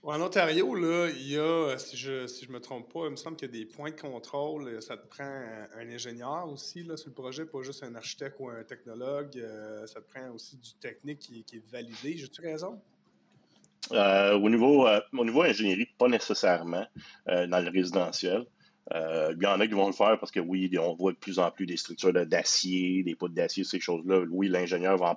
En 0.03 0.21
Ontario, 0.23 0.73
là, 0.77 1.09
il 1.11 1.33
y 1.33 1.37
a, 1.37 1.77
si 1.79 1.97
je 1.97 2.23
ne 2.23 2.27
si 2.29 2.45
je 2.45 2.53
me 2.53 2.61
trompe 2.61 2.93
pas, 2.93 3.07
il 3.07 3.11
me 3.11 3.17
semble 3.17 3.37
qu'il 3.37 3.49
y 3.53 3.59
a 3.59 3.65
des 3.65 3.67
points 3.67 3.91
de 3.91 4.01
contrôle. 4.01 4.81
Ça 4.81 4.97
te 4.97 5.05
prend 5.09 5.25
un, 5.25 5.91
ingénieur 5.91 6.49
aussi 6.49 6.85
là, 6.85 6.97
sur 6.97 7.09
le 7.09 7.15
projet, 7.15 7.45
pas 7.45 7.63
juste 7.63 7.83
un 7.83 7.93
architecte 7.97 8.37
ou 8.39 8.49
un 8.49 8.63
technologue. 8.63 9.37
Euh, 9.37 9.85
ça 9.89 10.01
te 10.01 10.09
prend 10.09 10.31
aussi 10.31 10.59
du 10.59 10.75
technique 10.75 11.19
qui, 11.19 11.43
qui 11.43 11.57
est 11.57 11.71
validé. 11.73 12.17
J'ai-tu 12.17 12.41
raison? 12.41 12.81
Euh, 13.93 14.39
au, 14.39 14.49
niveau, 14.49 14.87
euh, 14.87 15.01
au 15.13 15.25
niveau 15.25 15.43
ingénierie, 15.43 15.89
pas 15.99 16.09
nécessairement 16.09 16.87
dans 17.27 17.65
le 17.65 17.71
résidentiel. 17.71 18.47
Euh, 18.95 19.35
il 19.37 19.43
y 19.43 19.47
en 19.47 19.59
a 19.59 19.67
qui 19.67 19.75
vont 19.75 19.89
le 19.89 19.93
faire 19.93 20.19
parce 20.21 20.31
que 20.31 20.39
oui, 20.39 20.71
on 20.79 20.95
voit 20.95 21.11
de 21.11 21.17
plus 21.17 21.41
en 21.41 21.51
plus 21.51 21.67
des 21.67 21.77
structures 21.77 22.13
d'acier, 22.13 23.03
des 23.03 23.17
poudres 23.17 23.35
d'acier, 23.35 23.65
ces 23.65 23.81
choses-là. 23.81 24.21
Oui, 24.31 24.49
l'ingénieur 24.49 24.97
va, 24.97 25.17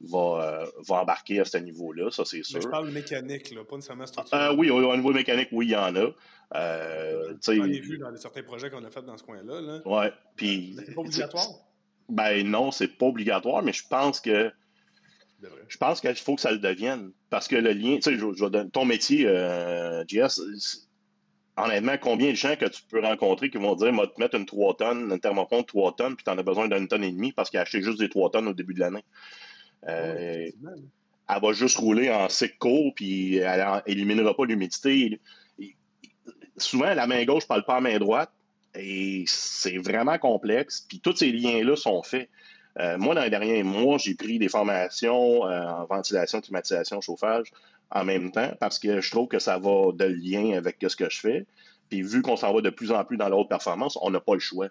va, 0.00 0.18
euh, 0.18 0.66
va, 0.88 0.96
embarquer 0.96 1.38
à 1.38 1.44
ce 1.44 1.58
niveau-là, 1.58 2.10
ça 2.10 2.24
c'est 2.24 2.42
sûr. 2.42 2.60
je 2.60 2.68
parle 2.68 2.90
mécanique, 2.90 3.52
là, 3.52 3.62
pas 3.64 3.76
nécessairement 3.76 4.06
structure. 4.06 4.36
Euh, 4.36 4.54
oui, 4.56 4.68
au, 4.70 4.96
niveau 4.96 5.12
mécanique, 5.12 5.48
oui, 5.52 5.66
il 5.66 5.70
y 5.70 5.76
en 5.76 5.94
a. 5.94 6.06
On 6.50 6.56
l'a 6.56 7.66
vu 7.66 7.98
dans 7.98 8.16
certains 8.16 8.42
projets 8.42 8.68
qu'on 8.68 8.84
a 8.84 8.90
fait 8.90 9.02
dans 9.02 9.16
ce 9.16 9.22
coin-là. 9.22 9.60
Là. 9.60 9.80
Oui, 9.84 10.06
puis... 10.34 10.76
C'est 10.84 10.94
pas 10.94 11.00
obligatoire? 11.00 11.46
Ben 12.08 12.46
non, 12.46 12.72
c'est 12.72 12.88
pas 12.88 13.06
obligatoire, 13.06 13.62
mais 13.62 13.72
je 13.72 13.86
pense 13.88 14.20
que 14.20 14.50
je 15.68 15.76
pense 15.76 16.00
qu'il 16.00 16.14
faut 16.16 16.36
que 16.36 16.40
ça 16.40 16.52
le 16.52 16.58
devienne. 16.58 17.12
Parce 17.28 17.48
que 17.48 17.56
le 17.56 17.72
lien, 17.72 17.96
tu 17.96 18.02
sais, 18.02 18.14
je, 18.14 18.32
je, 18.34 18.68
ton 18.68 18.84
métier, 18.84 19.26
JS, 20.08 20.83
honnêtement, 21.56 21.96
combien 22.00 22.30
de 22.30 22.36
gens 22.36 22.56
que 22.56 22.66
tu 22.66 22.82
peux 22.88 23.00
rencontrer 23.00 23.50
qui 23.50 23.58
vont 23.58 23.74
dire, 23.74 23.92
moi, 23.92 24.06
te 24.06 24.20
mettre 24.20 24.36
une 24.36 24.46
3 24.46 24.76
tonnes, 24.76 25.10
une 25.10 25.20
thermopompe 25.20 25.62
de 25.62 25.66
3 25.66 25.96
tonnes, 25.96 26.16
puis 26.16 26.24
tu 26.24 26.30
en 26.30 26.38
as 26.38 26.42
besoin 26.42 26.68
d'une 26.68 26.88
tonne 26.88 27.04
et 27.04 27.12
demie 27.12 27.32
parce 27.32 27.50
qu'il 27.50 27.58
a 27.58 27.62
acheté 27.62 27.82
juste 27.82 27.98
des 27.98 28.08
3 28.08 28.30
tonnes 28.30 28.48
au 28.48 28.54
début 28.54 28.74
de 28.74 28.80
l'année. 28.80 29.04
Euh, 29.88 30.50
elle 31.28 31.40
va 31.42 31.52
juste 31.52 31.76
rouler 31.76 32.10
en 32.10 32.28
cycle 32.28 32.58
court, 32.58 32.92
puis 32.94 33.36
elle 33.36 33.82
n'éliminera 33.86 34.34
pas 34.34 34.44
l'humidité. 34.44 35.20
Souvent, 36.56 36.92
la 36.94 37.06
main 37.06 37.24
gauche 37.24 37.44
ne 37.44 37.48
parle 37.48 37.64
pas 37.64 37.76
à 37.76 37.80
la 37.80 37.90
main 37.92 37.98
droite, 37.98 38.30
et 38.74 39.24
c'est 39.26 39.78
vraiment 39.78 40.18
complexe, 40.18 40.84
puis 40.88 41.00
tous 41.00 41.16
ces 41.16 41.30
liens-là 41.32 41.76
sont 41.76 42.02
faits. 42.02 42.28
Euh, 42.80 42.98
moi, 42.98 43.14
dans 43.14 43.22
les 43.22 43.30
derniers 43.30 43.62
mois, 43.62 43.98
j'ai 43.98 44.14
pris 44.14 44.38
des 44.38 44.48
formations 44.48 45.46
euh, 45.46 45.68
en 45.68 45.86
ventilation, 45.86 46.40
climatisation, 46.40 47.00
chauffage 47.00 47.52
en 47.94 48.04
même 48.04 48.30
temps 48.32 48.52
parce 48.60 48.78
que 48.78 49.00
je 49.00 49.10
trouve 49.10 49.28
que 49.28 49.38
ça 49.38 49.58
va 49.58 49.92
de 49.92 50.04
lien 50.04 50.56
avec 50.56 50.76
ce 50.86 50.96
que 50.96 51.08
je 51.08 51.20
fais. 51.20 51.46
Puis 51.88 52.02
vu 52.02 52.22
qu'on 52.22 52.36
s'en 52.36 52.52
va 52.52 52.60
de 52.60 52.70
plus 52.70 52.92
en 52.92 53.04
plus 53.04 53.16
dans 53.16 53.28
la 53.28 53.36
haute 53.36 53.48
performance, 53.48 53.98
on 54.02 54.10
n'a 54.10 54.20
pas 54.20 54.34
le 54.34 54.40
choix. 54.40 54.68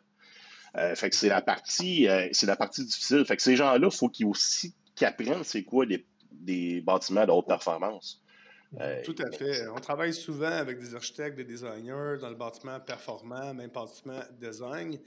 Euh, 0.76 0.95
fait 0.95 1.09
que 1.09 1.15
c'est 1.15 1.30
la 1.30 1.41
partie 1.41 2.07
c'est 2.32 2.47
la 2.47 2.55
partie 2.55 2.84
difficile. 2.86 3.26
Fait 3.26 3.36
que 3.36 3.41
ces 3.41 3.55
gens-là, 3.55 3.88
il 3.91 3.95
faut 3.95 4.09
qu'ils 4.09 4.26
aussi 4.26 4.74
apprennent 5.01 5.43
c'est 5.43 5.63
quoi 5.63 5.86
des, 5.86 6.82
bâtiments 6.82 7.26
de 7.26 7.32
haute 7.32 7.47
performance. 7.47 8.21
Tout 9.03 9.15
à 9.19 9.32
fait. 9.32 9.67
On 9.67 9.80
travaille 9.80 10.13
souvent 10.13 10.51
avec 10.51 10.80
des 10.80 10.95
architectes, 10.95 11.38
des 11.38 11.43
designers 11.43 12.17
dans 12.19 12.30
le 12.30 12.36
bâtiment 12.36 12.80
performant, 12.80 13.53
même 13.53 13.69
bâtiment 13.69 14.19
design. 14.39 14.97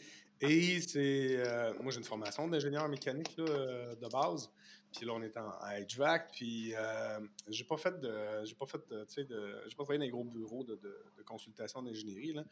Et 0.40 0.80
c'est. 0.80 1.36
Euh, 1.38 1.72
moi, 1.80 1.90
j'ai 1.90 1.98
une 1.98 2.04
formation 2.04 2.46
d'ingénieur 2.48 2.88
mécanique 2.88 3.34
euh, 3.38 3.94
de 3.94 4.08
base. 4.08 4.50
Puis 4.96 5.06
là, 5.06 5.12
on 5.14 5.22
est 5.22 5.36
en 5.36 5.50
HVAC. 5.50 6.32
Puis 6.32 6.74
euh, 6.74 7.20
j'ai 7.48 7.64
pas 7.64 7.76
fait 7.76 7.98
de. 8.00 8.44
J'ai 8.44 8.54
pas 8.54 8.66
j'ai 8.66 9.24
pas 9.26 9.84
travaillé 9.84 9.98
dans 9.98 10.04
les 10.04 10.10
gros 10.10 10.24
bureaux 10.24 10.64
de, 10.64 10.78
consultation 11.24 11.82
d'ingénierie. 11.82 12.32
Là. 12.34 12.44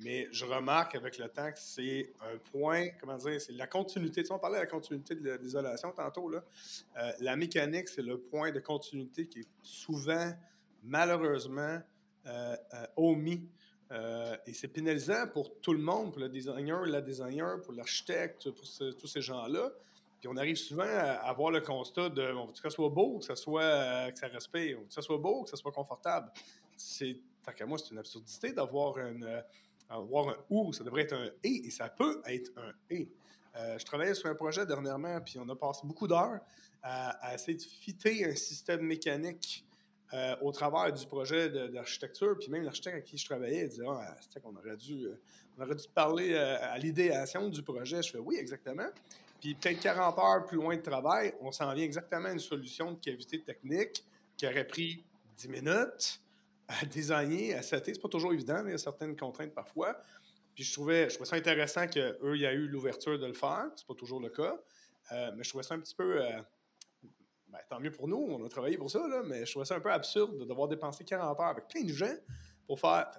mais 0.00 0.28
je 0.30 0.44
remarque 0.44 0.94
avec 0.94 1.18
le 1.18 1.28
temps 1.28 1.50
que 1.50 1.58
c'est 1.58 2.12
un 2.20 2.38
point. 2.50 2.88
Comment 3.00 3.16
dire 3.16 3.40
C'est 3.40 3.52
la 3.52 3.66
continuité. 3.66 4.22
Tu 4.22 4.28
sais, 4.28 4.32
on 4.32 4.38
parlait 4.38 4.58
de 4.58 4.62
la 4.64 4.70
continuité 4.70 5.14
de 5.14 5.32
l'isolation 5.34 5.92
tantôt. 5.92 6.28
Là. 6.28 6.44
la 7.20 7.36
mécanique, 7.36 7.88
c'est 7.88 8.02
le 8.02 8.18
point 8.18 8.52
de 8.52 8.60
continuité 8.60 9.26
qui 9.26 9.40
est 9.40 9.48
souvent, 9.62 10.32
malheureusement, 10.82 11.80
omis 12.96 13.48
euh, 13.92 14.36
et 14.46 14.54
c'est 14.54 14.68
pénalisant 14.68 15.26
pour 15.32 15.60
tout 15.60 15.72
le 15.72 15.82
monde, 15.82 16.12
pour 16.12 16.20
le 16.20 16.28
designer, 16.28 16.86
la 16.86 17.02
designer, 17.02 17.60
pour 17.60 17.74
l'architecte, 17.74 18.50
pour 18.50 18.66
tous 18.98 19.06
ces 19.06 19.20
gens-là. 19.20 19.70
Puis 20.22 20.30
on 20.32 20.36
arrive 20.36 20.54
souvent 20.54 20.84
à 20.84 21.14
avoir 21.28 21.50
le 21.50 21.60
constat 21.60 22.08
de 22.08 22.22
on 22.32 22.46
veut 22.46 22.52
que 22.52 22.58
ça 22.58 22.70
soit 22.70 22.88
beau, 22.88 23.18
que 23.18 23.24
ça 23.24 23.34
soit 23.34 23.62
euh, 23.62 24.10
que 24.12 24.18
ça 24.18 24.28
respire, 24.28 24.78
que 24.86 24.94
ça 24.94 25.02
soit 25.02 25.18
beau, 25.18 25.42
que 25.42 25.50
ça 25.50 25.56
soit 25.56 25.72
confortable. 25.72 26.30
C'est 26.76 27.18
fait 27.44 27.54
que 27.54 27.64
moi 27.64 27.76
c'est 27.76 27.90
une 27.90 27.98
absurdité 27.98 28.52
d'avoir 28.52 28.98
une 28.98 29.24
euh, 29.24 29.40
avoir 29.88 30.28
un 30.28 30.36
ou, 30.48 30.72
ça 30.72 30.84
devrait 30.84 31.02
être 31.02 31.14
un 31.14 31.28
et 31.42 31.66
et 31.66 31.70
ça 31.70 31.88
peut 31.88 32.22
être 32.26 32.52
un 32.56 32.72
et. 32.88 33.08
je 33.78 33.84
travaillais 33.84 34.14
sur 34.14 34.30
un 34.30 34.34
projet 34.36 34.64
dernièrement, 34.64 35.20
puis 35.20 35.40
on 35.40 35.48
a 35.48 35.56
passé 35.56 35.80
beaucoup 35.84 36.06
d'heures 36.06 36.38
à, 36.84 37.10
à, 37.26 37.34
essayer 37.34 37.56
de 37.56 37.62
fitter 37.62 38.24
un 38.24 38.36
système 38.36 38.82
mécanique 38.82 39.66
euh, 40.14 40.36
au 40.42 40.52
travers 40.52 40.92
du 40.92 41.06
projet 41.06 41.48
d'architecture, 41.70 42.36
puis 42.38 42.50
même 42.50 42.64
l'architecte 42.64 42.96
avec 42.96 43.06
qui 43.06 43.16
je 43.16 43.24
travaillais, 43.24 43.62
il 43.62 43.68
disait 43.68 43.84
Ah, 43.88 44.14
qu'on 44.42 44.54
aurait 44.54 44.76
dû, 44.76 45.06
euh, 45.06 45.18
on 45.56 45.62
aurait 45.62 45.74
dû 45.74 45.86
parler 45.94 46.34
euh, 46.34 46.58
à 46.60 46.76
l'idéation 46.76 47.48
du 47.48 47.62
projet. 47.62 48.02
Je 48.02 48.10
fais 48.10 48.18
Oui, 48.18 48.36
exactement. 48.38 48.88
Puis 49.42 49.56
peut-être 49.56 49.80
40 49.80 50.18
heures 50.18 50.46
plus 50.46 50.56
loin 50.56 50.76
de 50.76 50.82
travail, 50.82 51.34
on 51.40 51.50
s'en 51.50 51.74
vient 51.74 51.84
exactement 51.84 52.28
à 52.28 52.32
une 52.32 52.38
solution 52.38 52.92
de 52.92 53.00
cavité 53.00 53.42
technique 53.42 54.04
qui 54.36 54.46
aurait 54.46 54.66
pris 54.66 55.04
10 55.36 55.48
minutes 55.48 56.20
à 56.68 56.84
designer, 56.90 57.54
à 57.54 57.62
setter. 57.62 57.92
C'est 57.92 58.00
pas 58.00 58.08
toujours 58.08 58.32
évident, 58.32 58.62
il 58.64 58.70
y 58.70 58.74
a 58.74 58.78
certaines 58.78 59.16
contraintes 59.16 59.52
parfois. 59.52 60.00
Puis 60.54 60.62
je 60.62 60.72
trouvais, 60.72 61.10
je 61.10 61.14
trouvais 61.16 61.28
ça 61.28 61.36
intéressant 61.36 61.88
qu'eux, 61.88 62.36
il 62.36 62.40
y 62.40 62.46
a 62.46 62.52
eu 62.52 62.68
l'ouverture 62.68 63.18
de 63.18 63.26
le 63.26 63.34
faire. 63.34 63.66
C'est 63.74 63.86
pas 63.86 63.94
toujours 63.94 64.20
le 64.20 64.28
cas. 64.28 64.56
mais 65.10 65.42
je 65.42 65.48
trouvais 65.48 65.64
ça 65.64 65.74
un 65.74 65.80
petit 65.80 65.94
peu 65.94 66.20
ben, 67.48 67.58
tant 67.68 67.80
mieux 67.80 67.90
pour 67.90 68.06
nous, 68.08 68.16
on 68.16 68.44
a 68.44 68.48
travaillé 68.48 68.78
pour 68.78 68.90
ça, 68.90 69.06
là, 69.08 69.22
mais 69.26 69.44
je 69.44 69.50
trouvais 69.50 69.66
ça 69.66 69.76
un 69.76 69.80
peu 69.80 69.92
absurde 69.92 70.38
de 70.38 70.44
devoir 70.44 70.68
dépenser 70.68 71.04
40 71.04 71.38
heures 71.38 71.46
avec 71.46 71.68
plein 71.68 71.82
de 71.82 71.92
gens 71.92 72.14
pour 72.66 72.80
faire. 72.80 73.10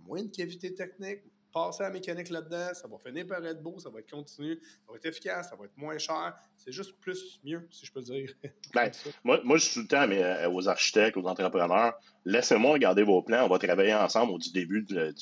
Moins 0.00 0.22
de 0.22 0.28
cavité 0.28 0.72
technique, 0.72 1.22
passer 1.52 1.82
à 1.82 1.88
la 1.88 1.92
mécanique 1.92 2.30
là-dedans, 2.30 2.74
ça 2.74 2.88
va 2.88 2.98
finir 2.98 3.26
par 3.26 3.44
être 3.44 3.62
beau, 3.62 3.78
ça 3.78 3.90
va 3.90 4.00
être 4.00 4.10
continu, 4.10 4.58
ça 4.62 4.92
va 4.92 4.96
être 4.96 5.06
efficace, 5.06 5.50
ça 5.50 5.56
va 5.56 5.66
être 5.66 5.76
moins 5.76 5.98
cher. 5.98 6.34
C'est 6.56 6.72
juste 6.72 6.98
plus, 7.00 7.40
mieux, 7.44 7.66
si 7.70 7.86
je 7.86 7.92
peux 7.92 8.02
dire. 8.02 8.30
ben, 8.74 8.90
moi, 9.24 9.40
moi, 9.44 9.58
je 9.58 9.64
suis 9.64 9.74
tout 9.74 9.80
le 9.80 9.88
temps 9.88 10.06
mais, 10.06 10.22
euh, 10.22 10.50
aux 10.50 10.68
architectes, 10.68 11.16
aux 11.16 11.26
entrepreneurs, 11.26 11.94
laissez-moi 12.24 12.72
regarder 12.72 13.02
vos 13.02 13.22
plans, 13.22 13.44
on 13.44 13.48
va 13.48 13.58
travailler 13.58 13.94
ensemble 13.94 14.32
au 14.32 14.38
début. 14.38 14.82
De, 14.82 15.14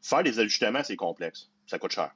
Faire 0.00 0.22
des 0.22 0.38
ajustements, 0.38 0.82
c'est 0.82 0.96
complexe, 0.96 1.50
ça 1.66 1.78
coûte 1.78 1.92
cher. 1.92 2.12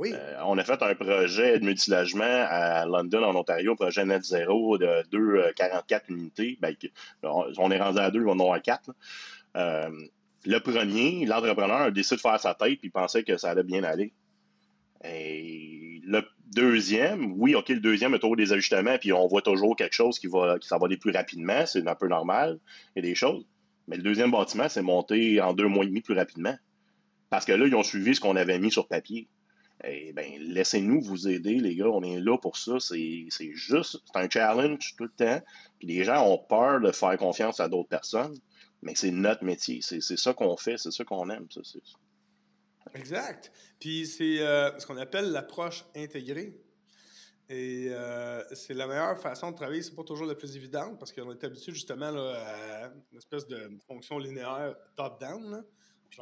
Euh, 0.00 0.36
on 0.44 0.58
a 0.58 0.64
fait 0.64 0.82
un 0.82 0.94
projet 0.94 1.58
de 1.58 1.64
multilogement 1.64 2.46
à 2.48 2.84
London, 2.86 3.22
en 3.24 3.36
Ontario, 3.36 3.74
projet 3.76 4.04
net 4.04 4.24
zéro 4.24 4.78
de 4.78 4.86
2,44 5.12 5.94
euh, 5.94 5.98
unités. 6.08 6.58
Ben, 6.60 6.74
on 7.22 7.70
est 7.70 7.80
rendu 7.80 7.98
à 7.98 8.10
deux, 8.10 8.24
on 8.24 8.38
en 8.38 8.52
a 8.52 8.60
quatre. 8.60 8.90
Euh, 9.56 9.90
le 10.44 10.58
premier, 10.58 11.24
l'entrepreneur 11.26 11.82
a 11.82 11.90
décidé 11.90 12.16
de 12.16 12.20
faire 12.20 12.40
sa 12.40 12.54
tête 12.54 12.78
puis 12.80 12.88
il 12.88 12.90
pensait 12.90 13.22
que 13.22 13.36
ça 13.36 13.50
allait 13.50 13.62
bien 13.62 13.84
aller. 13.84 14.12
Et 15.04 16.00
le 16.04 16.22
deuxième, 16.54 17.32
oui, 17.40 17.54
OK, 17.54 17.68
le 17.70 17.80
deuxième 17.80 18.14
a 18.14 18.18
toujours 18.18 18.36
des 18.36 18.52
ajustements, 18.52 18.98
puis 18.98 19.12
on 19.12 19.26
voit 19.26 19.42
toujours 19.42 19.76
quelque 19.76 19.94
chose 19.94 20.18
qui 20.18 20.26
va, 20.26 20.58
qui 20.58 20.68
va 20.68 20.78
aller 20.84 20.96
plus 20.96 21.12
rapidement, 21.12 21.66
c'est 21.66 21.86
un 21.86 21.94
peu 21.94 22.08
normal, 22.08 22.58
a 22.96 23.00
des 23.00 23.14
choses. 23.14 23.46
Mais 23.88 23.96
le 23.96 24.02
deuxième 24.02 24.30
bâtiment, 24.30 24.68
c'est 24.68 24.82
monté 24.82 25.40
en 25.40 25.54
deux 25.54 25.66
mois 25.66 25.84
et 25.84 25.88
demi 25.88 26.00
plus 26.00 26.14
rapidement. 26.14 26.56
Parce 27.30 27.44
que 27.44 27.52
là, 27.52 27.66
ils 27.66 27.74
ont 27.74 27.82
suivi 27.82 28.14
ce 28.14 28.20
qu'on 28.20 28.36
avait 28.36 28.58
mis 28.58 28.70
sur 28.70 28.86
papier. 28.86 29.28
Eh 29.84 30.12
bien, 30.12 30.26
laissez-nous 30.38 31.00
vous 31.00 31.28
aider, 31.28 31.54
les 31.54 31.74
gars. 31.74 31.88
On 31.88 32.02
est 32.02 32.20
là 32.20 32.38
pour 32.38 32.56
ça. 32.56 32.78
C'est 32.78 33.26
juste, 33.54 33.98
c'est 34.04 34.20
un 34.20 34.28
challenge 34.30 34.94
tout 34.96 35.04
le 35.04 35.10
temps. 35.10 35.42
Puis 35.78 35.88
les 35.88 36.04
gens 36.04 36.24
ont 36.28 36.38
peur 36.38 36.80
de 36.80 36.92
faire 36.92 37.16
confiance 37.16 37.58
à 37.58 37.68
d'autres 37.68 37.88
personnes, 37.88 38.36
mais 38.82 38.94
c'est 38.94 39.10
notre 39.10 39.44
métier. 39.44 39.80
C'est 39.82 40.00
ça 40.00 40.34
qu'on 40.34 40.56
fait, 40.56 40.76
c'est 40.76 40.90
ça 40.90 41.04
qu'on 41.04 41.30
aime. 41.30 41.46
Ça, 41.50 41.60
exact. 42.94 43.52
Puis 43.78 44.06
c'est 44.06 44.40
euh, 44.40 44.76
ce 44.78 44.86
qu'on 44.86 44.96
appelle 44.96 45.30
l'approche 45.30 45.84
intégrée. 45.96 46.60
Et 47.48 47.88
euh, 47.90 48.42
c'est 48.54 48.74
la 48.74 48.86
meilleure 48.86 49.18
façon 49.18 49.50
de 49.50 49.56
travailler. 49.56 49.82
C'est 49.82 49.94
pas 49.94 50.04
toujours 50.04 50.26
la 50.26 50.34
plus 50.34 50.56
évidente 50.56 50.98
parce 50.98 51.12
qu'on 51.12 51.30
est 51.32 51.44
habitué 51.44 51.72
justement 51.72 52.06
à 52.06 52.90
une 53.12 53.18
espèce 53.18 53.46
de 53.46 53.70
fonction 53.86 54.18
linéaire 54.18 54.74
top-down. 54.96 55.64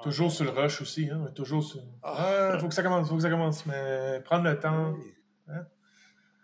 Toujours 0.02 0.30
sur 0.30 0.44
le 0.44 0.50
rush 0.50 0.82
aussi, 0.82 1.08
hein? 1.10 1.32
Toujours 1.34 1.64
sur. 1.64 1.82
Ah, 2.02 2.56
faut 2.60 2.68
que 2.68 2.74
ça 2.74 2.82
commence, 2.82 3.08
faut 3.08 3.16
que 3.16 3.22
ça 3.22 3.30
commence, 3.30 3.66
mais 3.66 4.20
prendre 4.24 4.48
le 4.48 4.58
temps. 4.58 4.96
Hein? 5.48 5.66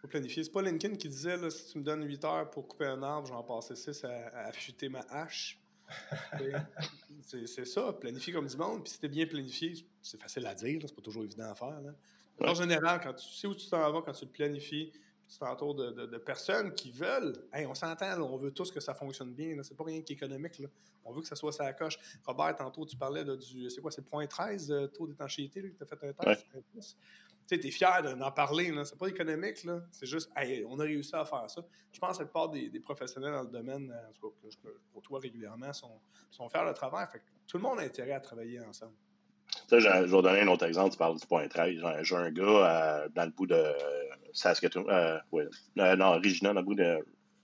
Faut 0.01 0.09
planifier. 0.09 0.43
C'est 0.43 0.51
pas 0.51 0.63
Lincoln 0.63 0.97
qui 0.97 1.09
disait 1.09 1.37
là, 1.37 1.49
si 1.51 1.73
tu 1.73 1.79
me 1.79 1.85
donnes 1.85 2.05
8 2.05 2.25
heures 2.25 2.51
pour 2.51 2.67
couper 2.67 2.87
un 2.87 3.03
arbre, 3.03 3.29
j'en 3.29 3.43
passer 3.45 3.77
6 3.77 4.05
à, 4.05 4.09
à 4.09 4.49
affûter 4.49 4.89
ma 4.89 5.01
hache. 5.11 5.61
c'est 7.23 7.65
ça, 7.65 7.93
planifier 7.93 8.33
comme 8.33 8.47
du 8.47 8.57
monde. 8.57 8.85
Puis 8.85 8.93
si 8.93 9.01
t'es 9.01 9.09
bien 9.09 9.27
planifié, 9.27 9.75
c'est 10.03 10.21
facile 10.21 10.47
à 10.47 10.55
dire, 10.55 10.81
c'est 10.83 10.95
pas 10.95 11.03
toujours 11.03 11.25
évident 11.25 11.51
à 11.51 11.55
faire. 11.55 11.81
Là. 11.81 11.93
En 12.41 12.55
général, 12.55 13.01
quand 13.03 13.15
tu 13.15 13.29
sais 13.29 13.47
où 13.47 13.55
tu 13.55 13.67
t'en 13.69 13.91
vas, 13.93 14.03
quand 14.03 14.13
tu 14.13 14.25
le 14.25 14.31
planifies, 14.31 14.93
tu 15.29 15.39
t'entoures 15.39 15.75
de, 15.75 16.19
personnes 16.19 16.73
qui 16.75 16.91
veulent. 16.91 17.35
Hey, 17.53 17.67
on 17.67 17.75
s'entend, 17.75 18.21
on 18.21 18.37
veut 18.37 18.53
tous 18.53 18.71
que 18.71 18.81
ça 18.81 18.95
fonctionne 18.95 19.33
bien. 19.33 19.61
C'est 19.63 19.77
pas 19.77 19.85
rien 19.85 20.01
qui 20.03 20.13
est 20.13 20.17
économique. 20.17 20.59
Là. 20.59 20.69
On 21.05 21.13
veut 21.13 21.23
que 21.23 21.29
ça 21.29 21.37
soit 21.37 21.53
ça 21.53 21.73
coche. 21.73 21.99
Robert, 22.25 22.55
tantôt, 22.57 22.85
tu 22.87 22.97
parlais 22.97 23.25
du. 23.25 23.71
C'est 23.71 23.81
quoi, 23.81 23.91
c'est 23.91 24.03
le 24.03 24.07
point 24.07 24.27
13, 24.27 24.67
de 24.69 24.87
taux 24.87 25.07
d'étanchéité, 25.07 25.63
que 25.63 25.85
tu 25.85 25.93
as 25.93 25.97
fait 25.97 26.09
un 26.09 26.13
test. 26.13 26.97
Tu 27.49 27.55
es 27.55 27.71
fier 27.71 28.03
d'en 28.03 28.31
parler. 28.31 28.73
C'est 28.85 28.99
pas 28.99 29.09
économique. 29.09 29.65
là. 29.65 29.81
C'est 29.93 30.07
juste, 30.07 30.31
hey, 30.37 30.65
on 30.69 30.79
a 30.81 30.85
réussi 30.85 31.15
à 31.15 31.25
faire 31.25 31.49
ça. 31.49 31.63
Je 31.93 31.99
pense 31.99 32.17
que 32.17 32.23
la 32.23 32.27
plupart 32.27 32.51
des, 32.51 32.81
professionnels 32.81 33.33
dans 33.33 33.43
le 33.43 33.49
domaine, 33.51 33.93
en 33.93 34.13
tout 34.13 34.31
cas, 34.31 34.37
que 34.43 34.51
je 34.51 34.57
côtoie 34.93 35.21
régulièrement, 35.21 35.73
sont, 35.73 36.01
sont 36.31 36.49
fiers 36.49 36.67
de 36.67 36.73
travail. 36.73 37.07
Fait 37.11 37.23
tout 37.47 37.59
le 37.59 37.63
monde 37.63 37.79
a 37.79 37.83
intérêt 37.83 38.13
à 38.13 38.21
travailler 38.21 38.61
ensemble. 38.61 38.95
je 39.71 39.77
vais 39.77 40.23
donner 40.23 40.41
un 40.41 40.49
autre 40.49 40.67
exemple. 40.67 40.91
Tu 40.91 40.99
parles 40.99 41.19
du 41.19 41.27
point 41.27 41.47
13. 41.47 41.81
J'ai 42.03 42.17
un 42.17 42.31
gars 42.31 42.43
euh, 43.05 43.09
dans 43.15 43.25
le 43.25 43.31
bout 43.31 43.47
de 43.47 43.73
Saskatoon, 44.37 44.87
euh, 44.89 45.19
euh, 45.35 45.97
non, 45.97 46.13
Regina, 46.13 46.53
dans 46.53 46.61
le 46.61 46.67
bout 46.67 46.75
de, 46.75 46.99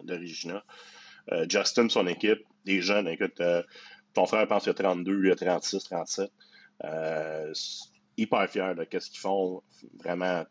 Regina. 0.06 0.62
Euh, 1.32 1.46
Justin, 1.48 1.88
son 1.88 2.06
équipe, 2.06 2.44
des 2.64 2.82
jeunes, 2.82 3.08
écoute, 3.08 3.40
ton 4.12 4.26
frère 4.26 4.46
pense 4.46 4.64
qu'il 4.64 4.70
a 4.70 4.74
32, 4.74 5.24
il 5.24 5.32
a 5.32 5.36
36, 5.36 5.84
37. 5.84 6.30
Hyper 8.22 8.48
fier 8.48 8.74
de 8.74 8.86
ce 8.98 9.10
qu'ils 9.10 9.20
font. 9.20 9.62
Vraiment, 10.02 10.44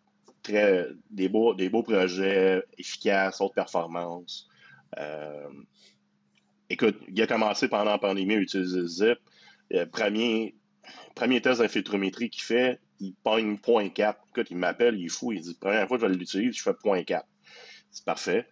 très, 0.43 0.87
des, 1.09 1.29
beaux, 1.29 1.53
des 1.53 1.69
beaux 1.69 1.83
projets, 1.83 2.63
efficaces, 2.77 3.41
haute 3.41 3.53
performance. 3.53 4.47
écoute, 6.69 6.97
il 7.07 7.21
a 7.21 7.27
commencé 7.27 7.67
pendant 7.67 7.91
la 7.91 7.97
pandémie 7.97 8.35
à 8.35 8.37
utiliser 8.37 8.87
Zip. 8.87 9.19
premier, 9.91 10.55
premier 11.15 11.41
test 11.41 11.61
d'infiltrométrie 11.61 12.29
qu'il 12.29 12.43
fait, 12.43 12.79
il 13.01 13.13
pogne 13.23 13.55
0.4. 13.55 14.15
Écoute, 14.29 14.47
il 14.51 14.57
m'appelle, 14.57 14.95
il 14.97 15.05
est 15.05 15.09
fou. 15.09 15.31
Il 15.31 15.41
dit 15.41 15.57
Première 15.59 15.87
fois 15.87 15.97
que 15.97 16.03
je 16.03 16.07
vais 16.07 16.17
l'utiliser, 16.17 16.51
je 16.53 16.61
fais 16.61 16.71
0.4. 16.71 17.21
C'est 17.89 18.05
parfait. 18.05 18.47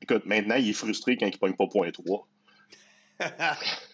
Écoute, 0.00 0.26
maintenant, 0.26 0.56
il 0.56 0.68
est 0.68 0.72
frustré 0.72 1.16
quand 1.16 1.26
il 1.26 1.32
ne 1.32 1.38
pogne 1.38 1.54
pas 1.54 1.64
0.3. 1.64 2.24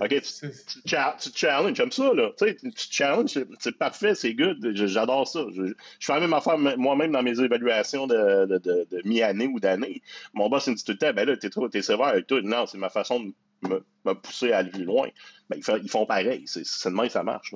OK, 0.00 0.08
tu, 0.08 0.50
tu, 0.84 1.30
challenges, 1.34 1.76
j'aime 1.76 1.92
ça, 1.92 2.12
là. 2.12 2.30
Tu, 2.38 2.48
sais, 2.48 2.56
tu 2.56 2.86
challenges, 2.90 3.38
c'est 3.58 3.78
parfait, 3.78 4.14
c'est 4.14 4.34
good, 4.34 4.58
j'adore 4.74 5.26
ça. 5.26 5.46
Je, 5.54 5.72
fais 6.00 6.12
la 6.12 6.20
même 6.20 6.34
affaire 6.34 6.58
moi-même 6.58 7.12
dans 7.12 7.22
mes 7.22 7.40
évaluations 7.40 8.06
de, 8.06 8.46
de, 8.46 8.58
de, 8.58 9.02
mi-année 9.04 9.46
ou 9.46 9.60
d'année. 9.60 10.02
Mon 10.34 10.48
boss 10.48 10.68
me 10.68 10.74
dit 10.74 10.84
tout 10.84 10.92
le 10.92 10.98
temps, 10.98 11.12
ben 11.14 11.26
là, 11.26 11.36
t'es, 11.36 11.48
es 11.48 11.82
sévère 11.82 12.08
avec 12.08 12.26
tout. 12.26 12.40
Non, 12.40 12.66
c'est 12.66 12.78
ma 12.78 12.90
façon 12.90 13.20
de 13.20 13.32
me, 13.68 14.14
pousser 14.14 14.52
à 14.52 14.58
aller 14.58 14.70
plus 14.70 14.84
loin. 14.84 15.08
Ben, 15.48 15.60
ils, 15.82 15.90
font 15.90 16.06
pareil. 16.06 16.42
C'est, 16.46 16.64
c'est 16.64 16.90
de 16.90 17.08
ça 17.08 17.22
marche. 17.22 17.54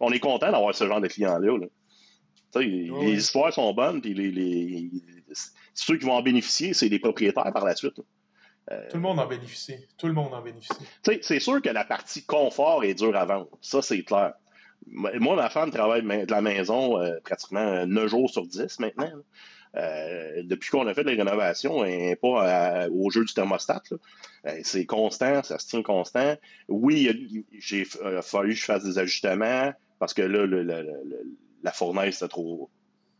on 0.00 0.12
est 0.12 0.20
content 0.20 0.52
d'avoir 0.52 0.74
ce 0.74 0.86
genre 0.86 1.00
de 1.00 1.08
clients-là. 1.08 1.58
Les 2.60 3.18
histoires 3.18 3.52
sont 3.52 3.72
bonnes, 3.72 4.00
puis 4.00 4.14
les, 4.14 4.90
ceux 5.74 5.96
qui 5.98 6.04
vont 6.04 6.12
en 6.12 6.22
bénéficier, 6.22 6.72
c'est 6.72 6.88
les 6.88 6.98
propriétaires 6.98 7.52
par 7.52 7.64
la 7.64 7.74
suite. 7.74 8.00
Tout 8.68 8.96
le 8.96 9.00
monde 9.00 9.20
en 9.20 9.26
bénéficie. 9.26 9.76
Tout 9.98 10.06
le 10.06 10.14
monde 10.14 10.32
en 10.32 10.40
bénéficie. 10.40 10.72
C'est 11.22 11.40
sûr 11.40 11.60
que 11.60 11.68
la 11.68 11.84
partie 11.84 12.24
confort 12.24 12.84
est 12.84 12.94
dure 12.94 13.16
à 13.16 13.24
vendre. 13.24 13.48
Ça, 13.60 13.82
c'est 13.82 14.02
clair. 14.02 14.32
Moi, 14.86 15.36
ma 15.36 15.50
femme 15.50 15.70
travaille 15.70 16.02
de 16.02 16.30
la 16.30 16.40
maison 16.40 16.98
euh, 17.00 17.18
pratiquement 17.24 17.86
9 17.86 18.06
jours 18.08 18.30
sur 18.30 18.46
10 18.46 18.80
maintenant. 18.80 19.10
Euh, 19.76 20.42
depuis 20.44 20.70
qu'on 20.70 20.86
a 20.86 20.94
fait 20.94 21.02
les 21.02 21.16
rénovations, 21.16 21.84
et 21.84 22.16
pas 22.16 22.86
au 22.90 23.10
jeu 23.10 23.24
du 23.24 23.34
thermostat. 23.34 23.82
Euh, 24.46 24.60
c'est 24.62 24.86
constant, 24.86 25.42
ça 25.42 25.58
se 25.58 25.66
tient 25.66 25.82
constant. 25.82 26.36
Oui, 26.68 27.44
j'ai 27.58 27.84
fallu 27.84 28.54
que 28.54 28.60
je 28.60 28.64
fasse 28.64 28.84
des 28.84 28.98
ajustements 28.98 29.72
parce 29.98 30.14
que 30.14 30.22
là, 30.22 30.46
la 31.62 31.72
fournaise 31.72 32.16
était 32.16 32.28
trop, 32.28 32.70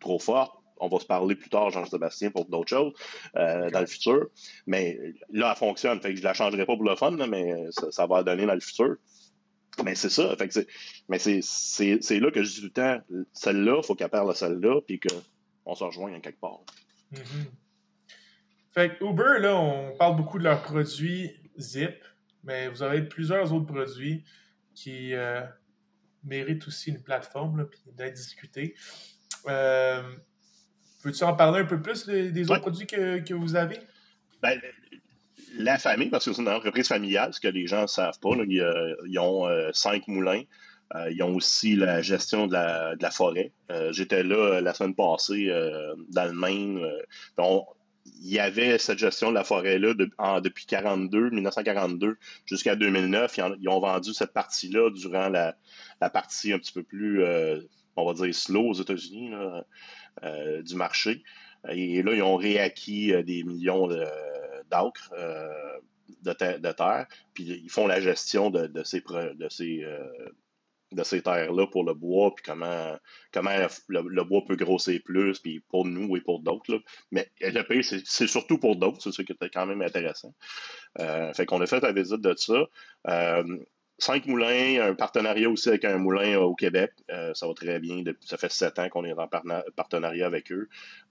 trop 0.01 0.19
forte. 0.19 0.55
On 0.79 0.89
va 0.89 0.99
se 0.99 1.07
parler 1.07 1.35
plus 1.35 1.49
tard, 1.49 1.71
Jean-Sébastien, 1.71 2.31
pour 2.31 2.47
d'autres 2.47 2.69
choses 2.69 2.93
euh, 3.37 3.71
dans 3.71 3.81
le 3.81 3.87
futur. 3.87 4.27
Mais 4.67 4.99
là, 5.31 5.51
elle 5.51 5.59
fonctionne. 5.59 6.01
Fait 6.01 6.11
que 6.11 6.17
je 6.17 6.23
ne 6.23 6.27
la 6.27 6.35
changerai 6.35 6.67
pas 6.67 6.77
pour 6.77 6.85
le 6.85 6.97
fun, 6.97 7.13
mais 7.29 7.67
ça, 7.91 8.07
va 8.07 8.23
donner 8.23 8.47
dans 8.47 8.55
le 8.55 8.61
futur. 8.61 8.97
Mais 9.85 9.95
c'est 9.95 10.11
ça. 10.11 10.35
Fait 10.37 10.67
mais 11.09 11.19
c'est 11.19 12.21
là 12.21 12.31
que 12.31 12.43
je 12.43 12.51
dis 12.51 12.61
tout 12.61 12.67
le 12.67 12.71
temps, 12.71 13.01
celle-là, 13.33 13.79
il 13.83 13.87
faut 13.87 13.95
qu'elle 13.95 14.11
perde 14.11 14.33
celle-là, 14.35 14.81
puis 14.87 14.99
que 15.01 15.09
on 15.67 15.75
se 15.75 15.85
rejoint 15.85 16.19
quelque 16.21 16.41
part. 16.41 16.61
Mm-hmm. 17.13 17.47
Fait 18.73 18.97
que 18.97 19.05
Uber, 19.05 19.41
là, 19.41 19.57
on 19.57 19.97
parle 19.97 20.17
beaucoup 20.17 20.39
de 20.39 20.45
leurs 20.45 20.63
produits 20.63 21.31
Zip, 21.59 22.03
mais 22.43 22.69
vous 22.69 22.83
avez 22.83 23.03
plusieurs 23.03 23.53
autres 23.53 23.67
produits 23.67 24.25
qui 24.75 25.15
euh, 25.15 25.41
méritent 26.25 26.67
aussi 26.67 26.91
une 26.91 27.03
plateforme 27.03 27.69
et 27.87 27.93
d'être 27.93 28.15
discutés. 28.15 28.75
Euh, 29.47 30.03
Peux-tu 31.05 31.23
en 31.23 31.35
parler 31.35 31.61
un 31.61 31.65
peu 31.67 31.83
plus 31.83 32.07
des, 32.07 32.51
autres 32.51 32.63
produits 32.63 32.87
que, 32.87 33.35
vous 33.35 33.57
avez? 33.57 33.79
Ben, 34.41 34.59
la 35.59 35.77
famille, 35.77 36.09
parce 36.09 36.25
que 36.25 36.33
c'est 36.33 36.41
une 36.41 36.49
entreprise 36.49 36.89
familiale, 36.89 37.35
ce 37.35 37.41
que 37.41 37.49
les 37.49 37.67
gens 37.67 37.83
ne 37.83 37.87
savent 37.87 38.19
pas, 38.21 38.31
ils, 38.49 39.19
ont 39.19 39.47
euh, 39.47 39.69
cinq 39.75 40.09
moulins. 40.09 40.41
Euh, 40.95 41.11
ils 41.11 41.23
ont 41.23 41.35
aussi 41.35 41.77
la 41.77 42.01
gestion 42.01 42.47
de 42.47 42.55
la, 42.55 43.11
forêt. 43.11 43.53
Euh, 43.71 43.93
j'étais 43.93 44.23
là 44.23 44.63
la 44.63 44.73
semaine 44.73 44.95
passée 44.95 45.49
dans 46.09 46.25
le 46.25 46.33
Maine. 46.33 46.81
il 48.23 48.33
y 48.33 48.39
avait 48.39 48.79
cette 48.79 48.99
gestion 48.99 49.29
de 49.29 49.35
la 49.35 49.45
forêt-là 49.45 49.93
depuis 50.41 50.65
42, 50.65 51.29
1942 51.29 52.17
jusqu'à 52.47 52.77
2009. 52.77 53.37
Ils, 53.61 53.69
ont 53.69 53.81
vendu 53.81 54.15
cette 54.15 54.33
partie-là 54.33 54.89
durant 54.89 55.29
la, 55.29 55.55
partie 56.09 56.55
un 56.55 56.59
petit 56.59 56.73
peu 56.73 56.83
plus, 56.83 57.23
on 57.97 58.07
va 58.07 58.15
dire, 58.15 58.35
slow 58.35 58.71
aux 58.71 58.75
États-Unis 58.81 59.33
du 60.23 60.75
marché. 60.75 61.23
Et 61.69 62.03
là, 62.03 62.13
ils 62.13 62.23
ont 62.23 62.37
réacquis 62.37 63.13
des 63.25 63.43
millions 63.45 63.89
d'acres. 64.71 65.13
De, 66.23 66.33
de, 66.33 66.73
terre, 66.73 67.07
puis 67.35 67.45
ils 67.45 67.71
font 67.71 67.87
la 67.87 68.01
gestion 68.01 68.51
de, 68.51 68.83
ces, 68.83 69.01
de 69.01 69.49
ces 69.49 69.85
ces 71.03 71.23
terres-là 71.23 71.67
pour 71.67 71.85
le 71.85 71.95
bois, 71.95 72.35
puis 72.35 72.45
comment, 72.45 72.97
comment 73.33 73.51
le, 73.89 74.23
bois 74.23 74.45
peut 74.47 74.57
grossir 74.57 75.01
plus, 75.05 75.41
puis 75.41 75.61
pour 75.61 75.85
nous 75.85 76.17
et 76.17 76.21
pour 76.21 76.41
d'autres. 76.41 76.81
Mais 77.11 77.29
le 77.41 77.83
c'est 77.83 78.27
surtout 78.27 78.59
pour 78.59 78.77
d'autres, 78.77 79.03
c'est 79.03 79.13
ce 79.13 79.23
qui 79.23 79.33
était 79.33 79.51
quand 79.51 79.67
même 79.67 79.83
intéressant. 79.83 80.35
Euh, 81.01 81.33
fait 81.33 81.47
qu'on 81.47 81.61
a 81.61 81.67
fait 81.67 81.81
la 81.81 81.93
visite 81.93 82.21
de 82.21 82.35
ça. 82.37 82.67
Euh, 83.09 83.59
cinq 83.99 84.27
moulins, 84.27 84.81
un 84.83 84.95
partenariat 84.95 85.49
aussi 85.49 85.69
avec 85.69 85.85
un 85.85 85.99
moulin 85.99 86.39
au 86.39 86.55
Québec. 86.55 86.93
Euh, 87.11 87.33
ça 87.35 87.47
va 87.47 87.55
très 87.55 87.79
bien. 87.79 88.03
ça 88.21 88.37
fait 88.37 88.51
sept 88.51 88.79
ans 88.79 88.89
qu'on 88.89 89.05
est 89.05 89.13
en 89.13 89.29
partenariat 89.77 90.27
avec 90.27 90.51
eux. 90.53 90.69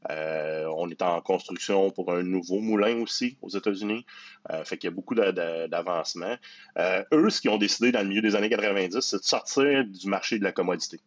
Euh, 0.10 0.66
on 0.76 0.90
est 0.90 1.02
en 1.02 1.22
construction 1.22 1.92
pour 1.92 2.12
un 2.12 2.24
nouveau 2.24 2.60
moulin 2.60 2.98
aussi 3.02 3.38
aux 3.42 3.50
États-Unis. 3.50 4.06
Euh, 4.52 4.64
fait 4.66 4.78
qu'il 4.78 4.90
y 4.90 4.94
a 4.94 4.96
beaucoup 4.96 5.16
d'avancement. 5.16 6.36
eux, 6.78 7.30
ce 7.30 7.42
qu'ils 7.42 7.52
ont 7.52 7.58
décidé 7.58 7.92
dans 7.92 8.02
le 8.02 8.08
milieu 8.08 8.22
des 8.22 8.36
années 8.36 8.50
90, 8.50 9.00
c'est 9.00 9.18
de 9.18 9.24
sortir 9.24 9.86
du 9.86 10.08
marché 10.08 10.40
de 10.40 10.44
la 10.44 10.52
commodité. 10.52 11.00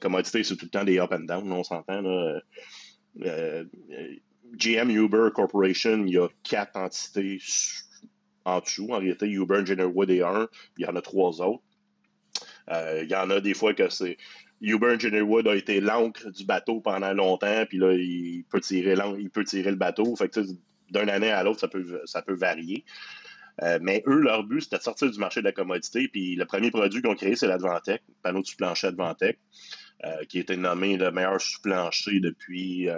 commodité, 0.00 0.44
c'est 0.44 0.56
tout 0.56 0.66
le 0.66 0.70
temps 0.70 0.84
des 0.84 0.98
up 0.98 1.12
and 1.12 1.20
down, 1.20 1.50
on 1.50 1.64
s'entend. 1.64 2.02
GM 4.54 4.90
Uber 4.90 5.28
Corporation, 5.34 6.04
il 6.06 6.14
y 6.14 6.18
a 6.18 6.28
quatre 6.42 6.76
entités 6.76 7.38
en 8.44 8.60
dessous. 8.60 8.88
En 8.90 8.98
réalité, 8.98 9.28
Uber 9.28 9.60
Engineer 9.60 9.84
Wood 9.84 10.10
est 10.10 10.22
un, 10.22 10.48
il 10.78 10.84
y 10.84 10.86
en 10.86 10.96
a 10.96 11.02
trois 11.02 11.40
autres. 11.40 11.62
Euh, 12.70 13.02
il 13.04 13.10
y 13.10 13.14
en 13.14 13.30
a 13.30 13.40
des 13.40 13.54
fois 13.54 13.74
que 13.74 13.88
c'est 13.88 14.16
Uber 14.60 14.94
Engineer 14.94 15.22
Wood 15.22 15.48
a 15.48 15.56
été 15.56 15.80
l'encre 15.80 16.30
du 16.30 16.44
bateau 16.44 16.80
pendant 16.80 17.12
longtemps, 17.12 17.64
puis 17.68 17.78
là, 17.78 17.92
il 17.94 18.44
peut 18.48 18.60
tirer, 18.60 18.94
il 19.18 19.30
peut 19.30 19.44
tirer 19.44 19.70
le 19.70 19.76
bateau. 19.76 20.14
Fait 20.16 20.28
que 20.28 20.40
d'une 20.90 21.10
année 21.10 21.30
à 21.30 21.42
l'autre, 21.42 21.60
ça 21.60 21.68
peut, 21.68 22.00
ça 22.04 22.22
peut 22.22 22.34
varier. 22.34 22.84
Euh, 23.62 23.78
mais 23.82 24.02
eux, 24.06 24.20
leur 24.20 24.44
but, 24.44 24.62
c'était 24.62 24.78
de 24.78 24.82
sortir 24.82 25.10
du 25.10 25.18
marché 25.18 25.40
de 25.40 25.44
la 25.44 25.52
commodité. 25.52 26.08
Puis 26.08 26.36
le 26.36 26.46
premier 26.46 26.70
produit 26.70 27.02
qu'ils 27.02 27.10
ont 27.10 27.14
créé, 27.14 27.36
c'est 27.36 27.48
l'Advantech, 27.48 28.02
panneau 28.22 28.40
de 28.40 28.46
sous-plancher 28.46 28.88
Advantech, 28.88 29.38
euh, 30.04 30.24
qui 30.28 30.38
a 30.38 30.40
été 30.40 30.56
nommé 30.56 30.96
le 30.96 31.10
meilleur 31.10 31.40
sous-plancher 31.40 32.20
depuis, 32.20 32.88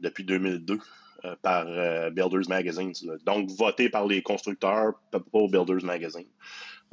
depuis 0.00 0.24
2002. 0.24 0.78
Euh, 1.26 1.36
par 1.42 1.66
euh, 1.68 2.08
Builders 2.08 2.48
Magazine. 2.48 2.92
Donc, 3.26 3.50
voté 3.50 3.90
par 3.90 4.06
les 4.06 4.22
constructeurs, 4.22 4.94
pas 5.10 5.20
au 5.32 5.48
Builders 5.48 5.84
Magazine. 5.84 6.24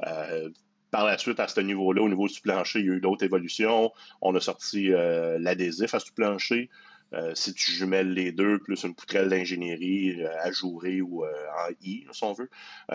Euh, 0.06 0.50
par 0.90 1.06
la 1.06 1.16
suite, 1.16 1.40
à 1.40 1.48
ce 1.48 1.60
niveau-là, 1.60 2.02
au 2.02 2.08
niveau 2.10 2.28
du 2.28 2.38
plancher, 2.42 2.80
il 2.80 2.86
y 2.86 2.90
a 2.90 2.92
eu 2.94 3.00
d'autres 3.00 3.24
évolutions. 3.24 3.90
On 4.20 4.34
a 4.34 4.40
sorti 4.40 4.88
l'adhésif 4.88 5.94
à 5.94 6.00
ce 6.00 6.12
plancher. 6.12 6.68
Euh, 7.14 7.34
si 7.34 7.54
tu 7.54 7.72
jumelles 7.72 8.12
les 8.12 8.32
deux, 8.32 8.58
plus 8.58 8.82
une 8.84 8.94
poutrelle 8.94 9.30
d'ingénierie 9.30 10.20
euh, 10.20 10.28
ajourée 10.42 11.00
ou 11.00 11.24
euh, 11.24 11.30
en 11.58 11.72
I, 11.82 12.06
si 12.12 12.24
on 12.24 12.34
veut, 12.34 12.50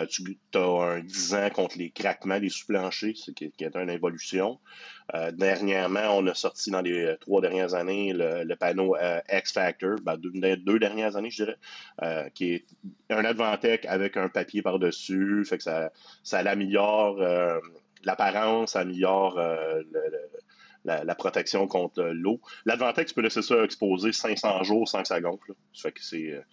tu 0.08 0.38
as 0.54 0.60
un 0.60 1.00
10 1.00 1.34
ans 1.34 1.50
contre 1.50 1.80
les 1.80 1.90
craquements 1.90 2.40
des 2.40 2.50
sous-planchers, 2.50 3.18
ce 3.18 3.32
qui, 3.32 3.46
est 3.46 3.76
une 3.76 3.90
évolution. 3.90 4.60
dernièrement, 5.34 6.18
on 6.18 6.28
a 6.28 6.36
sorti 6.36 6.70
dans 6.70 6.82
les 6.82 7.16
trois 7.20 7.42
dernières 7.42 7.74
années 7.74 8.14
le, 8.14 8.56
panneau 8.56 8.96
X-Factor, 9.32 9.98
ben, 10.04 10.18
deux, 10.18 10.80
dernières 10.80 11.16
années, 11.16 11.32
je 11.32 11.46
dirais, 11.46 12.32
qui 12.34 12.54
est 12.54 12.66
un 13.10 13.26
Advantech 13.26 13.86
avec 13.86 14.18
un 14.18 14.30
papier 14.30 14.62
par-dessus, 14.62 15.44
fait 15.46 15.58
que 15.58 15.64
ça, 15.64 15.92
ça 16.24 16.40
améliore 16.40 17.18
l'apparence, 18.04 18.76
améliore 18.76 19.38
le 19.38 20.30
la, 20.86 21.16
protection 21.16 21.68
contre 21.68 22.04
l'eau. 22.04 22.40
L'Advantech, 22.66 23.08
tu 23.08 23.14
peux 23.14 23.22
laisser 23.22 23.42
ça 23.42 23.64
exposer 23.64 24.12
500 24.12 24.64
jours 24.64 24.88
sans 24.88 25.02
que 25.02 25.08
ça 25.08 25.22
gonfle. 25.22 25.54
Ça 25.74 25.84
fait 25.84 25.92
que 25.92 26.04
c'est. 26.04 26.44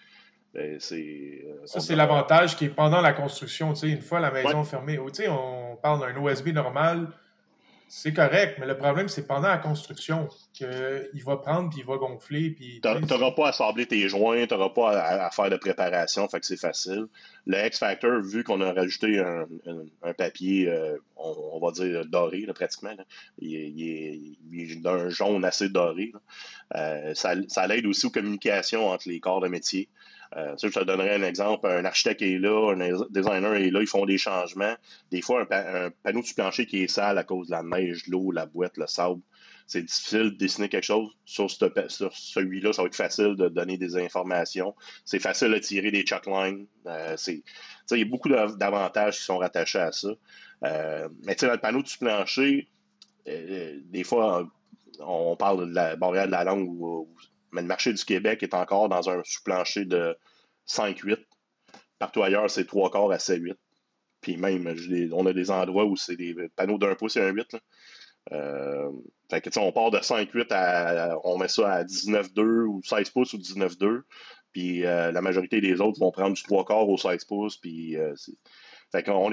Ben, 0.53 0.81
ça, 0.81 1.79
c'est 1.81 1.95
l'avantage 1.95 2.57
qui 2.57 2.65
est 2.65 2.71
pendant 2.71 3.01
la 3.01 3.13
construction. 3.13 3.73
Une 3.75 4.03
fois 4.03 4.19
la 4.19 4.33
maison 4.33 4.65
fermée, 4.65 4.99
on 4.99 5.77
parle 5.77 6.01
d'un 6.01 6.21
OSB 6.21 6.49
normal, 6.49 7.09
c'est 7.93 8.13
correct, 8.13 8.59
mais 8.61 8.67
le 8.67 8.77
problème, 8.77 9.09
c'est 9.09 9.27
pendant 9.27 9.49
la 9.49 9.59
construction 9.59 10.29
qu'il 10.53 11.25
va 11.25 11.39
prendre 11.39 11.71
puis 11.71 11.81
il 11.81 11.85
va 11.85 11.97
gonfler. 11.97 12.55
Tu 12.55 12.81
n'auras 12.85 13.33
pas 13.33 13.49
à 13.49 13.53
sabler 13.53 13.85
tes 13.85 14.09
joints, 14.09 14.47
tu 14.47 14.55
n'auras 14.55 14.69
pas 14.69 15.25
à, 15.25 15.31
faire 15.33 15.51
de 15.51 15.57
préparation, 15.57 16.29
fait 16.29 16.39
que 16.39 16.47
c'est 16.47 16.57
facile. 16.57 17.07
Le 17.47 17.67
X-Factor, 17.67 18.21
vu 18.23 18.45
qu'on 18.45 18.61
a 18.61 18.73
rajouté 18.73 19.19
un, 19.19 20.13
papier, 20.13 20.69
euh, 20.69 20.99
on, 21.17 21.59
va 21.59 21.73
dire 21.73 22.07
doré 22.07 22.47
pratiquement, 22.55 22.95
il, 23.39 23.83
est, 23.83 24.77
d'un 24.77 25.09
jaune 25.09 25.45
assez 25.45 25.69
doré. 25.69 26.13
Euh, 26.77 27.13
ça, 27.17 27.35
ça 27.49 27.67
l'aide 27.67 27.87
aussi 27.87 28.07
aux 28.07 28.11
communications 28.11 28.87
entre 28.87 29.09
les 29.09 29.19
corps 29.19 29.41
de 29.41 29.49
métier. 29.49 29.89
Euh, 30.37 30.55
je 30.63 30.69
te 30.69 30.85
donnerai 30.85 31.15
un 31.15 31.23
exemple. 31.23 31.67
Un 31.67 31.85
architecte 31.85 32.23
est 32.23 32.39
là, 32.39 32.73
un 32.73 33.07
designer 33.11 33.55
est 33.55 33.71
là, 33.71 33.81
ils 33.81 33.87
font 33.87 34.07
des 34.07 34.19
changements. 34.19 34.75
Des 35.11 35.23
fois, 35.23 35.47
un, 35.51 35.91
panneau 36.03 36.23
du 36.23 36.35
plancher 36.35 36.67
qui 36.67 36.85
est 36.85 36.89
sale 36.89 37.19
à 37.19 37.25
cause 37.25 37.49
de 37.49 37.53
la 37.53 37.63
neige, 37.63 38.07
l'eau, 38.07 38.31
la 38.31 38.47
boîte, 38.47 38.77
le 38.77 38.87
sable, 38.87 39.21
c'est 39.67 39.83
difficile 39.83 40.31
de 40.33 40.37
dessiner 40.37 40.69
quelque 40.69 40.85
chose. 40.85 41.11
Sur, 41.25 41.49
celui-là, 41.49 42.73
ça 42.73 42.83
va 42.83 42.87
être 42.87 42.97
facile 42.97 43.37
de 43.37 43.49
donner 43.49 43.79
des 43.79 43.97
informations. 43.97 44.75
C'est 45.05 45.21
facile 45.21 45.53
de 45.53 45.59
tirer 45.59 45.93
des 45.93 46.03
checklines. 46.03 46.67
Euh, 46.87 47.17
il 47.29 47.99
y 47.99 48.03
a 48.03 48.05
beaucoup 48.05 48.29
d'avantages 48.29 49.19
qui 49.19 49.25
sont 49.25 49.39
rattachés 49.39 49.79
à 49.79 49.93
ça. 49.93 50.09
Euh, 50.65 51.09
mais 51.25 51.37
dans 51.37 51.53
le 51.53 51.59
panneau 51.59 51.83
du 51.83 51.97
plancher, 51.99 52.69
euh, 53.29 53.79
des 53.85 54.03
fois, 54.05 54.49
on 54.99 55.37
parle 55.37 55.69
de 55.69 55.75
la 55.75 55.95
barrière 55.95 56.27
de 56.27 56.33
la 56.33 56.43
langue 56.43 57.07
mais 57.53 57.63
le 57.63 57.67
marché 57.67 57.93
du 57.93 58.05
Québec 58.05 58.43
est 58.43 58.55
encore 58.55 58.89
dans 58.89 59.11
un 59.11 59.23
sous-plancher 59.25 59.85
de 59.85 60.17
5-8. 60.69 61.19
Partout 61.99 62.23
ailleurs, 62.23 62.51
c'est 62.51 62.67
3 62.67 62.91
quarts 62.91 63.11
à 63.11 63.17
7-8. 63.17 63.55
Puis 64.21 64.37
même, 64.37 64.75
on 65.13 65.27
a 65.27 65.33
des 65.33 65.51
endroits 65.51 65.85
où 65.85 65.97
c'est 65.97 66.17
des 66.17 66.35
panneaux 66.57 66.79
d'un 66.79 66.95
pouce 66.95 67.17
et 67.17 67.21
un 67.21 67.31
8. 67.31 67.57
Euh, 68.33 68.91
fait 69.31 69.41
que, 69.41 69.59
on 69.59 69.73
part 69.73 69.91
de 69.91 69.99
5-8 69.99 70.47
à. 70.51 71.19
On 71.25 71.39
met 71.39 71.49
ça 71.49 71.73
à 71.73 71.85
19-2 71.85 72.65
ou 72.65 72.81
16 72.85 73.11
pouces 73.11 73.33
ou 73.33 73.39
19-2. 73.39 74.03
Puis 74.53 74.85
euh, 74.85 75.13
la 75.13 75.23
majorité 75.23 75.61
des 75.61 75.81
autres 75.81 76.01
vont 76.01 76.11
prendre 76.11 76.35
du 76.35 76.43
3 76.43 76.65
quarts 76.65 76.89
au 76.89 76.99
16 76.99 77.25
pouces. 77.25 77.59
Euh, 77.65 78.15
fait 78.93 79.05
qu'on 79.05 79.31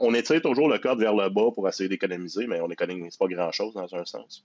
on 0.00 0.14
étire 0.14 0.42
toujours 0.42 0.68
le 0.68 0.78
code 0.78 0.98
vers 0.98 1.14
le 1.14 1.28
bas 1.28 1.50
pour 1.54 1.68
essayer 1.68 1.88
d'économiser, 1.88 2.46
mais 2.46 2.60
on 2.60 2.68
n'économise 2.68 3.16
pas 3.16 3.26
grand-chose 3.28 3.74
dans 3.74 3.94
un 3.94 4.04
sens. 4.04 4.44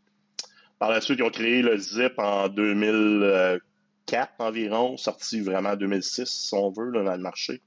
Par 0.80 0.89
la 0.89 1.01
suite, 1.01 1.19
ils 1.19 1.23
ont 1.23 1.30
créé 1.30 1.61
le 1.61 1.78
Zip 1.78 2.13
en 2.17 2.49
2004 2.49 4.34
environ, 4.39 4.97
sorti 4.97 5.39
vraiment 5.39 5.69
en 5.69 5.76
2006, 5.76 6.26
si 6.26 6.53
on 6.53 6.71
veut, 6.71 6.91
dans 6.91 7.03
le 7.03 7.17
marché. 7.17 7.61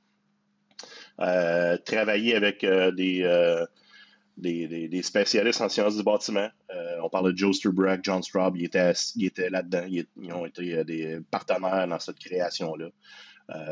Euh, 1.20 1.76
travailler 1.78 2.36
avec 2.36 2.62
euh, 2.62 2.92
euh, 2.96 3.66
des, 4.36 4.88
des, 4.88 5.02
spécialistes 5.02 5.60
en 5.60 5.68
sciences 5.68 5.96
du 5.96 6.04
bâtiment. 6.04 6.48
on 7.02 7.08
parle 7.08 7.32
de 7.32 7.36
Joe 7.36 7.56
Stubrack, 7.56 8.00
John 8.04 8.22
Straub, 8.22 8.56
ils 8.56 8.66
étaient, 8.66 9.50
là-dedans. 9.50 9.84
Ils, 9.88 10.06
ont 10.32 10.46
été 10.46 10.84
des 10.84 11.18
partenaires 11.30 11.88
dans 11.88 11.98
cette 11.98 12.20
création-là. 12.20 12.90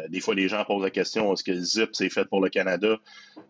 des 0.09 0.21
fois, 0.21 0.35
les 0.35 0.49
gens 0.49 0.65
posent 0.65 0.83
la 0.83 0.91
question 0.91 1.33
est-ce 1.33 1.45
que 1.45 1.53
le 1.53 1.61
ZIP, 1.61 1.91
c'est 1.93 2.11
fait 2.11 2.25
pour 2.25 2.41
le 2.41 2.49
Canada? 2.49 2.97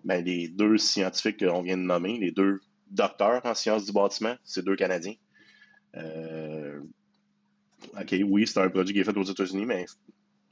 Ben, 0.04 0.22
Les 0.22 0.48
deux 0.48 0.76
scientifiques 0.76 1.38
qu'on 1.38 1.62
vient 1.62 1.78
de 1.78 1.82
nommer, 1.82 2.18
les 2.18 2.32
deux 2.32 2.60
docteurs 2.90 3.40
en 3.44 3.54
sciences 3.54 3.86
du 3.86 3.92
bâtiment, 3.92 4.36
c'est 4.44 4.64
deux 4.64 4.76
Canadiens. 4.76 5.14
Euh, 5.96 6.80
OK, 7.98 8.14
oui, 8.24 8.46
c'est 8.46 8.60
un 8.60 8.68
produit 8.68 8.94
qui 8.94 9.00
est 9.00 9.04
fait 9.04 9.16
aux 9.16 9.24
États-Unis, 9.24 9.66
mais 9.66 9.86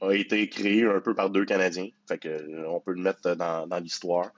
a 0.01 0.11
été 0.11 0.47
créé 0.49 0.83
un 0.83 0.99
peu 0.99 1.15
par 1.15 1.29
deux 1.29 1.45
Canadiens. 1.45 1.87
Fait 2.07 2.17
que, 2.17 2.27
euh, 2.27 2.69
on 2.69 2.79
peut 2.79 2.93
le 2.93 3.01
mettre 3.01 3.35
dans, 3.35 3.79
l'histoire. 3.81 4.31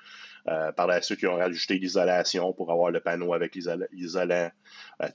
Euh, 0.48 0.72
par 0.72 0.88
la 0.88 1.02
suite, 1.02 1.20
ils 1.22 1.28
ont 1.28 1.36
rajouté 1.36 1.78
l'isolation 1.78 2.54
pour 2.54 2.72
avoir 2.72 2.92
le 2.92 3.02
panneau 3.02 3.34
avec 3.34 3.54
l'isolant, 3.56 4.50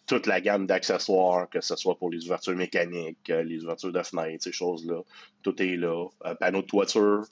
toute 0.06 0.26
la 0.26 0.40
gamme 0.42 0.66
d'accessoires, 0.66 1.48
que 1.48 1.62
ce 1.62 1.74
soit 1.76 1.96
pour 1.96 2.10
les 2.10 2.26
ouvertures 2.26 2.56
mécaniques, 2.56 3.28
les 3.28 3.64
ouvertures 3.64 3.92
de 3.92 4.02
fenêtres, 4.02 4.44
ces 4.44 4.52
choses-là. 4.52 5.00
Tout 5.42 5.62
est 5.62 5.76
là. 5.76 6.06
Panneau 6.38 6.60
de 6.60 6.66
toiture. 6.66 7.24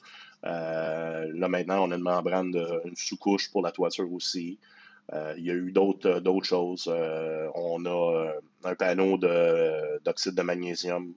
là, 0.43 1.49
maintenant, 1.49 1.87
on 1.87 1.91
a 1.91 1.97
une 1.97 2.03
membrane, 2.03 2.55
une 2.87 2.97
sous-couche 2.97 3.51
pour 3.51 3.63
la 3.63 3.71
toiture 3.71 4.11
aussi. 4.11 4.59
Euh, 5.13 5.35
il 5.37 5.45
y 5.45 5.51
a 5.51 5.55
eu 5.55 5.73
d'autres 5.73 6.09
euh, 6.09 6.43
choses. 6.43 6.89
Euh, 6.89 7.49
on 7.55 7.85
a 7.87 8.33
un 8.65 8.75
panneau 8.75 9.19
d'oxyde 9.19 10.35
de, 10.35 10.43
magnésium 10.43 11.15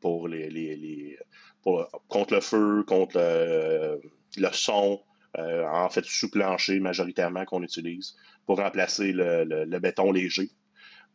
pour 0.00 0.28
les, 0.28 1.18
contre 2.08 2.34
le 2.34 2.40
feu, 2.40 2.82
contre 2.84 3.18
le, 4.36 4.48
son, 4.52 5.00
en 5.36 5.88
fait 5.88 6.04
sous 6.04 6.30
plancher 6.30 6.80
majoritairement 6.80 7.44
qu'on 7.44 7.62
utilise 7.62 8.16
pour 8.46 8.58
remplacer 8.58 9.12
le, 9.12 9.78
béton 9.78 10.12
léger. 10.12 10.50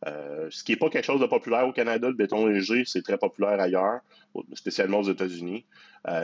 ce 0.04 0.64
qui 0.64 0.72
n'est 0.72 0.76
pas 0.76 0.90
quelque 0.90 1.06
chose 1.06 1.20
de 1.20 1.26
populaire 1.26 1.66
au 1.66 1.72
Canada, 1.72 2.08
le 2.08 2.14
béton 2.14 2.46
léger, 2.46 2.84
c'est 2.86 3.02
très 3.02 3.18
populaire 3.18 3.60
ailleurs, 3.60 4.00
spécialement 4.54 5.00
aux 5.00 5.10
États-Unis. 5.10 5.64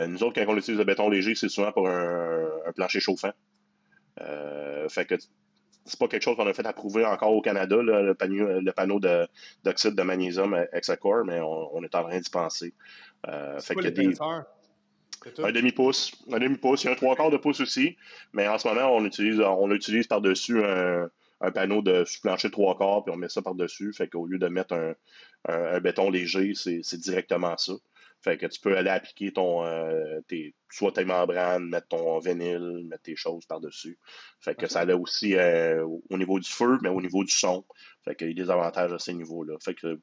nous 0.07 0.23
autres, 0.23 0.41
quand 0.43 0.51
on 0.51 0.57
utilise 0.57 0.77
le 0.77 0.85
béton 0.85 1.09
léger, 1.09 1.35
c'est 1.35 1.49
souvent 1.49 1.71
pour 1.71 1.87
un 1.87 2.71
plancher 2.75 2.99
chauffant. 2.99 3.31
Euh, 4.19 4.89
fait 4.89 5.05
que 5.05 5.15
c'est 5.85 5.99
pas 5.99 6.07
quelque 6.07 6.23
chose 6.23 6.35
qu'on 6.35 6.47
a 6.47 6.53
fait 6.53 6.65
approuver 6.65 7.05
encore 7.05 7.33
au 7.33 7.41
Canada, 7.41 7.77
le, 7.77 8.13
panneau, 8.13 8.59
le 8.59 8.71
panneau 8.71 8.99
d'oxyde 8.99 9.95
de, 9.95 10.03
magnésium 10.03 10.65
Hexacore, 10.73 11.25
mais 11.25 11.39
on, 11.41 11.83
est 11.83 11.95
en 11.95 12.03
train 12.03 12.19
d'y 12.19 12.29
penser. 12.29 12.73
Euh, 13.27 13.59
fait 13.59 13.75
que 13.75 13.87
des, 13.87 14.13
un 15.39 15.51
demi-pouce. 15.51 16.13
Un 16.31 16.39
demi-pouce. 16.39 16.83
Il 16.83 16.87
y 16.87 16.89
a 16.89 16.93
un 16.93 16.95
trois 16.95 17.15
quarts 17.15 17.31
de 17.31 17.37
pouce 17.37 17.61
aussi, 17.61 17.97
mais 18.33 18.47
en 18.47 18.57
ce 18.57 18.67
moment, 18.67 18.95
on 18.95 19.05
utilise, 19.05 19.39
on 19.39 19.71
utilise 19.71 20.07
par-dessus 20.07 20.63
un, 20.63 21.09
panneau 21.53 21.81
de 21.81 22.05
plancher 22.21 22.51
trois 22.51 22.77
quarts, 22.77 23.03
puis 23.03 23.13
on 23.13 23.17
met 23.17 23.29
ça 23.29 23.41
par-dessus. 23.41 23.93
Fait 23.93 24.07
qu'au 24.07 24.27
lieu 24.27 24.37
de 24.37 24.47
mettre 24.47 24.73
un, 24.73 24.93
un 25.47 25.79
béton 25.79 26.09
léger, 26.09 26.53
c'est 26.55 26.97
directement 26.97 27.57
ça. 27.57 27.73
Fait 28.23 28.37
que 28.37 28.45
tu 28.45 28.59
peux 28.59 28.77
aller 28.77 28.89
appliquer 28.89 29.31
ton, 29.33 29.65
euh, 29.65 30.21
tes, 30.27 30.53
soit 30.69 30.91
tes 30.91 31.05
membranes, 31.05 31.67
mettre 31.67 31.87
ton 31.87 32.19
vinyle, 32.19 32.85
mettre 32.87 33.03
tes 33.03 33.15
choses 33.15 33.45
par-dessus. 33.47 33.97
Fait 34.39 34.53
que 34.53 34.67
ça 34.67 34.81
a 34.81 34.95
aussi 34.95 35.35
euh, 35.35 35.83
au 36.09 36.17
niveau 36.17 36.39
du 36.39 36.49
feu, 36.49 36.77
mais 36.83 36.89
au 36.89 37.01
niveau 37.01 37.23
du 37.23 37.31
son. 37.31 37.65
Fait 38.05 38.15
qu'il 38.15 38.27
y 38.27 38.39
a 38.39 38.43
des 38.43 38.51
avantages 38.51 38.93
à 38.93 38.99
ces 38.99 39.15
niveaux-là. 39.15 39.55
Fait 39.63 39.73
que 39.73 39.99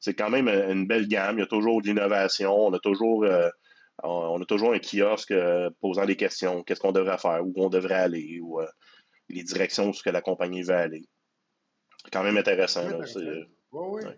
c'est 0.00 0.14
quand 0.14 0.28
même 0.28 0.48
une 0.48 0.86
belle 0.86 1.08
gamme. 1.08 1.38
Il 1.38 1.40
y 1.40 1.44
a 1.44 1.46
toujours 1.46 1.80
de 1.80 1.86
l'innovation. 1.86 2.54
On 2.54 2.72
a 2.74 2.78
toujours 2.78 3.24
euh, 3.24 3.48
on 4.02 4.40
a 4.40 4.44
toujours 4.44 4.74
un 4.74 4.78
kiosque 4.78 5.34
posant 5.80 6.04
des 6.04 6.16
questions. 6.16 6.62
Qu'est-ce 6.62 6.80
qu'on 6.80 6.92
devrait 6.92 7.18
faire? 7.18 7.40
Où 7.42 7.52
on 7.56 7.70
devrait 7.70 7.94
aller? 7.94 8.38
Ou 8.42 8.60
les 9.28 9.44
directions 9.44 9.88
où 9.88 9.92
ce 9.94 10.02
que 10.02 10.10
la 10.10 10.20
compagnie 10.20 10.62
veut 10.62 10.74
aller. 10.74 11.04
C'est 12.04 12.10
quand 12.10 12.22
même 12.22 12.36
intéressant. 12.36 12.86
Là, 12.88 12.98
oui, 13.72 14.04
oui. 14.04 14.10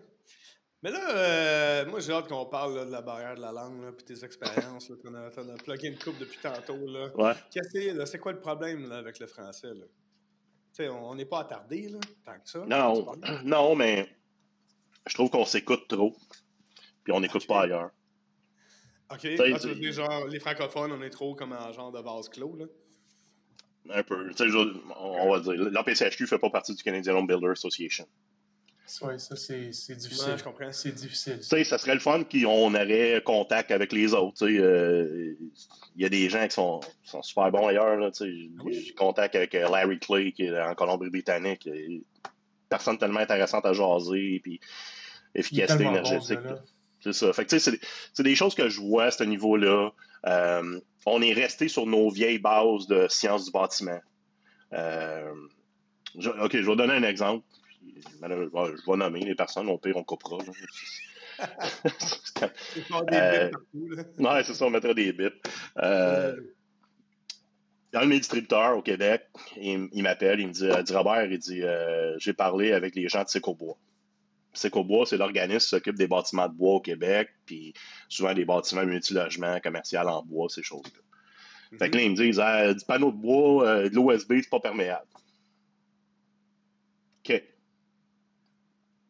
Mais 0.85 0.91
là, 0.91 1.15
euh, 1.15 1.85
moi, 1.87 1.99
j'ai 1.99 2.11
hâte 2.11 2.27
qu'on 2.27 2.45
parle 2.45 2.85
de 2.85 2.91
la 2.91 3.01
barrière 3.01 3.33
de 3.33 3.41
la 3.41 3.51
langue, 3.51 3.91
puis 3.95 4.05
tes 4.05 4.23
expériences. 4.23 4.85
Tu 5.01 5.07
en 5.07 5.15
as, 5.15 5.63
plugué 5.63 5.87
une 5.87 5.97
coupe 5.97 6.19
depuis 6.19 6.37
tantôt. 6.39 6.77
Là. 6.85 7.09
Ouais. 7.15 8.05
c'est 8.05 8.19
quoi 8.19 8.33
le 8.33 8.39
problème 8.39 8.91
avec 8.91 9.17
le 9.17 9.25
français? 9.25 9.73
Là? 9.73 10.91
on 10.91 11.15
n'est 11.15 11.25
pas 11.25 11.39
attardé, 11.39 11.89
là, 11.89 11.97
tant 12.23 12.33
que 12.33 12.47
ça. 12.47 12.63
Non, 12.67 13.03
non, 13.43 13.73
mais 13.73 14.15
je 15.07 15.15
trouve 15.15 15.31
qu'on 15.31 15.45
s'écoute 15.45 15.87
trop, 15.87 16.15
puis 17.03 17.11
on 17.13 17.19
n'écoute 17.19 17.47
pas 17.47 17.61
ailleurs. 17.61 17.89
OK. 19.11 19.25
Ah, 19.39 19.59
tu 19.59 19.67
veux 19.67 19.73
dire, 19.73 19.91
genre, 19.91 20.27
les 20.27 20.39
francophones, 20.39 20.91
on 20.91 21.01
est 21.01 21.09
trop 21.09 21.33
comme 21.33 21.53
un 21.53 21.71
genre 21.71 21.91
de 21.91 21.99
vase 21.99 22.29
clos, 22.29 22.55
là? 22.57 22.65
Un 23.89 24.03
peu. 24.03 24.29
On, 24.99 25.31
va 25.31 25.39
dire. 25.39 25.71
L'APCHQ 25.71 26.23
ne 26.23 26.27
fait 26.27 26.37
pas 26.37 26.51
partie 26.51 26.75
du 26.75 26.83
Canadian 26.83 27.15
Home 27.15 27.25
Builder 27.25 27.49
Association. 27.49 28.07
Oui, 29.01 29.19
ça, 29.19 29.35
c'est 29.35 29.95
difficile. 29.95 30.35
je 30.37 30.43
comprends. 30.43 30.71
C'est 30.71 30.91
difficile. 30.91 31.39
Tu 31.39 31.43
sais, 31.43 31.63
ça 31.63 31.77
serait 31.77 31.95
le 31.95 31.99
fun 31.99 32.23
qu'on 32.23 32.75
aurait 32.75 33.21
contact 33.25 33.71
avec 33.71 33.91
les 33.91 34.13
autres. 34.13 34.45
Euh, 34.45 35.35
il 35.95 36.01
y 36.01 36.05
a 36.05 36.09
des 36.09 36.29
gens 36.29 36.47
qui 36.47 36.53
sont, 36.53 36.81
sont 37.03 37.23
super 37.23 37.51
bons 37.51 37.67
ailleurs. 37.67 37.97
Là, 37.97 38.11
J'ai 38.19 38.93
contact 38.95 39.35
avec 39.35 39.55
euh, 39.55 39.69
Larry 39.69 39.99
Clay, 39.99 40.31
qui 40.33 40.43
est 40.43 40.61
en 40.61 40.75
Colombie-Britannique. 40.75 41.67
Personne 42.69 42.97
tellement 42.97 43.21
intéressante 43.21 43.65
à 43.65 43.73
jaser, 43.73 44.39
puis 44.43 44.59
efficacité 45.33 45.83
énergétique. 45.83 46.39
c'est 46.99 47.13
ça. 47.13 47.33
Fait 47.33 47.45
que, 47.45 47.57
c'est 47.57 48.23
des 48.23 48.35
choses 48.35 48.53
que 48.53 48.69
je 48.69 48.81
vois 48.81 49.05
à 49.05 49.11
ce 49.11 49.23
niveau-là. 49.23 49.91
Euh, 50.27 50.79
on 51.07 51.21
est 51.23 51.33
resté 51.33 51.67
sur 51.67 51.87
nos 51.87 52.09
vieilles 52.11 52.39
bases 52.39 52.85
de 52.87 53.07
sciences 53.09 53.45
du 53.45 53.51
bâtiment. 53.51 53.99
OK, 54.71 56.51
je 56.53 56.69
vais 56.69 56.75
donner 56.75 56.93
un 56.93 57.03
exemple 57.03 57.43
je 57.85 58.91
vais 58.91 58.97
nommer 58.97 59.21
les 59.21 59.35
personnes, 59.35 59.69
au 59.69 59.77
pire, 59.77 59.97
on 59.97 60.03
coupera. 60.03 60.37
euh, 63.11 63.51
ouais, 64.19 64.43
c'est 64.43 64.53
ça, 64.53 64.65
on 64.65 64.69
mettra 64.69 64.93
des 64.93 65.11
bits. 65.13 65.29
Euh, 65.79 66.35
un 67.93 68.01
de 68.01 68.07
mes 68.07 68.19
distributeurs 68.19 68.77
au 68.77 68.81
Québec, 68.81 69.27
il, 69.57 69.89
m'appelle, 70.03 70.39
il 70.41 70.47
me 70.47 70.53
dit, 70.53 70.67
dit 70.83 70.93
Robert, 70.93 71.25
il 71.25 71.39
dit 71.39 71.61
J'ai 72.17 72.33
parlé 72.33 72.73
avec 72.73 72.95
les 72.95 73.07
gens 73.07 73.23
de 73.23 73.29
Secobois. 73.29 73.77
Secobois, 74.53 75.05
c'est 75.05 75.17
l'organisme 75.17 75.59
qui 75.59 75.69
s'occupe 75.69 75.95
des 75.95 76.07
bâtiments 76.07 76.47
de 76.47 76.53
bois 76.53 76.75
au 76.75 76.81
Québec, 76.81 77.29
puis 77.45 77.73
souvent 78.09 78.33
des 78.33 78.45
bâtiments 78.45 78.85
multilogements, 78.85 79.59
commerciaux 79.59 79.99
en 79.99 80.23
bois, 80.23 80.49
ces 80.49 80.63
choses-là. 80.63 81.77
Fait 81.77 81.89
que 81.89 81.97
là, 81.97 82.03
ils 82.03 82.11
me 82.11 82.15
disent 82.15 82.39
ah, 82.39 82.73
du 82.73 82.85
panneau 82.85 83.11
de 83.11 83.17
bois, 83.17 83.67
euh, 83.67 83.89
de 83.89 83.95
l'OSB, 83.95 84.33
c'est 84.41 84.49
pas 84.49 84.59
perméable. 84.59 85.07
OK. 87.27 87.43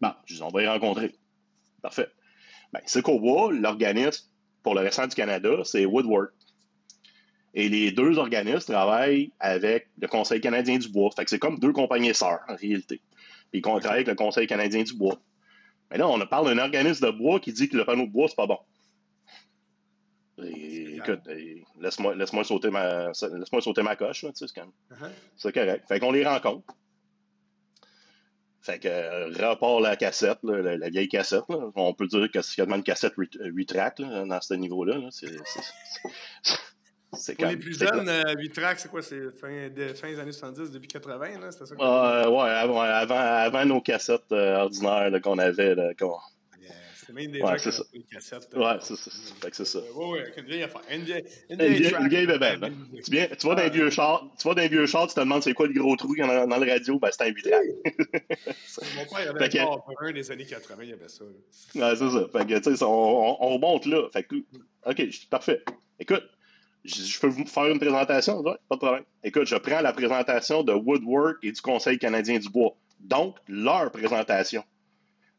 Bon, 0.02 0.12
je 0.26 0.36
dis, 0.36 0.42
on 0.42 0.50
va 0.50 0.64
y 0.64 0.68
rencontrer. 0.68 1.16
Parfait. 1.82 2.10
Ben, 2.74 2.82
Secobois, 2.86 3.54
l'organisme 3.54 4.26
pour 4.64 4.76
le 4.76 4.82
restant 4.82 5.08
du 5.08 5.16
Canada, 5.16 5.50
c'est 5.64 5.86
Woodward. 5.86 6.30
Et 7.54 7.70
les 7.70 7.92
deux 7.92 8.18
organismes 8.18 8.74
travaillent 8.74 9.32
avec 9.40 9.88
le 10.02 10.08
Conseil 10.08 10.42
canadien 10.42 10.78
du 10.78 10.90
bois. 10.90 11.10
Fait 11.16 11.24
que 11.24 11.30
c'est 11.30 11.40
comme 11.40 11.60
deux 11.60 11.72
compagnies 11.72 12.14
sœurs, 12.14 12.40
en 12.50 12.56
réalité. 12.56 13.02
Puis 13.52 13.60
ils 13.60 13.62
travaillent 13.62 13.92
avec 13.92 14.08
le 14.08 14.16
Conseil 14.16 14.48
canadien 14.48 14.84
du 14.84 14.94
bois. 14.94 15.18
Mais 15.90 15.98
là, 15.98 16.08
on 16.08 16.20
parle 16.26 16.48
d'un 16.48 16.62
organisme 16.62 17.06
de 17.06 17.12
bois 17.12 17.40
qui 17.40 17.54
dit 17.54 17.70
que 17.70 17.78
le 17.78 17.86
panneau 17.86 18.08
de 18.08 18.12
bois, 18.12 18.28
c'est 18.28 18.36
pas 18.36 18.48
bon. 18.48 18.58
écoute, 20.40 21.22
laisse-moi 21.80 22.16
laisse 22.16 22.32
sauter, 22.44 22.72
ma, 22.72 23.08
laisse 23.08 23.62
sauter 23.62 23.84
ma 23.84 23.96
coche, 23.96 24.24
là, 24.24 24.34
tu 24.34 24.48
sais, 24.48 24.54
c'est 24.54 25.50
uh-huh. 25.50 25.54
correct. 25.54 25.86
Fait 25.88 26.00
qu'on 26.00 26.12
les 26.12 26.26
rencontre. 26.26 26.74
Fait 28.66 28.80
que 28.80 28.88
euh, 28.88 29.28
repart 29.28 29.80
la 29.80 29.96
cassette, 29.96 30.40
la, 30.42 30.90
vieille 30.90 31.08
cassette. 31.08 31.44
On 31.76 31.94
peut 31.94 32.08
dire 32.08 32.32
que 32.32 32.42
c'est 32.42 32.56
quasiment 32.56 32.78
une 32.78 32.84
cassette 32.84 33.14
8 33.16 33.66
tracks 33.68 34.02
dans 34.02 34.42
ce 34.42 34.56
niveau-là. 34.56 34.98
Là. 34.98 35.10
C'est, 35.12 35.28
pour 37.36 37.46
les 37.46 37.58
plus 37.58 37.78
jeunes, 37.78 38.08
8 38.08 38.10
euh, 38.10 38.50
tracks, 38.54 38.80
c'est 38.80 38.90
quoi? 38.90 39.04
C'est 39.04 39.30
fin, 39.40 39.70
fin, 39.96 40.08
des 40.08 40.20
années 40.20 40.32
70, 40.32 40.72
début 40.72 40.88
80, 40.88 41.40
là? 41.40 41.52
C'était 41.52 41.68
ça? 41.68 41.76
Euh, 41.80 42.28
ouais, 42.28 42.50
avant, 42.50 42.82
avant, 42.82 43.66
nos 43.66 43.82
cassettes 43.82 44.32
euh, 44.32 44.58
ordinaires 44.58 45.12
qu'on 45.22 45.38
avait. 45.38 45.76
C'est 47.06 47.14
même 47.14 47.32
des 47.32 47.42
ouais, 47.42 47.58
ça. 47.58 47.84
les 47.94 48.04
cassettes. 48.04 48.50
Euh, 48.56 48.60
ouais, 48.60 48.78
c'est 48.82 48.96
ça. 48.96 49.12
Fait 49.42 49.50
que 49.50 49.56
c'est 49.56 49.66
ça. 49.66 49.80
Ouais, 49.94 50.12
ouais, 50.12 50.34
une 50.38 50.46
vieille 50.46 50.64
affaire. 50.64 50.82
Une 50.92 51.04
vieille, 51.04 51.24
une 51.50 51.58
vieille, 51.58 51.96
une 52.00 52.08
vieille 52.08 52.28
bébête. 52.28 52.64
Hein. 52.64 52.72
Tu, 53.04 53.12
viens, 53.12 53.28
tu 53.28 53.48
vas 53.48 53.56
dans 53.56 53.64
un 53.64 53.70
vieux 53.70 53.90
char, 53.90 54.28
tu 54.40 54.48
vas 54.48 54.54
dans 54.54 54.68
vieux 54.68 54.86
char, 54.86 55.08
tu 55.08 55.16
te 55.16 55.20
demandes 55.20 55.44
c'est 55.44 55.54
quoi 55.54 55.68
le 55.68 55.74
gros 55.74 55.96
trou 55.96 56.14
qu'il 56.14 56.26
y 56.26 56.30
a 56.30 56.46
dans, 56.46 56.58
le 56.58 56.72
radio, 56.72 57.00
ben 57.00 57.10
c'est 57.12 57.24
un 57.24 57.28
8 57.28 57.46
Mon 57.46 59.06
père, 59.06 59.22
il 59.22 59.28
avait 59.28 59.50
que... 59.50 59.58
un 59.58 60.08
un 60.08 60.12
des 60.12 60.32
années 60.32 60.46
80, 60.46 60.84
il 60.84 60.90
y 60.90 60.94
avait 60.94 61.08
ça. 61.08 61.24
Ouais, 61.26 61.96
c'est 61.96 62.10
ça. 62.10 62.28
Fait 62.32 62.48
que, 62.48 62.60
tu 62.60 62.76
sais, 62.76 62.84
on, 62.84 62.88
on, 62.88 63.38
on 63.40 63.54
remonte 63.56 63.86
là. 63.86 64.08
Fait 64.12 64.24
que, 64.24 64.36
OK, 64.86 65.04
parfait. 65.30 65.64
Écoute, 66.00 66.24
je 66.86 67.20
peux 67.20 67.28
vous 67.28 67.46
faire 67.46 67.66
une 67.66 67.80
présentation? 67.80 68.44
pas 68.44 68.58
de 68.72 68.78
problème. 68.78 69.04
Écoute, 69.24 69.48
je 69.48 69.56
prends 69.56 69.82
la 69.82 69.94
présentation 69.94 70.64
de 70.64 70.74
Woodwork 70.74 71.38
et 71.44 71.52
du 71.52 71.62
Conseil 71.62 71.98
canadien 71.98 72.38
du 72.40 72.50
bois. 72.50 72.76
Donc, 73.00 73.38
leur 73.48 73.92
présentation. 73.92 74.64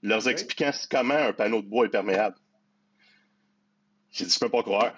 Leur 0.02 0.28
expliquant 0.28 0.70
comment 0.90 1.14
un 1.14 1.32
panneau 1.32 1.62
de 1.62 1.66
bois 1.66 1.86
est 1.86 1.90
perméable. 1.90 2.36
J'ai 4.10 4.24
dit, 4.24 4.32
je 4.32 4.38
peux 4.38 4.48
pas 4.48 4.62
croire. 4.62 4.94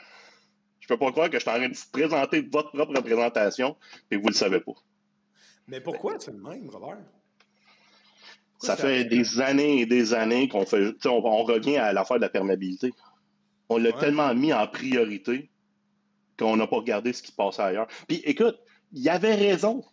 Je 0.80 0.86
peux 0.86 0.98
pas 0.98 1.10
croire 1.10 1.30
que 1.30 1.38
je 1.38 1.42
suis 1.42 1.50
en 1.50 1.54
train 1.54 1.68
de 1.68 1.74
vous 1.74 1.90
présenter 1.92 2.40
votre 2.40 2.70
propre 2.70 3.00
présentation 3.00 3.76
et 4.10 4.16
vous 4.16 4.28
le 4.28 4.34
savez 4.34 4.60
pas. 4.60 4.72
Mais 5.66 5.80
pourquoi 5.80 6.18
c'est 6.18 6.32
le 6.32 6.38
même, 6.38 6.68
Robert? 6.70 6.98
ça 8.60 8.76
fait 8.76 9.04
des 9.04 9.40
années 9.40 9.82
et 9.82 9.86
des 9.86 10.14
années 10.14 10.48
qu'on 10.48 10.66
fait. 10.66 10.94
On, 11.06 11.24
on, 11.24 11.44
revient 11.44 11.76
à 11.76 11.92
l'affaire 11.92 12.16
de 12.16 12.22
la 12.22 12.28
perméabilité. 12.28 12.92
On 13.68 13.78
l'a 13.78 13.92
tellement 13.92 14.34
mis 14.34 14.52
en 14.52 14.66
priorité 14.66 15.50
qu'on 16.38 16.56
n'a 16.56 16.66
pas 16.66 16.76
regardé 16.76 17.12
ce 17.12 17.22
qui 17.22 17.30
se 17.30 17.36
passait 17.36 17.62
ailleurs. 17.62 17.88
Puis 18.06 18.22
écoute, 18.24 18.58
il 18.92 19.02
y 19.02 19.08
avait 19.08 19.34
raison. 19.34 19.84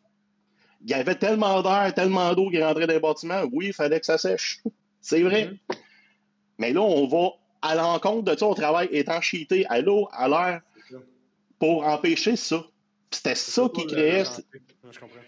Il 0.82 0.90
y 0.90 0.94
avait 0.94 1.16
tellement 1.16 1.62
d'air, 1.62 1.94
tellement 1.94 2.34
d'eau 2.34 2.50
qui 2.50 2.62
rentrait 2.62 2.88
dans 2.88 2.94
les 2.94 3.00
bâtiments. 3.00 3.44
Oui, 3.52 3.68
il 3.68 3.74
fallait 3.74 4.00
que 4.00 4.06
ça 4.06 4.18
sèche. 4.18 4.62
C'est 5.06 5.22
vrai. 5.22 5.46
Mm-hmm. 5.46 5.78
Mais 6.58 6.74
là, 6.74 6.82
on 6.82 7.06
va 7.06 7.30
à 7.62 7.76
l'encontre 7.76 8.24
de 8.24 8.36
ça, 8.36 8.48
on 8.48 8.56
travaille 8.56 8.90
étanchéité 8.92 9.64
à 9.68 9.80
l'eau, 9.82 10.08
à 10.12 10.28
l'air, 10.28 10.62
pour 11.60 11.86
empêcher 11.86 12.36
ça. 12.36 12.64
C'était 13.12 13.36
ça 13.36 13.70
qui 13.74 13.86
créait. 13.86 14.24
Je 14.24 15.00
comprends 15.00 15.20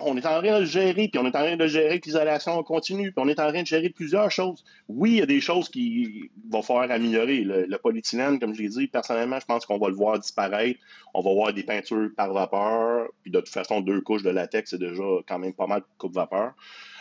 on 0.00 0.16
est 0.16 0.26
en 0.26 0.40
train 0.40 0.42
de 0.42 0.60
le 0.60 0.64
gérer, 0.66 1.08
puis 1.08 1.18
on 1.18 1.24
est 1.24 1.28
en 1.28 1.44
train 1.44 1.56
de 1.56 1.66
gérer 1.66 2.00
l'isolation 2.04 2.62
continue, 2.62 3.12
puis 3.12 3.24
on 3.24 3.28
est 3.28 3.40
en 3.40 3.48
train 3.48 3.62
de 3.62 3.66
gérer 3.66 3.88
plusieurs 3.88 4.30
choses. 4.30 4.62
Oui, 4.88 5.12
il 5.12 5.16
y 5.18 5.22
a 5.22 5.26
des 5.26 5.40
choses 5.40 5.70
qui 5.70 6.30
vont 6.50 6.62
falloir 6.62 6.90
améliorer. 6.90 7.42
Le, 7.42 7.78
polyéthylène, 7.78 8.38
comme 8.38 8.54
je 8.54 8.62
l'ai 8.62 8.68
dit, 8.68 8.86
personnellement, 8.88 9.40
je 9.40 9.46
pense 9.46 9.64
qu'on 9.64 9.78
va 9.78 9.88
le 9.88 9.94
voir 9.94 10.18
disparaître. 10.18 10.78
On 11.14 11.22
va 11.22 11.32
voir 11.32 11.52
des 11.54 11.62
peintures 11.62 12.10
par 12.16 12.32
vapeur, 12.32 13.08
puis 13.22 13.30
de 13.30 13.40
toute 13.40 13.48
façon, 13.48 13.80
deux 13.80 14.02
couches 14.02 14.22
de 14.22 14.30
latex, 14.30 14.70
c'est 14.70 14.78
déjà 14.78 15.02
quand 15.26 15.38
même 15.38 15.54
pas 15.54 15.66
mal 15.66 15.80
de 15.80 15.86
coupe 15.96 16.14
vapeur, 16.14 16.52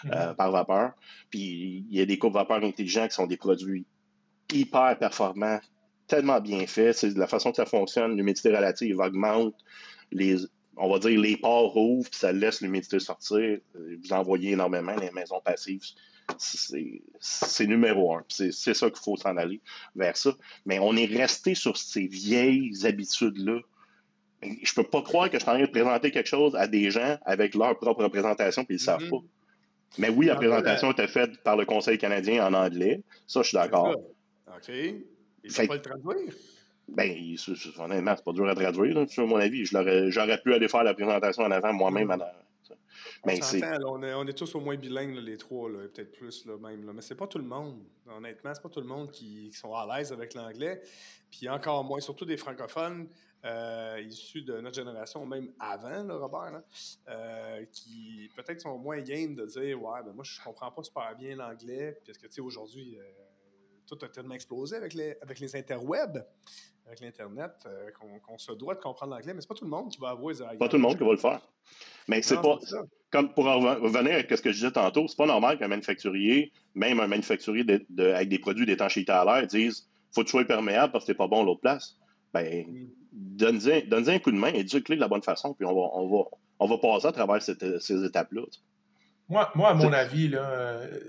euh, 0.06 0.34
par 0.34 0.52
vapeur. 0.52 0.94
Puis 1.30 1.86
il 1.90 1.98
y 1.98 2.02
a 2.02 2.06
des 2.06 2.18
coupes 2.18 2.34
vapeur 2.34 2.64
intelligents 2.64 3.08
qui 3.08 3.16
sont 3.16 3.28
des 3.28 3.38
produits 3.38 3.86
hyper 4.54 4.98
performants, 4.98 5.60
tellement 6.08 6.40
bien 6.40 6.66
faits. 6.66 6.96
C'est 6.96 7.14
de 7.14 7.20
la 7.20 7.28
façon 7.28 7.52
que 7.52 7.58
ça 7.58 7.66
fonctionne. 7.66 8.16
L'humidité 8.16 8.56
relative 8.56 9.00
augmente. 9.00 9.56
Les, 10.12 10.38
on 10.82 10.92
va 10.92 10.98
dire, 10.98 11.20
les 11.20 11.38
ports 11.38 11.72
rouvrent, 11.74 12.10
puis 12.10 12.20
ça 12.20 12.32
laisse 12.32 12.62
l'humidité 12.62 13.00
sortir. 13.00 13.60
Vous 13.76 14.14
envoyez 14.14 14.52
énormément 14.54 14.96
les 14.96 15.12
maisons 15.12 15.40
passives. 15.40 15.84
C'est 16.38 17.68
numéro 17.68 18.16
un. 18.16 18.24
C'est 18.30 18.52
ça 18.52 18.90
qu'il 18.90 19.00
faut 19.00 19.16
s'en 19.16 19.38
aller 19.38 19.62
vers 19.96 20.18
ça. 20.18 20.32
Mais 20.66 20.80
on 20.80 20.96
est 20.96 21.06
resté 21.06 21.54
sur 21.54 21.78
ces 21.78 22.08
vieilles 22.08 22.72
habitudes-là. 22.84 23.60
Je 24.42 24.74
peux 24.74 24.84
pas 24.84 25.04
croire 25.04 25.30
que 25.30 25.38
je 25.38 25.44
suis 25.44 25.50
en 25.52 25.54
train 25.54 25.66
de 25.66 25.70
présenter 25.70 26.10
quelque 26.10 26.30
chose 26.30 26.56
à 26.56 26.68
des 26.68 26.90
gens 26.90 27.20
avec 27.26 27.54
leur 27.54 27.78
propre 27.78 28.04
représentation, 28.04 28.66
puis 28.66 28.78
ils 28.78 28.80
ne 28.80 28.84
savent 28.84 29.04
mm-hmm. 29.04 29.22
pas. 29.22 29.98
Mais 30.00 30.10
oui, 30.10 30.26
la 30.26 30.36
présentation 30.36 30.92
était 30.92 31.08
faite 31.08 31.44
par 31.44 31.58
le 31.58 31.66
Conseil 31.66 32.00
canadien 32.00 32.48
en 32.48 32.56
anglais. 32.56 33.04
Ça, 33.28 33.44
je 33.44 33.50
suis 33.50 33.56
d'accord. 33.56 33.96
OK. 34.48 34.70
Il 34.70 35.04
ne 35.44 35.50
faut 35.50 35.68
pas 35.68 35.76
le 35.76 35.82
traduire. 35.82 36.34
Ben, 36.92 37.36
honnêtement, 37.80 38.16
c'est 38.16 38.26
pas 38.26 38.34
dur 38.34 38.48
à 38.48 38.56
traduire, 38.56 38.96
là, 38.96 39.06
à 39.18 39.22
mon 39.22 39.38
avis. 39.38 39.66
J'aurais 39.66 40.42
pu 40.42 40.54
aller 40.54 40.68
faire 40.68 40.84
la 40.84 40.94
présentation 40.94 41.44
en 41.44 41.52
avant 41.52 41.74
moi-même. 41.74 42.08
Mm. 42.08 42.22
Mais 43.26 43.40
on, 43.86 44.02
est, 44.02 44.14
on 44.14 44.26
est 44.26 44.34
tous 44.34 44.56
au 44.56 44.60
moins 44.60 44.76
bilingues, 44.76 45.16
les 45.16 45.38
trois, 45.38 45.70
peut-être 45.70 46.12
plus 46.12 46.46
là, 46.46 46.58
même. 46.58 46.86
Là. 46.86 46.94
Mais 46.94 47.02
c'est 47.02 47.16
pas 47.16 47.28
tout 47.28 47.38
le 47.38 47.44
monde. 47.44 47.84
Honnêtement, 48.08 48.52
c'est 48.54 48.64
pas 48.64 48.70
tout 48.70 48.82
le 48.82 48.88
monde 48.88 49.12
qui, 49.12 49.52
sont 49.52 49.74
à 49.76 49.86
l'aise 49.86 50.12
avec 50.12 50.34
l'anglais. 50.34 50.82
Puis 51.30 51.48
encore 51.48 51.84
moins, 51.84 52.00
surtout 52.00 52.26
des 52.26 52.38
francophones 52.38 53.08
euh, 53.46 54.04
issus 54.08 54.42
de 54.42 54.60
notre 54.60 54.76
génération, 54.76 55.26
même 55.26 55.52
avant, 55.60 56.04
là, 56.04 56.16
Robert, 56.16 56.62
euh, 57.08 57.66
qui 57.72 58.30
peut-être 58.36 58.62
sont 58.62 58.78
moins 58.78 59.02
game 59.02 59.36
de 59.36 59.46
dire 59.46 59.82
Ouais, 59.82 60.02
ben 60.04 60.14
moi, 60.14 60.24
je 60.24 60.40
comprends 60.44 60.72
pas 60.72 60.84
super 60.84 61.16
bien 61.16 61.36
l'anglais. 61.36 62.00
Parce 62.06 62.18
que, 62.18 62.28
tu 62.28 62.34
sais, 62.34 62.42
aujourd'hui, 62.42 62.98
euh, 62.98 63.04
tout 63.86 63.98
a 64.04 64.10
tellement 64.10 64.36
explosé 64.36 64.76
avec 64.76 64.94
les, 64.94 65.16
avec 65.22 65.40
les 65.40 65.56
interwebs 65.56 66.26
avec 66.92 67.00
l'Internet, 67.00 67.52
euh, 67.66 67.90
qu'on 68.22 68.38
se 68.38 68.52
doit 68.52 68.76
de 68.76 68.82
comprendre 68.82 69.14
l'anglais, 69.14 69.34
mais 69.34 69.42
c'est 69.42 69.48
pas 69.48 69.56
tout 69.56 69.64
le 69.64 69.70
monde 69.70 69.90
qui 69.90 70.00
va 70.00 70.10
avouer. 70.10 70.34
Pas 70.60 70.68
tout 70.68 70.76
le 70.76 70.82
monde 70.82 70.98
qui 70.98 71.04
va 71.04 71.12
le 71.12 71.18
faire. 71.18 71.42
Mais 72.08 72.22
c'est 72.22 72.42
pas. 72.42 72.60
Comme 73.12 73.34
pour 73.34 73.46
revenir 73.46 74.16
à 74.16 74.36
ce 74.36 74.42
que 74.42 74.52
je 74.52 74.58
disais 74.58 74.72
tantôt, 74.72 75.06
c'est 75.08 75.18
pas 75.18 75.26
normal 75.26 75.58
qu'un 75.58 75.68
manufacturier, 75.68 76.52
même 76.76 77.00
un 77.00 77.08
manufacturier 77.08 77.66
avec 77.98 78.30
des 78.30 78.40
produits 78.40 78.66
d'étanchéité 78.66 79.12
à 79.12 79.26
l'air, 79.26 79.48
dise 79.48 79.90
faut 80.14 80.22
que 80.22 80.28
tu 80.28 80.32
sois 80.32 80.46
perméable 80.46 80.92
parce 80.92 81.06
que 81.06 81.12
c'est 81.12 81.18
pas 81.18 81.28
bon 81.28 81.44
l'autre 81.44 81.62
place. 81.62 81.98
Ben, 82.34 82.66
mm. 82.66 83.88
donne-y 83.90 84.12
un 84.12 84.20
coup 84.20 84.32
de 84.32 84.38
main 84.38 84.54
et 84.54 84.64
dis-le 84.64 84.96
de 84.96 85.02
la 85.02 85.08
bonne 85.08 85.24
façon, 85.24 85.54
puis 85.54 85.66
on 85.66 85.74
va, 85.74 85.90
on 85.94 86.08
va, 86.08 86.24
on 86.60 86.68
va 86.68 86.78
passer 86.78 87.08
à 87.08 87.12
travers 87.12 87.42
ces 87.42 88.06
étapes-là. 88.06 88.44
Moi, 89.28 89.50
moi, 89.56 89.70
à 89.70 89.74
mon 89.74 89.92
avis, 89.94 90.28
là, 90.28 90.50
euh, 90.50 91.00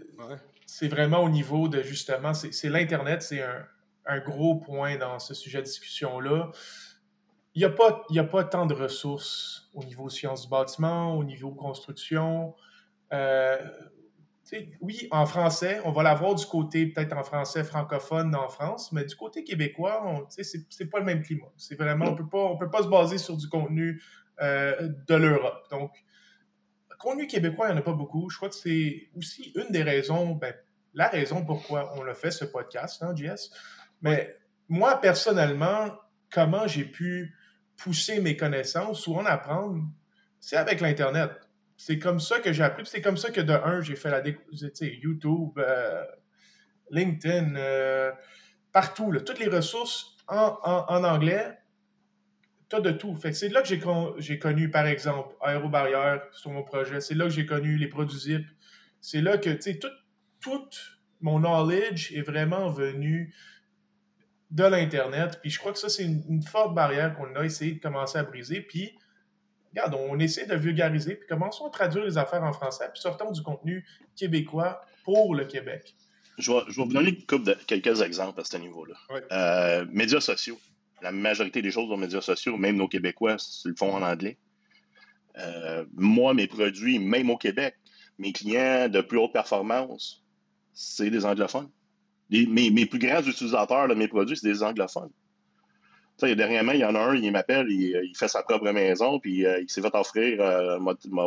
c'est 0.67 0.89
vraiment 0.89 1.23
au 1.23 1.29
niveau 1.29 1.69
de 1.69 1.83
justement, 1.83 2.35
c'est 2.35 2.69
l'Internet, 2.69 3.23
c'est 3.23 3.43
un, 3.43 3.65
un 4.07 4.19
gros 4.21 4.57
point 4.57 4.97
dans 4.97 5.19
ce 5.19 5.35
sujet 5.35 5.59
de 5.59 5.65
discussion-là. 5.65 6.51
Il 7.55 7.59
n'y 7.59 7.65
a, 7.65 7.71
pas, 7.71 8.05
a 8.17 8.25
pas 8.25 8.45
tant 8.45 8.67
de 8.67 8.75
ressources 8.75 9.71
au 9.75 9.85
niveau 9.85 10.09
sciences 10.09 10.45
du 10.45 10.49
bâtiment, 10.49 11.17
au 11.17 11.25
niveau 11.25 11.53
construction. 11.53 12.55
Euh, 13.13 13.59
oui, 14.81 15.09
en 15.11 15.27
français, 15.27 15.81
on 15.85 15.93
va 15.93 16.03
l'avoir 16.03 16.35
du 16.35 16.45
côté 16.45 16.87
peut-être 16.87 17.17
en 17.17 17.23
français 17.23 17.65
francophone 17.65 18.35
en 18.35 18.49
France, 18.49 18.93
mais 18.93 19.05
du 19.05 19.15
côté 19.17 19.45
québécois, 19.45 20.27
c'est 20.29 20.91
pas 20.91 20.99
le 20.99 21.05
même 21.05 21.23
climat. 21.23 21.51
C'est 21.57 21.79
vraiment, 21.79 22.07
on 22.07 22.15
peut 22.15 22.29
pas, 22.29 22.45
on 22.45 22.57
peut 22.57 22.71
pas 22.71 22.83
se 22.83 22.89
baser 22.89 23.19
sur 23.19 23.37
du 23.37 23.49
contenu 23.49 24.03
euh, 24.41 24.91
de 25.09 25.15
l'Europe. 25.15 25.63
Donc, 25.71 25.93
contenu 26.99 27.27
québécois, 27.27 27.69
il 27.69 27.73
n'y 27.73 27.79
en 27.79 27.81
a 27.81 27.85
pas 27.85 27.93
beaucoup. 27.93 28.29
Je 28.31 28.37
crois 28.37 28.49
que 28.49 28.55
c'est 28.55 29.09
aussi 29.17 29.53
une 29.55 29.71
des 29.71 29.83
raisons, 29.83 30.35
ben, 30.35 30.55
la 30.95 31.09
raison 31.09 31.45
pourquoi 31.45 31.95
on 31.97 32.07
a 32.07 32.15
fait 32.15 32.31
ce 32.31 32.45
podcast, 32.45 33.03
hein, 33.03 33.15
JS. 33.15 33.51
Mais 34.03 34.37
moi, 34.69 35.01
personnellement, 35.01 35.91
comment 36.31 36.67
j'ai 36.67 36.85
pu 36.85 37.35
pousser 37.77 38.21
mes 38.21 38.37
connaissances 38.37 39.07
ou 39.07 39.15
en 39.15 39.25
apprendre, 39.25 39.83
c'est 40.41 40.57
avec 40.57 40.81
l'Internet. 40.81 41.31
C'est 41.77 41.99
comme 41.99 42.21
ça 42.21 42.39
que 42.41 42.53
j'ai 42.53 42.63
appris. 42.63 42.87
C'est 42.87 43.01
comme 43.01 43.17
ça 43.17 43.31
que 43.31 43.41
de 43.41 43.53
un, 43.53 43.81
j'ai 43.81 43.97
fait 43.97 44.11
la 44.11 44.21
découverte, 44.21 44.81
YouTube, 44.81 45.59
euh, 45.59 46.05
LinkedIn, 46.91 47.57
euh, 47.57 48.13
partout, 48.73 49.13
toutes 49.25 49.39
les 49.39 49.49
ressources 49.49 50.17
en, 50.29 51.05
anglais. 51.05 51.59
as 52.73 52.81
de 52.81 52.91
tout. 52.93 53.19
C'est 53.33 53.49
là 53.49 53.63
que 53.63 53.69
j'ai, 54.19 54.39
connu, 54.39 54.71
par 54.71 54.87
exemple, 54.87 55.35
Aérobarrière 55.41 56.23
sur 56.33 56.51
mon 56.51 56.63
projet. 56.63 57.01
C'est 57.01 57.15
là 57.15 57.25
que 57.25 57.31
j'ai 57.31 57.47
connu 57.47 57.77
les 57.77 57.89
produits 57.89 58.19
ZIP. 58.19 58.47
C'est 59.01 59.21
là 59.21 59.39
que, 59.39 59.51
tu 59.51 59.63
sais, 59.63 59.79
tout, 59.79 59.89
tout 60.41 60.69
mon 61.21 61.39
knowledge 61.39 62.13
est 62.13 62.23
vraiment 62.23 62.69
venu 62.69 63.35
de 64.53 64.65
l'Internet. 64.65 65.39
Puis 65.41 65.51
je 65.51 65.59
crois 65.59 65.73
que 65.73 65.79
ça, 65.79 65.89
c'est 65.89 66.05
une, 66.05 66.43
forte 66.43 66.75
barrière 66.75 67.17
qu'on 67.17 67.35
a 67.35 67.45
essayé 67.45 67.73
de 67.73 67.81
commencer 67.81 68.19
à 68.19 68.23
briser. 68.23 68.61
Puis, 68.61 68.93
regarde, 69.71 69.95
on 69.95 70.19
essaie 70.19 70.47
de 70.47 70.55
vulgariser, 70.55 71.17
puis 71.17 71.27
commençons 71.27 71.67
à 71.67 71.71
traduire 71.71 72.05
les 72.05 72.19
affaires 72.19 72.45
en 72.45 72.53
français, 72.53 72.89
puis 72.93 73.01
sortons 73.01 73.33
du 73.33 73.43
contenu 73.43 73.85
québécois 74.15 74.83
pour 75.05 75.35
le 75.35 75.47
Québec. 75.47 75.97
Je 76.39 76.53
vais, 76.53 76.61
vous 76.69 76.87
donner 76.87 77.19
quelques 77.67 78.01
exemples 78.03 78.41
à 78.41 78.45
ce 78.45 78.57
niveau-là. 78.57 78.95
Euh, 79.33 79.87
médias 79.91 80.21
sociaux. 80.21 80.59
La 81.03 81.13
majorité 81.13 81.63
des 81.63 81.71
choses 81.71 81.91
aux 81.91 81.97
médias 81.97 82.21
sociaux, 82.21 82.57
même 82.57 82.77
nos 82.77 82.89
Québécois, 82.89 83.37
le 83.65 83.75
font 83.75 83.95
en 83.95 84.03
anglais. 84.03 84.39
Euh, 85.39 85.85
moi, 85.95 86.33
mes 86.33 86.47
produits, 86.47 86.99
même 86.99 87.29
au 87.31 87.37
Québec, 87.37 87.75
mes 88.19 88.33
clients 88.33 88.89
de 88.89 89.01
plus 89.01 89.19
haute 89.19 89.33
performance, 89.33 90.23
c'est 90.75 91.11
des 91.11 91.25
anglophones 91.25 91.71
mes, 92.33 92.87
plus 92.87 92.99
grands 92.99 93.23
utilisateurs 93.23 93.89
de 93.89 93.95
mes 93.95 94.09
produits, 94.09 94.37
c'est 94.37 94.49
des 94.49 94.63
anglophones. 94.63 95.11
Tu 96.19 96.27
sais, 96.27 96.37
dernièrement, 96.37 96.73
il 96.73 96.81
y 96.81 96.85
en 96.85 96.95
a 96.95 97.01
un, 97.01 97.15
il 97.15 97.33
m'appelle, 97.33 97.67
il, 97.71 97.97
euh, 97.97 98.03
fait 98.15 98.29
sa 98.29 98.43
propre 98.43 98.71
maison, 98.71 99.19
puis 99.19 99.47
euh, 99.47 99.61
il 99.61 99.71
s'est 99.71 99.81
fait 99.81 99.95
offrir, 99.95 100.41
euh, 100.41 100.79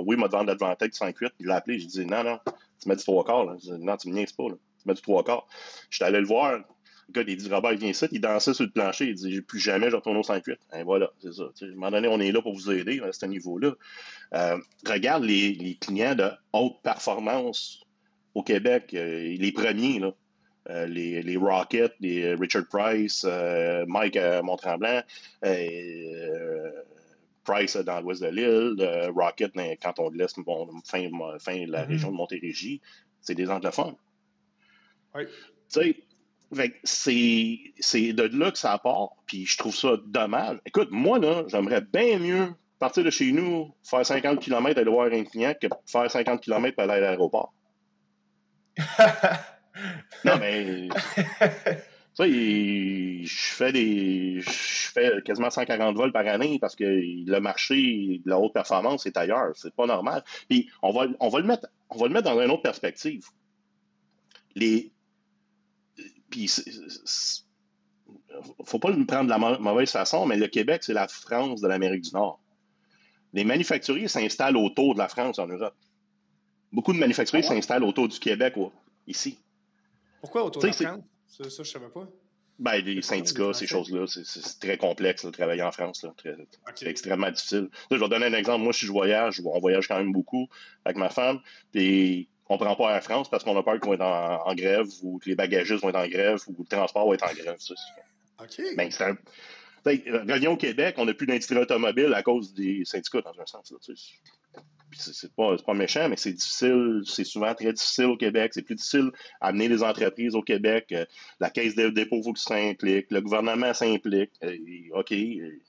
oui, 0.05 0.15
m'a 0.15 0.27
demandé 0.27 0.47
l'Advantech 0.47 0.93
5.8, 0.93 1.31
il 1.39 1.47
l'a 1.47 1.55
appelé, 1.55 1.79
j'ai 1.79 1.87
dit, 1.87 2.05
non, 2.05 2.23
non, 2.23 2.39
tu 2.81 2.87
mets 2.87 2.95
du 2.95 3.03
trois 3.03 3.23
quarts, 3.23 3.45
là. 3.45 3.55
non, 3.79 3.97
tu 3.97 4.09
me 4.09 4.13
niaises 4.13 4.31
pas, 4.31 4.49
là. 4.49 4.55
tu 4.81 4.87
mets 4.87 4.93
du 4.93 5.01
trois 5.01 5.23
quarts. 5.23 5.47
J'étais 5.89 6.05
allé 6.05 6.19
le 6.19 6.27
voir, 6.27 6.59
le 6.59 6.63
gars, 7.11 7.23
il 7.27 7.35
dit, 7.35 7.49
Robert, 7.49 7.75
viens 7.75 7.89
ici, 7.89 8.05
il 8.11 8.21
dansait 8.21 8.53
sur 8.53 8.63
le 8.63 8.71
plancher, 8.71 9.07
il 9.07 9.15
dit, 9.15 9.41
plus 9.41 9.59
jamais 9.59 9.89
je 9.89 9.95
retourne 9.95 10.17
au 10.17 10.21
5.8. 10.21 10.51
Et 10.51 10.57
hein, 10.71 10.83
voilà, 10.83 11.11
c'est 11.19 11.33
ça. 11.33 11.43
à 11.43 11.65
un 11.65 11.69
moment 11.69 11.91
donné, 11.91 12.07
on 12.07 12.19
est 12.19 12.31
là 12.31 12.41
pour 12.41 12.53
vous 12.53 12.71
aider 12.71 12.99
à 13.01 13.11
ce 13.11 13.25
niveau-là. 13.25 13.73
regarde 14.87 15.23
les, 15.23 15.53
les, 15.53 15.75
clients 15.75 16.15
de 16.15 16.29
haute 16.53 16.81
performance 16.83 17.83
au 18.35 18.43
Québec, 18.43 18.89
les 18.91 19.51
premiers, 19.51 19.99
là. 19.99 20.13
Euh, 20.69 20.87
les, 20.87 21.21
les, 21.21 21.37
Rockets, 21.37 21.93
les 21.99 22.33
Richard 22.33 22.65
Price, 22.67 23.23
euh, 23.27 23.85
Mike 23.87 24.17
euh, 24.17 24.41
Montremblant, 24.41 25.01
Price 27.43 27.77
dans 27.77 28.01
l'ouest 28.01 28.23
de 28.23 28.27
l'île, 28.27 29.11
Rocket 29.15 29.53
quand 29.81 29.99
on 29.99 30.09
laisse 30.09 30.33
bon, 30.37 30.67
fin, 30.83 31.07
fin 31.39 31.65
de 31.65 31.71
la 31.71 31.83
mm-hmm. 31.83 31.87
région 31.87 32.11
de 32.11 32.15
Montérégie, 32.15 32.81
c'est 33.21 33.35
des 33.35 33.49
anglophones. 33.51 33.95
Oui. 35.13 35.25
Tu 35.71 35.95
sais, 36.83 37.71
c'est 37.83 38.13
de 38.13 38.23
là 38.23 38.51
que 38.51 38.57
ça 38.57 38.77
part, 38.79 39.09
puis 39.27 39.45
je 39.45 39.57
trouve 39.57 39.75
ça 39.75 39.97
dommage. 40.07 40.57
Écoute, 40.65 40.89
moi, 40.89 41.19
là, 41.19 41.43
j'aimerais 41.47 41.81
bien 41.81 42.17
mieux 42.17 42.47
partir 42.79 43.03
de 43.03 43.09
chez 43.09 43.31
nous, 43.31 43.73
faire 43.83 44.05
50 44.05 44.39
km 44.39 44.79
aller 44.79 44.89
voir 44.89 45.11
un 45.11 45.23
client 45.23 45.53
que 45.59 45.67
faire 45.85 46.09
50 46.09 46.41
km 46.41 46.75
pour 46.75 46.83
aller 46.83 46.93
à 46.93 46.99
l'aéroport. 46.99 47.53
Non, 50.25 50.37
mais. 50.39 50.89
Ça, 52.15 52.25
je 52.25 53.27
fais 53.27 53.73
des. 53.73 54.39
Je 54.39 54.49
fais 54.49 55.21
quasiment 55.23 55.49
140 55.49 55.97
vols 55.97 56.13
par 56.13 56.25
année 56.27 56.59
parce 56.59 56.75
que 56.75 56.85
le 56.85 57.39
marché 57.39 58.21
de 58.23 58.29
la 58.29 58.39
haute 58.39 58.53
performance 58.53 59.05
est 59.05 59.17
ailleurs. 59.17 59.51
C'est 59.55 59.75
pas 59.75 59.85
normal. 59.85 60.23
Puis 60.49 60.69
on 60.81 60.91
va, 60.91 61.07
on 61.19 61.27
va 61.27 61.39
le 61.39 61.45
mettre. 61.45 61.67
On 61.89 61.97
va 61.97 62.07
le 62.07 62.13
mettre 62.13 62.31
dans 62.31 62.41
une 62.41 62.51
autre 62.51 62.61
perspective. 62.61 63.25
Les. 64.55 64.93
Puis 66.29 66.49
faut 68.63 68.79
pas 68.79 68.91
nous 68.91 69.05
prendre 69.05 69.25
de 69.25 69.29
la 69.29 69.37
mauvaise 69.37 69.91
façon, 69.91 70.25
mais 70.25 70.37
le 70.37 70.47
Québec, 70.47 70.83
c'est 70.83 70.93
la 70.93 71.07
France 71.07 71.61
de 71.61 71.67
l'Amérique 71.67 72.03
du 72.03 72.11
Nord. 72.11 72.41
Les 73.33 73.43
manufacturiers 73.43 74.07
s'installent 74.07 74.57
autour 74.57 74.93
de 74.93 74.99
la 74.99 75.09
France 75.09 75.39
en 75.39 75.47
Europe. 75.47 75.75
Beaucoup 76.71 76.93
de 76.93 76.97
manufacturiers 76.97 77.45
ah 77.45 77.53
s'installent 77.53 77.83
autour 77.83 78.07
du 78.07 78.19
Québec 78.19 78.55
ici. 79.07 79.37
Pourquoi 80.21 80.43
autour 80.43 80.61
de 80.61 80.67
la 80.67 80.73
France? 80.73 81.03
Ça, 81.27 81.43
je 81.49 81.59
ne 81.59 81.63
savais 81.63 81.89
pas. 81.89 82.07
Ben, 82.57 82.77
les 82.77 83.01
syndicats, 83.01 83.53
ces 83.53 83.67
choses-là, 83.67 84.05
c'est 84.07 84.59
très 84.59 84.77
complexe 84.77 85.25
de 85.25 85.31
travailler 85.31 85.61
en 85.61 85.71
France. 85.71 86.05
C'est 86.75 86.87
extrêmement 86.87 87.29
difficile. 87.29 87.69
je 87.91 87.97
vais 87.97 88.07
donner 88.09 88.27
un 88.27 88.33
exemple. 88.33 88.63
Moi, 88.63 88.71
si 88.71 88.85
je 88.85 88.91
voyage, 88.91 89.41
on 89.43 89.59
voyage 89.59 89.87
quand 89.87 89.97
même 89.97 90.13
beaucoup 90.13 90.47
avec 90.85 90.97
ma 90.97 91.09
femme. 91.09 91.41
Puis 91.73 92.29
on 92.47 92.53
ne 92.53 92.59
prend 92.59 92.75
pas 92.75 92.95
Air 92.95 93.03
France 93.03 93.29
parce 93.29 93.43
qu'on 93.43 93.57
a 93.57 93.63
peur 93.63 93.79
qu'on 93.79 93.89
va 93.89 93.95
être 93.95 94.47
en, 94.47 94.55
grève 94.55 94.87
ou 95.03 95.19
que 95.19 95.29
les 95.29 95.35
bagagistes 95.35 95.81
vont 95.81 95.89
être 95.89 95.97
en 95.97 96.07
grève 96.07 96.39
ou 96.47 96.53
que 96.53 96.61
le 96.61 96.67
transport 96.67 97.09
va 97.09 97.15
être 97.15 97.25
en 97.25 97.33
grève. 97.33 97.57
OK. 98.41 98.61
Ben, 98.75 98.89
reviens 100.27 100.51
au 100.51 100.57
Québec, 100.57 100.95
on 100.97 101.05
n'a 101.05 101.13
plus 101.13 101.27
d'industrie 101.27 101.57
automobile 101.57 102.13
à 102.13 102.23
cause 102.23 102.53
des 102.53 102.83
syndicats, 102.85 103.21
dans 103.21 103.39
un 103.39 103.45
sens. 103.45 103.71
Là, 103.71 103.77
c'est 104.97 105.33
pas, 105.33 105.55
pas 105.57 105.73
méchant, 105.73 106.09
mais 106.09 106.17
c'est 106.17 106.33
difficile, 106.33 107.01
c'est 107.05 107.23
souvent 107.23 107.53
très 107.53 107.73
difficile 107.73 108.05
au 108.05 108.17
Québec. 108.17 108.51
C'est 108.53 108.61
plus 108.61 108.75
difficile 108.75 109.11
d'amener 109.41 109.67
les 109.67 109.83
entreprises 109.83 110.35
au 110.35 110.41
Québec. 110.41 110.91
Euh, 110.91 111.05
la 111.39 111.49
caisse 111.49 111.75
de 111.75 111.89
dépôt, 111.89 112.17
il 112.17 112.23
faut 112.23 112.33
que 112.33 112.39
s'implique. 112.39 113.11
Le 113.11 113.21
gouvernement 113.21 113.73
s'implique. 113.73 114.31
Euh, 114.43 114.57
OK, 114.93 115.11
euh, 115.11 115.59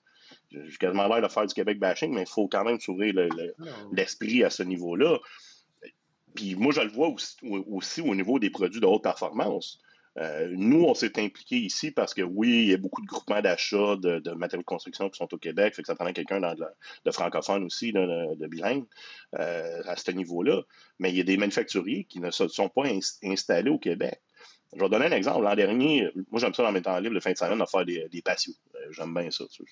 j'ai 0.52 0.76
quasiment 0.78 1.08
l'air 1.08 1.22
de 1.22 1.28
faire 1.28 1.46
du 1.46 1.54
Québec 1.54 1.78
bashing, 1.78 2.12
mais 2.14 2.22
il 2.22 2.28
faut 2.28 2.48
quand 2.48 2.64
même 2.64 2.80
s'ouvrir 2.80 3.14
l'esprit 3.92 4.44
à 4.44 4.50
ce 4.50 4.62
niveau-là. 4.62 5.18
Puis 6.34 6.54
moi, 6.54 6.72
je 6.72 6.82
le 6.82 6.90
vois 6.90 7.14
aussi, 7.68 8.00
au 8.00 8.14
niveau 8.14 8.38
des 8.38 8.50
produits 8.50 8.80
de 8.80 8.86
haute 8.86 9.02
performance. 9.02 9.80
Euh, 10.18 10.48
nous, 10.56 10.84
on 10.84 10.94
s'est 10.94 11.18
impliqués 11.18 11.58
ici 11.58 11.90
parce 11.90 12.14
que 12.14 12.22
oui, 12.22 12.48
il 12.48 12.68
y 12.70 12.74
a 12.74 12.78
beaucoup 12.78 13.02
de 13.02 13.06
groupements 13.06 13.42
d'achat 13.42 13.96
de, 13.96 14.30
matériaux 14.32 14.62
de 14.62 14.66
construction 14.66 15.10
qui 15.10 15.18
sont 15.18 15.32
au 15.32 15.38
Québec, 15.38 15.74
fait 15.74 15.82
que 15.82 15.88
ça 15.88 15.94
prend 15.94 16.10
quelqu'un 16.12 16.40
de, 16.40 17.10
francophone 17.10 17.64
aussi, 17.64 17.92
de, 17.92 18.46
bilingue, 18.46 18.84
euh, 19.38 19.82
à 19.84 19.96
ce 19.96 20.10
niveau-là. 20.12 20.62
Mais 20.98 21.10
il 21.10 21.16
y 21.16 21.20
a 21.20 21.24
des 21.24 21.36
manufacturiers 21.36 22.04
qui 22.04 22.20
ne 22.20 22.30
sont 22.30 22.68
pas 22.68 22.84
installés 23.22 23.70
au 23.70 23.78
Québec. 23.78 24.20
Je 24.74 24.80
vais 24.80 24.88
donner 24.88 25.06
un 25.06 25.12
exemple. 25.12 25.44
L'an 25.44 25.54
dernier, 25.54 26.08
moi 26.30 26.40
j'aime 26.40 26.54
ça 26.54 26.62
dans 26.62 26.72
mes 26.72 26.82
temps 26.82 26.98
libres, 26.98 27.14
le 27.14 27.20
fin 27.20 27.32
de 27.32 27.38
semaine, 27.38 27.58
de 27.58 27.64
faire 27.66 27.84
des, 27.84 28.22
patios. 28.22 28.54
Euh, 28.74 28.92
j'aime 28.92 29.14
bien 29.14 29.30
ça, 29.30 29.44
ça, 29.50 29.64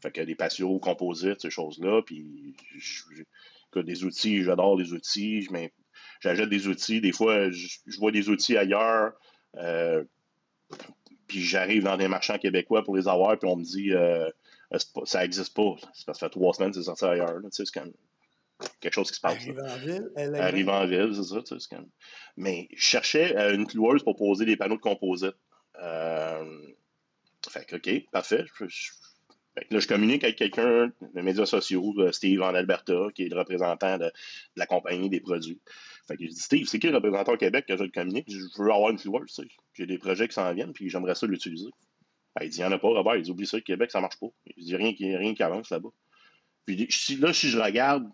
Fait 0.00 0.10
que 0.10 0.20
des 0.20 0.34
patios 0.34 0.78
composites, 0.78 1.42
ces 1.42 1.50
choses-là, 1.50 2.02
puis 2.02 2.54
des 3.74 4.04
outils, 4.04 4.42
j'adore 4.42 4.76
les 4.76 4.92
outils, 4.92 5.48
j'achète 6.20 6.48
des 6.48 6.66
outils. 6.68 7.00
Des 7.00 7.12
fois, 7.12 7.50
je 7.50 7.98
vois 7.98 8.12
des 8.12 8.28
outils 8.28 8.56
ailleurs 8.56 9.12
puis 11.26 11.40
j'arrive 11.40 11.84
dans 11.84 11.96
des 11.96 12.08
marchands 12.08 12.38
québécois 12.38 12.84
pour 12.84 12.96
les 12.96 13.08
avoir, 13.08 13.38
puis 13.38 13.48
on 13.48 13.56
me 13.56 13.64
dit 13.64 13.92
euh, 13.92 14.28
ça 15.04 15.20
n'existe 15.20 15.54
pas. 15.54 15.76
Ça 15.94 16.12
fait 16.14 16.28
trois 16.28 16.52
semaines 16.52 16.70
que 16.70 16.76
c'est 16.76 16.84
sorti 16.84 17.04
ailleurs. 17.04 17.38
c'est 17.50 17.70
comme 17.70 17.92
quelque 18.80 18.92
chose 18.92 19.10
qui 19.10 19.16
se 19.16 19.20
passe. 19.20 19.34
Arrive 19.34 19.60
en 19.60 19.76
ville. 19.78 20.10
Arrive 20.36 20.68
en 20.68 20.86
ville, 20.86 21.12
c'est 21.14 21.24
ça. 21.24 21.40
C'est 21.46 21.74
comme... 21.74 21.88
Mais 22.36 22.68
je 22.74 22.82
cherchais 22.82 23.36
euh, 23.36 23.54
une 23.54 23.66
cloueuse 23.66 24.02
pour 24.02 24.16
poser 24.16 24.44
des 24.44 24.56
panneaux 24.56 24.76
de 24.76 24.80
composite. 24.80 25.36
Fait 27.50 27.64
que, 27.66 27.76
OK, 27.76 28.10
parfait. 28.12 28.44
là, 28.60 29.78
je 29.80 29.88
communique 29.88 30.24
avec 30.24 30.36
quelqu'un 30.36 30.92
de 31.14 31.20
médias 31.22 31.46
sociaux, 31.46 31.94
Steve 32.12 32.42
en 32.42 32.54
Alberta, 32.54 33.06
qui 33.14 33.24
est 33.24 33.28
le 33.28 33.38
représentant 33.38 33.98
de 33.98 34.12
la 34.56 34.66
compagnie 34.66 35.10
des 35.10 35.20
produits. 35.20 35.60
Fait 36.08 36.16
que 36.16 36.24
je 36.24 36.30
dis, 36.30 36.40
Steve, 36.40 36.66
c'est 36.66 36.78
qui 36.78 36.88
le 36.88 36.96
représentant 36.96 37.32
au 37.32 37.36
Québec 37.36 37.64
que 37.66 37.76
je 37.76 37.84
le 37.84 37.90
communique? 37.90 38.26
Je 38.28 38.38
veux 38.58 38.72
avoir 38.72 38.90
une 38.90 38.98
floueuse, 38.98 39.32
tu 39.32 39.42
sais. 39.42 39.48
J'ai 39.74 39.86
des 39.86 39.98
projets 39.98 40.26
qui 40.26 40.34
s'en 40.34 40.52
viennent, 40.52 40.72
puis 40.72 40.88
j'aimerais 40.88 41.14
ça 41.14 41.26
l'utiliser. 41.26 41.70
il 42.40 42.50
dit, 42.50 42.58
il 42.58 42.60
n'y 42.60 42.66
en 42.66 42.72
a 42.72 42.78
pas, 42.78 42.88
Robert. 42.88 43.16
Il 43.16 43.22
dit, 43.22 43.30
oublie 43.30 43.46
ça, 43.46 43.56
le 43.56 43.62
Québec, 43.62 43.90
ça 43.90 44.00
marche 44.00 44.18
pas. 44.18 44.26
Il 44.56 44.64
dit, 44.64 44.76
rien 44.76 44.94
qui, 44.94 45.14
rien 45.16 45.34
qui 45.34 45.42
avance 45.42 45.70
là-bas. 45.70 45.90
Puis 46.66 46.88
là, 47.18 47.32
si 47.32 47.48
je 47.48 47.58
regarde, 47.58 48.08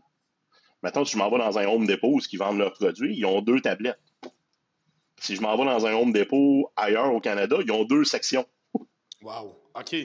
maintenant, 0.83 1.05
si 1.05 1.13
je 1.13 1.19
m'en 1.19 1.31
vais 1.31 1.39
dans 1.39 1.59
un 1.59 1.67
Home 1.67 1.87
Depot 1.87 2.15
où 2.15 2.21
ils 2.31 2.39
vendent 2.39 2.59
leurs 2.59 2.75
produits, 2.75 3.17
ils 3.17 3.25
ont 3.25 3.41
deux 3.41 3.61
tablettes. 3.61 4.01
Si 5.21 5.35
je 5.35 5.41
m'en 5.41 5.57
vais 5.57 5.65
dans 5.65 5.87
un 5.87 5.95
Home 5.95 6.13
Depot 6.13 6.71
ailleurs 6.77 7.13
au 7.13 7.21
Canada, 7.21 7.57
ils 7.65 7.73
ont 7.73 7.85
deux 7.85 8.05
sections. 8.05 8.47
Wow, 9.23 9.57
OK. 9.75 9.97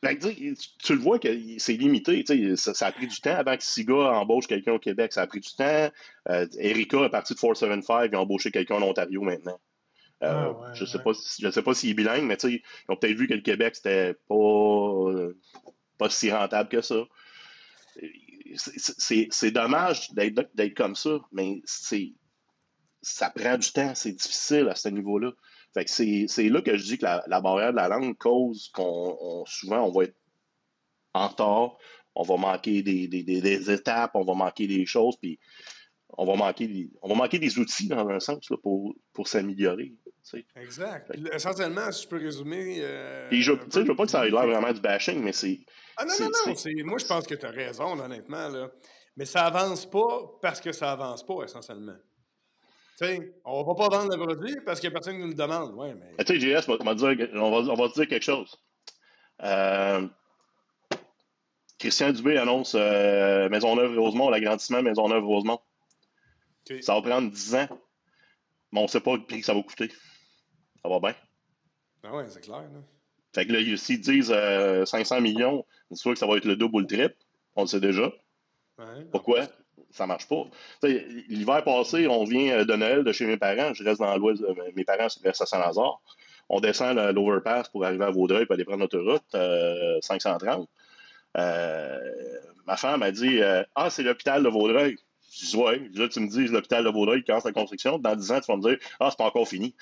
Ben, 0.00 0.16
tu, 0.16 0.92
le 0.92 1.00
vois 1.00 1.18
que 1.18 1.28
c'est 1.58 1.72
limité. 1.72 2.24
Ça, 2.56 2.72
ça, 2.72 2.86
a 2.86 2.92
pris 2.92 3.08
du 3.08 3.20
temps 3.20 3.34
avant 3.34 3.56
que 3.56 3.64
Siga 3.64 3.94
embauche 3.94 4.46
quelqu'un 4.46 4.72
au 4.72 4.78
Québec. 4.78 5.12
Ça 5.12 5.22
a 5.22 5.26
pris 5.26 5.40
du 5.40 5.52
temps. 5.56 5.90
Euh, 6.28 6.46
Erika 6.58 6.98
est 7.04 7.10
partie 7.10 7.34
de 7.34 7.40
475 7.40 8.08
et 8.12 8.14
a 8.14 8.20
embauché 8.20 8.52
quelqu'un 8.52 8.76
en 8.76 8.82
Ontario 8.82 9.22
maintenant. 9.22 9.58
Euh, 10.22 10.52
ah, 10.52 10.74
je 10.74 10.84
ne 10.84 10.88
sais, 10.88 10.98
pas 11.00 11.14
sais 11.14 11.62
pas 11.62 11.74
s'il 11.74 11.90
est 11.90 11.94
bilingue, 11.94 12.24
mais 12.24 12.36
ils 12.44 12.62
ont 12.88 12.96
peut-être 12.96 13.16
vu 13.16 13.26
que 13.26 13.34
le 13.34 13.40
Québec, 13.40 13.74
c'était 13.76 14.14
pas, 14.28 15.30
pas 15.96 16.10
si 16.10 16.30
rentable 16.30 16.68
que 16.68 16.80
ça. 16.80 17.04
C'est 18.56 19.50
dommage 19.50 20.12
d'être 20.12 20.74
comme 20.74 20.94
ça, 20.94 21.18
mais 21.32 21.60
ça 23.02 23.30
prend 23.30 23.58
du 23.58 23.70
temps, 23.72 23.94
c'est 23.94 24.12
difficile 24.12 24.68
à 24.68 24.74
ce 24.76 24.88
niveau-là. 24.88 25.32
Fait 25.74 25.84
que 25.84 25.90
c'est 25.90 26.48
là 26.48 26.62
que 26.62 26.76
je 26.76 26.84
dis 26.84 26.98
que 26.98 27.04
la, 27.04 27.40
barrière 27.40 27.72
de 27.72 27.76
la 27.76 27.88
langue 27.88 28.16
cause 28.16 28.70
qu'on 28.72 29.44
souvent 29.46 29.86
on 29.86 29.92
va 29.92 30.04
être 30.04 30.16
en 31.14 31.28
retard, 31.28 31.76
on 32.14 32.22
va 32.22 32.36
manquer 32.36 32.82
des, 32.82 33.70
étapes, 33.70 34.12
on 34.14 34.24
va 34.24 34.34
manquer 34.34 34.66
des 34.66 34.86
choses, 34.86 35.16
puis 35.16 35.38
on 36.16 36.24
va 36.24 36.36
manquer 36.36 36.66
des, 36.66 36.90
on 37.02 37.08
va 37.08 37.14
manquer 37.14 37.38
des 37.38 37.58
outils 37.58 37.88
dans 37.88 38.08
un 38.08 38.20
sens 38.20 38.48
pour, 38.62 38.94
pour 39.12 39.28
s'améliorer. 39.28 39.94
Exact. 40.56 41.10
Essentiellement, 41.32 41.90
si 41.92 42.02
je 42.02 42.08
peux 42.08 42.18
résumer. 42.18 42.78
Euh, 42.80 43.28
je 43.30 43.52
ne 43.52 43.84
veux 43.84 43.96
pas 43.96 44.04
que 44.04 44.10
ça 44.10 44.26
ait 44.26 44.30
l'air 44.30 44.46
vraiment 44.46 44.72
du 44.72 44.80
bashing, 44.80 45.22
mais 45.22 45.32
c'est. 45.32 45.60
Ah 45.96 46.04
non, 46.04 46.12
non, 46.20 46.28
non. 46.46 46.84
Moi, 46.84 46.98
je 46.98 47.06
pense 47.06 47.26
que 47.26 47.34
tu 47.34 47.46
as 47.46 47.50
raison, 47.50 47.98
honnêtement. 47.98 48.48
Là. 48.48 48.70
Mais 49.16 49.24
ça 49.24 49.46
avance 49.46 49.88
pas 49.88 50.38
parce 50.42 50.60
que 50.60 50.72
ça 50.72 50.92
avance 50.92 51.24
pas, 51.24 51.44
essentiellement. 51.44 51.96
Sais, 53.04 53.34
on 53.44 53.62
va 53.64 53.74
pas 53.74 53.88
vendre 53.88 54.16
le 54.16 54.24
produit 54.24 54.56
parce 54.64 54.80
qu'il 54.80 54.88
n'y 54.90 54.94
a 54.94 54.98
personne 54.98 55.14
qui 55.14 55.20
nous 55.20 55.28
le 55.28 55.34
demande. 55.34 55.74
Ouais, 55.74 55.94
mais... 55.94 56.24
Tu 56.24 56.40
sais, 56.40 56.60
JS, 56.60 56.68
on 56.68 56.76
va, 56.76 57.72
on 57.72 57.74
va 57.74 57.88
te 57.88 57.94
dire 57.94 58.08
quelque 58.08 58.24
chose. 58.24 58.58
Euh, 59.42 60.06
Christian 61.78 62.10
Dubé 62.10 62.38
annonce 62.38 62.74
euh, 62.74 63.48
Maisonneuve-Rosemont, 63.48 64.30
l'agrandissement 64.30 64.82
Maisonneuve-Rosemont. 64.82 65.60
Ça 66.80 66.94
va 66.94 67.02
prendre 67.02 67.30
10 67.30 67.54
ans, 67.54 67.68
mais 68.72 68.80
on 68.80 68.82
ne 68.82 68.88
sait 68.88 69.00
pas 69.00 69.16
le 69.16 69.24
prix 69.24 69.40
que 69.40 69.46
ça 69.46 69.54
va 69.54 69.62
coûter. 69.62 69.90
Ça 70.82 70.88
va 70.88 71.00
bien. 71.00 71.14
Ah 72.02 72.14
ouais, 72.14 72.24
c'est 72.28 72.40
clair. 72.40 72.62
Là. 72.62 72.80
Fait 73.34 73.46
que 73.46 73.52
là, 73.52 73.76
s'ils 73.76 74.00
disent 74.00 74.34
500 74.84 75.16
euh, 75.16 75.20
millions, 75.20 75.64
c'est 75.90 75.96
sûr 75.96 76.12
que 76.12 76.18
ça 76.18 76.26
va 76.26 76.36
être 76.36 76.44
le 76.44 76.56
double 76.56 76.76
ou 76.76 76.80
le 76.80 76.86
triple. 76.86 77.16
On 77.56 77.62
le 77.62 77.68
sait 77.68 77.80
déjà. 77.80 78.12
Pourquoi? 79.10 79.46
Ça 79.90 80.06
marche 80.06 80.28
pas. 80.28 80.44
L'hiver 80.82 81.64
passé, 81.64 82.06
on 82.06 82.24
vient 82.24 82.64
de 82.64 82.74
Noël 82.74 83.04
de 83.04 83.12
chez 83.12 83.26
mes 83.26 83.36
parents. 83.38 83.72
Je 83.74 83.82
reste 83.82 84.00
dans 84.00 84.16
l'ouest. 84.16 84.42
Mes 84.76 84.84
parents 84.84 85.08
restent 85.24 85.42
à 85.42 85.46
Saint-Lazare. 85.46 86.00
On 86.50 86.60
descend 86.60 86.96
l'overpass 87.14 87.68
pour 87.68 87.84
arriver 87.84 88.04
à 88.04 88.10
Vaudreuil 88.10 88.46
pour 88.46 88.54
aller 88.54 88.64
prendre 88.64 88.82
l'autoroute 88.82 89.24
530. 90.02 90.68
Euh, 91.36 91.98
ma 92.66 92.76
femme 92.76 93.02
a 93.02 93.10
dit 93.10 93.40
euh, 93.40 93.62
Ah, 93.74 93.90
c'est 93.90 94.02
l'hôpital 94.02 94.42
de 94.42 94.48
Vaudreuil. 94.48 94.96
Je 95.32 95.46
dis 95.46 95.56
Ouais. 95.56 95.80
Là, 95.94 96.08
tu 96.08 96.20
me 96.20 96.28
dis 96.28 96.46
l'hôpital 96.46 96.84
de 96.84 96.90
Vaudreuil 96.90 97.24
commence 97.24 97.44
la 97.44 97.52
construction. 97.52 97.98
Dans 97.98 98.16
10 98.16 98.32
ans, 98.32 98.40
tu 98.40 98.46
vas 98.50 98.56
me 98.56 98.62
dire 98.62 98.78
Ah, 99.00 99.08
c'est 99.10 99.18
pas 99.18 99.24
encore 99.24 99.48
fini. 99.48 99.74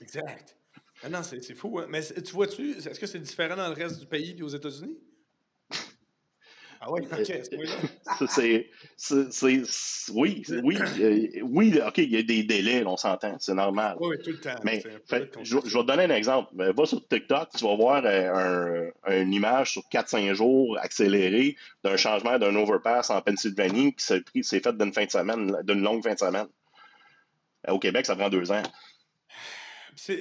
Exact. 0.00 0.56
Ah 1.02 1.08
non, 1.08 1.22
c'est 1.22 1.54
fou. 1.54 1.78
Hein? 1.78 1.86
Mais 1.88 2.02
tu 2.02 2.32
vois-tu, 2.32 2.70
est-ce 2.72 2.98
que 2.98 3.06
c'est 3.06 3.18
différent 3.18 3.56
dans 3.56 3.68
le 3.68 3.74
reste 3.74 4.00
du 4.00 4.06
pays 4.06 4.34
et 4.38 4.42
aux 4.42 4.48
États-Unis? 4.48 4.98
Ah 6.80 6.90
oui, 6.90 7.00
ok, 7.10 7.32
c'est 8.28 8.70
oui, 10.14 10.44
oui, 10.62 10.78
euh, 11.00 11.40
oui, 11.42 11.80
ok, 11.86 11.98
il 11.98 12.10
y 12.10 12.16
a 12.16 12.22
des 12.22 12.42
délais, 12.42 12.84
on 12.86 12.96
s'entend, 12.96 13.36
c'est 13.38 13.54
normal. 13.54 13.96
Oui, 14.00 14.16
tout 14.22 14.30
le 14.30 14.40
temps. 14.40 14.54
Mais 14.62 14.82
je, 15.42 15.56
vais 15.56 15.62
te 15.62 15.86
donner 15.86 16.04
un 16.04 16.10
exemple. 16.10 16.50
Ben, 16.54 16.72
va 16.72 16.86
sur 16.86 17.06
TikTok, 17.06 17.48
tu 17.56 17.64
vas 17.64 17.76
voir 17.76 18.02
euh, 18.04 18.90
une 19.08 19.32
image 19.32 19.72
sur 19.72 19.82
4-5 19.92 20.34
jours 20.34 20.78
accélérée 20.80 21.56
d'un 21.82 21.96
changement 21.96 22.38
d'un 22.38 22.54
overpass 22.56 23.10
en 23.10 23.20
Pennsylvanie 23.22 23.94
qui 23.94 24.44
s'est 24.44 24.60
fait 24.60 24.76
d'une 24.76 24.92
fin 24.92 25.04
de 25.04 25.10
semaine, 25.10 25.56
d'une 25.64 25.82
longue 25.82 26.02
fin 26.02 26.14
de 26.14 26.18
semaine. 26.18 26.46
Euh, 27.68 27.72
au 27.72 27.78
Québec, 27.78 28.06
ça 28.06 28.16
prend 28.16 28.28
deux 28.28 28.50
ans. 28.52 28.62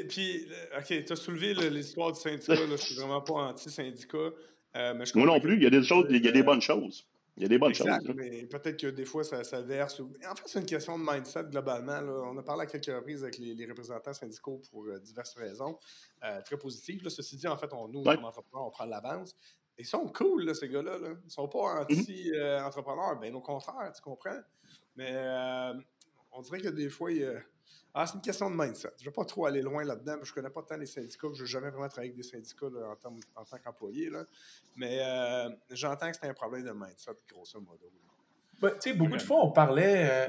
Puis, 0.08 0.48
OK, 0.78 1.06
tu 1.06 1.14
as 1.14 1.16
soulevé 1.16 1.54
l'histoire 1.70 2.14
du 2.14 2.20
syndicat. 2.20 2.56
Là, 2.56 2.66
je 2.72 2.76
suis 2.78 2.96
vraiment 2.96 3.22
pas 3.22 3.34
anti-syndicat. 3.34 4.32
Euh, 4.76 4.94
Moi 5.16 5.26
non 5.26 5.40
plus, 5.40 5.56
il 5.56 5.64
y 5.64 5.66
a 5.66 5.70
des 5.70 5.84
choses, 5.84 6.06
il 6.10 6.24
y 6.24 6.28
a 6.28 6.32
des 6.32 6.44
bonnes 6.44 6.62
choses. 6.62 7.08
Il 7.38 7.44
y 7.44 7.46
a 7.46 7.50
des 7.50 7.58
bonnes 7.58 7.74
choses. 7.74 7.88
Mais 8.16 8.46
peut-être 8.46 8.80
que 8.80 8.88
des 8.88 9.04
fois, 9.04 9.24
ça, 9.24 9.44
ça 9.44 9.62
verse. 9.62 10.00
En 10.00 10.36
fait, 10.36 10.44
c'est 10.46 10.60
une 10.60 10.66
question 10.66 10.98
de 10.98 11.04
mindset 11.04 11.46
globalement. 11.46 12.00
On 12.32 12.38
a 12.38 12.44
parlé 12.44 12.64
à 12.64 12.66
quelques 12.66 12.86
reprises 12.86 13.24
avec 13.24 13.38
les, 13.38 13.66
représentants 13.66 14.14
syndicaux 14.14 14.62
pour 14.72 14.86
euh, 14.86 15.00
diverses 15.00 15.36
raisons, 15.36 15.78
euh, 16.24 16.42
très 16.44 16.58
positives. 16.58 17.08
Ceci 17.10 17.36
dit, 17.36 17.48
en 17.48 17.58
fait, 17.58 17.74
on, 17.74 17.90
nous, 17.90 18.04
comme 18.04 18.24
entrepreneurs, 18.24 18.68
on 18.68 18.72
prend 18.72 18.86
l'avance. 18.86 19.36
Ils 19.78 19.86
sont 19.86 20.08
cool, 20.08 20.56
ces 20.56 20.70
gars-là. 20.70 20.98
Ils 21.02 21.26
ne 21.26 21.30
sont 21.30 21.50
pas 21.50 21.86
mhm. 21.90 22.00
anti-entrepreneurs, 22.00 23.20
bien 23.20 23.34
au 23.34 23.42
contraire, 23.42 23.92
tu 23.94 24.02
comprends. 24.02 24.40
Mais 24.96 25.14
on 26.32 26.42
dirait 26.42 26.62
que 26.62 26.70
des 26.70 26.88
fois, 26.88 27.12
il, 27.12 27.44
ah, 27.98 28.06
c'est 28.06 28.16
une 28.16 28.22
question 28.22 28.52
de 28.52 28.58
mindset. 28.58 28.90
Je 28.98 29.04
ne 29.04 29.10
vais 29.10 29.14
pas 29.14 29.24
trop 29.24 29.46
aller 29.46 29.62
loin 29.62 29.86
là-dedans. 29.86 30.18
Je 30.22 30.30
ne 30.30 30.36
connais 30.36 30.50
pas 30.50 30.62
tant 30.64 30.76
les 30.76 30.86
syndicats. 30.86 31.30
Je 31.34 31.44
n'ai 31.44 31.48
jamais 31.48 31.70
vraiment 31.70 31.88
travaillé 31.88 32.12
avec 32.12 32.18
des 32.18 32.30
syndicats 32.30 32.66
en, 32.66 32.96
tant 33.46 33.58
qu'employé. 33.64 34.12
Mais 34.76 35.00
euh, 35.02 35.50
j'entends 35.70 36.12
que 36.12 36.18
c'est 36.22 36.28
un 36.28 36.34
problème 36.34 36.66
de 36.66 36.72
mindset, 36.72 37.14
grosso 37.32 37.58
modo. 37.62 37.90
Ben, 38.60 38.72
tu 38.72 38.90
sais, 38.90 38.94
beaucoup 38.94 39.16
de 39.16 39.22
fois, 39.22 39.46
on 39.46 39.52
parlait 39.52 40.10
euh, 40.12 40.28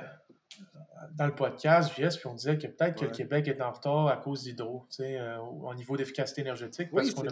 dans 1.14 1.26
le 1.26 1.34
podcast, 1.34 1.92
JS, 1.92 2.18
puis 2.18 2.28
on 2.28 2.34
disait 2.34 2.56
que 2.56 2.68
peut-être 2.68 3.00
que 3.00 3.04
le 3.06 3.10
Québec 3.10 3.48
est 3.48 3.60
en 3.60 3.72
retard 3.72 4.06
à 4.06 4.16
cause 4.16 4.44
d'hydro, 4.44 4.86
tu 4.88 4.98
sais, 4.98 5.18
euh, 5.18 5.40
au 5.40 5.74
niveau 5.74 5.96
d'efficacité 5.96 6.42
énergétique. 6.42 6.90
Parce 6.94 7.14
qu'on 7.14 7.24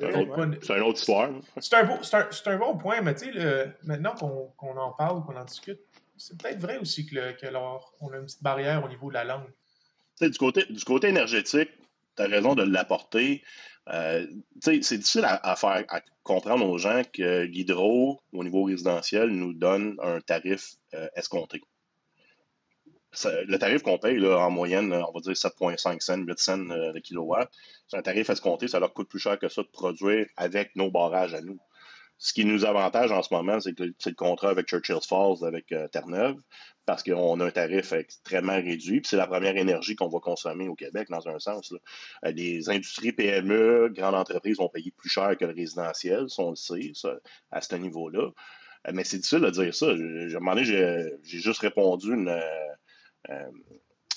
C'est 0.60 0.76
une 0.76 0.82
autre 0.82 0.98
histoire. 0.98 1.30
C'est 1.60 1.74
un, 1.76 2.52
un, 2.54 2.58
bon 2.58 2.76
point, 2.76 3.02
mais 3.02 3.14
tu 3.14 3.32
sais, 3.32 3.72
maintenant 3.84 4.16
qu'on 4.16 4.76
en 4.78 4.90
parle, 4.90 5.22
qu'on 5.24 5.36
en 5.36 5.44
discute, 5.44 5.78
c'est 6.16 6.36
peut-être 6.36 6.58
vrai 6.58 6.78
aussi 6.78 7.06
que, 7.06 7.32
que 7.40 7.46
on 8.00 8.12
a 8.12 8.16
une 8.16 8.24
petite 8.24 8.42
barrière 8.42 8.84
au 8.84 8.88
niveau 8.88 9.10
de 9.10 9.14
la 9.14 9.22
langue 9.22 9.48
du 10.20 10.38
côté, 10.38 11.08
énergétique, 11.08 11.70
tu 12.16 12.22
as 12.22 12.26
raison 12.26 12.54
de 12.54 12.62
l'apporter. 12.62 13.42
Euh, 13.88 14.26
c'est 14.60 14.78
difficile 14.78 15.24
à, 15.26 15.56
faire 15.56 15.84
comprendre 16.22 16.66
aux 16.66 16.78
gens 16.78 17.02
que 17.12 17.42
l'hydro, 17.42 18.20
au 18.32 18.44
niveau 18.44 18.64
résidentiel, 18.64 19.28
nous 19.28 19.52
donne 19.52 19.96
un 20.02 20.20
tarif 20.20 20.76
euh, 20.94 21.08
escompté. 21.16 21.60
le 23.24 23.56
tarif 23.58 23.82
qu'on 23.82 23.98
paye 23.98 24.24
en 24.26 24.50
moyenne, 24.50 24.92
on 24.92 25.12
va 25.12 25.20
dire 25.20 25.32
7,5 25.32 26.00
cents, 26.00 26.16
8 26.16 26.38
cents 26.38 26.70
euh, 26.70 26.92
de 26.92 26.98
kilowatt, 27.00 27.50
c'est 27.88 27.98
un 27.98 28.02
tarif 28.02 28.30
escompté, 28.30 28.68
ça 28.68 28.80
leur 28.80 28.94
coûte 28.94 29.08
plus 29.08 29.20
cher 29.20 29.38
que 29.38 29.48
ça 29.48 29.62
de 29.62 29.68
produire 29.68 30.26
avec 30.36 30.74
nos 30.76 30.90
barrages 30.90 31.34
à 31.34 31.42
nous. 31.42 31.58
Ce 32.16 32.32
qui 32.32 32.44
nous 32.44 32.64
avantage 32.64 33.10
en 33.12 33.22
ce 33.22 33.34
moment, 33.34 33.60
c'est 33.60 33.74
que 33.74 33.82
le 33.82 34.14
contrat 34.14 34.48
avec 34.48 34.68
Churchill 34.68 35.00
Falls, 35.06 35.44
avec 35.44 35.66
Terre-Neuve, 35.92 36.36
parce 36.86 37.02
qu'on 37.02 37.40
a 37.40 37.46
un 37.46 37.50
tarif 37.50 37.92
extrêmement 37.92 38.56
réduit. 38.56 39.00
Puis 39.00 39.08
c'est 39.10 39.16
la 39.16 39.26
première 39.26 39.56
énergie 39.56 39.96
qu'on 39.96 40.08
va 40.08 40.20
consommer 40.20 40.68
au 40.68 40.74
Québec, 40.74 41.08
dans 41.10 41.26
un 41.28 41.38
sens. 41.38 41.72
Euh, 42.24 42.32
les 42.32 42.68
industries 42.68 43.12
PME, 43.12 43.90
grandes 43.94 44.14
entreprises 44.14 44.58
vont 44.58 44.68
payer 44.68 44.92
plus 44.96 45.08
cher 45.08 45.36
que 45.38 45.44
le 45.44 45.54
résidentiel, 45.54 46.28
si 46.28 46.40
on 46.40 46.50
le 46.50 46.56
sait, 46.56 46.92
à 47.50 47.60
ce 47.60 47.74
niveau-là. 47.76 48.30
Euh, 48.86 48.92
mais 48.92 49.04
c'est 49.04 49.16
difficile 49.16 49.40
de 49.40 49.50
dire 49.50 49.74
ça. 49.74 49.94
J'ai 49.96 51.38
juste 51.38 51.60
répondu 51.60 52.12
une, 52.12 52.40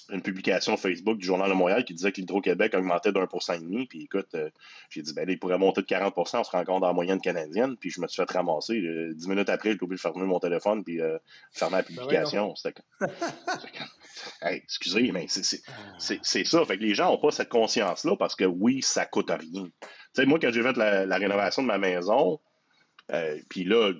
une 0.09 0.21
publication 0.21 0.77
Facebook 0.77 1.17
du 1.17 1.25
Journal 1.25 1.49
de 1.49 1.53
Montréal 1.53 1.83
qui 1.83 1.93
disait 1.93 2.11
que 2.11 2.17
l'Hydro-Québec 2.17 2.73
augmentait 2.75 3.11
d'un 3.11 3.27
pour 3.27 3.43
cent 3.43 3.53
et 3.53 3.59
demi. 3.59 3.87
Puis 3.87 4.03
écoute, 4.03 4.29
euh, 4.35 4.49
j'ai 4.89 5.01
dit, 5.01 5.13
ben 5.13 5.29
il 5.29 5.37
pourrait 5.37 5.57
monter 5.57 5.81
de 5.81 5.87
40% 5.87 6.39
on 6.39 6.43
se 6.43 6.51
rend 6.51 6.63
compte 6.63 6.83
la 6.83 6.93
moyenne 6.93 7.19
canadienne. 7.19 7.75
Puis 7.77 7.89
je 7.89 7.99
me 7.99 8.07
suis 8.07 8.21
fait 8.21 8.31
ramasser. 8.31 8.79
Euh, 8.79 9.13
dix 9.13 9.27
minutes 9.27 9.49
après, 9.49 9.71
j'ai 9.71 9.79
oublié 9.81 9.97
de 9.97 10.01
fermer 10.01 10.25
mon 10.25 10.39
téléphone 10.39 10.83
puis 10.83 11.01
euh, 11.01 11.17
fermer 11.51 11.77
la 11.77 11.81
ben 11.83 11.87
publication. 11.87 12.53
excusez, 14.43 15.11
mais 15.11 15.27
c'est 15.27 16.43
ça. 16.45 16.65
Fait 16.65 16.77
que 16.77 16.83
les 16.83 16.93
gens 16.93 17.11
n'ont 17.11 17.19
pas 17.19 17.31
cette 17.31 17.49
conscience-là 17.49 18.15
parce 18.17 18.35
que 18.35 18.45
oui, 18.45 18.81
ça 18.81 19.05
coûte 19.05 19.29
rien. 19.29 19.65
Tu 19.65 19.89
sais, 20.13 20.25
moi, 20.25 20.39
quand 20.39 20.51
j'ai 20.51 20.63
fait 20.63 20.77
la, 20.77 21.17
rénovation 21.17 21.63
de 21.63 21.67
ma 21.67 21.77
maison, 21.77 22.39
puis 23.49 23.63
là, 23.65 23.91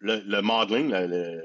le, 0.00 0.40
modeling, 0.40 0.90
le, 0.90 1.42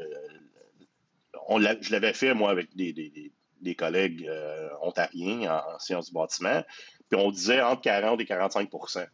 je 1.50 1.92
l'avais 1.92 2.14
fait, 2.14 2.34
moi, 2.34 2.52
avec 2.52 2.76
des, 2.76 3.76
collègues 3.78 4.28
euh, 4.28 4.70
ontariens 4.82 5.52
en, 5.52 5.80
sciences 5.80 6.08
du 6.08 6.14
bâtiment, 6.14 6.64
puis 7.10 7.20
on 7.20 7.32
disait 7.32 7.62
entre 7.62 7.82
40 7.82 8.20
et 8.22 8.26
45% 8.26 9.08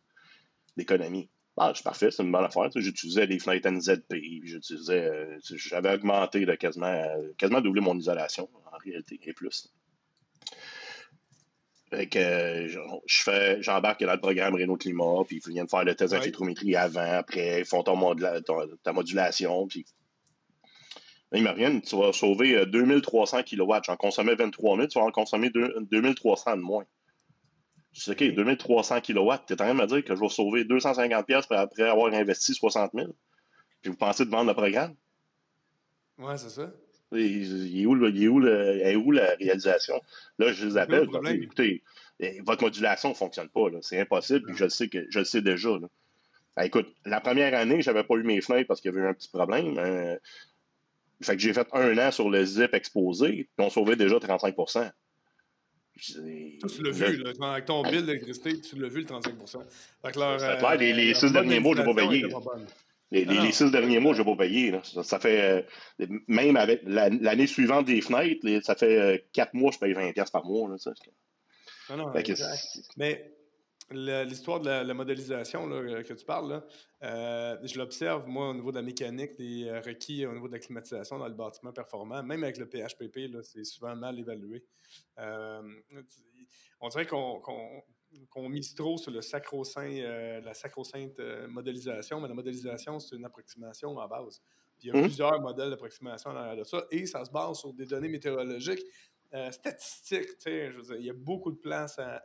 d'économie. 0.77 1.29
Ah, 1.57 1.73
c'est 1.75 1.84
parfait, 1.84 2.11
c'est 2.11 2.23
une 2.23 2.32
bonne 2.32 2.45
affaire. 2.45 2.69
J'utilisais 2.73 3.27
des 3.27 3.38
fenêtres 3.38 3.69
NZP, 3.69 4.15
j'utilisais, 4.43 5.09
euh, 5.09 5.38
j'avais 5.41 5.93
augmenté 5.93 6.45
quasiment, 6.57 6.88
euh, 6.88 7.34
quasiment 7.38 7.61
doublé 7.61 7.82
mon 7.82 7.97
isolation, 7.97 8.49
en 8.71 8.77
réalité, 8.77 9.19
et 9.23 9.34
plus. 9.34 9.69
Fait 11.89 12.07
que 12.07 12.67
je 13.05 13.21
fais, 13.21 13.61
j'embarque 13.61 14.01
dans 14.01 14.13
le 14.13 14.21
programme 14.21 14.55
Renault 14.55 14.77
Climat, 14.77 15.25
puis 15.27 15.41
ils 15.45 15.51
viennent 15.51 15.67
faire 15.67 15.84
le 15.84 15.93
test 15.93 16.13
d'infiltrométrie 16.13 16.73
avant, 16.77 17.01
après, 17.01 17.59
ils 17.59 17.65
font 17.65 17.84
ta 17.84 18.93
modulation, 18.93 19.67
puis 19.67 19.86
Marianne, 21.39 21.82
tu 21.82 21.97
vas 21.97 22.11
sauver 22.11 22.65
2300 22.65 23.38
euh, 23.38 23.41
kW. 23.43 23.73
J'en 23.86 23.95
consommais 23.95 24.36
23 24.36 24.75
000, 24.75 24.88
tu 24.88 24.99
vas 24.99 25.05
en 25.05 25.11
consommer 25.11 25.49
2300 25.49 26.57
de 26.57 26.61
moins. 26.61 26.86
Je 27.93 28.03
dis, 28.03 28.11
OK, 28.11 28.36
2300 28.36 29.01
kW, 29.01 29.11
tu 29.11 29.13
es 29.13 29.21
en 29.53 29.55
train 29.55 29.73
de 29.73 29.79
me 29.79 29.88
dire 29.88 30.03
que 30.03 30.15
je 30.15 30.19
vais 30.19 30.29
sauver 30.29 30.65
250 30.65 31.25
pièces 31.25 31.45
après 31.49 31.84
avoir 31.84 32.13
investi 32.13 32.53
60 32.53 32.91
000. 32.93 33.07
Puis 33.82 33.91
vous 33.91 33.97
pensez 33.97 34.25
de 34.25 34.29
vendre 34.29 34.47
le 34.47 34.53
programme? 34.53 34.95
Ouais, 36.17 36.38
c'est 36.38 36.49
ça. 36.49 36.71
Il, 37.13 37.82
est 37.82 37.86
où, 37.86 37.95
où, 37.95 39.11
la 39.11 39.36
réalisation? 39.36 40.01
Là, 40.38 40.53
je 40.53 40.65
les 40.65 40.77
appelle. 40.77 41.09
Je 41.11 41.32
dis, 41.32 41.43
écoutez, 41.43 41.84
eh, 42.19 42.39
votre 42.45 42.63
modulation 42.63 43.09
ne 43.09 43.13
fonctionne 43.13 43.49
pas. 43.49 43.67
C'est 43.82 43.99
impossible. 43.99 44.45
Puis 44.45 44.55
je 44.55 44.63
le 44.65 44.69
sais, 44.69 44.88
que, 44.88 45.05
je 45.09 45.19
le 45.19 45.25
sais 45.25 45.41
déjà. 45.41 45.69
Ben, 46.55 46.63
écoute, 46.63 46.88
la 47.05 47.19
première 47.19 47.53
année, 47.53 47.82
je 47.82 47.89
n'avais 47.89 48.05
pas 48.05 48.15
eu 48.15 48.23
mes 48.23 48.39
fenêtres 48.41 48.67
parce 48.67 48.79
qu'il 48.79 48.91
y 48.91 48.93
avait 48.95 49.05
eu 49.05 49.09
un 49.09 49.13
petit 49.13 49.29
problème. 49.29 49.77
Fait 51.22 51.36
que 51.36 51.41
j'ai 51.41 51.53
fait 51.53 51.67
un 51.74 51.97
an 51.97 52.11
sur 52.11 52.30
le 52.30 52.43
zip 52.45 52.74
exposé, 52.74 53.49
puis 53.55 53.65
on 53.65 53.69
sauvait 53.69 53.95
déjà 53.95 54.17
35% 54.17 54.91
tu 56.01 56.84
l'as 56.84 56.91
vu, 56.91 57.24
avec 57.41 57.65
ton 57.65 57.84
bill 57.84 58.05
d'électricité, 58.05 58.59
tu 58.59 58.76
l'as 58.78 58.88
vu 58.88 59.01
le 59.01 59.05
35 59.05 59.34
fait 60.03 60.11
que 60.11 60.78
les, 60.80 60.93
les 60.93 61.13
six 61.13 61.32
derniers 61.32 61.59
mois, 61.59 61.76
je 61.76 61.82
n'ai 61.82 61.86
pas 61.86 61.93
payé. 61.93 62.26
Les, 63.11 63.26
les, 63.26 63.51
six 63.51 63.69
derniers 63.72 63.99
mois, 63.99 64.13
je 64.13 64.22
n'ai 64.22 64.26
pas 64.26 64.43
payé. 64.43 64.74
Ça, 65.03 65.19
fait, 65.19 65.65
euh, 65.99 66.07
même 66.28 66.55
avec 66.55 66.82
l'année 66.86 67.47
suivante 67.47 67.86
des 67.86 68.01
fenêtres, 68.01 68.47
ça 68.63 68.76
fait 68.76 68.97
euh, 68.97 69.17
quatre 69.34 69.53
mois, 69.53 69.72
je 69.72 69.80
paye 69.80 69.93
20$ 69.93 70.32
par 70.32 70.45
mois. 70.45 70.69
Là, 70.69 70.76
Non, 71.89 71.97
non, 71.97 72.13
Mais 72.97 73.34
l'histoire 73.91 74.59
de 74.59 74.69
la, 74.69 74.93
modélisation 74.93 75.67
là, 75.67 76.03
que 76.03 76.13
tu 76.13 76.25
parles, 76.25 76.63
euh, 77.03 77.57
je 77.63 77.77
l'observe, 77.77 78.27
moi, 78.27 78.49
au 78.49 78.53
niveau 78.53 78.71
de 78.71 78.77
la 78.77 78.81
mécanique, 78.81 79.35
des 79.37 79.67
euh, 79.67 79.81
requis 79.81 80.25
au 80.25 80.33
niveau 80.33 80.47
de 80.47 80.53
la 80.53 80.59
climatisation 80.59 81.17
dans 81.17 81.27
le 81.27 81.33
bâtiment 81.33 81.71
performant, 81.71 82.23
même 82.23 82.43
avec 82.43 82.57
le 82.57 82.67
PHPP, 82.67 83.43
c'est 83.43 83.63
souvent 83.63 83.95
mal 83.95 84.19
évalué. 84.19 84.63
Euh, 85.19 85.61
on 86.79 86.89
dirait 86.89 87.05
qu'on 87.05 88.49
mise 88.49 88.73
trop 88.75 88.97
sur 88.97 89.11
le 89.11 89.21
sacro-saint, 89.21 90.41
la 90.43 90.53
sacro-sainte 90.53 91.19
modélisation, 91.47 92.19
mais 92.19 92.27
la 92.27 92.33
modélisation, 92.33 92.99
c'est 92.99 93.15
une 93.15 93.25
approximation 93.25 93.97
à 93.99 94.07
base. 94.07 94.41
il 94.81 94.87
y 94.87 94.91
a 94.91 94.97
mmh. 94.97 95.01
plusieurs 95.03 95.41
modèles 95.41 95.69
d'approximation 95.69 96.33
derrière 96.33 96.65
ça, 96.65 96.85
et 96.91 97.05
ça 97.05 97.23
se 97.23 97.31
base 97.31 97.59
sur 97.59 97.73
des 97.73 97.85
données 97.85 98.09
météorologiques 98.09 98.83
statistiques. 99.51 100.27
Je 100.45 100.75
veux 100.75 100.81
dire, 100.81 100.95
il 100.97 101.05
y 101.05 101.09
a 101.09 101.13
beaucoup 101.13 101.51
de 101.51 101.57
place 101.57 101.99
à, 101.99 102.21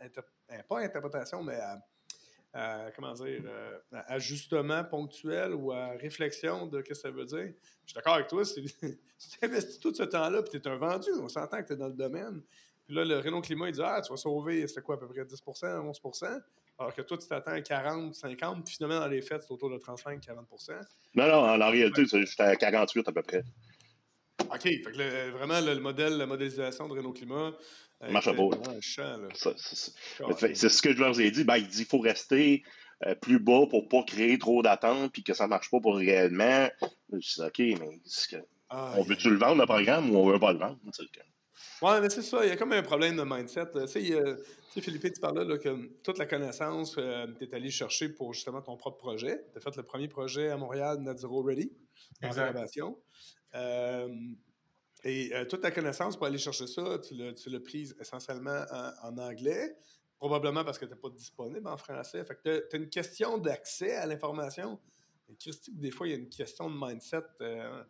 pas 0.68 0.80
à 0.80 0.82
interprétation, 0.82 1.42
mais 1.42 1.56
à 1.56 2.90
comment 2.94 3.12
dire, 3.12 3.42
euh, 3.44 3.78
ajustement 4.06 4.82
ponctuel 4.84 5.54
ou 5.54 5.72
à 5.72 5.88
réflexion 5.90 6.66
de 6.66 6.78
ce 6.78 6.88
que 6.88 6.94
ça 6.94 7.10
veut 7.10 7.26
dire. 7.26 7.52
Je 7.84 7.92
suis 7.92 7.94
d'accord 7.94 8.14
avec 8.14 8.28
toi, 8.28 8.44
si 8.44 8.64
tu 8.80 8.98
investis 9.42 9.78
tout 9.78 9.94
ce 9.94 10.04
temps-là, 10.04 10.42
puis 10.42 10.58
tu 10.58 10.66
es 10.66 10.70
un 10.70 10.76
vendu, 10.76 11.10
on 11.20 11.28
s'entend 11.28 11.62
que 11.62 11.66
tu 11.66 11.72
es 11.74 11.76
dans 11.76 11.88
le 11.88 11.94
domaine. 11.94 12.42
Puis 12.86 12.94
là, 12.94 13.04
le 13.04 13.18
Renault 13.18 13.42
Climat, 13.42 13.68
il 13.68 13.72
dit 13.72 13.82
Ah, 13.84 14.00
tu 14.02 14.10
vas 14.10 14.16
sauver, 14.16 14.66
c'est 14.68 14.80
quoi, 14.80 14.94
à 14.94 14.98
peu 14.98 15.08
près 15.08 15.24
10% 15.24 15.36
11% 15.36 16.40
alors 16.78 16.94
que 16.94 17.02
toi, 17.02 17.16
tu 17.16 17.26
t'attends 17.26 17.52
à 17.52 17.60
40, 17.62 18.14
50, 18.14 18.64
puis 18.64 18.74
finalement, 18.74 19.00
dans 19.00 19.08
les 19.08 19.22
fêtes, 19.22 19.42
c'est 19.42 19.50
autour 19.50 19.70
de 19.70 19.78
35, 19.78 20.20
40% 20.22 20.72
Non, 21.14 21.26
non, 21.26 21.62
en 21.62 21.70
réalité, 21.70 22.04
j'étais 22.04 22.42
à 22.42 22.54
48 22.54 23.08
à 23.08 23.12
peu 23.12 23.22
près. 23.22 23.42
OK. 24.40 24.60
Fait 24.62 24.80
que 24.82 25.30
vraiment, 25.30 25.60
le 25.60 25.80
modèle, 25.80 26.18
la 26.18 26.26
modélisation 26.26 26.86
de 26.86 26.92
Renault 26.92 27.14
Climat, 27.14 27.54
Marche 28.10 28.26
pas. 28.26 28.48
C'est 30.54 30.68
ce 30.68 30.82
que 30.82 30.92
je 30.92 30.98
leur 30.98 31.18
ai 31.18 31.30
dit. 31.30 31.44
Ben, 31.44 31.56
il 31.56 31.68
dit 31.68 31.78
qu'il 31.78 31.86
faut 31.86 31.98
rester 31.98 32.62
euh, 33.06 33.14
plus 33.14 33.38
bas 33.38 33.66
pour 33.68 33.84
ne 33.84 33.88
pas 33.88 34.02
créer 34.04 34.38
trop 34.38 34.62
d'attentes 34.62 35.12
puis 35.12 35.22
que 35.22 35.34
ça 35.34 35.44
ne 35.44 35.50
marche 35.50 35.70
pas 35.70 35.80
pour 35.80 35.96
réellement. 35.96 36.68
Je 37.12 37.18
dis 37.18 37.40
OK, 37.40 37.58
mais 37.80 38.00
on 38.70 39.02
veut-tu 39.02 39.30
le 39.30 39.36
vendre, 39.36 39.60
le 39.60 39.66
programme, 39.66 40.10
ou 40.10 40.18
on 40.18 40.26
ne 40.26 40.32
veut 40.32 40.40
pas 40.40 40.52
le 40.52 40.58
vendre? 40.58 40.78
Oui, 41.82 41.92
mais 42.00 42.10
c'est 42.10 42.22
ça. 42.22 42.44
Il 42.44 42.48
y 42.48 42.52
a 42.52 42.56
comme 42.56 42.72
un 42.72 42.82
problème 42.82 43.16
de 43.16 43.22
mindset. 43.22 43.66
Tu 43.72 43.86
sais, 43.86 44.80
Philippe, 44.80 45.14
tu 45.14 45.20
parlais 45.20 45.44
là, 45.44 45.58
que 45.58 45.86
toute 46.02 46.18
la 46.18 46.26
connaissance, 46.26 46.96
euh, 46.98 47.26
tu 47.38 47.44
es 47.44 47.54
allé 47.54 47.70
chercher 47.70 48.08
pour 48.10 48.34
justement 48.34 48.62
ton 48.62 48.76
propre 48.76 48.98
projet. 48.98 49.44
Tu 49.52 49.58
as 49.58 49.60
fait 49.60 49.76
le 49.76 49.82
premier 49.82 50.08
projet 50.08 50.50
à 50.50 50.56
Montréal, 50.56 50.98
Net 51.00 51.18
Zero 51.18 51.42
Ready, 51.42 51.72
en 52.22 52.30
rénovation. 52.30 52.98
Euh, 53.54 54.08
et 55.06 55.32
euh, 55.32 55.44
toute 55.44 55.60
ta 55.60 55.70
connaissance 55.70 56.16
pour 56.16 56.26
aller 56.26 56.36
chercher 56.36 56.66
ça, 56.66 56.98
tu 56.98 57.14
l'as 57.14 57.60
prise 57.60 57.96
essentiellement 58.00 58.64
en, 59.02 59.16
anglais, 59.18 59.76
probablement 60.18 60.64
parce 60.64 60.78
que 60.78 60.84
tu 60.84 60.92
n'es 60.92 60.98
pas 60.98 61.10
disponible 61.10 61.68
en 61.68 61.76
français. 61.76 62.24
Fait 62.24 62.34
que 62.34 62.68
tu 62.68 62.76
as, 62.76 62.78
une 62.78 62.90
question 62.90 63.38
d'accès 63.38 63.94
à 63.94 64.06
l'information. 64.06 64.80
Christy, 65.38 65.72
des 65.74 65.92
fois, 65.92 66.08
il 66.08 66.10
y 66.10 66.14
a 66.14 66.18
une 66.18 66.28
question 66.28 66.68
de 66.68 66.76
mindset. 66.76 67.22
Euh, 67.40 67.84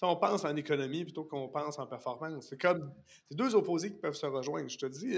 on 0.00 0.16
pense 0.16 0.44
en 0.44 0.56
économie 0.56 1.04
plutôt 1.04 1.24
qu'on 1.24 1.48
pense 1.48 1.78
en 1.78 1.86
performance. 1.86 2.46
C'est 2.48 2.60
comme 2.60 2.92
c'est 3.28 3.36
deux 3.36 3.54
opposés 3.54 3.92
qui 3.92 3.98
peuvent 3.98 4.16
se 4.16 4.26
rejoindre. 4.26 4.68
Je 4.68 4.78
te 4.78 4.86
dis 4.86 5.16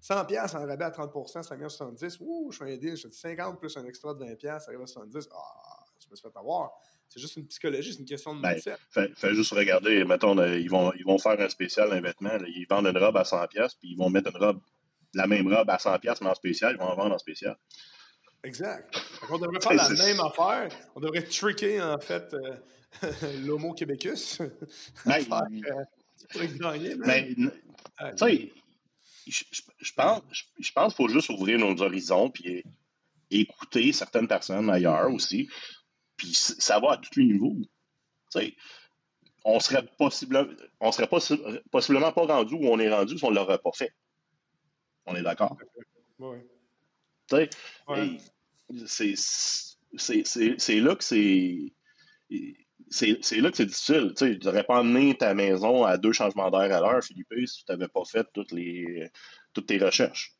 100 0.00 0.24
pièces 0.24 0.54
en 0.54 0.66
rabais 0.66 0.84
à 0.84 0.90
30% 0.90 1.42
ça 1.42 1.54
vient 1.54 1.66
à 1.66 1.68
70. 1.68 2.18
Ouh, 2.20 2.50
je 2.50 2.58
fais 2.58 2.72
un 2.72 2.76
deal. 2.76 2.96
Je 2.96 3.04
te 3.04 3.08
dis 3.08 3.18
50 3.18 3.60
plus 3.60 3.76
un 3.76 3.84
extra 3.84 4.14
de 4.14 4.24
20 4.24 4.40
ça 4.40 4.68
arrive 4.68 4.80
à 4.80 4.86
70. 4.86 5.28
Ah, 5.32 5.84
je 6.00 6.10
me 6.10 6.16
suis 6.16 6.28
fait 6.28 6.36
avoir. 6.36 6.72
C'est 7.08 7.20
juste 7.20 7.36
une 7.36 7.46
psychologie, 7.46 7.92
c'est 7.92 8.00
une 8.00 8.04
question 8.04 8.34
de 8.34 8.42
ben, 8.42 8.52
mindset. 8.52 8.76
Ben, 8.94 9.08
fais, 9.14 9.34
juste 9.34 9.52
regarder, 9.52 10.04
mettons, 10.04 10.36
ils, 10.44 10.68
vont, 10.68 10.92
ils 10.94 11.04
vont 11.04 11.18
faire 11.18 11.40
un 11.40 11.48
spécial, 11.48 11.92
un 11.92 12.00
vêtement, 12.00 12.36
ils 12.46 12.66
vendent 12.68 12.86
une 12.86 12.98
robe 12.98 13.16
à 13.16 13.22
100$, 13.22 13.48
puis 13.78 13.90
ils 13.90 13.96
vont 13.96 14.10
mettre 14.10 14.30
une 14.30 14.42
robe, 14.42 14.60
la 15.14 15.26
même 15.26 15.52
robe 15.52 15.70
à 15.70 15.76
100$, 15.76 16.18
mais 16.20 16.28
en 16.28 16.34
spécial, 16.34 16.74
ils 16.74 16.78
vont 16.78 16.88
en 16.88 16.96
vendre 16.96 17.14
en 17.14 17.18
spécial. 17.18 17.56
Exact. 18.44 19.00
on 19.30 19.38
devrait 19.38 19.60
faire 19.62 19.74
la 19.74 19.88
même 19.88 20.20
affaire. 20.20 20.68
On 20.94 21.00
devrait 21.00 21.22
tricker, 21.22 21.80
en 21.80 21.98
fait, 21.98 22.34
euh, 22.34 22.56
l'homo 23.44 23.72
québécus. 23.72 24.42
Ben, 25.04 25.22
gagner, 26.58 26.94
mais... 26.96 27.34
tu 27.34 27.50
sais, 28.16 28.52
je, 29.26 29.92
pense, 29.94 30.22
je 30.58 30.72
pense 30.72 30.94
qu'il 30.94 31.04
faut 31.04 31.12
juste 31.12 31.28
ouvrir 31.28 31.58
nos 31.58 31.80
horizons 31.82 32.30
puis 32.30 32.64
écouter 33.30 33.92
certaines 33.92 34.28
personnes 34.28 34.70
ailleurs 34.70 35.12
aussi. 35.12 35.48
Puis 36.16 36.32
ça 36.34 36.80
va 36.80 36.92
à 36.92 36.96
tous 36.96 37.18
les 37.18 37.26
niveaux. 37.26 37.56
on 39.44 39.60
serait, 39.60 39.86
possible, 39.98 40.56
on 40.80 40.92
serait 40.92 41.08
possiblement 41.70 42.12
pas 42.12 42.26
rendu 42.26 42.54
où 42.54 42.66
on 42.66 42.78
est 42.78 42.92
rendu 42.92 43.18
si 43.18 43.24
on 43.24 43.30
ne 43.30 43.36
l'aurait 43.36 43.58
pas 43.58 43.72
fait. 43.74 43.92
On 45.06 45.14
est 45.14 45.22
d'accord? 45.22 45.56
Oui. 46.18 46.38
C'est 50.56 50.80
là 50.80 50.94
que 50.96 51.04
c'est. 51.04 51.72
C'est 52.88 53.40
là 53.40 53.50
que 53.50 53.56
c'est 53.56 53.66
difficile. 53.66 54.14
Tu 54.16 54.38
n'aurais 54.44 54.64
pas 54.64 54.78
amené 54.78 55.16
ta 55.16 55.34
maison 55.34 55.84
à 55.84 55.96
deux 55.96 56.12
changements 56.12 56.50
d'air 56.50 56.76
à 56.76 56.80
l'heure, 56.80 57.02
Philippe, 57.02 57.32
si 57.46 57.64
tu 57.64 57.72
n'avais 57.72 57.88
pas 57.88 58.04
fait 58.04 58.26
toutes, 58.32 58.52
les, 58.52 59.10
toutes 59.52 59.66
tes 59.66 59.78
recherches. 59.78 60.35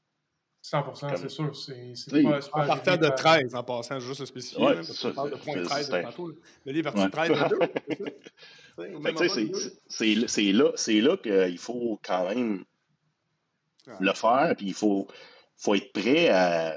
100 0.67 0.95
c'est 1.17 1.29
sûr. 1.29 1.55
C'est 1.55 2.23
pas, 2.25 2.41
pas 2.41 2.65
en 2.65 2.67
partant 2.67 2.97
de 2.97 3.09
13, 3.09 3.55
en 3.55 3.63
passant, 3.63 4.01
juste 4.01 4.19
le 4.19 4.27
spécifier. 4.27 4.65
Ouais, 4.65 4.81
on 5.05 5.13
parle 5.13 5.31
de 5.31 5.37
point 5.37 5.63
13 5.63 5.91
tantôt. 5.91 6.33
Le 6.65 6.73
livre 6.73 6.89
est 6.89 7.09
parti 7.09 7.33
de 7.33 7.49
2. 7.49 7.59
c'est 10.27 10.53
là, 10.53 10.73
là 10.75 11.17
qu'il 11.19 11.59
faut 11.59 12.01
quand 12.03 12.29
même 12.29 12.65
le 14.01 14.13
faire, 14.13 14.55
puis 14.57 14.67
il 14.67 14.75
faut, 14.75 15.07
faut 15.57 15.77
être 15.77 15.93
prêt 15.93 16.31
à, 16.31 16.75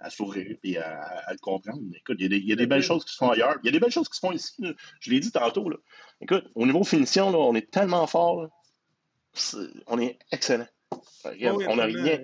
à 0.00 0.10
s'ouvrir 0.10 0.58
et 0.62 0.76
à, 0.76 1.00
à, 1.26 1.32
le 1.32 1.38
comprendre. 1.38 1.80
Écoute, 1.96 2.16
il 2.18 2.24
y, 2.24 2.26
a 2.26 2.28
des, 2.28 2.36
il 2.36 2.48
y 2.50 2.52
a 2.52 2.56
des 2.56 2.66
belles 2.66 2.82
choses 2.82 3.06
qui 3.06 3.14
se 3.14 3.16
font 3.16 3.30
ailleurs. 3.30 3.56
Il 3.62 3.66
y 3.66 3.68
a 3.70 3.72
des 3.72 3.80
belles 3.80 3.90
choses 3.90 4.10
qui 4.10 4.16
se 4.16 4.20
font 4.20 4.32
ici. 4.32 4.52
Je 5.00 5.10
l'ai 5.10 5.20
dit 5.20 5.32
tantôt. 5.32 5.70
Là. 5.70 5.78
Écoute, 6.20 6.44
au 6.54 6.66
niveau 6.66 6.84
finition, 6.84 7.30
là, 7.30 7.38
on 7.38 7.54
est 7.54 7.70
tellement 7.70 8.06
fort. 8.06 8.50
on 9.86 9.98
est 9.98 10.18
excellent 10.30 10.66
on 11.24 11.76
n'a 11.76 11.84
rien. 11.84 12.20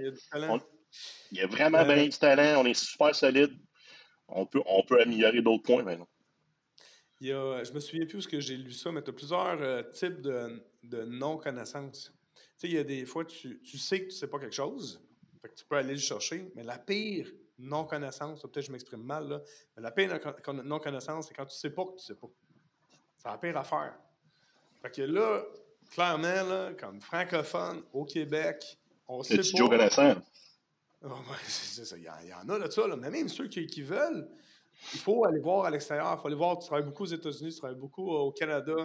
Il 1.30 1.38
y 1.38 1.40
a, 1.40 1.46
vraiment 1.46 1.78
euh, 1.78 1.84
bien 1.84 2.04
du 2.04 2.18
talent. 2.18 2.62
On 2.62 2.66
est 2.66 2.74
super 2.74 3.14
solide. 3.14 3.52
On 4.28 4.46
peut, 4.46 4.62
on 4.66 4.82
peut 4.82 5.00
améliorer 5.00 5.42
d'autres 5.42 5.62
points 5.62 5.82
maintenant. 5.82 6.08
Il 7.20 7.28
y 7.28 7.32
a, 7.32 7.62
je 7.62 7.72
me 7.72 7.80
souviens 7.80 8.06
plus 8.06 8.26
où 8.26 8.30
que 8.30 8.40
j'ai 8.40 8.56
lu 8.56 8.72
ça, 8.72 8.90
mais 8.90 9.02
tu 9.02 9.10
as 9.10 9.12
plusieurs 9.12 9.60
euh, 9.60 9.82
types 9.82 10.20
de, 10.20 10.64
de 10.82 11.04
non-connaissance. 11.04 12.12
Tu 12.34 12.42
sais, 12.56 12.68
il 12.68 12.74
y 12.74 12.78
a 12.78 12.84
des 12.84 13.04
fois, 13.04 13.24
tu, 13.24 13.60
tu 13.60 13.78
sais 13.78 14.00
que 14.00 14.08
tu 14.08 14.14
ne 14.14 14.18
sais 14.18 14.26
pas 14.26 14.38
quelque 14.38 14.54
chose, 14.54 15.02
tu 15.56 15.64
peux 15.64 15.76
aller 15.76 15.94
le 15.94 16.00
chercher, 16.00 16.50
mais 16.54 16.62
la 16.62 16.78
pire 16.78 17.30
non-connaissance, 17.58 18.40
peut-être 18.42 18.54
que 18.54 18.60
je 18.62 18.72
m'exprime 18.72 19.02
mal, 19.02 19.28
là, 19.28 19.42
mais 19.76 19.82
la 19.82 19.90
pire 19.90 20.18
non-connaissance, 20.64 21.28
c'est 21.28 21.34
quand 21.34 21.46
tu 21.46 21.54
ne 21.54 21.58
sais 21.58 21.70
pas 21.70 21.84
que 21.84 21.90
tu 21.90 21.96
ne 21.96 22.00
sais 22.00 22.14
pas. 22.14 22.28
C'est 23.18 23.28
la 23.28 23.38
pire 23.38 23.56
affaire. 23.56 23.98
Fait 24.80 24.90
que 24.90 25.02
là, 25.02 25.44
clairement, 25.90 26.42
là, 26.48 26.72
comme 26.78 27.00
francophone 27.00 27.82
au 27.92 28.04
Québec, 28.04 28.78
on 29.08 29.22
sait. 29.22 29.42
Joe. 29.42 29.70
Oh, 31.02 31.08
c'est 31.46 31.84
ça. 31.84 31.96
Il 31.96 32.04
y, 32.04 32.34
en 32.34 32.48
a 32.48 32.58
de 32.58 32.70
ça, 32.70 32.86
là. 32.86 32.96
mais 32.96 33.10
même 33.10 33.28
ceux 33.28 33.48
qui, 33.48 33.66
qui, 33.66 33.82
veulent, 33.82 34.28
il 34.92 35.00
faut 35.00 35.24
aller 35.24 35.40
voir 35.40 35.64
à 35.64 35.70
l'extérieur. 35.70 36.14
Il 36.16 36.20
faut 36.20 36.26
aller 36.28 36.36
voir. 36.36 36.58
Tu 36.58 36.66
travailles 36.66 36.84
beaucoup 36.84 37.04
aux 37.04 37.06
États-Unis, 37.06 37.52
tu 37.52 37.58
travailles 37.58 37.78
beaucoup 37.78 38.10
au 38.10 38.30
Canada, 38.32 38.76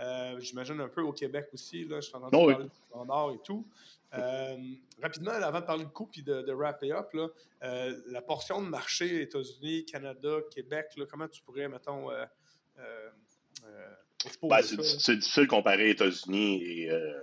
euh, 0.00 0.38
j'imagine 0.40 0.80
un 0.80 0.88
peu 0.88 1.02
au 1.02 1.12
Québec 1.12 1.48
aussi. 1.52 1.84
Là, 1.84 2.00
je 2.00 2.10
t'en 2.10 2.22
entends 2.22 2.42
oh, 2.42 2.46
parler 2.46 2.68
en 2.92 3.04
Nord 3.04 3.32
et 3.32 3.42
tout. 3.44 3.66
Euh, 4.14 4.56
rapidement, 5.02 5.32
avant 5.32 5.60
de 5.60 5.66
parler 5.66 5.84
de 5.84 5.90
coût 5.90 6.08
et 6.16 6.22
de, 6.22 6.42
de 6.42 6.52
wrap 6.52 6.82
up, 6.84 7.12
là, 7.12 7.28
euh, 7.64 8.00
la 8.06 8.22
portion 8.22 8.62
de 8.62 8.68
marché 8.68 9.22
États-Unis, 9.22 9.84
Canada, 9.84 10.38
Québec, 10.50 10.92
là, 10.96 11.04
comment 11.10 11.28
tu 11.28 11.42
pourrais, 11.42 11.68
mettons, 11.68 12.08
ben, 14.42 14.62
c'est 14.62 15.16
difficile 15.16 15.44
de 15.44 15.48
comparer 15.48 15.90
États-Unis 15.90 16.62
et, 16.62 16.90
euh, 16.90 17.20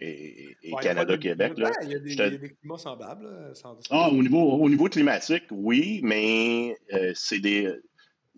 et, 0.00 0.72
Canada, 0.80 1.18
Québec. 1.18 1.54
Là. 1.56 1.70
Il, 1.82 1.90
y 1.90 1.94
a 1.94 1.98
des, 1.98 2.12
il 2.12 2.18
y 2.18 2.22
a 2.22 2.30
des 2.30 2.50
climats 2.50 2.78
semblables. 2.78 3.52
ah, 3.90 4.08
au, 4.08 4.22
niveau, 4.22 4.52
au 4.52 4.68
niveau 4.68 4.88
climatique, 4.88 5.44
oui, 5.50 6.00
mais 6.02 6.76
euh, 6.92 7.12
c'est 7.14 7.40
des. 7.40 7.72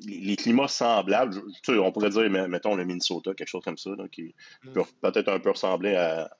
Les, 0.04 0.36
climats 0.36 0.68
semblables, 0.68 1.34
tu 1.62 1.74
sais, 1.74 1.78
on 1.78 1.92
pourrait 1.92 2.10
dire, 2.10 2.28
mettons, 2.48 2.74
le 2.74 2.84
Minnesota, 2.84 3.34
quelque 3.34 3.48
chose 3.48 3.62
comme 3.62 3.78
ça, 3.78 3.90
qui 4.10 4.34
mm. 4.64 4.72
peut 4.72 4.82
peut-être 5.00 5.28
un 5.28 5.38
peu 5.38 5.50
ressembler 5.50 5.94
à, 5.94 6.30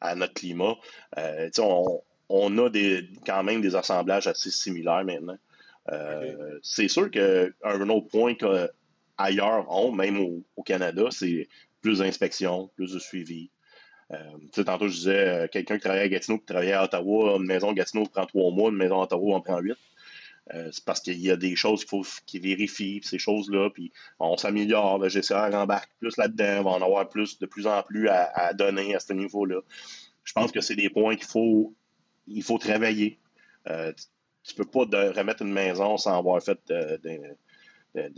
à 0.00 0.14
notre 0.14 0.34
climat. 0.34 0.74
Euh, 1.18 1.50
on, 1.58 2.02
on, 2.28 2.58
a 2.58 2.70
des, 2.70 3.08
quand 3.26 3.42
même 3.44 3.60
des 3.60 3.74
assemblages 3.76 4.26
assez 4.26 4.50
similaires 4.50 5.04
maintenant. 5.04 5.38
Euh, 5.92 6.58
C'est 6.62 6.88
sûr 6.88 7.10
qu'un 7.10 7.88
autre 7.88 8.08
point 8.08 8.34
que 8.34 8.70
ailleurs 9.18 9.70
ont, 9.70 9.92
même 9.92 10.18
au, 10.56 10.62
Canada, 10.62 11.08
c'est 11.10 11.48
plus 11.80 11.98
d'inspection, 11.98 12.70
plus 12.76 12.92
de 12.92 12.98
suivi. 12.98 13.50
Euh, 14.12 14.64
tantôt, 14.64 14.88
je 14.88 14.94
disais, 14.94 15.28
euh, 15.28 15.48
quelqu'un 15.48 15.76
qui 15.76 15.82
travaillait 15.82 16.04
à 16.04 16.08
Gatineau, 16.08 16.38
qui 16.38 16.46
travaillait 16.46 16.72
à 16.72 16.84
Ottawa, 16.84 17.36
une 17.36 17.46
maison 17.46 17.72
Gatineau 17.72 18.06
prend 18.06 18.26
trois 18.26 18.50
mois, 18.50 18.70
une 18.70 18.76
maison 18.76 19.00
à 19.00 19.04
Ottawa 19.04 19.36
en 19.36 19.40
prend 19.40 19.58
huit. 19.58 19.76
Euh, 20.54 20.70
c'est 20.72 20.84
parce 20.84 21.00
qu'il 21.00 21.18
y 21.18 21.30
a 21.30 21.36
des 21.36 21.56
choses 21.56 21.80
qu'il 21.80 21.90
faut 21.90 22.04
qu'ils 22.24 22.42
vérifient, 22.42 23.00
ces 23.02 23.18
choses-là, 23.18 23.68
puis 23.68 23.92
on 24.18 24.36
s'améliore, 24.38 24.98
le 24.98 25.10
GCR 25.10 25.54
embarque 25.54 25.90
plus 26.00 26.16
là-dedans, 26.16 26.62
va 26.62 26.70
en 26.70 26.82
avoir 26.82 27.08
plus, 27.08 27.38
de 27.38 27.44
plus 27.44 27.66
en 27.66 27.82
plus 27.82 28.08
à, 28.08 28.54
donner 28.54 28.94
à 28.94 29.00
ce 29.00 29.12
niveau-là. 29.12 29.60
je 30.24 30.32
pense 30.32 30.50
que 30.50 30.62
c'est 30.62 30.76
des 30.76 30.88
points 30.88 31.16
qu'il 31.16 31.26
faut, 31.26 31.74
il 32.26 32.42
faut 32.42 32.56
travailler. 32.56 33.18
Euh, 33.68 33.92
tu 34.42 34.54
peux 34.54 34.64
pas 34.64 34.84
remettre 35.12 35.42
une 35.42 35.52
maison 35.52 35.98
sans 35.98 36.16
avoir 36.18 36.42
fait 36.42 36.58
de, 36.68 36.98
de 37.94 38.08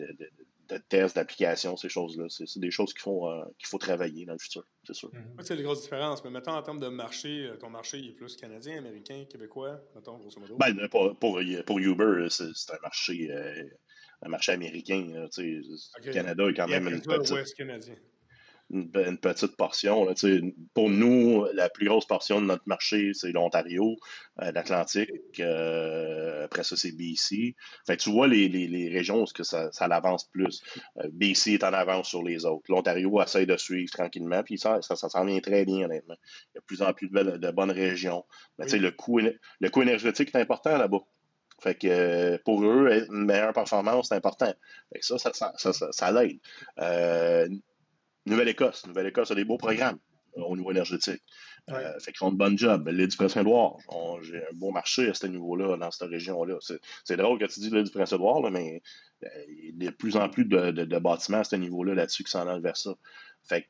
tests, 0.78 1.16
d'application, 1.16 1.76
ces 1.76 1.88
choses-là. 1.88 2.26
C'est 2.28 2.59
des 2.59 2.70
choses 2.70 2.92
qu'il 2.92 3.02
faut, 3.02 3.28
euh, 3.28 3.44
qu'il 3.59 3.68
faut 3.68 3.78
travailler 3.78 4.24
dans 4.24 4.34
le 4.34 4.38
futur, 4.38 4.64
c'est 4.84 4.94
sûr. 4.94 5.10
Mm-hmm. 5.10 5.42
C'est 5.42 5.56
les 5.56 5.62
grosses 5.62 5.82
différences. 5.82 6.24
Mais 6.24 6.30
mettons, 6.30 6.52
en 6.52 6.62
termes 6.62 6.80
de 6.80 6.88
marché, 6.88 7.47
euh, 7.47 7.56
ton 7.56 7.70
marché 7.70 7.98
il 7.98 8.10
est 8.10 8.14
plus 8.14 8.36
canadien, 8.36 8.78
américain, 8.78 9.24
québécois, 9.28 9.80
mettons, 9.94 10.18
grosso 10.18 10.40
modo? 10.40 10.56
Ben, 10.56 10.88
pour, 10.88 11.16
pour, 11.18 11.40
pour, 11.66 11.78
Uber, 11.78 12.26
c'est 12.30 12.44
un 12.70 12.78
marché, 12.82 13.30
euh, 13.30 13.64
un 14.22 14.28
marché 14.28 14.52
américain. 14.52 15.28
Le 15.36 16.12
Canada 16.12 16.48
est 16.48 16.55
quand 16.55 16.68
même 16.68 16.88
une 16.88 17.01
petite... 17.01 17.55
canadien 17.55 17.97
une, 18.70 19.18
petite 19.18 19.56
portion. 19.56 20.05
Là, 20.05 20.14
pour 20.74 20.90
nous, 20.90 21.44
la 21.52 21.68
plus 21.68 21.88
grosse 21.88 22.06
portion 22.06 22.40
de 22.40 22.47
notre 22.47 22.62
marché, 22.66 23.12
c'est 23.14 23.32
l'Ontario, 23.32 23.97
euh, 24.40 24.52
l'Atlantique. 24.52 25.10
Euh, 25.40 26.44
après 26.44 26.62
ça, 26.62 26.76
c'est 26.76 26.92
BC. 26.92 27.56
Fait 27.86 27.97
tu 27.97 28.10
vois 28.10 28.28
les, 28.28 28.48
les, 28.48 28.68
les 28.68 28.88
régions 28.88 29.22
où 29.22 29.26
que 29.34 29.42
ça, 29.42 29.70
ça 29.72 29.86
avance 29.86 30.24
plus. 30.24 30.62
Euh, 30.98 31.09
BC 31.12 31.55
est 31.55 31.64
en 31.64 31.72
avance 31.72 32.09
sur 32.09 32.22
les 32.22 32.44
autres. 32.44 32.64
L'Ontario 32.68 33.20
essaie 33.20 33.47
de 33.47 33.56
suivre 33.56 33.90
tranquillement, 33.92 34.42
puis 34.42 34.59
ça, 34.59 34.80
ça, 34.82 34.97
s'en 34.97 35.24
vient 35.24 35.40
très 35.40 35.64
bien, 35.64 35.86
honnêtement. 35.86 36.16
Il 36.55 36.56
y 36.56 36.59
a 36.59 36.60
de 36.60 36.64
plus 36.64 36.82
en 36.82 36.92
plus 36.92 37.09
de, 37.09 37.36
de 37.36 37.51
bonnes 37.51 37.72
régions. 37.72 38.24
Mais, 38.59 38.66
le, 38.66 38.90
coût, 38.90 39.18
le 39.18 39.70
coût 39.70 39.82
énergétique 39.82 40.30
est 40.34 40.38
important 40.38 40.76
là-bas. 40.76 41.01
Fait 41.60 41.74
que 41.74 42.38
pour 42.44 42.64
eux, 42.64 43.06
une 43.10 43.26
meilleure 43.26 43.52
performance, 43.52 44.09
c'est 44.09 44.14
important. 44.14 44.52
Fait 44.92 45.02
ça, 45.02 45.18
ça, 45.18 45.32
ça, 45.34 45.72
ça, 45.72 45.92
ça 45.92 46.12
l'aide. 46.12 46.38
Nouvelle-Écosse. 48.26 48.86
Nouvelle-Écosse 48.86 49.30
a 49.30 49.34
des 49.34 49.44
beaux 49.44 49.59
programmes 49.59 49.98
euh, 50.36 50.42
au 50.42 50.56
niveau 50.56 50.70
énergétique. 50.70 51.22
Euh, 51.70 51.98
fait 52.01 52.12
qu'ils 52.12 52.18
font 52.18 52.32
de 52.32 52.36
bonne 52.36 52.59
job. 52.59 52.88
L'île 52.88 53.09
du 53.09 53.16
Prince-Édouard, 53.16 53.76
j'ai 54.22 54.38
un 54.38 54.55
beau 54.55 54.70
marché 54.70 55.09
à 55.09 55.14
ce 55.14 55.26
niveau-là, 55.26 55.76
dans 55.76 55.90
cette 55.90 56.09
région-là. 56.09 56.59
C'est 57.05 57.16
drôle 57.16 57.38
que 57.38 57.47
tu 57.47 57.60
dis 57.60 57.70
l'île 57.70 57.84
du 57.84 57.90
Prince-Édouard, 57.90 58.51
mais 58.51 58.82
euh, 59.24 59.28
il 59.48 59.82
y 59.82 59.88
a 59.88 59.90
de 59.90 59.97
plus 59.97 60.16
en 60.16 60.28
plus 60.28 60.44
de, 60.44 60.98
bâtiments 60.98 61.40
à 61.40 61.44
ce 61.44 61.56
niveau-là 61.56 61.94
là-dessus 61.94 62.24
qui 62.24 62.30
s'en 62.30 62.47
allent 62.47 62.62
vers 62.62 62.76
ça. 62.76 62.94
Fait 63.42 63.68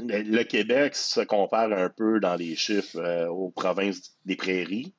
le 0.00 0.42
Québec 0.42 0.96
se 0.96 1.20
compare 1.20 1.72
un 1.72 1.88
peu 1.88 2.18
dans 2.18 2.34
les 2.34 2.56
chiffres 2.56 3.28
aux 3.28 3.50
provinces 3.50 4.18
des 4.24 4.34
prairies, 4.34 4.92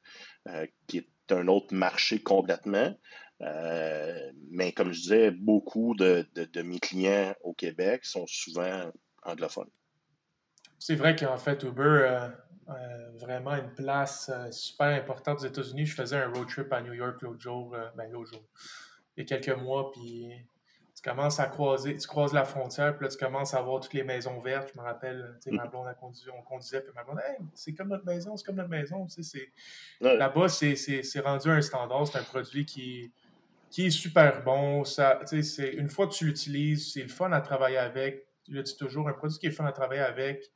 qui 0.87 0.99
est 0.99 1.33
un 1.33 1.49
autre 1.49 1.73
marché 1.73 2.21
complètement. 2.21 2.95
Euh, 3.41 4.32
mais 4.49 4.72
comme 4.72 4.94
je 4.94 5.02
disais, 5.02 5.32
beaucoup 5.32 5.95
de, 5.95 6.26
mes 6.62 6.80
clients 6.80 7.34
au 7.44 7.53
Québec 7.53 8.06
sont 8.06 8.26
souvent 8.28 8.91
anglophones. 9.24 9.70
C'est 10.80 10.95
vrai 10.95 11.16
qu'en 11.16 11.38
fait, 11.38 11.64
Uber 11.64 12.06
a 12.68 12.86
vraiment 13.20 13.56
une 13.56 13.74
place 13.74 14.30
euh, 14.34 14.52
super 14.52 14.88
importante 14.88 15.40
aux 15.41 15.45
États-Unis. 15.45 15.86
Je 15.86 15.95
faisais 15.95 16.18
un 16.18 16.32
road 16.32 16.48
trip 16.48 16.72
à 16.74 16.82
New 16.82 16.94
York 16.94 17.22
l'autre 17.22 17.40
jour, 17.40 17.74
euh, 17.74 17.90
ben, 17.95 18.12
l'autre 18.12 18.32
jour, 18.32 18.44
il 19.16 19.22
y 19.30 19.34
a 19.34 19.38
quelques 19.38 19.57
mois, 19.60 19.91
puis 19.91 20.32
tu 20.95 21.02
commences 21.02 21.40
à 21.40 21.48
croiser, 21.48 21.95
tu 21.95 22.07
croises 22.07 22.34
la 22.34 22.45
frontière, 22.45 22.95
puis 22.98 23.06
là, 23.06 23.12
tu 23.12 23.18
commences 23.18 23.53
à 23.53 23.62
voir 23.62 23.82
toutes 23.82 23.94
les 23.94 24.03
maisons 24.03 24.40
vertes. 24.41 24.72
Je 24.74 24.80
me 24.80 24.84
rappelle, 24.84 25.38
tu 25.44 25.49
sais, 25.49 25.56
ma 25.56 25.66
mm. 25.66 25.70
blonde, 25.70 25.88
a 25.88 25.94
conduit, 25.94 26.30
on 26.36 26.41
conduisait, 26.41 26.82
puis 26.82 26.91
ma 26.95 27.03
blonde, 27.03 27.20
hey, 27.28 27.38
c'est 27.53 27.74
comme 27.74 27.90
notre 27.90 28.06
maison, 28.06 28.36
c'est 28.36 28.45
comme 28.45 28.56
notre 28.56 28.70
maison. 28.70 29.06
Tu 29.07 29.24
sais, 29.24 29.52
Là-bas, 30.02 30.49
c'est 30.49 31.20
rendu 31.20 31.49
un 31.49 31.62
standard, 31.62 32.07
c'est 32.07 32.18
un 32.18 32.24
produit 32.24 32.66
qui 32.66 33.12
qui 33.76 33.88
est 33.88 33.91
super 33.91 34.41
bon. 34.41 34.85
Ça, 34.85 35.19
c'est, 35.26 35.73
une 35.73 35.89
fois 35.89 36.07
que 36.07 36.14
tu 36.14 36.26
l'utilises, 36.26 36.93
c'est 36.93 37.02
le 37.02 37.10
fun 37.10 37.34
à 37.34 37.41
travailler 37.41 37.77
avec. 37.77 38.26
Tu 38.45 38.53
le 38.53 38.64
dis 38.64 38.77
toujours, 38.77 39.10
un 39.10 39.11
produit 39.11 39.38
qui 39.38 39.47
est 39.47 39.52
fun 39.52 39.65
à 39.65 39.73
travailler 39.73 40.02
avec, 40.02 40.49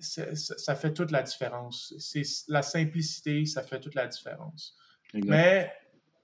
ça, 0.00 0.74
fait 0.74 0.92
toute 0.92 1.12
la 1.12 1.22
différence. 1.22 1.94
C'est 2.00 2.24
la 2.48 2.62
simplicité, 2.62 3.46
ça 3.46 3.62
fait 3.62 3.78
toute 3.78 3.94
la 3.94 4.08
différence. 4.08 4.76
Mais 5.14 5.72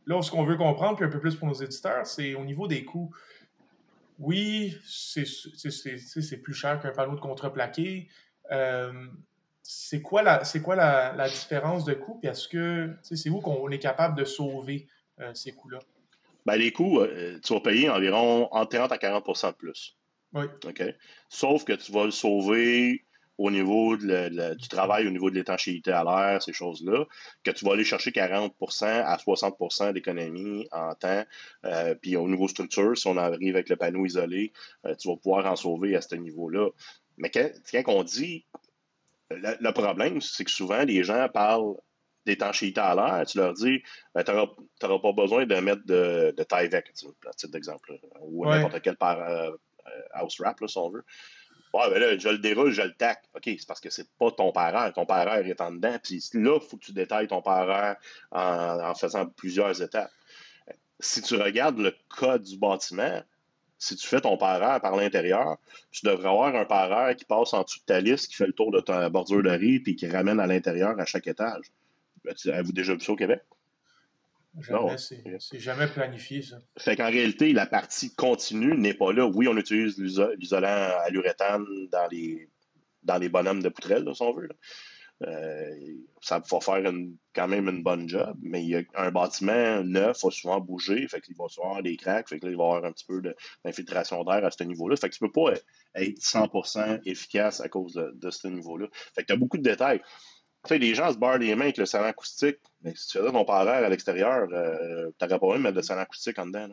là, 0.06 0.20
ce 0.22 0.32
qu'on 0.32 0.42
veut 0.42 0.56
comprendre, 0.56 0.96
puis 0.96 1.04
un 1.04 1.08
peu 1.08 1.20
plus 1.20 1.36
pour 1.36 1.46
nos 1.46 1.54
éditeurs, 1.54 2.04
c'est 2.04 2.34
au 2.34 2.44
niveau 2.44 2.66
des 2.66 2.84
coûts. 2.84 3.14
Oui, 4.18 4.76
c'est 4.88 6.42
plus 6.42 6.54
cher 6.54 6.80
qu'un 6.80 6.90
panneau 6.90 7.14
de 7.14 7.20
contreplaqué. 7.20 8.08
Euh, 8.50 9.06
c'est 9.62 10.02
quoi, 10.02 10.24
la, 10.24 10.42
quoi 10.64 10.74
la, 10.74 11.12
la, 11.12 11.28
différence 11.28 11.84
de 11.84 11.94
coût? 11.94 12.18
Puis 12.18 12.28
est-ce 12.28 12.48
que 12.48 12.96
c'est 13.02 13.30
où 13.30 13.38
qu'on 13.38 13.70
est 13.70 13.78
capable 13.78 14.18
de 14.18 14.24
sauver? 14.24 14.88
Ces 15.34 15.52
coûts-là? 15.52 15.78
Ben, 16.46 16.56
les 16.56 16.72
coûts, 16.72 17.00
euh, 17.00 17.38
tu 17.44 17.52
vas 17.52 17.60
payer 17.60 17.90
environ 17.90 18.48
entre 18.52 18.78
30 18.78 18.92
à 18.92 18.96
40% 18.96 19.50
de 19.50 19.56
plus. 19.56 19.96
Oui. 20.32 20.46
OK? 20.66 20.82
Sauf 21.28 21.64
que 21.64 21.74
tu 21.74 21.92
vas 21.92 22.06
le 22.06 22.10
sauver 22.10 23.04
au 23.36 23.50
niveau 23.50 23.96
du 23.96 24.68
travail, 24.68 25.06
au 25.06 25.10
niveau 25.10 25.30
de 25.30 25.34
l'étanchéité 25.36 25.92
à 25.92 26.02
l'air, 26.02 26.42
ces 26.42 26.52
choses-là, 26.52 27.04
que 27.44 27.50
tu 27.50 27.64
vas 27.64 27.74
aller 27.74 27.84
chercher 27.84 28.10
40% 28.12 28.84
à 28.86 29.16
60% 29.16 29.92
d'économie 29.92 30.66
en 30.72 30.94
temps. 30.94 31.22
Euh, 31.64 31.94
puis 31.94 32.16
au 32.16 32.26
niveau 32.26 32.48
structure, 32.48 32.96
si 32.96 33.06
on 33.06 33.16
arrive 33.16 33.54
avec 33.54 33.68
le 33.68 33.76
panneau 33.76 34.06
isolé, 34.06 34.52
tu 34.98 35.08
vas 35.08 35.16
pouvoir 35.16 35.46
en 35.46 35.54
sauver 35.54 35.94
à 35.94 36.00
ce 36.00 36.16
niveau-là. 36.16 36.70
Mais 37.18 37.30
quand, 37.30 37.52
on 37.88 38.02
dit, 38.02 38.46
le 39.30 39.70
problème, 39.70 40.20
c'est 40.20 40.44
que 40.44 40.50
souvent, 40.50 40.82
les 40.82 41.04
gens 41.04 41.28
parlent 41.28 41.76
d'étanchéité 42.28 42.80
à 42.80 42.94
l'air, 42.94 43.26
tu 43.26 43.38
leur 43.38 43.54
dis, 43.54 43.82
ben, 44.14 44.22
tu 44.22 44.32
n'auras 44.32 44.98
pas 44.98 45.12
besoin 45.12 45.46
de 45.46 45.54
mettre 45.56 45.84
de, 45.86 46.34
de 46.36 46.68
vec, 46.68 46.90
à 47.26 47.32
titre 47.32 47.52
d'exemple, 47.52 47.98
ou 48.20 48.46
n'importe 48.46 48.80
quel 48.82 48.96
par, 48.96 49.18
euh, 49.18 49.50
euh, 49.50 50.02
house 50.12 50.38
wrap, 50.40 50.60
là, 50.60 50.68
si 50.68 50.78
on 50.78 50.90
veut. 50.90 51.04
Ouais, 51.74 51.90
ben 51.90 51.98
là, 51.98 52.18
je 52.18 52.28
le 52.28 52.38
déroule, 52.38 52.70
je 52.70 52.82
le 52.82 52.94
tac. 52.94 53.22
OK, 53.34 53.44
c'est 53.44 53.66
parce 53.66 53.80
que 53.80 53.90
c'est 53.90 54.08
pas 54.18 54.30
ton 54.30 54.52
parent. 54.52 54.90
Ton 54.92 55.04
parent 55.04 55.34
est 55.36 55.60
en 55.60 55.70
dedans. 55.70 55.96
Puis 56.02 56.22
là, 56.32 56.58
il 56.60 56.66
faut 56.66 56.78
que 56.78 56.84
tu 56.84 56.92
détailles 56.92 57.28
ton 57.28 57.42
parent 57.42 57.94
en, 58.30 58.94
faisant 58.94 59.26
plusieurs 59.26 59.82
étapes. 59.82 60.10
Si 60.98 61.20
tu 61.20 61.36
regardes 61.36 61.78
le 61.78 61.94
code 62.08 62.42
du 62.42 62.56
bâtiment, 62.56 63.22
si 63.78 63.96
tu 63.96 64.06
fais 64.06 64.20
ton 64.20 64.38
parent 64.38 64.80
par 64.80 64.96
l'intérieur, 64.96 65.58
tu 65.90 66.06
devrais 66.06 66.30
avoir 66.30 66.56
un 66.56 66.64
parent 66.64 67.14
qui 67.14 67.26
passe 67.26 67.52
en 67.52 67.62
dessous 67.62 67.80
de 67.80 67.84
ta 67.84 68.00
liste, 68.00 68.28
qui 68.28 68.36
fait 68.36 68.46
le 68.46 68.54
tour 68.54 68.72
de 68.72 68.80
ta 68.80 69.10
bordure 69.10 69.42
de 69.42 69.50
riz, 69.50 69.80
puis 69.80 69.94
qui 69.94 70.08
ramène 70.08 70.40
à 70.40 70.46
l'intérieur 70.46 70.98
à 70.98 71.04
chaque 71.04 71.26
étage. 71.26 71.66
Avez-vous 72.26 72.72
déjà 72.72 72.94
vu 72.94 73.00
ça 73.00 73.12
au 73.12 73.16
Québec? 73.16 73.40
c'est 74.98 75.58
jamais 75.60 75.86
planifié, 75.86 76.42
ça. 76.42 76.60
Fait 76.78 76.96
qu'en 76.96 77.10
réalité, 77.10 77.52
la 77.52 77.66
partie 77.66 78.14
continue 78.14 78.76
n'est 78.76 78.94
pas 78.94 79.12
là. 79.12 79.26
Oui, 79.26 79.46
on 79.46 79.56
utilise 79.56 79.98
l'isolant 79.98 80.66
à 80.68 81.08
l'uréthane 81.10 81.64
dans 81.90 82.08
les, 82.10 82.48
dans 83.02 83.18
les 83.18 83.28
bonhommes 83.28 83.62
de 83.62 83.68
poutrelle, 83.68 84.04
si 84.14 84.22
on 84.22 84.32
veut. 84.32 84.48
Euh, 85.26 85.74
ça 86.20 86.38
va 86.38 86.60
faire 86.60 86.92
quand 87.34 87.48
même 87.48 87.68
une 87.68 87.82
bonne 87.82 88.08
job, 88.08 88.36
mais 88.40 88.62
il 88.62 88.68
y 88.68 88.76
a 88.76 88.82
un 88.94 89.10
bâtiment 89.10 89.82
neuf 89.82 90.22
va 90.22 90.30
souvent 90.30 90.60
bouger, 90.60 91.08
fait 91.08 91.20
qu'il 91.20 91.34
va 91.36 91.48
souvent 91.48 91.70
avoir 91.70 91.82
des 91.82 91.96
cracks, 91.96 92.28
fait 92.28 92.38
qu'il 92.38 92.56
va 92.56 92.64
avoir 92.64 92.84
un 92.84 92.92
petit 92.92 93.04
peu 93.04 93.20
d'infiltration 93.64 94.22
d'air 94.22 94.44
à 94.44 94.50
ce 94.52 94.62
niveau-là. 94.62 94.94
Fait 94.96 95.08
que 95.08 95.14
tu 95.14 95.20
peux 95.20 95.32
pas 95.32 95.54
être 95.96 96.18
100% 96.18 97.00
efficace 97.04 97.60
à 97.60 97.68
cause 97.68 97.94
de, 97.94 98.12
de 98.14 98.30
ce 98.30 98.46
niveau-là. 98.46 98.86
Fait 99.14 99.22
que 99.22 99.26
tu 99.26 99.32
as 99.32 99.36
beaucoup 99.36 99.58
de 99.58 99.62
détails. 99.62 100.00
Tu 100.68 100.74
sais, 100.74 100.78
les 100.78 100.94
gens 100.94 101.10
se 101.10 101.16
barrent 101.16 101.38
les 101.38 101.54
mains 101.54 101.64
avec 101.64 101.78
le 101.78 101.86
salon 101.86 102.08
acoustique, 102.08 102.58
mais 102.82 102.94
si 102.94 103.08
tu 103.08 103.18
faisais 103.18 103.32
ton 103.32 103.44
parent 103.46 103.66
à 103.66 103.88
l'extérieur, 103.88 104.46
euh, 104.52 105.10
tu 105.18 105.24
n'aurais 105.24 105.38
pas 105.38 105.46
envie 105.46 105.58
de 105.58 105.62
mettre 105.62 105.76
le 105.76 105.82
salon 105.82 106.02
acoustique 106.02 106.38
en 106.38 106.46
dedans. 106.46 106.68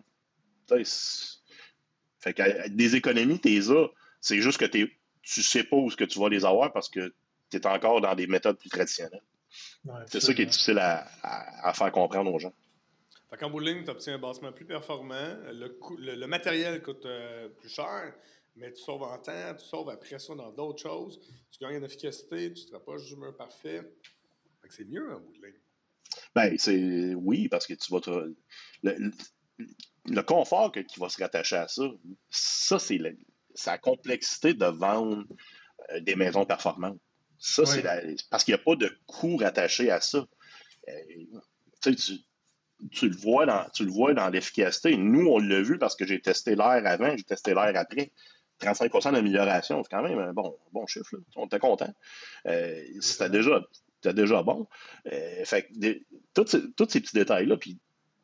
Fait 2.19 2.33
que 2.33 2.67
des 2.69 2.95
économies, 2.97 3.39
tu 3.39 3.49
les 3.49 3.71
as. 3.71 3.87
C'est 4.19 4.41
juste 4.41 4.59
que 4.59 4.65
tu 4.65 4.99
tu 5.21 5.41
sais 5.41 5.63
pas 5.63 5.77
où 5.77 5.89
ce 5.89 5.95
que 5.95 6.03
tu 6.03 6.19
vas 6.19 6.29
les 6.29 6.45
avoir 6.45 6.71
parce 6.71 6.89
que 6.89 7.13
tu 7.49 7.57
es 7.57 7.67
encore 7.67 7.99
dans 8.01 8.13
des 8.13 8.27
méthodes 8.27 8.57
plus 8.57 8.69
traditionnelles. 8.69 9.23
c'est 10.07 10.19
ça 10.19 10.33
qui 10.33 10.43
est 10.43 10.45
difficile 10.45 10.77
à, 10.77 11.73
faire 11.73 11.91
comprendre 11.91 12.33
aux 12.33 12.39
gens. 12.39 12.53
Fait 13.29 13.37
qu'en 13.37 13.57
ligne, 13.57 13.83
tu 13.83 13.89
obtiens 13.89 14.15
un 14.15 14.19
bâtiment 14.19 14.51
plus 14.51 14.65
performant, 14.65 15.35
le, 15.51 16.25
matériel 16.27 16.81
coûte 16.83 17.05
euh, 17.05 17.49
plus 17.49 17.69
cher, 17.69 18.13
mais 18.55 18.71
tu 18.71 18.81
sauves 18.81 19.03
en 19.03 19.17
temps, 19.17 19.55
tu 19.57 19.65
sauves 19.65 19.89
après 19.89 20.19
ça 20.19 20.33
dans 20.35 20.51
d'autres 20.51 20.81
choses, 20.81 21.19
tu 21.51 21.59
gagnes 21.59 21.77
en 21.77 21.83
efficacité, 21.83 22.53
tu 22.53 22.71
ne 22.71 22.77
pas 22.77 22.97
juste 22.97 23.17
mur 23.17 23.35
parfait. 23.35 23.81
c'est 24.69 24.85
mieux 24.85 25.13
en 25.13 25.19
bout 25.19 25.33
de 25.33 25.45
ligne. 25.45 25.59
Ben, 26.33 26.55
c'est 26.57 27.13
oui, 27.15 27.47
parce 27.49 27.67
que 27.67 27.73
tu 27.73 27.91
vas 27.91 28.01
te. 28.01 28.33
Le, 28.83 30.21
confort 30.21 30.71
qui 30.71 30.99
va 30.99 31.09
se 31.09 31.21
rattacher 31.21 31.55
à 31.55 31.67
ça, 31.67 31.83
ça, 32.29 32.79
c'est 32.79 32.99
la, 32.99 33.77
complexité 33.77 34.53
de 34.53 34.65
vendre 34.65 35.25
euh, 35.91 35.99
des 36.01 36.15
maisons 36.15 36.45
performantes. 36.45 36.99
Ça, 37.39 37.65
c'est 37.65 37.83
parce 38.29 38.43
qu'il 38.43 38.53
n'y 38.53 38.59
a 38.59 38.63
pas 38.63 38.75
de 38.75 38.91
coût 39.07 39.37
rattaché 39.37 39.91
à 39.91 40.01
ça. 40.01 40.25
Euh, 40.87 40.93
tu, 41.81 41.95
tu, 42.91 43.09
le 43.09 43.15
vois 43.15 43.45
dans, 43.45 43.67
tu 43.73 43.85
le 43.85 43.91
vois 43.91 44.13
dans 44.13 44.29
l'efficacité. 44.29 44.95
Nous, 44.97 45.27
on 45.27 45.39
l'a 45.39 45.61
vu 45.61 45.77
parce 45.77 45.95
que 45.95 46.05
j'ai 46.05 46.21
testé 46.21 46.55
l'air 46.55 46.81
avant, 46.85 47.15
j'ai 47.15 47.23
testé 47.23 47.53
l'air 47.53 47.71
après. 47.75 48.11
35% 48.61 49.13
d'amélioration, 49.13 49.83
c'est 49.83 49.89
quand 49.89 50.03
même 50.03 50.19
un 50.19 50.33
bon, 50.33 50.55
bon 50.71 50.85
chiffre. 50.87 51.15
On 51.35 51.45
était 51.45 51.59
content. 51.59 51.93
Euh, 52.47 52.83
c'était 53.01 53.29
déjà, 53.29 53.61
déjà 54.03 54.43
bon. 54.43 54.67
Euh, 55.11 55.45
fait 55.45 55.69
tous 56.33 56.47
ces 56.47 57.01
petits 57.01 57.15
détails-là, 57.15 57.57
puis 57.57 57.79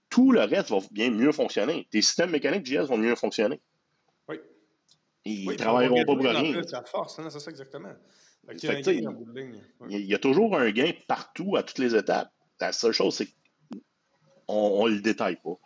tout 0.09 0.31
le 0.31 0.41
reste 0.41 0.69
va 0.69 0.79
bien 0.91 1.11
mieux 1.11 1.31
fonctionner. 1.31 1.87
Tes 1.91 2.01
systèmes 2.01 2.31
mécaniques 2.31 2.65
JS 2.65 2.87
vont 2.87 2.97
mieux 2.97 3.15
fonctionner. 3.15 3.61
Oui. 4.27 4.39
Ils 5.25 5.49
ne 5.49 5.55
travailleront 5.55 6.03
pas 6.05 6.15
pour 6.15 6.23
rien. 6.23 6.61
C'est 6.63 6.87
force, 6.87 7.19
hein, 7.19 7.29
c'est 7.29 7.39
ça 7.39 7.51
exactement. 7.51 7.93
Il 8.49 10.05
y, 10.05 10.15
a 10.15 10.19
toujours 10.19 10.57
un 10.57 10.71
gain 10.71 10.91
partout, 11.07 11.55
à 11.55 11.63
toutes 11.63 11.77
les 11.77 11.95
étapes. 11.95 12.31
La 12.59 12.71
seule 12.71 12.91
chose, 12.91 13.15
c'est 13.15 13.27
qu'on 14.47 14.87
ne 14.87 14.95
le 14.95 15.01
détaille 15.01 15.37
pas. 15.37 15.57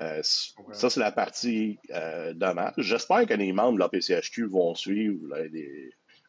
Euh, 0.00 0.20
ça, 0.22 0.90
c'est 0.90 1.00
la 1.00 1.10
partie 1.10 1.78
euh, 1.90 2.32
dommage. 2.32 2.74
J'espère 2.78 3.26
que 3.26 3.34
les 3.34 3.52
membres 3.52 3.74
de 3.74 3.80
la 3.80 3.88
PCHQ 3.88 4.46
vont 4.46 4.74
suivre 4.74 5.18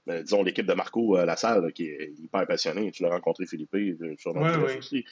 ben, 0.08 0.24
disons 0.24 0.42
l'équipe 0.42 0.66
de 0.66 0.74
Marco 0.74 1.18
euh, 1.18 1.26
la 1.26 1.36
salle 1.36 1.72
qui 1.74 1.86
est 1.86 2.14
hyper 2.18 2.48
passionné. 2.48 2.92
Tu 2.92 3.04
l'as 3.04 3.10
rencontré, 3.10 3.46
Philippe, 3.46 3.76
sur 4.18 4.34
notre 4.34 4.78
aussi. 4.78 5.06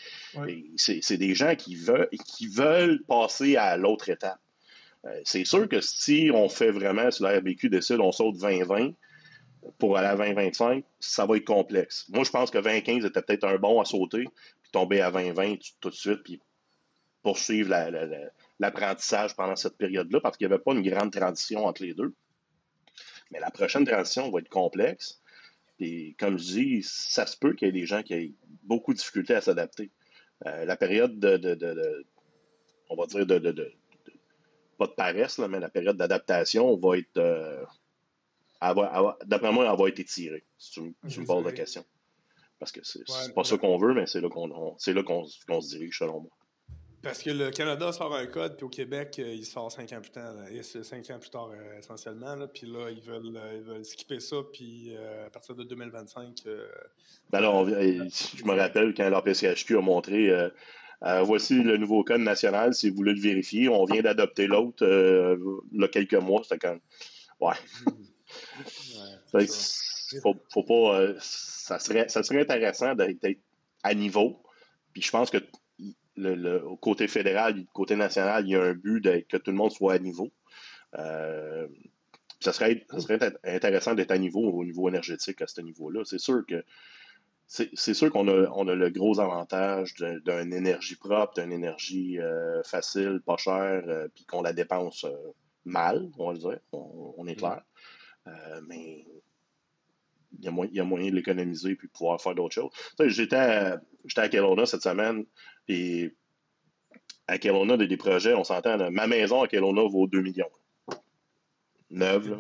C'est 0.76 1.18
des 1.18 1.36
gens 1.36 1.56
qui 1.56 1.76
veulent, 1.76 2.10
qui 2.26 2.48
veulent 2.48 3.04
passer 3.04 3.58
à 3.58 3.78
l'autre 3.78 4.10
étape. 4.10 4.40
c'est 5.24 5.46
sûr 5.46 5.70
que 5.70 5.82
si 5.82 6.32
on 6.34 6.50
fait 6.50 6.72
vraiment, 6.72 7.12
si 7.12 7.22
la 7.22 7.38
RBQ 7.38 7.70
décide, 7.70 8.00
on 8.00 8.12
saute 8.12 8.38
2020 8.40 8.92
pour 9.78 9.98
aller 9.98 10.08
à 10.08 10.16
2025, 10.16 10.84
ça 11.00 11.26
va 11.26 11.38
être 11.38 11.46
complexe. 11.46 12.08
Moi, 12.10 12.24
je 12.24 12.32
pense 12.32 12.50
que 12.50 12.58
2015 12.58 13.06
était 13.06 13.22
peut-être 13.22 13.44
un 13.44 13.58
bon 13.58 13.82
à 13.82 13.86
sauter, 13.86 14.24
puis 14.24 14.72
tomber 14.72 15.02
à 15.02 15.12
2020 15.12 15.58
tout 15.80 15.90
de 15.90 15.96
suite, 15.96 16.24
puis 16.24 16.40
poursuivre 17.22 17.70
l'apprentissage 18.60 19.36
pendant 19.36 19.56
cette 19.56 19.78
période-là, 19.78 20.20
parce 20.22 20.38
qu'il 20.38 20.48
n'y 20.48 20.54
avait 20.54 20.64
pas 20.64 20.74
une 20.74 20.88
grande 20.88 21.12
transition 21.12 21.66
entre 21.66 21.84
les 21.84 21.94
deux. 21.94 22.14
Mais 23.32 23.40
la 23.40 23.52
prochaine 23.52 23.86
transition 23.86 24.32
va 24.32 24.40
être 24.40 24.50
complexe. 24.50 25.22
Et 25.80 26.16
comme 26.20 26.38
je 26.38 26.44
dis, 26.44 26.84
ça 26.84 27.28
se 27.28 27.38
peut 27.38 27.54
qu'il 27.54 27.68
y 27.68 27.70
ait 27.70 27.74
des 27.74 27.86
gens 27.86 28.02
qui 28.02 28.14
aient 28.14 28.34
beaucoup 28.64 28.94
de 28.94 28.98
difficultés 28.98 29.36
à 29.36 29.42
s'adapter. 29.42 29.92
Euh, 30.46 30.66
la 30.66 30.78
période 30.78 31.20
de, 31.20 32.06
on 32.90 32.96
va 32.96 33.06
dire, 33.06 33.26
de, 33.26 33.74
pas 34.78 34.88
de 34.88 34.92
paresse, 34.94 35.40
mais 35.40 35.60
la 35.60 35.70
période 35.70 35.98
d'adaptation 35.98 36.78
va 36.78 36.98
être, 36.98 37.18
euh, 37.18 37.64
d'après 39.26 39.52
moi, 39.52 39.70
elle 39.70 39.78
va 39.78 39.90
être 39.90 40.00
étirée, 40.00 40.46
si 40.58 40.72
tu, 40.72 40.82
me 40.82 41.26
poses 41.26 41.46
la 41.46 41.52
question. 41.52 41.86
Parce 42.60 42.72
que 42.72 42.80
c'est 42.84 43.04
pas 43.36 43.44
ça 43.44 43.58
qu'on 43.58 43.78
veut, 43.78 43.94
mais 43.94 44.08
c'est 44.08 44.22
là 44.22 44.30
qu'on 44.30 44.78
se 44.80 45.70
dirige, 45.70 46.00
selon 46.00 46.22
moi. 46.22 46.32
Parce 47.08 47.24
que 47.24 47.30
le 47.30 47.52
Canada 47.52 47.94
sort 47.94 48.14
un 48.14 48.26
code, 48.26 48.58
puis 48.58 48.66
au 48.66 48.70
Québec, 48.70 49.16
euh, 49.20 49.34
il 49.34 49.46
sort 49.46 49.72
cinq 49.72 49.94
ans 49.94 50.02
plus 50.02 50.12
tard, 50.12 50.34
cinq 50.84 51.10
ans 51.10 51.18
plus 51.18 51.30
tard 51.30 51.52
euh, 51.54 51.80
essentiellement. 51.80 52.36
puis 52.54 52.68
là, 52.68 52.90
ils 52.90 53.00
veulent, 53.00 53.38
euh, 53.38 53.54
ils 53.56 53.64
veulent 53.64 53.86
skipper 53.86 54.20
ça, 54.20 54.36
puis 54.52 54.92
à 55.26 55.30
partir 55.30 55.56
de 55.56 55.64
2025. 55.64 56.44
ben 57.32 57.40
là, 57.40 57.64
je 57.64 58.44
me 58.44 58.54
rappelle 58.54 58.94
quand 58.94 59.10
l'APCHQ 59.10 59.78
a 59.78 59.82
montré 59.82 60.50
voici 61.24 61.64
le 61.64 61.78
nouveau 61.78 62.04
code 62.04 62.20
national, 62.20 62.74
si 62.74 62.90
vous 62.90 62.98
voulez 62.98 63.14
le 63.14 63.22
vérifier. 63.22 63.70
On 63.70 63.86
vient 63.86 64.02
d'adopter 64.02 64.46
l'autre 64.46 64.86
il 65.72 65.80
y 65.80 65.84
a 65.86 65.88
quelques 65.88 66.14
mois. 66.16 66.42
C'était 66.44 66.60
quand 66.60 66.78
Ouais. 67.40 67.56
ouais 69.34 69.48
faut, 70.22 70.36
faut, 70.52 70.64
pas. 70.64 71.14
ça, 71.22 71.80
serait, 71.80 72.10
ça 72.10 72.22
serait 72.24 72.42
intéressant 72.42 72.96
d'être 72.96 73.26
à 73.84 73.94
niveau. 73.94 74.44
Puis 74.92 75.04
je 75.04 75.12
pense 75.12 75.30
que 75.30 75.38
le, 76.18 76.66
au 76.66 76.76
côté 76.76 77.08
fédéral, 77.08 77.66
côté 77.74 77.96
national, 77.96 78.46
il 78.46 78.52
y 78.52 78.56
a 78.56 78.64
un 78.64 78.74
but 78.74 79.28
que 79.28 79.38
tout 79.38 79.52
le 79.52 79.58
monde 79.58 79.72
soit 79.72 79.94
à 79.94 80.00
niveau. 80.00 80.32
Euh, 80.98 81.68
ça, 82.40 82.54
serait, 82.54 82.86
serait 82.98 83.20
intéressant 83.44 83.94
d'être 83.94 84.12
à 84.12 84.18
niveau 84.18 84.42
au 84.42 84.64
niveau 84.64 84.90
énergétique 84.90 85.42
à 85.42 85.48
ce 85.48 85.62
niveau-là. 85.62 86.04
C'est 86.06 86.20
sûr 86.20 86.46
que 86.48 86.64
c'est 87.50 87.94
sûr 87.94 88.12
qu'on 88.12 88.28
a, 88.28 88.50
on 88.56 88.68
a 88.68 88.76
le 88.76 88.90
gros 88.90 89.22
avantage 89.22 89.94
d'une 89.96 90.54
énergie 90.54 90.98
propre, 90.98 91.42
d'une 91.42 91.54
énergie 91.54 92.20
euh, 92.20 92.62
facile, 92.64 93.22
pas 93.26 93.38
chère, 93.38 93.84
euh, 93.88 94.10
puis 94.14 94.26
qu'on 94.26 94.42
la 94.42 94.52
dépense 94.52 95.06
mal, 95.64 96.10
on 96.18 96.28
va 96.28 96.34
le 96.34 96.40
dire, 96.40 96.60
on, 96.74 97.26
est 97.26 97.36
clair. 97.36 97.62
mais 98.68 99.06
il 100.40 100.44
y, 100.44 100.50
a 100.50 100.52
moyen, 100.52 100.72
il 100.74 100.78
y, 100.78 100.82
a 100.82 100.84
moyen, 100.84 101.10
de 101.10 101.16
l'économiser 101.16 101.76
puis 101.76 101.88
de 101.88 101.94
pouvoir 101.94 102.22
faire 102.22 102.36
d'autres 102.36 102.54
choses. 102.54 102.72
J'étais 103.00 103.38
à, 103.38 103.82
à 104.18 104.30
Kelowna 104.30 104.66
cette 104.66 104.84
semaine, 104.84 105.26
et 105.68 106.16
à 107.28 107.38
Kelowna, 107.38 107.74
a 107.74 107.78
des 107.78 107.98
projets, 107.98 108.34
on 108.34 108.44
s'entend, 108.44 108.90
ma 108.92 109.08
maison 109.08 109.42
à 109.42 109.48
Kelowna 109.48 109.84
vaut 109.84 110.08
2 110.08 110.22
millions. 110.22 110.50
Neuve, 111.90 112.38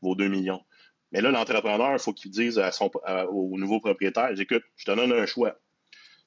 vaut 0.00 0.14
2 0.14 0.28
millions. 0.28 0.64
Mais 1.12 1.20
là, 1.20 1.30
l'entrepreneur, 1.30 1.92
il 1.92 1.98
faut 1.98 2.12
qu'il 2.12 2.30
dise 2.30 2.58
à 2.58 2.72
son, 2.72 2.90
au 3.30 3.58
nouveau 3.58 3.80
propriétaire, 3.80 4.30
écoute, 4.38 4.62
je 4.76 4.84
te 4.84 4.90
donne 4.90 5.12
un 5.12 5.26
choix. 5.26 5.58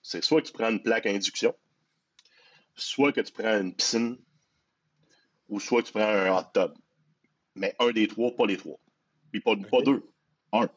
C'est 0.02 0.24
soit 0.24 0.42
que 0.42 0.48
tu 0.48 0.54
prends 0.54 0.70
une 0.70 0.82
plaque 0.82 1.06
à 1.06 1.10
induction, 1.10 1.56
soit 2.76 3.12
que 3.12 3.22
tu 3.22 3.32
prends 3.32 3.60
une 3.60 3.76
piscine, 3.76 4.18
ou 5.50 5.60
soit 5.60 5.82
que 5.82 5.88
tu 5.88 5.94
prends 5.94 6.08
un 6.08 6.36
hot 6.36 6.46
tub. 6.54 6.74
Mais 7.56 7.76
un 7.80 7.92
des 7.92 8.08
trois, 8.08 8.36
pas 8.36 8.46
les 8.46 8.58
trois. 8.58 8.80
Puis 9.32 9.42
pas, 9.42 9.56
pas 9.56 9.82
deux, 9.82 10.04
un. 10.52 10.70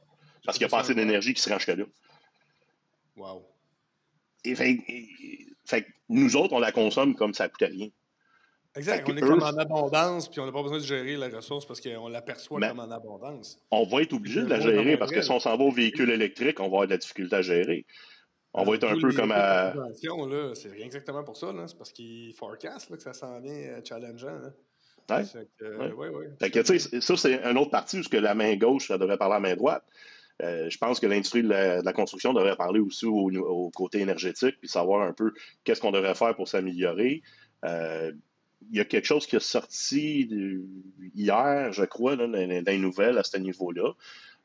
Parce 0.45 0.59
qu'il 0.59 0.67
n'y 0.67 0.71
a 0.71 0.77
pas 0.77 0.81
assez 0.81 0.95
d'énergie 0.95 1.33
qui 1.33 1.41
se 1.41 1.49
range 1.49 1.65
que 1.65 1.73
là. 1.73 1.85
Wow 3.17 3.54
fait, 4.45 5.87
nous 6.09 6.37
autres, 6.37 6.53
on 6.53 6.61
la 6.61 6.73
consomme 6.73 7.15
comme 7.15 7.35
ça 7.35 7.45
ne 7.45 7.49
coûte 7.51 7.69
rien. 7.69 7.89
Exact. 8.77 9.09
On 9.09 9.17
est 9.17 9.21
comme 9.21 9.43
en 9.43 9.57
abondance, 9.57 10.29
puis 10.29 10.41
on 10.41 10.47
n'a 10.47 10.53
pas 10.53 10.63
besoin 10.63 10.79
de 10.79 10.85
gérer 10.85 11.17
la 11.17 11.29
ressource 11.29 11.65
parce 11.65 11.81
qu'on 11.81 12.09
l'aperçoit 12.09 12.61
comme 12.61 12.81
en 12.81 12.91
abondance. 12.91 13.59
On 13.71 13.85
va 13.85 14.03
être 14.03 14.13
obligé 14.13 14.43
de 14.43 14.49
la 14.49 14.61
gérer 14.61 14.97
parce 14.97 15.13
que 15.13 15.23
si 15.23 15.31
on 15.31 15.41
s'en 15.41 15.57
va 15.57 15.65
au 15.65 15.71
véhicule 15.71 16.11
électrique, 16.11 16.59
on 16.61 16.65
va 16.65 16.69
avoir 16.69 16.87
de 16.87 16.91
la 16.91 16.99
difficulté 16.99 17.37
à 17.37 17.43
gérer. 17.43 17.87
On 18.53 18.65
va 18.65 18.77
être 18.77 18.85
un 18.85 18.99
peu 18.99 19.13
comme 19.13 19.33
à. 19.33 19.75
C'est 20.55 20.81
exactement 20.81 21.25
pour 21.25 21.37
ça. 21.37 21.53
C'est 21.67 21.77
parce 21.77 21.93
qu'il 21.93 22.33
forecast 22.35 22.91
là, 22.91 22.97
que 22.97 23.03
ça 23.03 23.13
s'en 23.13 23.41
vient 23.41 23.53
euh, 23.53 23.81
challengeant. 23.85 24.41
Ouais. 25.11 25.25
ça, 25.25 27.17
c'est 27.17 27.35
une 27.45 27.59
autre 27.59 27.71
partie 27.71 27.99
où 27.99 28.03
que 28.03 28.17
la 28.17 28.35
main 28.35 28.57
gauche, 28.57 28.89
ça 28.89 28.97
devrait 28.97 29.19
parler 29.19 29.35
à 29.35 29.41
la 29.41 29.49
main 29.49 29.57
droite. 29.57 29.85
Euh, 30.43 30.69
je 30.69 30.79
pense 30.79 30.99
que 30.99 31.07
l'industrie 31.07 31.43
de, 31.43 31.49
la, 31.49 31.93
construction 31.93 32.33
devrait 32.33 32.57
parler 32.57 32.81
aussi 32.81 33.07
au, 33.07 33.71
côté 33.71 34.01
énergétique, 34.01 34.57
puis 34.59 34.69
savoir 34.69 35.07
un 35.07 35.13
peu 35.13 35.33
qu'est-ce 35.63 35.81
qu'on 35.81 35.93
devrait 35.93 36.15
faire 36.15 36.35
pour 36.35 36.49
s'améliorer. 36.49 37.23
Euh, 37.65 38.13
il 38.71 38.77
y 38.77 38.81
a 38.81 38.85
quelque 38.85 39.05
chose 39.05 39.27
qui 39.27 39.37
est 39.37 39.41
sorti 39.41 40.29
hier, 41.15 41.73
je 41.73 41.85
crois, 41.85 42.17
dans, 42.17 42.27
les 42.27 42.79
nouvelles 42.79 43.19
à 43.19 43.23
ce 43.23 43.37
niveau-là. 43.37 43.93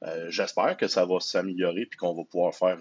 Euh, 0.04 0.30
j'espère 0.30 0.78
que 0.78 0.88
ça 0.88 1.06
va 1.06 1.20
s'améliorer 1.20 1.86
puis 1.86 1.98
qu'on 1.98 2.14
va 2.14 2.24
pouvoir 2.24 2.54
faire 2.54 2.78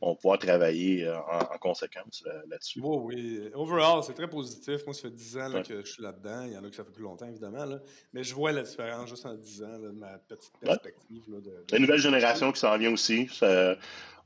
on 0.00 0.10
va 0.10 0.14
pouvoir 0.16 0.38
travailler 0.38 1.06
euh, 1.06 1.16
en, 1.18 1.58
conséquence 1.58 2.22
là-dessus. 2.48 2.80
oui, 2.82 3.40
oui. 3.40 3.50
Overall, 3.54 4.02
c'est 4.02 4.12
très 4.12 4.28
positif. 4.28 4.84
Moi, 4.84 4.94
ça 4.94 5.02
fait 5.02 5.10
10 5.10 5.38
ans 5.38 5.62
que 5.62 5.84
je 5.84 5.90
suis 5.90 6.02
là-dedans. 6.02 6.42
Il 6.42 6.52
y 6.52 6.56
en 6.56 6.64
a 6.64 6.68
qui 6.68 6.76
ça 6.76 6.84
fait 6.84 6.92
plus 6.92 7.02
longtemps, 7.02 7.26
évidemment. 7.26 7.64
Mais 8.12 8.22
je 8.22 8.34
vois 8.34 8.52
la 8.52 8.62
différence 8.62 9.08
juste 9.08 9.24
en 9.26 9.34
10 9.34 9.62
ans 9.62 9.78
de 9.78 9.90
ma 9.90 10.18
petite 10.18 10.52
perspective. 10.60 11.22
La 11.70 11.78
nouvelle 11.78 11.98
génération 11.98 12.52
qui 12.52 12.60
s'en 12.60 12.76
vient 12.76 12.92
aussi. 12.92 13.28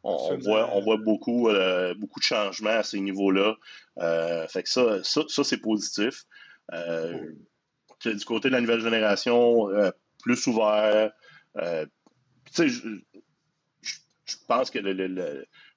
on, 0.03 0.39
voit, 0.39 0.71
on 0.75 0.81
voit 0.81 0.97
beaucoup, 0.97 1.49
euh, 1.49 1.95
beaucoup 1.95 2.19
de 2.19 2.25
changements 2.25 2.71
à 2.71 2.83
ces 2.83 3.01
niveaux-là. 3.01 3.57
Euh, 3.99 4.47
fait 4.49 4.65
que 4.65 4.69
ça, 4.69 5.03
ça, 5.05 5.45
c'est 5.45 5.61
positif. 5.61 6.25
Du 8.05 8.25
côté 8.25 8.49
de 8.49 8.55
la 8.55 8.61
nouvelle 8.61 8.81
génération, 8.81 9.69
plus 10.23 10.47
ouvert. 10.49 11.13
tu 11.57 12.69
sais, 12.69 12.83
je 14.31 14.37
pense 14.47 14.71
que 14.71 14.79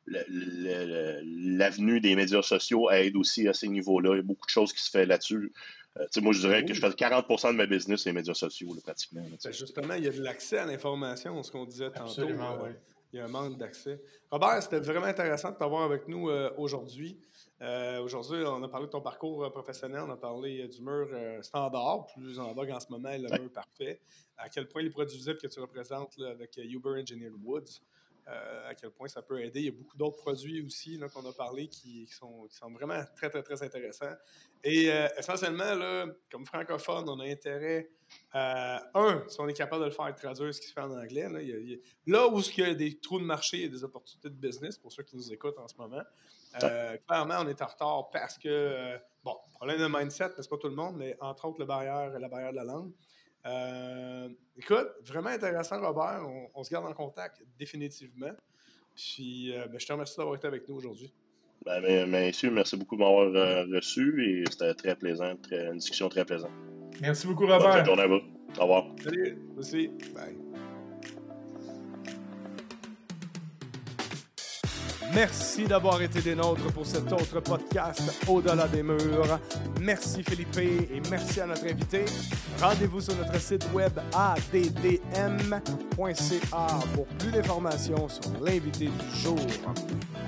l'avenue 0.05 1.99
des 2.01 2.15
médias 2.15 2.41
sociaux 2.41 2.89
aide 2.91 3.15
aussi 3.15 3.47
à 3.47 3.53
ces 3.53 3.67
niveaux-là? 3.67 4.13
Il 4.13 4.17
y 4.17 4.19
a 4.19 4.23
beaucoup 4.23 4.45
de 4.45 4.51
choses 4.51 4.73
qui 4.73 4.81
se 4.81 4.89
font 4.89 5.05
là-dessus. 5.05 5.51
Euh, 5.99 6.05
moi, 6.21 6.33
je 6.33 6.39
dirais 6.39 6.65
que 6.65 6.73
je 6.73 6.79
fais 6.79 6.89
40% 6.89 7.51
de 7.51 7.57
ma 7.57 7.65
business 7.65 8.01
sur 8.01 8.09
les 8.09 8.15
médias 8.15 8.33
sociaux, 8.33 8.69
pratiquement. 8.83 9.21
Ben, 9.21 9.53
justement, 9.53 9.93
il 9.93 10.03
y 10.03 10.07
a 10.07 10.11
de 10.11 10.21
l'accès 10.21 10.57
à 10.57 10.65
l'information, 10.65 11.41
ce 11.43 11.51
qu'on 11.51 11.65
disait 11.65 11.91
tantôt. 11.91 12.21
Euh, 12.21 12.73
il 13.11 13.17
y 13.17 13.19
a 13.19 13.25
un 13.25 13.27
manque 13.27 13.59
d'accès. 13.59 14.01
Robert, 14.31 14.63
c'était 14.63 14.79
vraiment 14.79 15.05
intéressant 15.05 15.51
de 15.51 15.55
t'avoir 15.55 15.83
avec 15.83 16.07
nous 16.07 16.29
euh, 16.29 16.51
aujourd'hui. 16.57 17.19
aujourd'hui, 18.01 18.43
on 18.43 18.63
a 18.63 18.67
parlé 18.67 18.87
de 18.87 18.91
ton 18.91 19.01
parcours 19.01 19.51
professionnel, 19.51 20.01
on 20.07 20.09
a 20.09 20.17
parlé 20.17 20.67
du 20.67 20.81
mur 20.81 21.07
standard, 21.41 22.07
plus 22.07 22.39
en 22.39 22.53
vogue 22.53 22.71
en 22.71 22.79
ce 22.79 22.87
moment, 22.89 23.11
le 23.11 23.39
mur 23.39 23.51
parfait. 23.53 24.01
À 24.35 24.49
quel 24.49 24.67
point 24.67 24.81
les 24.81 24.89
produits 24.89 25.23
que 25.23 25.47
tu 25.47 25.59
représentes 25.59 26.19
avec 26.27 26.57
Uber 26.57 26.99
Engineered 26.99 27.35
Woods 27.43 27.81
euh, 28.27 28.69
à 28.69 28.75
quel 28.75 28.91
point 28.91 29.07
ça 29.07 29.21
peut 29.21 29.41
aider. 29.41 29.59
Il 29.59 29.65
y 29.65 29.69
a 29.69 29.71
beaucoup 29.71 29.97
d'autres 29.97 30.17
produits 30.17 30.61
aussi 30.61 30.99
qu'on 31.13 31.29
a 31.29 31.33
parlé 31.33 31.67
qui, 31.67 32.07
sont, 32.07 32.45
qui, 32.49 32.55
sont, 32.55 32.71
vraiment 32.71 33.01
très, 33.15 33.29
très, 33.29 33.43
très 33.43 33.61
intéressants. 33.63 34.13
Et 34.63 34.89
euh, 34.91 35.07
essentiellement, 35.17 35.75
là, 35.75 36.05
comme 36.31 36.45
francophone, 36.45 37.09
on 37.09 37.19
a 37.19 37.25
intérêt 37.25 37.89
à, 38.31 38.81
un, 38.97 39.23
si 39.27 39.41
on 39.41 39.47
est 39.47 39.53
capable 39.53 39.81
de 39.81 39.87
le 39.87 39.93
faire 39.93 40.15
traduire 40.15 40.53
ce 40.53 40.61
qui 40.61 40.67
se 40.67 40.73
fait 40.73 40.81
en 40.81 40.91
anglais, 40.91 41.27
là, 41.29 41.39
là 42.07 42.27
où 42.29 42.39
il 42.39 42.63
y 42.63 42.63
a 42.63 42.73
des 42.73 42.97
trous 42.99 43.19
de 43.19 43.25
marché, 43.25 43.57
il 43.57 43.63
y 43.63 43.65
a 43.65 43.69
des 43.69 43.83
opportunités 43.83 44.29
de 44.29 44.35
business 44.35 44.77
pour 44.77 44.93
ceux 44.93 45.03
qui 45.03 45.17
nous 45.17 45.33
écoutent 45.33 45.59
en 45.59 45.67
ce 45.67 45.75
moment. 45.75 46.03
Euh, 46.63 46.97
clairement, 47.07 47.39
on 47.39 47.47
est 47.47 47.61
en 47.61 47.65
retard 47.65 48.09
parce 48.11 48.37
que, 48.37 48.97
bon, 49.23 49.35
problème 49.53 49.79
de 49.79 49.87
mindset, 49.87 50.29
mais 50.37 50.43
c'est 50.43 50.49
pas 50.49 50.57
tout 50.57 50.69
le 50.69 50.75
monde, 50.75 50.95
mais 50.97 51.17
entre 51.19 51.45
autres, 51.45 51.59
le 51.59 51.65
barrière, 51.65 52.17
la 52.17 52.27
barrière 52.29 52.51
de 52.51 52.57
la 52.57 52.63
langue. 52.63 52.91
Euh, 53.45 54.29
écoute, 54.57 54.87
vraiment 55.05 55.29
intéressant, 55.29 55.79
Robert. 55.81 56.21
On, 56.53 56.63
se 56.63 56.69
garde 56.69 56.85
en 56.85 56.93
contact 56.93 57.43
définitivement. 57.57 58.31
Puis, 58.95 59.53
euh, 59.53 59.67
ben, 59.67 59.79
je 59.79 59.85
te 59.85 59.91
remercie 59.91 60.17
d'avoir 60.17 60.35
été 60.35 60.47
avec 60.47 60.67
nous 60.67 60.75
aujourd'hui. 60.75 61.13
Ben, 61.65 61.81
ben, 61.81 62.09
messieurs, 62.09 62.51
merci 62.51 62.77
beaucoup 62.77 62.95
de 62.95 63.01
m'avoir 63.01 63.33
euh, 63.33 63.65
reçu 63.73 64.23
et 64.25 64.43
c'était 64.49 64.73
très 64.73 64.95
plaisant, 64.95 65.35
une 65.51 65.77
discussion 65.77 66.09
très 66.09 66.25
plaisante. 66.25 66.51
Merci 67.01 67.27
beaucoup, 67.27 67.47
Robert. 67.47 67.75
Bonne 67.75 67.85
journée 67.85 68.03
à 68.03 68.07
vous. 68.07 68.21
Au 68.57 68.61
revoir. 68.61 68.85
Salut. 69.01 69.37
Merci. 69.55 69.89
Bye. 70.13 70.52
Merci 75.15 75.65
d'avoir 75.65 76.01
été 76.01 76.21
des 76.21 76.33
nôtres 76.33 76.71
pour 76.73 76.85
cet 76.85 77.11
autre 77.11 77.39
podcast 77.39 78.01
Au-delà 78.27 78.67
des 78.67 78.81
murs. 78.81 79.39
Merci 79.79 80.23
Philippe 80.23 80.57
et 80.57 81.01
merci 81.11 81.39
à 81.41 81.45
notre 81.45 81.65
invité. 81.65 82.05
Rendez-vous 82.59 82.99
sur 82.99 83.15
notre 83.15 83.39
site 83.39 83.67
web 83.73 83.91
addm.ca 84.11 85.59
pour 86.95 87.05
plus 87.05 87.31
d'informations 87.31 88.09
sur 88.09 88.31
l'invité 88.41 88.87
du 88.87 89.19
jour. 89.21 89.37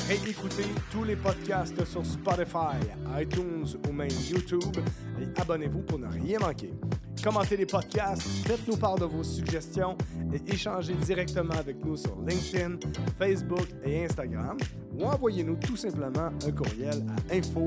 Réécoutez 0.08 0.68
tous 0.92 1.04
les 1.04 1.16
podcasts 1.16 1.84
sur 1.86 2.06
Spotify, 2.06 2.78
iTunes 3.20 3.66
ou 3.90 3.92
même 3.92 4.12
YouTube 4.30 4.78
et 5.20 5.42
abonnez-vous 5.42 5.82
pour 5.82 5.98
ne 5.98 6.08
rien 6.08 6.38
manquer. 6.38 6.74
Commentez 7.24 7.58
les 7.58 7.66
podcasts, 7.66 8.22
faites-nous 8.46 8.78
part 8.78 8.96
de 8.96 9.06
vos 9.06 9.24
suggestions 9.24 9.98
et 10.34 10.54
échangez 10.54 10.94
directement 10.94 11.56
avec 11.56 11.84
nous 11.84 11.96
sur 11.96 12.16
LinkedIn, 12.22 12.78
Facebook 13.18 13.68
et 13.84 14.06
Instagram 14.06 14.58
ou 14.98 15.06
envoyez-nous 15.06 15.56
tout 15.56 15.76
simplement 15.76 16.30
un 16.46 16.52
courriel 16.52 17.04
à 17.12 17.16
info 17.34 17.66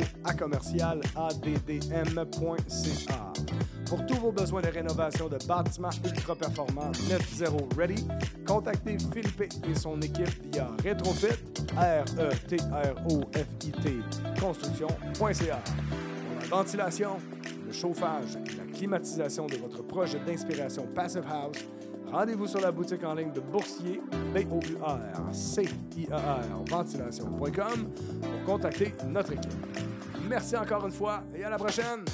Pour 3.87 4.07
tous 4.07 4.16
vos 4.16 4.33
besoins 4.33 4.62
de 4.62 4.69
rénovation 4.69 5.29
de 5.29 5.39
bâtiments 5.47 5.91
ultra 6.05 6.35
performants 6.35 6.93
Net 7.09 7.23
Zero 7.35 7.69
Ready, 7.77 8.07
contactez 8.47 8.97
Philippe 9.12 9.53
et 9.69 9.75
son 9.75 10.01
équipe 10.01 10.31
via 10.53 10.69
Retrofit, 10.85 11.39
R-E-T-R-O-F-I-T, 11.77 12.81
construction.ca. 14.41 15.59
Pour 15.59 16.41
la 16.41 16.47
ventilation, 16.49 17.16
le 17.69 17.74
chauffage 17.74 18.36
et 18.47 18.57
la 18.57 18.65
climatisation 18.65 19.47
de 19.47 19.57
votre 19.57 19.82
projet 19.82 20.19
d'inspiration 20.27 20.86
Passive 20.95 21.24
House, 21.31 21.59
rendez-vous 22.11 22.47
sur 22.47 22.61
la 22.61 22.73
boutique 22.73 23.05
en 23.05 23.15
ligne 23.15 23.31
de 23.32 23.40
Boursier, 23.40 24.01
b 24.35 24.39
o 24.51 24.59
u 24.59 24.77
r 24.82 25.35
c 25.35 25.69
i 25.97 26.09
a 26.11 26.16
r 26.16 26.65
ventilation.com 26.66 27.90
pour 28.23 28.45
contacter 28.47 28.95
notre 29.07 29.35
équipe. 29.35 29.53
Merci 30.28 30.57
encore 30.57 30.86
une 30.86 30.93
fois 30.93 31.23
et 31.36 31.45
à 31.45 31.51
la 31.51 31.59
prochaine! 31.59 32.05